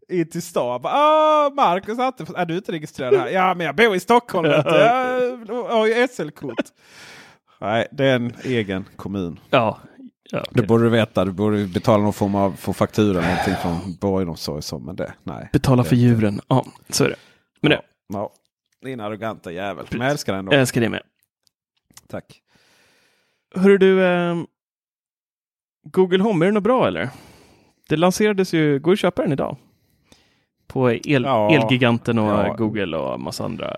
in 0.10 0.30
till 0.30 0.42
stan. 0.42 0.82
Bara, 0.82 0.94
ah, 0.94 1.50
Marcus 1.56 2.00
Attefors. 2.00 2.36
Är 2.36 2.46
du 2.46 2.56
inte 2.56 2.72
registrerad 2.72 3.16
här? 3.16 3.28
Ja 3.30 3.54
men 3.54 3.66
jag 3.66 3.76
bor 3.76 3.96
i 3.96 4.00
Stockholm. 4.00 4.50
Jag 4.50 4.64
har 5.70 5.88
ju 5.88 6.08
SL-kort. 6.08 6.56
Nej 7.62 7.88
det 7.92 8.06
är 8.06 8.16
en 8.16 8.34
egen 8.44 8.86
kommun. 8.96 9.40
Ja. 9.50 9.80
ja 10.32 10.44
Det 10.52 10.62
borde 10.64 10.84
du 10.84 10.90
veta. 10.90 11.26
Du 11.26 11.32
borde 11.32 11.66
betala 11.66 12.04
någon 12.04 12.14
form 12.14 12.36
av 12.36 12.52
få 12.52 12.74
faktura 12.74 13.22
någonting 13.22 13.56
från 13.62 13.96
borgenomsorg. 14.02 14.62
så, 14.62 14.80
Men 14.80 14.96
det, 14.96 15.14
nej. 15.24 15.50
Betala 15.54 15.84
för 15.84 15.96
djuren. 15.96 16.42
Ja, 16.48 16.66
så 16.90 17.04
är 17.04 17.10
det. 17.10 17.16
Men 17.62 17.70
det, 17.72 17.82
Ja. 18.08 18.32
Din 18.84 19.00
arroganta 19.00 19.52
jävel. 19.52 19.86
Men 19.92 20.02
jag 20.02 20.12
älskar 20.12 20.34
den 20.34 20.46
jag 20.46 20.54
ändå. 20.54 20.62
älskar 20.62 20.82
det 20.82 20.90
med. 20.90 21.02
Tack. 22.10 22.42
Hörru 23.56 23.78
du, 23.78 24.04
eh, 24.06 24.36
Google 25.84 26.24
Home, 26.24 26.46
är 26.46 26.48
det 26.48 26.54
något 26.54 26.64
bra 26.64 26.88
eller? 26.88 27.10
Det 27.90 27.96
lanserades 27.96 28.54
ju, 28.54 28.80
går 28.80 28.94
att 28.94 29.00
köpa 29.00 29.22
den 29.22 29.32
idag. 29.32 29.58
På 30.68 30.92
el, 30.92 31.02
Ja. 31.24 31.52
Elgiganten 31.56 32.20
och 32.20 32.28
Ja. 32.30 32.56
Google 32.58 32.98
och 32.98 33.20
massa 33.20 33.46
andra. 33.46 33.74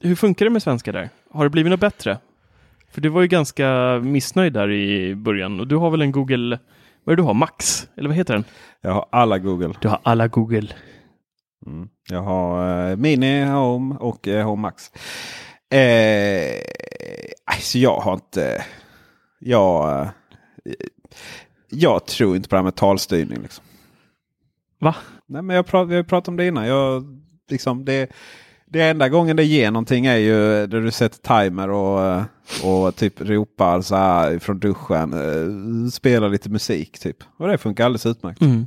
Hur 0.00 0.14
funkar 0.14 0.44
det 0.46 0.50
med 0.50 0.62
svenska 0.62 0.92
där? 0.92 1.08
Har 1.30 1.44
det 1.44 1.50
blivit 1.50 1.70
något 1.70 1.80
bättre? 1.80 2.18
För 2.90 3.00
du 3.00 3.08
var 3.08 3.20
ju 3.20 3.26
ganska 3.28 3.98
missnöjd 4.02 4.52
där 4.52 4.70
i 4.70 5.14
början 5.14 5.60
och 5.60 5.66
du 5.66 5.76
har 5.76 5.90
väl 5.90 6.02
en 6.02 6.12
Google, 6.12 6.58
vad 7.04 7.12
är 7.12 7.16
det 7.16 7.22
du 7.22 7.26
har, 7.26 7.34
Max? 7.34 7.88
Eller 7.96 8.08
vad 8.08 8.16
heter 8.16 8.34
den? 8.34 8.44
Jag 8.80 8.92
har 8.92 9.06
alla 9.10 9.38
Google. 9.38 9.74
Du 9.80 9.88
har 9.88 10.00
alla 10.02 10.28
Google. 10.28 10.68
Mm. 11.66 11.88
Jag 12.10 12.22
har 12.22 12.90
eh, 12.90 12.96
Mini, 12.96 13.44
Home 13.44 13.94
och 14.00 14.28
eh, 14.28 14.46
Home 14.46 14.62
Max. 14.62 14.90
Eh, 15.70 16.60
alltså 17.44 17.78
jag 17.78 17.96
har 18.00 18.12
inte... 18.14 18.64
Jag, 19.38 20.00
eh, 20.00 20.08
jag 21.68 22.06
tror 22.06 22.36
inte 22.36 22.48
på 22.48 22.54
det 22.54 22.58
här 22.58 22.64
med 22.64 22.74
talstyrning. 22.74 23.42
Liksom. 23.42 23.64
Va? 24.80 24.94
Nej, 25.26 25.42
men 25.42 25.56
jag 25.56 25.66
prat, 25.66 25.88
vi 25.88 25.94
har 25.94 26.02
ju 26.02 26.04
pratat 26.04 26.28
om 26.28 26.36
det 26.36 26.46
innan. 26.46 26.66
Jag, 26.66 27.04
liksom, 27.50 27.84
det, 27.84 28.10
det 28.66 28.82
enda 28.82 29.08
gången 29.08 29.36
det 29.36 29.44
ger 29.44 29.70
någonting 29.70 30.06
är 30.06 30.16
ju 30.16 30.66
där 30.66 30.80
du 30.80 30.90
sätter 30.90 31.44
timer 31.44 31.70
och, 31.70 32.22
och 32.64 32.96
typ 32.96 33.20
ropar 33.20 33.80
så 33.80 33.96
här 33.96 34.38
från 34.38 34.58
duschen. 34.58 35.12
Eh, 35.12 35.88
spelar 35.90 36.28
lite 36.28 36.50
musik 36.50 36.98
typ. 36.98 37.16
Och 37.36 37.48
det 37.48 37.58
funkar 37.58 37.84
alldeles 37.84 38.06
utmärkt. 38.06 38.40
Mm. 38.40 38.66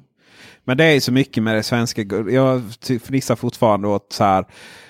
Men 0.64 0.78
det 0.78 0.86
är 0.86 1.00
så 1.00 1.12
mycket 1.12 1.44
med 1.44 1.56
det 1.56 1.64
svenska. 1.64 2.02
Jag 2.30 2.62
ty- 2.80 3.00
fnissar 3.00 3.36
fortfarande 3.36 3.88
åt 3.88 4.14
så 4.14 4.24
här 4.24 4.46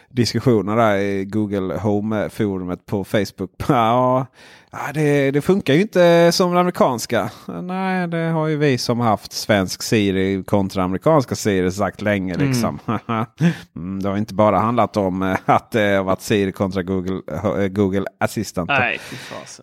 diskussioner 0.09 0.75
där 0.75 0.97
i 0.97 1.25
Google 1.25 1.77
Home-forumet 1.77 2.85
på 2.85 3.03
Facebook. 3.03 3.51
Ja, 3.67 4.25
ja, 4.71 4.79
det, 4.93 5.31
det 5.31 5.41
funkar 5.41 5.73
ju 5.73 5.81
inte 5.81 6.31
som 6.31 6.53
det 6.53 6.59
amerikanska. 6.59 7.29
Nej, 7.63 8.07
det 8.07 8.17
har 8.17 8.47
ju 8.47 8.57
vi 8.57 8.77
som 8.77 8.99
haft 8.99 9.33
svensk 9.33 9.83
Siri 9.83 10.43
kontra 10.43 10.83
amerikanska 10.83 11.35
Siri 11.35 11.71
sagt 11.71 12.01
länge. 12.01 12.35
Liksom. 12.35 12.79
Mm, 13.75 14.03
det 14.03 14.09
har 14.09 14.17
inte 14.17 14.33
bara 14.33 14.59
handlat 14.59 14.97
om 14.97 15.21
eh, 15.23 15.37
att 15.45 15.71
det 15.71 15.95
har 15.95 16.03
varit 16.03 16.21
Siri 16.21 16.51
kontra 16.51 16.83
Google, 16.83 17.21
eh, 17.63 17.67
Google 17.67 18.05
Assistant. 18.19 18.67
Nej. 18.69 18.99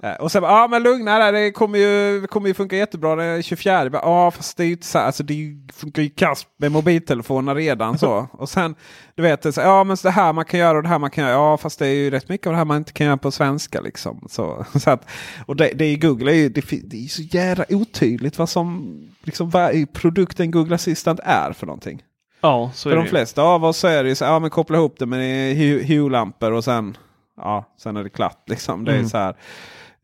Eh, 0.02 0.12
Och 0.20 0.32
sen 0.32 0.42
ja 0.42 0.68
men 0.70 0.82
lugna 0.82 1.18
där, 1.18 1.32
det 1.32 1.50
kommer 1.52 1.78
ju, 1.78 2.26
kommer 2.26 2.48
ju 2.48 2.54
funka 2.54 2.76
jättebra 2.76 3.16
den 3.16 3.42
24. 3.42 3.90
Bara, 3.90 4.02
Ja 4.02 4.30
fast 4.30 4.56
det 4.56 4.62
är 4.62 4.66
ju 4.66 4.72
inte 4.72 4.86
så 4.86 4.98
alltså 4.98 5.22
det 5.22 5.34
ju- 5.34 5.68
funkar 5.74 6.02
ju 6.02 6.08
kast 6.10 6.46
med 6.58 6.72
mobiltelefonerna 6.72 7.54
redan 7.54 7.98
så. 7.98 8.28
Och 8.32 8.48
sen, 8.48 8.74
du 9.14 9.22
vet, 9.22 9.54
så, 9.54 9.60
ja 9.60 9.84
men 9.84 9.96
så 9.96 10.08
det 10.08 10.12
här 10.12 10.32
man 10.32 10.44
kan 10.44 10.60
göra 10.60 10.76
och 10.76 10.82
det 10.82 10.88
här 10.88 10.98
man 10.98 11.10
kan 11.10 11.24
göra. 11.24 11.34
Ja 11.34 11.56
fast 11.56 11.78
det 11.78 11.86
är 11.86 11.94
ju 11.94 12.10
rätt 12.10 12.28
mycket 12.28 12.46
av 12.46 12.52
det 12.52 12.56
här 12.58 12.64
man 12.64 12.76
inte 12.76 12.92
kan 12.92 13.06
göra 13.06 13.16
på 13.16 13.30
svenska 13.30 13.80
liksom. 13.80 14.26
Så, 14.30 14.64
så 14.80 14.95
att, 14.97 15.09
och 15.47 15.56
det, 15.56 15.70
det 15.74 15.85
är 15.85 15.90
ju 15.90 15.97
Google, 15.97 16.31
är 16.32 16.35
ju, 16.36 16.48
det, 16.48 16.64
det 16.85 17.05
är 17.05 17.09
så 17.09 17.23
jävla 17.23 17.64
otydligt 17.68 18.39
vad 18.39 18.48
som, 18.48 18.98
liksom 19.23 19.51
vad 19.51 19.93
produkten 19.93 20.51
Google 20.51 20.74
Assistant 20.74 21.20
är 21.23 21.52
för 21.52 21.66
någonting. 21.66 22.02
Ja, 22.40 22.70
så 22.74 22.89
är 22.89 22.93
För 22.93 22.97
det 22.97 23.02
de 23.05 23.09
flesta 23.10 23.43
av 23.43 23.64
oss 23.64 23.85
är 23.85 24.02
det 24.02 24.09
ju 24.09 24.14
så 24.14 24.24
ja 24.24 24.39
men 24.39 24.51
koppla 24.51 24.77
ihop 24.77 24.94
det 24.98 25.06
med 25.06 25.56
Hue- 25.56 25.82
Hue-lampor 25.85 26.52
och 26.52 26.64
sen, 26.64 26.97
ja, 27.36 27.74
sen 27.78 27.97
är 27.97 28.02
det 28.05 28.10
klart. 28.10 28.48
Liksom. 28.48 28.85
Det 28.85 28.90
är 28.93 28.97
Mm. 28.97 29.09
så 29.09 29.16
här 29.18 29.35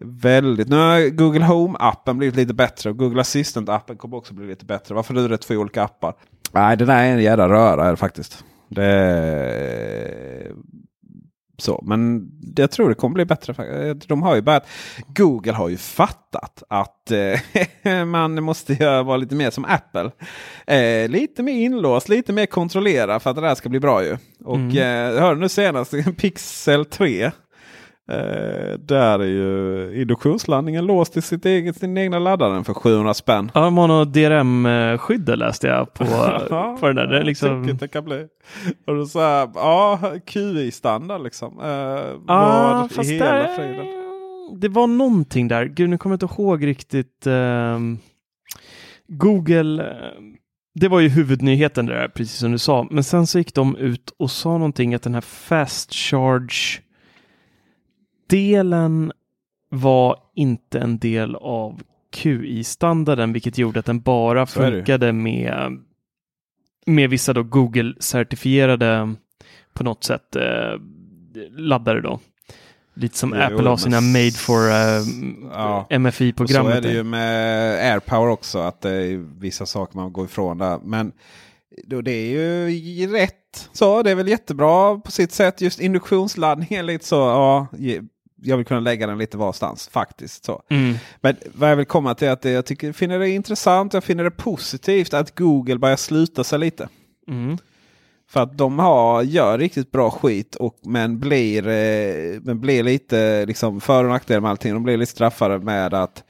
väldigt. 0.04 0.68
Nu 0.68 0.76
har 0.76 1.08
Google 1.08 1.44
Home-appen 1.44 2.14
blivit 2.14 2.36
lite 2.36 2.54
bättre 2.54 2.90
och 2.90 2.96
Google 2.96 3.20
Assistant-appen 3.22 3.96
kommer 3.96 4.16
också 4.16 4.34
bli 4.34 4.46
lite 4.46 4.64
bättre. 4.64 4.94
Varför 4.94 5.24
är 5.24 5.28
det 5.28 5.38
två 5.38 5.54
olika 5.54 5.82
appar? 5.82 6.14
Nej, 6.52 6.76
det 6.76 6.84
där 6.84 6.98
är 7.04 7.12
en 7.12 7.22
jävla 7.22 7.48
röra 7.48 7.86
är 7.86 7.90
det 7.90 7.96
faktiskt. 7.96 8.44
Det 8.68 8.84
är... 8.84 10.52
Så, 11.62 11.80
men 11.86 12.30
jag 12.56 12.70
tror 12.70 12.88
det 12.88 12.94
kommer 12.94 13.14
bli 13.14 13.24
bättre. 13.24 13.94
De 13.94 14.22
har 14.22 14.34
ju 14.34 14.42
börjat, 14.42 14.66
Google 15.06 15.52
har 15.52 15.68
ju 15.68 15.76
fattat 15.76 16.62
att 16.68 17.10
eh, 17.10 18.04
man 18.06 18.42
måste 18.42 18.72
göra, 18.72 19.02
vara 19.02 19.16
lite 19.16 19.34
mer 19.34 19.50
som 19.50 19.64
Apple. 19.64 20.10
Eh, 20.76 21.08
lite 21.10 21.42
mer 21.42 21.52
inlåst, 21.52 22.08
lite 22.08 22.32
mer 22.32 22.46
kontrollera 22.46 23.20
för 23.20 23.30
att 23.30 23.36
det 23.36 23.42
där 23.42 23.54
ska 23.54 23.68
bli 23.68 23.80
bra 23.80 24.04
ju. 24.04 24.16
Och 24.44 24.56
Mm. 24.56 24.76
eh, 25.14 25.20
hörde 25.20 25.40
nu 25.40 25.48
senast 25.48 25.94
Pixel 26.18 26.84
3. 26.84 27.30
Eh, 28.10 28.78
där 28.78 29.18
är 29.18 29.24
ju 29.24 30.00
induktionsladdningen 30.02 30.86
låst 30.86 31.16
i 31.16 31.22
sitt 31.22 31.46
eget, 31.46 31.76
sin 31.76 31.98
egna 31.98 32.18
laddaren 32.18 32.64
för 32.64 32.74
700 32.74 33.14
spänn. 33.14 33.50
Ja, 33.54 33.60
de 33.60 33.78
har 33.78 34.04
DRM-skydd 34.04 35.36
läste 35.36 35.66
jag 35.66 35.94
på, 35.94 36.04
på 36.80 36.86
den 36.86 36.96
där. 36.96 37.06
Det 37.06 37.18
är 37.18 37.24
liksom... 37.24 37.76
Det 37.80 37.88
kan 37.88 38.04
bli. 38.04 38.26
Och 38.86 38.96
då 38.96 39.06
så 39.06 39.20
här, 39.20 39.50
ja, 39.54 39.98
QI-standard 40.26 41.22
liksom. 41.22 41.60
Eh, 41.60 42.86
i 42.86 42.94
fast 42.94 43.10
hela 43.10 43.24
där, 43.24 43.56
friden? 43.56 43.86
det 44.60 44.68
var 44.68 44.86
någonting 44.86 45.48
där. 45.48 45.64
Gud, 45.64 45.90
nu 45.90 45.98
kommer 45.98 46.12
jag 46.12 46.22
inte 46.22 46.42
ihåg 46.42 46.66
riktigt. 46.66 47.26
ehm, 47.26 47.98
Google, 49.08 49.82
ehm, 49.82 50.36
det 50.74 50.88
var 50.88 51.00
ju 51.00 51.08
huvudnyheten 51.08 51.86
där, 51.86 52.08
precis 52.08 52.38
som 52.38 52.52
du 52.52 52.58
sa. 52.58 52.86
Men 52.90 53.04
sen 53.04 53.26
så 53.26 53.38
gick 53.38 53.54
de 53.54 53.76
ut 53.76 54.14
och 54.18 54.30
sa 54.30 54.48
någonting 54.52 54.94
att 54.94 55.02
den 55.02 55.14
här 55.14 55.20
fast 55.20 55.94
charge 55.94 56.80
delen 58.26 59.12
var 59.68 60.16
inte 60.34 60.78
en 60.78 60.98
del 60.98 61.36
av 61.36 61.82
QI-standarden, 62.12 63.32
vilket 63.32 63.58
gjorde 63.58 63.80
att 63.80 63.86
den 63.86 64.00
bara 64.00 64.46
Så 64.46 64.60
funkade 64.60 65.12
med, 65.12 65.78
med 66.86 67.10
vissa 67.10 67.32
då 67.32 67.42
Google-certifierade 67.42 69.14
på 69.72 69.84
något 69.84 70.04
sätt 70.04 70.36
eh, 70.36 70.80
laddare 71.50 72.00
då. 72.00 72.20
Lite 72.94 73.18
som 73.18 73.34
Jo, 73.36 73.40
Apple 73.42 73.68
har 73.68 73.76
sina 73.76 74.00
made 74.00 74.30
for 74.30 74.70
eh, 74.70 75.02
Ja. 75.52 75.86
Och 76.40 76.50
så 76.50 76.68
är 76.68 76.80
det 76.80 76.92
ju 76.92 77.02
med 77.02 77.92
AirPower 77.92 78.28
också. 78.28 78.58
Att 78.58 78.80
det 78.80 78.90
är 78.90 79.16
vissa 79.40 79.66
saker 79.66 79.96
man 79.96 80.12
går 80.12 80.24
ifrån 80.24 80.58
där. 80.58 80.78
Men 80.84 81.12
då 81.86 82.00
det 82.00 82.12
är 82.12 82.68
ju 82.68 83.12
rätt. 83.12 83.68
Så 83.72 84.02
det 84.02 84.10
är 84.10 84.14
väl 84.14 84.28
jättebra 84.28 84.98
på 84.98 85.10
sitt 85.10 85.32
sätt. 85.32 85.60
Just 85.60 85.80
induktionsladdning 85.80 86.68
är 86.74 86.82
lite 86.82 87.04
så. 87.06 87.16
Ja, 87.16 87.66
jag 88.42 88.56
vill 88.56 88.66
kunna 88.66 88.80
lägga 88.80 89.06
den 89.06 89.18
lite 89.18 89.36
varstans 89.36 89.88
faktiskt. 89.88 90.44
Så. 90.44 90.62
Mm. 90.70 90.94
Men 91.20 91.36
vad 91.54 91.70
jag 91.70 91.76
vill 91.76 91.86
komma 91.86 92.14
till 92.14 92.28
är 92.28 92.32
att 92.32 92.42
det, 92.42 92.50
jag 92.50 92.66
tycker, 92.66 92.92
finner 92.92 93.18
det 93.18 93.28
intressant. 93.28 93.94
Jag 93.94 94.04
finner 94.04 94.24
det 94.24 94.30
positivt 94.30 95.14
att 95.14 95.38
Google 95.38 95.78
börjar 95.78 95.96
sluta 95.96 96.44
sig 96.44 96.58
lite. 96.58 96.88
Mm. 97.28 97.58
För 98.32 98.40
att 98.40 98.58
de 98.58 98.78
har, 98.78 99.22
gör 99.22 99.58
riktigt 99.58 99.92
bra 99.92 100.10
skit 100.10 100.54
och, 100.54 100.76
men, 100.84 101.18
blir, 101.18 101.68
eh, 101.68 102.40
men 102.42 102.60
blir 102.60 102.82
lite 102.82 103.46
liksom, 103.46 103.80
för 103.80 104.04
och 104.04 104.10
nackdelar 104.10 104.40
med 104.40 104.50
allting. 104.50 104.74
De 104.74 104.82
blir 104.82 104.96
lite 104.96 105.12
straffade 105.12 105.58
med 105.58 105.94
att, 105.94 106.24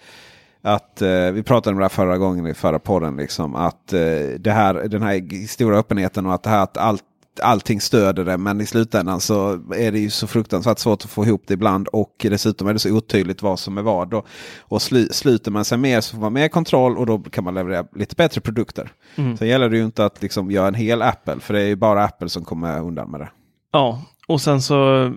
att 0.63 1.03
eh, 1.03 1.31
vi 1.31 1.43
pratade 1.43 1.75
om 1.75 1.79
det 1.79 1.85
här 1.85 1.89
förra 1.89 2.19
gången 2.19 2.47
i 2.47 2.55
förra 2.55 2.79
podden. 2.79 3.17
Liksom, 3.17 3.55
att 3.55 3.93
eh, 3.93 4.01
det 4.39 4.51
här, 4.51 4.75
den 4.75 5.03
här 5.03 5.47
stora 5.47 5.79
öppenheten 5.79 6.27
och 6.27 6.35
att, 6.35 6.43
det 6.43 6.51
här, 6.51 6.63
att 6.63 6.77
allt, 6.77 7.05
allting 7.41 7.81
stöder 7.81 8.25
det. 8.25 8.39
Men 8.39 8.61
i 8.61 8.67
slutändan 8.67 9.21
så 9.21 9.53
är 9.75 9.93
det 9.93 9.99
ju 9.99 10.11
så 10.11 10.27
fruktansvärt 10.27 10.79
svårt 10.79 11.05
att 11.05 11.11
få 11.11 11.25
ihop 11.25 11.43
det 11.47 11.55
ibland. 11.55 11.89
Och 11.89 12.15
dessutom 12.19 12.69
är 12.69 12.73
det 12.73 12.79
så 12.79 12.91
otydligt 12.91 13.43
vad 13.43 13.59
som 13.59 13.79
är 13.79 13.83
vad. 13.83 14.15
Och, 14.15 14.27
och 14.61 14.83
slu, 14.83 15.09
sluter 15.11 15.51
man 15.51 15.65
sig 15.65 15.79
mer 15.79 16.01
så 16.01 16.15
får 16.15 16.21
man 16.21 16.33
mer 16.33 16.49
kontroll 16.49 16.99
och 16.99 17.07
då 17.07 17.19
kan 17.19 17.45
man 17.45 17.55
leverera 17.55 17.87
lite 17.95 18.15
bättre 18.15 18.41
produkter. 18.41 18.93
Mm. 19.17 19.37
Sen 19.37 19.49
gäller 19.49 19.69
det 19.69 19.77
ju 19.77 19.85
inte 19.85 20.05
att 20.05 20.23
liksom 20.23 20.51
göra 20.51 20.69
en 20.69 20.75
hel 20.75 21.03
Apple. 21.03 21.41
För 21.41 21.55
det 21.55 21.61
är 21.61 21.67
ju 21.67 21.77
bara 21.77 22.05
Apple 22.05 22.29
som 22.29 22.45
kommer 22.45 22.81
undan 22.81 23.11
med 23.11 23.21
det. 23.21 23.31
Ja, 23.73 24.03
och 24.27 24.41
sen 24.41 24.63
så 24.63 25.13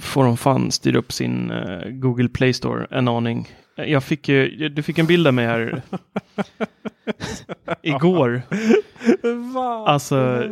får 0.00 0.24
de 0.24 0.36
fan 0.36 0.70
styra 0.70 0.98
upp 0.98 1.12
sin 1.12 1.50
eh, 1.50 1.88
Google 1.90 2.28
Play 2.28 2.52
Store 2.52 2.86
en 2.90 3.08
aning. 3.08 3.48
Jag 3.76 4.04
fick 4.04 4.28
ju, 4.28 4.68
du 4.68 4.82
fick 4.82 4.98
en 4.98 5.06
bild 5.06 5.26
av 5.26 5.34
mig 5.34 5.46
här 5.46 5.82
igår. 7.82 8.42
Alltså, 9.86 10.42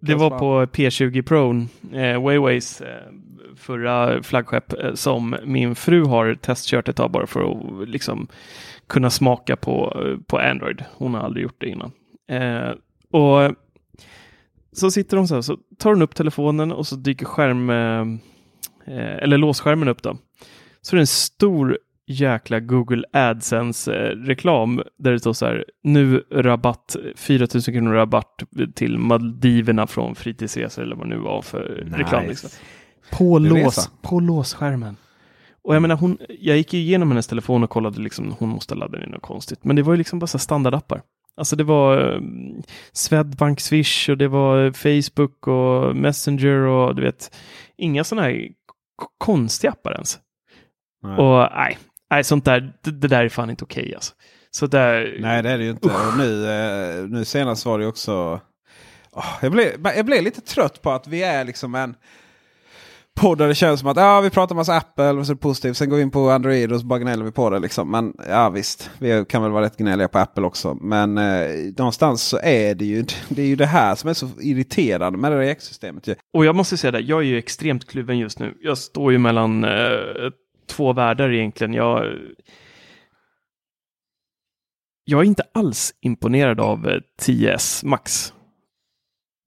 Det 0.00 0.14
var 0.14 0.38
på 0.38 0.66
P20 0.66 1.22
Pro, 1.22 1.66
eh, 1.98 2.22
Wayways 2.22 2.80
eh, 2.80 3.12
förra 3.56 4.22
flaggskepp, 4.22 4.72
eh, 4.72 4.94
som 4.94 5.36
min 5.44 5.74
fru 5.74 6.04
har 6.04 6.34
testkört 6.34 6.88
ett 6.88 6.96
tag 6.96 7.10
bara 7.10 7.26
för 7.26 7.50
att 7.52 7.88
liksom 7.88 8.28
kunna 8.86 9.10
smaka 9.10 9.56
på, 9.56 10.02
på 10.26 10.38
Android. 10.38 10.84
Hon 10.96 11.14
har 11.14 11.20
aldrig 11.20 11.42
gjort 11.42 11.60
det 11.60 11.68
innan. 11.68 11.92
Eh, 12.28 12.70
och 13.10 13.54
så 14.72 14.90
sitter 14.90 15.16
hon 15.16 15.28
så 15.28 15.34
här, 15.34 15.42
så 15.42 15.56
tar 15.78 15.90
hon 15.90 16.02
upp 16.02 16.14
telefonen 16.14 16.72
och 16.72 16.86
så 16.86 16.96
dyker 16.96 17.26
skärm, 17.26 17.70
eh, 17.70 18.06
eller 19.22 19.38
låsskärmen 19.38 19.88
upp 19.88 20.02
då. 20.02 20.16
Så 20.82 20.96
det 20.96 20.98
är 20.98 21.00
en 21.00 21.06
stor 21.06 21.78
jäkla 22.10 22.60
Google 22.60 23.04
AdSense-reklam 23.12 24.82
där 24.98 25.12
det 25.12 25.20
står 25.20 25.32
så 25.32 25.46
här, 25.46 25.64
nu 25.82 26.24
rabatt, 26.30 26.96
4000 27.16 27.74
kronor 27.74 27.92
rabatt 27.92 28.42
till 28.74 28.98
Maldiverna 28.98 29.86
från 29.86 30.14
fritidsresor 30.14 30.82
eller 30.82 30.96
vad 30.96 31.06
det 31.06 31.16
nu 31.16 31.22
var 31.22 31.42
för 31.42 31.82
nice. 31.84 31.98
reklam. 31.98 32.26
Liksom. 32.26 32.50
På, 33.10 33.38
lås, 33.38 33.90
på 34.02 34.20
låsskärmen. 34.20 34.96
Och 35.62 35.74
jag 35.74 35.82
menar, 35.82 35.96
hon, 35.96 36.18
jag 36.28 36.56
gick 36.56 36.74
igenom 36.74 37.10
hennes 37.10 37.26
telefon 37.26 37.64
och 37.64 37.70
kollade 37.70 38.00
liksom, 38.00 38.34
hon 38.38 38.48
måste 38.48 38.74
ladda 38.74 39.04
in 39.04 39.10
något 39.10 39.22
konstigt. 39.22 39.64
Men 39.64 39.76
det 39.76 39.82
var 39.82 39.92
ju 39.92 39.96
liksom 39.96 40.18
bara 40.18 40.26
så 40.26 40.38
standardappar. 40.38 41.02
Alltså 41.36 41.56
det 41.56 41.64
var 41.64 42.14
um, 42.14 42.62
Swedbank 42.92 43.60
Swish 43.60 44.10
och 44.10 44.18
det 44.18 44.28
var 44.28 44.72
Facebook 44.72 45.46
och 45.46 45.96
Messenger 45.96 46.56
och 46.56 46.94
du 46.94 47.02
vet, 47.02 47.36
inga 47.76 48.04
sådana 48.04 48.26
här 48.26 48.48
konstiga 49.18 49.70
appar 49.70 49.92
ens. 49.92 50.18
Nej. 51.02 51.16
Och 51.16 51.48
nej, 51.54 51.78
nej, 52.10 52.24
sånt 52.24 52.44
där, 52.44 52.72
det, 52.84 52.90
det 52.90 53.08
där 53.08 53.24
är 53.24 53.28
fan 53.28 53.50
inte 53.50 53.64
okej 53.64 53.82
okay, 53.82 53.94
alltså. 53.94 54.14
Så 54.50 54.66
där, 54.66 55.16
nej, 55.20 55.42
det 55.42 55.50
är 55.50 55.58
det 55.58 55.64
ju 55.64 55.70
inte. 55.70 55.88
Och 55.88 56.18
nu, 56.18 56.50
eh, 56.50 57.08
nu 57.08 57.24
senast 57.24 57.66
var 57.66 57.78
det 57.78 57.86
också... 57.86 58.40
Oh, 59.12 59.26
jag, 59.42 59.52
blev, 59.52 59.66
jag 59.96 60.06
blev 60.06 60.22
lite 60.22 60.40
trött 60.40 60.82
på 60.82 60.90
att 60.90 61.08
vi 61.08 61.22
är 61.22 61.44
liksom 61.44 61.74
en 61.74 61.94
podd 63.20 63.38
där 63.38 63.48
det 63.48 63.54
känns 63.54 63.80
som 63.80 63.88
att 63.88 63.98
ah, 63.98 64.20
vi 64.20 64.30
pratar 64.30 64.54
massa 64.54 64.76
Apple 64.76 65.10
och 65.10 65.26
så 65.26 65.32
är 65.32 65.34
det 65.34 65.40
positivt. 65.40 65.76
Sen 65.76 65.88
går 65.88 65.96
vi 65.96 66.02
in 66.02 66.10
på 66.10 66.30
Android 66.30 66.72
och 66.72 66.80
så 66.80 66.86
bara 66.86 66.98
gnäller 66.98 67.24
vi 67.24 67.30
på 67.30 67.50
det. 67.50 67.58
Liksom. 67.58 67.90
Men 67.90 68.14
ja 68.28 68.50
visst, 68.50 68.90
vi 68.98 69.24
kan 69.28 69.42
väl 69.42 69.50
vara 69.50 69.64
rätt 69.64 69.76
gnälliga 69.76 70.08
på 70.08 70.18
Apple 70.18 70.44
också. 70.44 70.74
Men 70.74 71.18
eh, 71.18 71.50
någonstans 71.78 72.22
så 72.22 72.38
är 72.42 72.74
det 72.74 72.84
ju 72.84 73.04
det, 73.28 73.42
är 73.42 73.46
ju 73.46 73.56
det 73.56 73.66
här 73.66 73.94
som 73.94 74.10
är 74.10 74.14
så 74.14 74.28
irriterande 74.40 75.18
med 75.18 75.32
det 75.32 75.44
här 75.44 75.56
systemet. 75.58 76.08
Och 76.32 76.44
jag 76.44 76.54
måste 76.54 76.76
säga 76.76 76.90
det, 76.90 77.00
jag 77.00 77.18
är 77.18 77.24
ju 77.24 77.38
extremt 77.38 77.88
kluven 77.88 78.18
just 78.18 78.38
nu. 78.38 78.54
Jag 78.60 78.78
står 78.78 79.12
ju 79.12 79.18
mellan 79.18 79.64
eh, 79.64 79.70
två 80.70 80.92
världar 80.92 81.32
egentligen. 81.32 81.74
Jag, 81.74 82.16
jag 85.04 85.20
är 85.20 85.24
inte 85.24 85.42
alls 85.52 85.94
imponerad 86.00 86.60
av 86.60 87.00
10S 87.22 87.84
eh, 87.84 87.88
Max. 87.88 88.34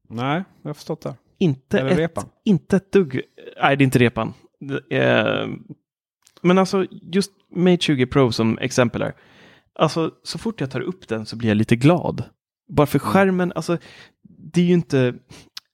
Nej, 0.09 0.43
jag 0.61 0.69
har 0.69 0.73
förstått 0.73 1.01
det. 1.01 1.15
Inte, 1.37 1.79
ett, 1.79 1.97
repan? 1.97 2.25
inte 2.45 2.75
ett 2.75 2.91
dugg. 2.91 3.21
Nej, 3.61 3.77
det 3.77 3.81
är 3.81 3.85
inte 3.85 3.99
repan. 3.99 4.33
Eh, 4.91 5.47
men 6.41 6.57
alltså 6.57 6.85
just 6.91 7.31
Mate 7.55 7.81
20 7.81 8.05
Pro 8.05 8.31
som 8.31 8.57
exempel 8.57 9.01
här. 9.01 9.13
Alltså 9.75 10.11
så 10.23 10.37
fort 10.37 10.61
jag 10.61 10.71
tar 10.71 10.81
upp 10.81 11.07
den 11.07 11.25
så 11.25 11.35
blir 11.35 11.49
jag 11.49 11.57
lite 11.57 11.75
glad. 11.75 12.23
Bara 12.67 12.87
för 12.87 12.99
mm. 12.99 13.11
skärmen, 13.11 13.53
alltså 13.55 13.77
det 14.53 14.61
är 14.61 14.65
ju 14.65 14.73
inte... 14.73 15.13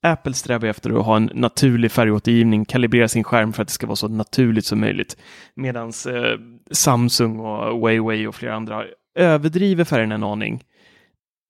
Apple 0.01 0.34
strävar 0.34 0.67
efter 0.67 0.99
att 0.99 1.05
ha 1.05 1.17
en 1.17 1.31
naturlig 1.34 1.91
färgåtergivning, 1.91 2.65
kalibrera 2.65 3.07
sin 3.07 3.23
skärm 3.23 3.53
för 3.53 3.61
att 3.61 3.67
det 3.67 3.73
ska 3.73 3.88
vara 3.88 3.95
så 3.95 4.07
naturligt 4.07 4.65
som 4.65 4.80
möjligt. 4.80 5.17
Medan 5.53 5.88
eh, 5.88 6.39
Samsung 6.71 7.39
och 7.39 7.80
Huawei 7.80 8.27
och 8.27 8.35
flera 8.35 8.55
andra 8.55 8.85
överdriver 9.15 9.84
färgen 9.84 10.11
en 10.11 10.23
aning. 10.23 10.63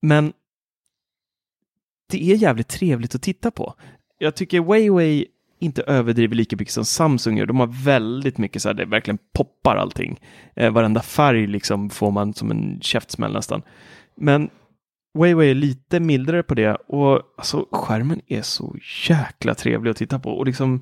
Men 0.02 0.34
det 2.12 2.32
är 2.32 2.36
jävligt 2.36 2.68
trevligt 2.68 3.16
att 3.16 3.22
titta 3.22 3.52
på 3.52 3.76
jag 4.20 4.36
tycker 4.36 4.62
Weiwei 4.62 5.26
inte 5.60 5.82
överdriver 5.82 6.36
lika 6.36 6.56
mycket 6.56 6.74
som 6.74 6.86
Samsung 6.86 7.38
gör. 7.38 7.46
De 7.46 7.60
har 7.60 7.84
väldigt 7.84 8.38
mycket 8.38 8.62
så 8.62 8.70
här, 8.70 8.74
det 8.74 8.86
verkligen 8.86 9.18
poppar 9.34 9.76
allting. 9.76 10.20
Eh, 10.56 10.72
varenda 10.72 11.02
färg 11.02 11.48
liksom 11.48 11.90
får 11.90 12.12
man 12.12 12.34
som 12.34 12.52
en 12.52 12.82
käftsmäll 12.82 13.34
nästan. 13.34 13.62
Men 14.16 14.50
Wayway 15.20 15.50
är 15.50 15.56
lite 15.56 16.00
mildare 16.00 16.44
på 16.44 16.56
det 16.56 16.76
och 16.76 17.22
alltså 17.38 17.68
skärmen 17.72 18.22
är 18.28 18.42
så 18.42 18.76
jäkla 19.10 19.56
trevlig 19.56 19.92
att 19.92 19.98
titta 19.98 20.20
på 20.20 20.30
och 20.30 20.46
liksom 20.46 20.82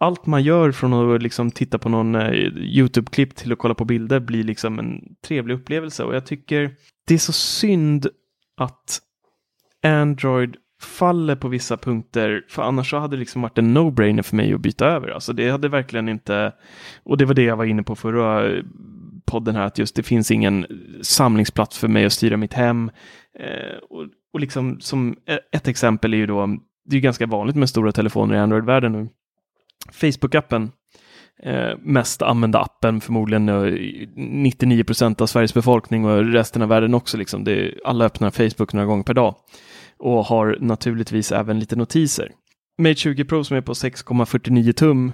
allt 0.00 0.26
man 0.26 0.42
gör 0.42 0.72
från 0.72 0.92
att 0.92 1.22
liksom 1.22 1.50
titta 1.50 1.78
på 1.78 1.88
någon 1.88 2.14
eh, 2.14 2.32
YouTube-klipp 2.56 3.34
till 3.34 3.52
att 3.52 3.58
kolla 3.58 3.74
på 3.74 3.84
bilder 3.84 4.20
blir 4.20 4.44
liksom 4.44 4.78
en 4.78 5.00
trevlig 5.26 5.54
upplevelse 5.54 6.04
och 6.04 6.14
jag 6.14 6.26
tycker 6.26 6.74
det 7.06 7.14
är 7.14 7.18
så 7.18 7.32
synd 7.32 8.06
att 8.56 9.00
Android 9.82 10.56
faller 10.80 11.36
på 11.36 11.48
vissa 11.48 11.76
punkter, 11.76 12.44
för 12.48 12.62
annars 12.62 12.90
så 12.90 12.98
hade 12.98 13.16
det 13.16 13.20
liksom 13.20 13.42
varit 13.42 13.58
en 13.58 13.76
no-brainer 13.78 14.22
för 14.22 14.36
mig 14.36 14.54
att 14.54 14.60
byta 14.60 14.86
över. 14.86 15.08
Alltså 15.08 15.32
det 15.32 15.50
hade 15.50 15.68
verkligen 15.68 16.08
inte, 16.08 16.52
och 17.02 17.18
det 17.18 17.24
var 17.24 17.34
det 17.34 17.42
jag 17.42 17.56
var 17.56 17.64
inne 17.64 17.82
på 17.82 17.96
förra 17.96 18.48
eh, 18.48 18.64
podden 19.24 19.56
här, 19.56 19.62
att 19.62 19.78
just 19.78 19.96
det 19.96 20.02
finns 20.02 20.30
ingen 20.30 20.66
samlingsplats 21.02 21.78
för 21.78 21.88
mig 21.88 22.04
att 22.04 22.12
styra 22.12 22.36
mitt 22.36 22.52
hem. 22.52 22.90
Eh, 23.38 23.78
och, 23.90 24.06
och 24.32 24.40
liksom 24.40 24.80
som 24.80 25.16
eh, 25.26 25.38
ett 25.52 25.68
exempel 25.68 26.14
är 26.14 26.18
ju 26.18 26.26
då, 26.26 26.58
det 26.84 26.96
är 26.96 27.00
ganska 27.00 27.26
vanligt 27.26 27.56
med 27.56 27.68
stora 27.68 27.92
telefoner 27.92 28.34
i 28.34 28.38
Android-världen 28.38 28.92
nu. 28.92 29.08
Facebook-appen, 29.92 30.70
eh, 31.42 31.78
mest 31.78 32.22
använda 32.22 32.60
appen, 32.60 33.00
förmodligen 33.00 33.48
eh, 33.48 33.72
99 34.16 34.84
procent 34.84 35.20
av 35.20 35.26
Sveriges 35.26 35.54
befolkning 35.54 36.04
och 36.04 36.32
resten 36.32 36.62
av 36.62 36.68
världen 36.68 36.94
också. 36.94 37.16
Liksom. 37.16 37.44
Det, 37.44 37.74
alla 37.84 38.04
öppnar 38.04 38.30
Facebook 38.30 38.72
några 38.72 38.86
gånger 38.86 39.04
per 39.04 39.14
dag 39.14 39.34
och 39.98 40.24
har 40.24 40.56
naturligtvis 40.60 41.32
även 41.32 41.58
lite 41.58 41.76
notiser. 41.76 42.32
Mate 42.78 42.94
20 42.94 43.24
Pro 43.24 43.44
som 43.44 43.56
är 43.56 43.60
på 43.60 43.72
6,49 43.72 44.72
tum. 44.72 45.12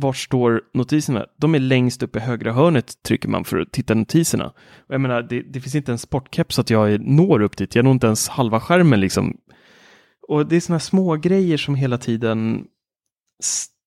Var 0.00 0.12
står 0.12 0.62
notiserna? 0.74 1.26
De 1.36 1.54
är 1.54 1.58
längst 1.58 2.02
upp 2.02 2.16
i 2.16 2.18
högra 2.18 2.52
hörnet 2.52 3.02
trycker 3.02 3.28
man 3.28 3.44
för 3.44 3.58
att 3.58 3.72
titta 3.72 3.94
notiserna. 3.94 4.46
Och 4.86 4.94
jag 4.94 5.00
menar, 5.00 5.22
det, 5.22 5.42
det 5.42 5.60
finns 5.60 5.74
inte 5.74 5.92
en 5.92 5.98
sportkeps 5.98 6.54
så 6.54 6.60
att 6.60 6.70
jag 6.70 7.00
når 7.00 7.42
upp 7.42 7.56
dit. 7.56 7.74
Jag 7.74 7.84
når 7.84 7.92
inte 7.92 8.06
ens 8.06 8.28
halva 8.28 8.60
skärmen 8.60 9.00
liksom. 9.00 9.36
Och 10.28 10.46
det 10.46 10.56
är 10.56 10.60
sådana 10.60 10.80
små 10.80 11.16
grejer 11.16 11.56
som 11.56 11.74
hela 11.74 11.98
tiden 11.98 12.64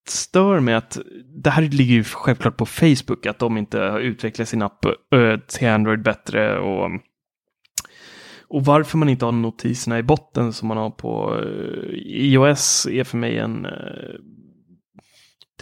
stör 0.08 0.60
mig 0.60 0.74
att 0.74 0.98
det 1.44 1.50
här 1.50 1.62
ligger 1.62 1.94
ju 1.94 2.04
självklart 2.04 2.58
på 2.58 2.66
Facebook, 2.66 3.26
att 3.26 3.40
de 3.40 3.58
inte 3.58 3.80
har 3.80 4.00
utvecklat 4.00 4.50
sin 4.50 4.62
app 4.62 4.86
till 5.48 5.68
Android 5.68 6.04
bättre 6.04 6.60
och 6.60 6.92
och 8.48 8.66
varför 8.66 8.98
man 8.98 9.10
inte 9.10 9.26
har 9.26 9.32
notiserna 9.32 10.00
i 10.00 10.04
botten 10.04 10.54
som 10.54 10.68
man 10.68 10.78
har 10.78 10.90
på 10.90 11.42
iOS 11.94 12.88
är 12.92 13.04
för 13.04 13.18
mig 13.18 13.38
en, 13.38 13.68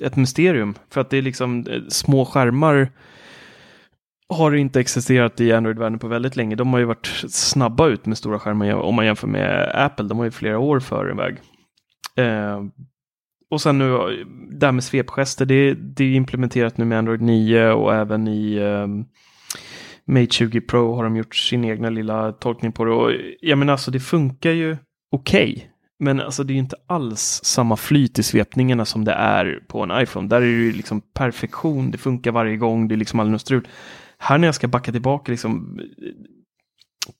ett 0.02 0.15
mysterium. 0.15 0.73
För 0.90 1.02
att 1.02 1.10
det 1.10 1.18
är 1.18 1.22
liksom 1.22 1.65
eh, 1.69 1.82
små 1.90 2.26
skärmar 2.26 2.91
har 4.30 4.56
inte 4.56 4.80
existerat 4.80 5.41
i 5.41 5.53
Android-världen 5.53 5.99
på 5.99 6.07
väldigt 6.07 6.36
länge. 6.36 6.56
De 6.56 6.73
har 6.73 6.80
ju 6.80 6.86
varit 6.86 7.07
snabba 7.30 7.88
ut 7.88 8.06
med 8.06 8.18
stora 8.18 8.40
skärmar 8.40 8.73
om 8.73 8.95
man 8.95 9.06
jämför 9.06 9.28
med 9.28 9.72
Apple. 9.73 10.06
De 10.06 10.18
har 10.18 10.26
ju 10.26 10.32
flera 10.32 10.60
år 10.60 10.80
före 10.80 11.14
väg. 11.14 11.38
Eh, 12.15 12.60
och 13.49 13.61
sen 13.61 13.78
nu, 13.78 13.94
eh, 13.94 14.02
det 14.60 14.65
här 14.65 14.73
med 14.73 14.84
svepgester, 14.84 15.45
det, 15.45 15.73
det 15.73 16.03
är 16.03 16.15
implementerat 16.15 16.78
nu 16.78 16.86
med 16.86 16.98
Android 16.98 17.22
9 17.22 17.72
och 17.72 17.95
även 17.95 18.28
i 18.28 18.56
eh, 18.56 18.88
Mate 20.06 20.32
20 20.32 20.61
Pro 20.61 20.95
har 20.95 21.03
de 21.03 21.18
gjort 21.18 21.36
sin 21.36 21.65
egna 21.65 21.90
lilla 21.90 22.32
tolkning 22.32 22.72
på 22.72 22.86
det. 22.86 22.91
Och 22.91 23.11
jag 23.41 23.57
menar 23.57 23.73
alltså 23.73 23.91
det 23.91 23.99
funkar 23.99 24.52
ju 24.52 24.78
okej. 25.11 25.52
Okay. 25.52 25.68
Men 26.03 26.19
alltså 26.19 26.44
det 26.44 26.53
är 26.53 26.56
ju 26.56 26.60
inte 26.60 26.76
alls 26.88 27.41
samma 27.44 27.78
flyt 27.78 28.19
i 28.19 28.23
svepningarna 28.23 28.86
som 28.86 29.06
det 29.06 29.11
är 29.11 29.64
på 29.68 29.84
en 29.84 30.02
iPhone. 30.03 30.28
Där 30.28 30.38
är 30.38 30.41
det 30.41 30.48
ju 30.48 30.72
liksom 30.72 31.02
perfektion, 31.02 31.91
det 31.91 31.98
funkar 31.98 32.32
varje 32.32 32.57
gång, 32.57 32.88
det 32.88 32.95
är 32.95 32.98
liksom 32.98 33.19
aldrig 33.19 33.32
något 33.32 33.41
strul. 33.41 33.68
Här 34.18 34.38
när 34.38 34.48
jag 34.48 34.56
ska 34.56 34.68
backa 34.68 34.91
tillbaka 34.91 35.32
liksom 35.32 35.80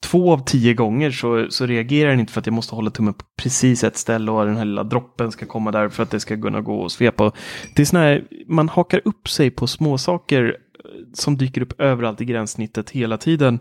två 0.04 0.34
av 0.34 0.46
tio 0.46 0.74
gånger 0.74 1.12
så, 1.12 1.48
så 1.50 1.66
reagerar 1.66 2.10
den 2.10 2.20
inte 2.20 2.34
för 2.34 2.40
att 2.40 2.46
jag 2.46 2.54
måste 2.54 2.76
hålla 2.76 2.92
tummen 2.92 3.14
på 3.14 3.26
precis 3.38 3.84
ett 3.84 3.98
ställe 3.98 4.32
och 4.32 4.46
den 4.46 4.58
här 4.58 4.66
lilla 4.66 4.84
droppen 4.84 5.32
ska 5.32 5.46
komma 5.46 5.72
där 5.72 5.90
för 5.90 6.04
att 6.04 6.12
det 6.12 6.20
ska 6.20 6.42
kunna 6.42 6.62
gå 6.62 6.82
och 6.82 6.92
svepa. 6.92 7.32
Det 7.76 7.82
är 7.82 7.86
sån 7.86 8.00
här, 8.00 8.24
man 8.48 8.70
hakar 8.70 9.02
upp 9.06 9.30
sig 9.30 9.52
på 9.52 9.68
småsaker 9.68 10.58
eh, 10.86 10.92
som 11.14 11.38
dyker 11.38 11.62
upp 11.62 11.82
överallt 11.82 12.22
i 12.22 12.26
gränssnittet 12.26 12.90
hela 12.90 13.18
tiden. 13.18 13.60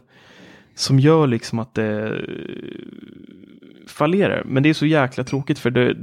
Som 0.74 0.98
gör 0.98 1.26
liksom 1.26 1.58
att 1.58 1.74
det 1.74 2.08
eh, 2.08 2.90
fallerar. 3.86 4.44
Men 4.44 4.62
det 4.62 4.68
är 4.68 4.74
så 4.74 4.86
jäkla 4.86 5.24
tråkigt 5.24 5.58
för 5.58 5.70
det, 5.70 5.96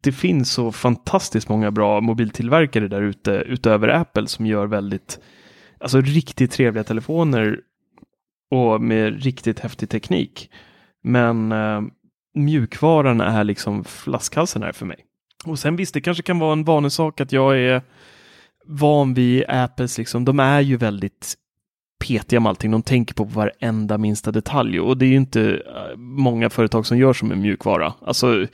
det 0.00 0.12
finns 0.12 0.52
så 0.52 0.72
fantastiskt 0.72 1.48
många 1.48 1.70
bra 1.70 2.00
mobiltillverkare 2.00 2.88
där 2.88 3.02
ute 3.02 3.30
utöver 3.30 3.88
Apple 3.88 4.26
som 4.26 4.46
gör 4.46 4.66
väldigt, 4.66 5.20
alltså 5.80 6.00
riktigt 6.00 6.52
trevliga 6.52 6.84
telefoner 6.84 7.60
och 8.50 8.80
med 8.80 9.22
riktigt 9.22 9.60
häftig 9.60 9.88
teknik. 9.88 10.50
Men 11.02 11.52
eh, 11.52 11.80
mjukvaran 12.34 13.20
är 13.20 13.44
liksom 13.44 13.84
flaskhalsen 13.84 14.62
här 14.62 14.72
för 14.72 14.86
mig. 14.86 14.98
Och 15.44 15.58
sen 15.58 15.76
visst, 15.76 15.94
det 15.94 16.00
kanske 16.00 16.22
kan 16.22 16.38
vara 16.38 16.52
en 16.52 16.64
vanesak 16.64 17.20
att 17.20 17.32
jag 17.32 17.58
är 17.58 17.82
van 18.66 19.14
vid 19.14 19.44
Apples, 19.48 19.98
liksom, 19.98 20.24
de 20.24 20.40
är 20.40 20.60
ju 20.60 20.76
väldigt 20.76 21.34
petiga 22.02 22.40
med 22.40 22.50
allting. 22.50 22.70
De 22.70 22.82
tänker 22.82 23.14
på 23.14 23.24
varenda 23.24 23.98
minsta 23.98 24.30
detalj 24.30 24.80
och 24.80 24.98
det 24.98 25.04
är 25.04 25.08
ju 25.08 25.16
inte 25.16 25.42
eh, 25.50 25.96
många 25.96 26.50
företag 26.50 26.86
som 26.86 26.98
gör 26.98 27.12
som 27.12 27.32
en 27.32 27.40
mjukvara. 27.40 27.94
Alltså, 28.06 28.46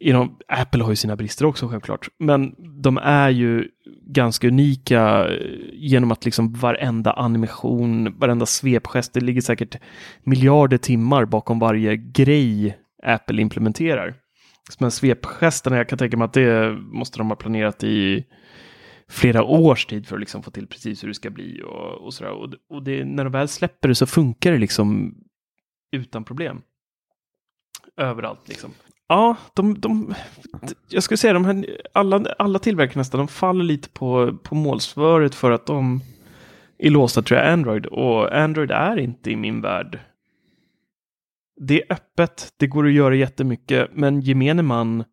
inom, 0.00 0.36
Apple 0.48 0.82
har 0.82 0.90
ju 0.90 0.96
sina 0.96 1.16
brister 1.16 1.44
också 1.44 1.68
självklart, 1.68 2.08
men 2.18 2.54
de 2.82 2.98
är 2.98 3.30
ju 3.30 3.68
ganska 4.06 4.48
unika 4.48 5.28
eh, 5.28 5.36
genom 5.72 6.12
att 6.12 6.24
liksom 6.24 6.52
varenda 6.52 7.12
animation, 7.12 8.18
varenda 8.18 8.46
svepgest, 8.46 9.14
det 9.14 9.20
ligger 9.20 9.40
säkert 9.40 9.76
miljarder 10.24 10.78
timmar 10.78 11.24
bakom 11.24 11.58
varje 11.58 11.96
grej 11.96 12.78
Apple 13.02 13.42
implementerar. 13.42 14.14
Men 14.78 14.90
svepgesterna, 14.90 15.76
jag 15.76 15.88
kan 15.88 15.98
tänka 15.98 16.16
mig 16.16 16.24
att 16.24 16.32
det 16.32 16.76
måste 16.92 17.18
de 17.18 17.28
ha 17.28 17.36
planerat 17.36 17.84
i 17.84 18.24
flera 19.08 19.44
års 19.44 19.86
tid 19.86 20.06
för 20.06 20.16
att 20.16 20.20
liksom 20.20 20.42
få 20.42 20.50
till 20.50 20.66
precis 20.66 21.02
hur 21.02 21.08
det 21.08 21.14
ska 21.14 21.30
bli 21.30 21.62
och, 21.62 22.04
och 22.04 22.14
sådär. 22.14 22.30
Och, 22.30 22.54
och 22.68 22.82
det, 22.82 23.04
när 23.04 23.24
de 23.24 23.32
väl 23.32 23.48
släpper 23.48 23.88
det 23.88 23.94
så 23.94 24.06
funkar 24.06 24.52
det 24.52 24.58
liksom 24.58 25.14
utan 25.92 26.24
problem. 26.24 26.62
Överallt 27.96 28.48
liksom. 28.48 28.70
Ja, 29.08 29.36
de, 29.54 29.80
de, 29.80 30.14
jag 30.88 31.02
skulle 31.02 31.18
säga 31.18 31.32
de 31.32 31.44
här, 31.44 31.80
alla, 31.92 32.34
alla 32.38 32.58
tillverkare 32.58 32.98
nästan, 32.98 33.18
de 33.18 33.28
faller 33.28 33.64
lite 33.64 33.88
på, 33.88 34.36
på 34.42 34.54
målsvöret 34.54 35.34
för 35.34 35.50
att 35.50 35.66
de 35.66 36.00
är 36.78 36.90
låsta 36.90 37.22
tror 37.22 37.40
jag 37.40 37.52
Android 37.52 37.86
och 37.86 38.36
Android 38.36 38.70
är 38.70 38.96
inte 38.96 39.30
i 39.30 39.36
min 39.36 39.60
värld. 39.60 39.98
Det 41.60 41.82
är 41.82 41.92
öppet, 41.92 42.52
det 42.56 42.66
går 42.66 42.86
att 42.86 42.92
göra 42.92 43.14
jättemycket, 43.14 43.90
men 43.92 44.20
gemene 44.20 44.62
man 44.62 45.04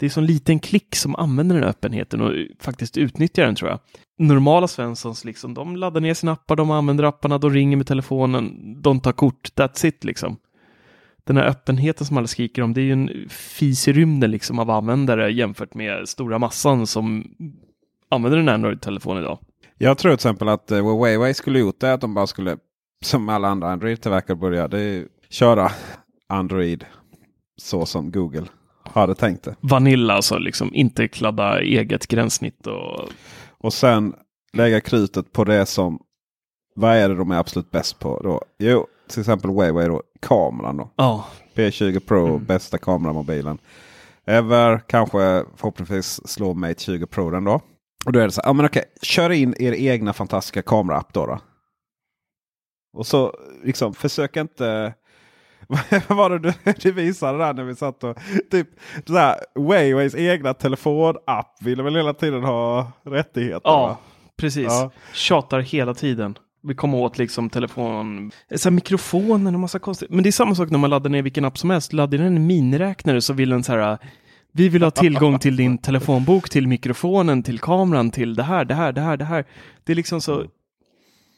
det 0.00 0.06
är 0.06 0.10
så 0.10 0.20
en 0.20 0.26
liten 0.26 0.58
klick 0.58 0.96
som 0.96 1.16
använder 1.16 1.54
den 1.54 1.64
öppenheten 1.64 2.20
och 2.20 2.32
faktiskt 2.60 2.96
utnyttjar 2.96 3.44
den 3.44 3.54
tror 3.54 3.70
jag. 3.70 3.78
Normala 4.18 4.68
Svenssons, 4.68 5.24
liksom, 5.24 5.54
de 5.54 5.76
laddar 5.76 6.00
ner 6.00 6.14
sina 6.14 6.32
appar, 6.32 6.56
de 6.56 6.70
använder 6.70 7.04
apparna, 7.04 7.38
de 7.38 7.50
ringer 7.50 7.76
med 7.76 7.86
telefonen, 7.86 8.74
de 8.82 9.00
tar 9.00 9.12
kort, 9.12 9.48
that's 9.54 9.86
it 9.86 10.04
liksom. 10.04 10.36
Den 11.24 11.36
här 11.36 11.44
öppenheten 11.44 12.06
som 12.06 12.16
alla 12.16 12.26
skriker 12.26 12.62
om, 12.62 12.74
det 12.74 12.80
är 12.80 12.82
ju 12.82 12.92
en 12.92 13.28
fis 13.28 13.88
i 13.88 13.92
rymden 13.92 14.30
liksom 14.30 14.58
av 14.58 14.70
användare 14.70 15.32
jämfört 15.32 15.74
med 15.74 16.08
stora 16.08 16.38
massan 16.38 16.86
som 16.86 17.34
använder 18.08 18.38
en 18.38 18.48
Android-telefon 18.48 19.18
idag. 19.18 19.38
Jag 19.78 19.98
tror 19.98 20.10
till 20.10 20.14
exempel 20.14 20.48
att 20.48 20.70
eh, 20.70 20.84
vad 20.84 20.94
Huawei 20.94 21.34
skulle 21.34 21.58
gjort 21.58 21.80
det 21.80 21.92
att 21.92 22.00
de 22.00 22.14
bara 22.14 22.26
skulle, 22.26 22.56
som 23.04 23.28
alla 23.28 23.48
andra 23.48 23.72
Android-tillverkare 23.72 24.36
börja, 24.36 24.68
köra 25.30 25.70
Android 26.28 26.84
så 27.56 27.86
som 27.86 28.10
Google 28.10 28.46
hade 28.94 29.14
tänkt 29.14 29.44
det. 29.44 29.54
Vanilla 29.60 30.14
alltså, 30.14 30.38
liksom 30.38 30.74
inte 30.74 31.08
kladda 31.08 31.60
eget 31.60 32.06
gränssnitt 32.06 32.66
och... 32.66 33.08
Och 33.58 33.72
sen 33.72 34.14
lägga 34.52 34.80
krutet 34.80 35.32
på 35.32 35.44
det 35.44 35.66
som, 35.66 35.98
vad 36.74 36.96
är 36.96 37.08
det 37.08 37.14
de 37.14 37.30
är 37.30 37.38
absolut 37.38 37.70
bäst 37.70 37.98
på 37.98 38.20
då? 38.22 38.42
Jo, 38.58 38.86
till 39.08 39.20
exempel 39.20 39.50
Huawei 39.50 39.88
då, 39.88 40.02
kameran 40.20 40.76
då. 40.76 40.90
Ja. 40.96 41.26
P20 41.54 42.00
Pro, 42.00 42.26
Mm. 42.26 42.44
bästa 42.44 42.78
kameramobilen. 42.78 43.58
Ever, 44.26 44.78
kanske 44.86 45.44
förhoppningsvis 45.56 46.28
slår 46.28 46.54
Mate 46.54 46.82
20 46.82 47.06
Pro 47.06 47.30
den 47.30 47.44
då. 47.44 47.60
Och 48.06 48.12
då 48.12 48.20
är 48.20 48.24
det 48.24 48.30
så 48.32 48.40
här, 48.40 48.48
ja 48.48 48.52
men 48.52 48.66
okej, 48.66 48.84
kör 49.02 49.30
in 49.30 49.54
er 49.58 49.72
egna 49.72 50.12
fantastiska 50.12 50.62
kameraapp 50.62 51.12
då. 51.12 51.26
då. 51.26 51.40
Och 52.92 53.06
så 53.06 53.34
liksom, 53.64 53.94
försök 53.94 54.36
inte... 54.36 54.94
Vad 56.08 56.18
var 56.18 56.30
det 56.30 56.38
du, 56.38 56.72
du 56.82 56.92
visade 56.92 57.38
där 57.38 57.54
när 57.54 57.64
vi 57.64 57.74
satt 57.74 58.04
och... 58.04 58.18
Typ 58.50 58.68
Huaweis 59.54 60.14
egna 60.14 60.54
telefonapp 60.54 61.56
ville 61.60 61.82
väl 61.82 61.96
hela 61.96 62.14
tiden 62.14 62.44
ha 62.44 62.92
rättigheter? 63.02 63.60
Ja, 63.64 63.86
va? 63.86 63.96
precis. 64.36 64.66
Ja. 64.66 64.90
Tjatar 65.12 65.60
hela 65.60 65.94
tiden. 65.94 66.38
Vi 66.62 66.74
kommer 66.74 66.98
åt 66.98 67.18
liksom 67.18 67.50
telefon, 67.50 68.30
så 68.56 68.70
mikrofonen 68.70 69.54
och 69.54 69.60
massa 69.60 69.78
konstigt. 69.78 70.10
Men 70.10 70.22
det 70.22 70.28
är 70.28 70.32
samma 70.32 70.54
sak 70.54 70.70
när 70.70 70.78
man 70.78 70.90
laddar 70.90 71.10
ner 71.10 71.22
vilken 71.22 71.44
app 71.44 71.58
som 71.58 71.70
helst. 71.70 71.92
Laddar 71.92 72.18
ner 72.18 72.26
en 72.26 72.46
miniräknare 72.46 73.20
så 73.20 73.32
vill 73.32 73.50
den 73.50 73.64
så 73.64 73.72
här. 73.72 73.98
Vi 74.52 74.68
vill 74.68 74.82
ha 74.82 74.90
tillgång 74.90 75.38
till 75.38 75.56
din 75.56 75.78
telefonbok, 75.78 76.50
till 76.50 76.68
mikrofonen, 76.68 77.42
till 77.42 77.58
kameran, 77.58 78.10
till 78.10 78.34
det 78.34 78.42
här, 78.42 78.64
det 78.64 78.74
här, 78.74 78.92
det 78.92 79.00
här, 79.00 79.16
det 79.16 79.24
här. 79.24 79.44
Det 79.84 79.92
är 79.92 79.96
liksom 79.96 80.20
så. 80.20 80.44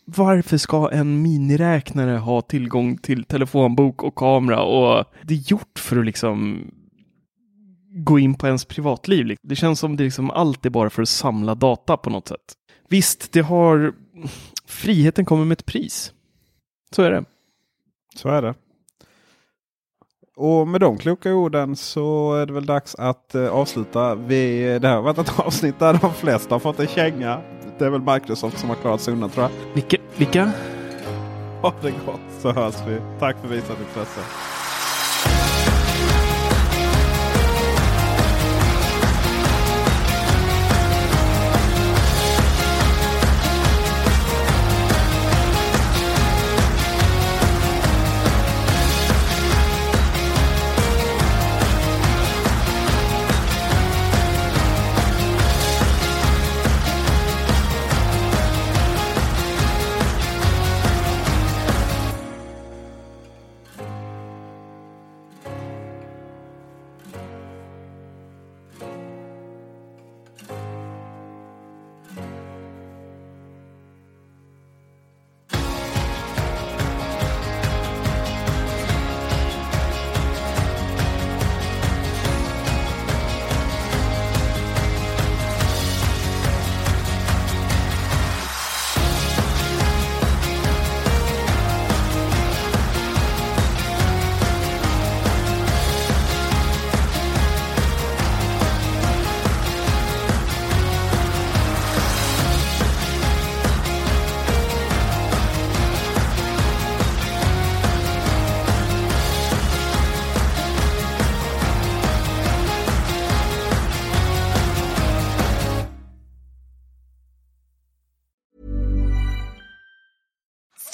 Varför 0.04 0.56
ska 0.56 0.90
en 0.90 1.22
miniräknare 1.22 2.16
ha 2.16 2.42
tillgång 2.42 2.96
till 2.96 3.24
telefonbok 3.24 4.02
och 4.02 4.14
kamera? 4.14 4.62
Och 4.62 5.04
det 5.22 5.34
är 5.34 5.50
gjort 5.50 5.78
för 5.78 5.96
att 5.96 6.04
liksom 6.04 6.66
gå 7.94 8.18
in 8.18 8.34
på 8.34 8.46
ens 8.46 8.64
privatliv. 8.64 9.36
Det 9.42 9.56
känns 9.56 9.78
som 9.78 9.96
det 9.96 10.04
liksom 10.04 10.30
allt 10.30 10.66
är 10.66 10.70
bara 10.70 10.90
för 10.90 11.02
att 11.02 11.08
samla 11.08 11.54
data 11.54 11.96
på 11.96 12.10
något 12.10 12.28
sätt. 12.28 12.54
Visst, 12.88 13.32
det 13.32 13.40
har... 13.40 13.94
Friheten 14.66 15.24
kommer 15.24 15.44
med 15.44 15.58
ett 15.58 15.66
pris. 15.66 16.12
Så 16.90 17.02
är 17.02 17.10
det. 17.10 17.24
Så 18.16 18.28
är 18.28 18.42
det. 18.42 18.54
Och 20.36 20.68
med 20.68 20.80
de 20.80 20.98
kloka 20.98 21.34
orden 21.34 21.76
så 21.76 22.34
är 22.34 22.46
det 22.46 22.52
väl 22.52 22.66
dags 22.66 22.94
att 22.94 23.34
eh, 23.34 23.48
avsluta. 23.48 24.14
Vi, 24.14 24.78
det 24.78 24.88
här 24.88 24.94
har 24.94 25.02
varit 25.02 25.18
ett 25.18 25.38
avsnitt 25.38 25.78
där 25.78 25.98
de 26.00 26.14
flesta 26.14 26.54
har 26.54 26.60
fått 26.60 26.80
en 26.80 26.86
känga. 26.86 27.40
Det 27.82 27.86
är 27.86 27.90
väl 27.90 28.14
Microsoft 28.14 28.58
som 28.58 28.68
har 28.68 28.76
klarat 28.76 29.00
sig 29.00 29.14
undan 29.14 29.30
tror 29.30 29.44
jag. 29.44 29.74
Vilka? 29.74 29.96
vilka? 30.16 30.50
Ha 31.62 31.74
det 31.82 31.94
gott 32.06 32.20
så 32.40 32.52
hörs 32.52 32.74
vi. 32.86 32.98
Tack 33.20 33.36
för 33.40 33.48
visat 33.48 33.76
intresse. 33.80 34.20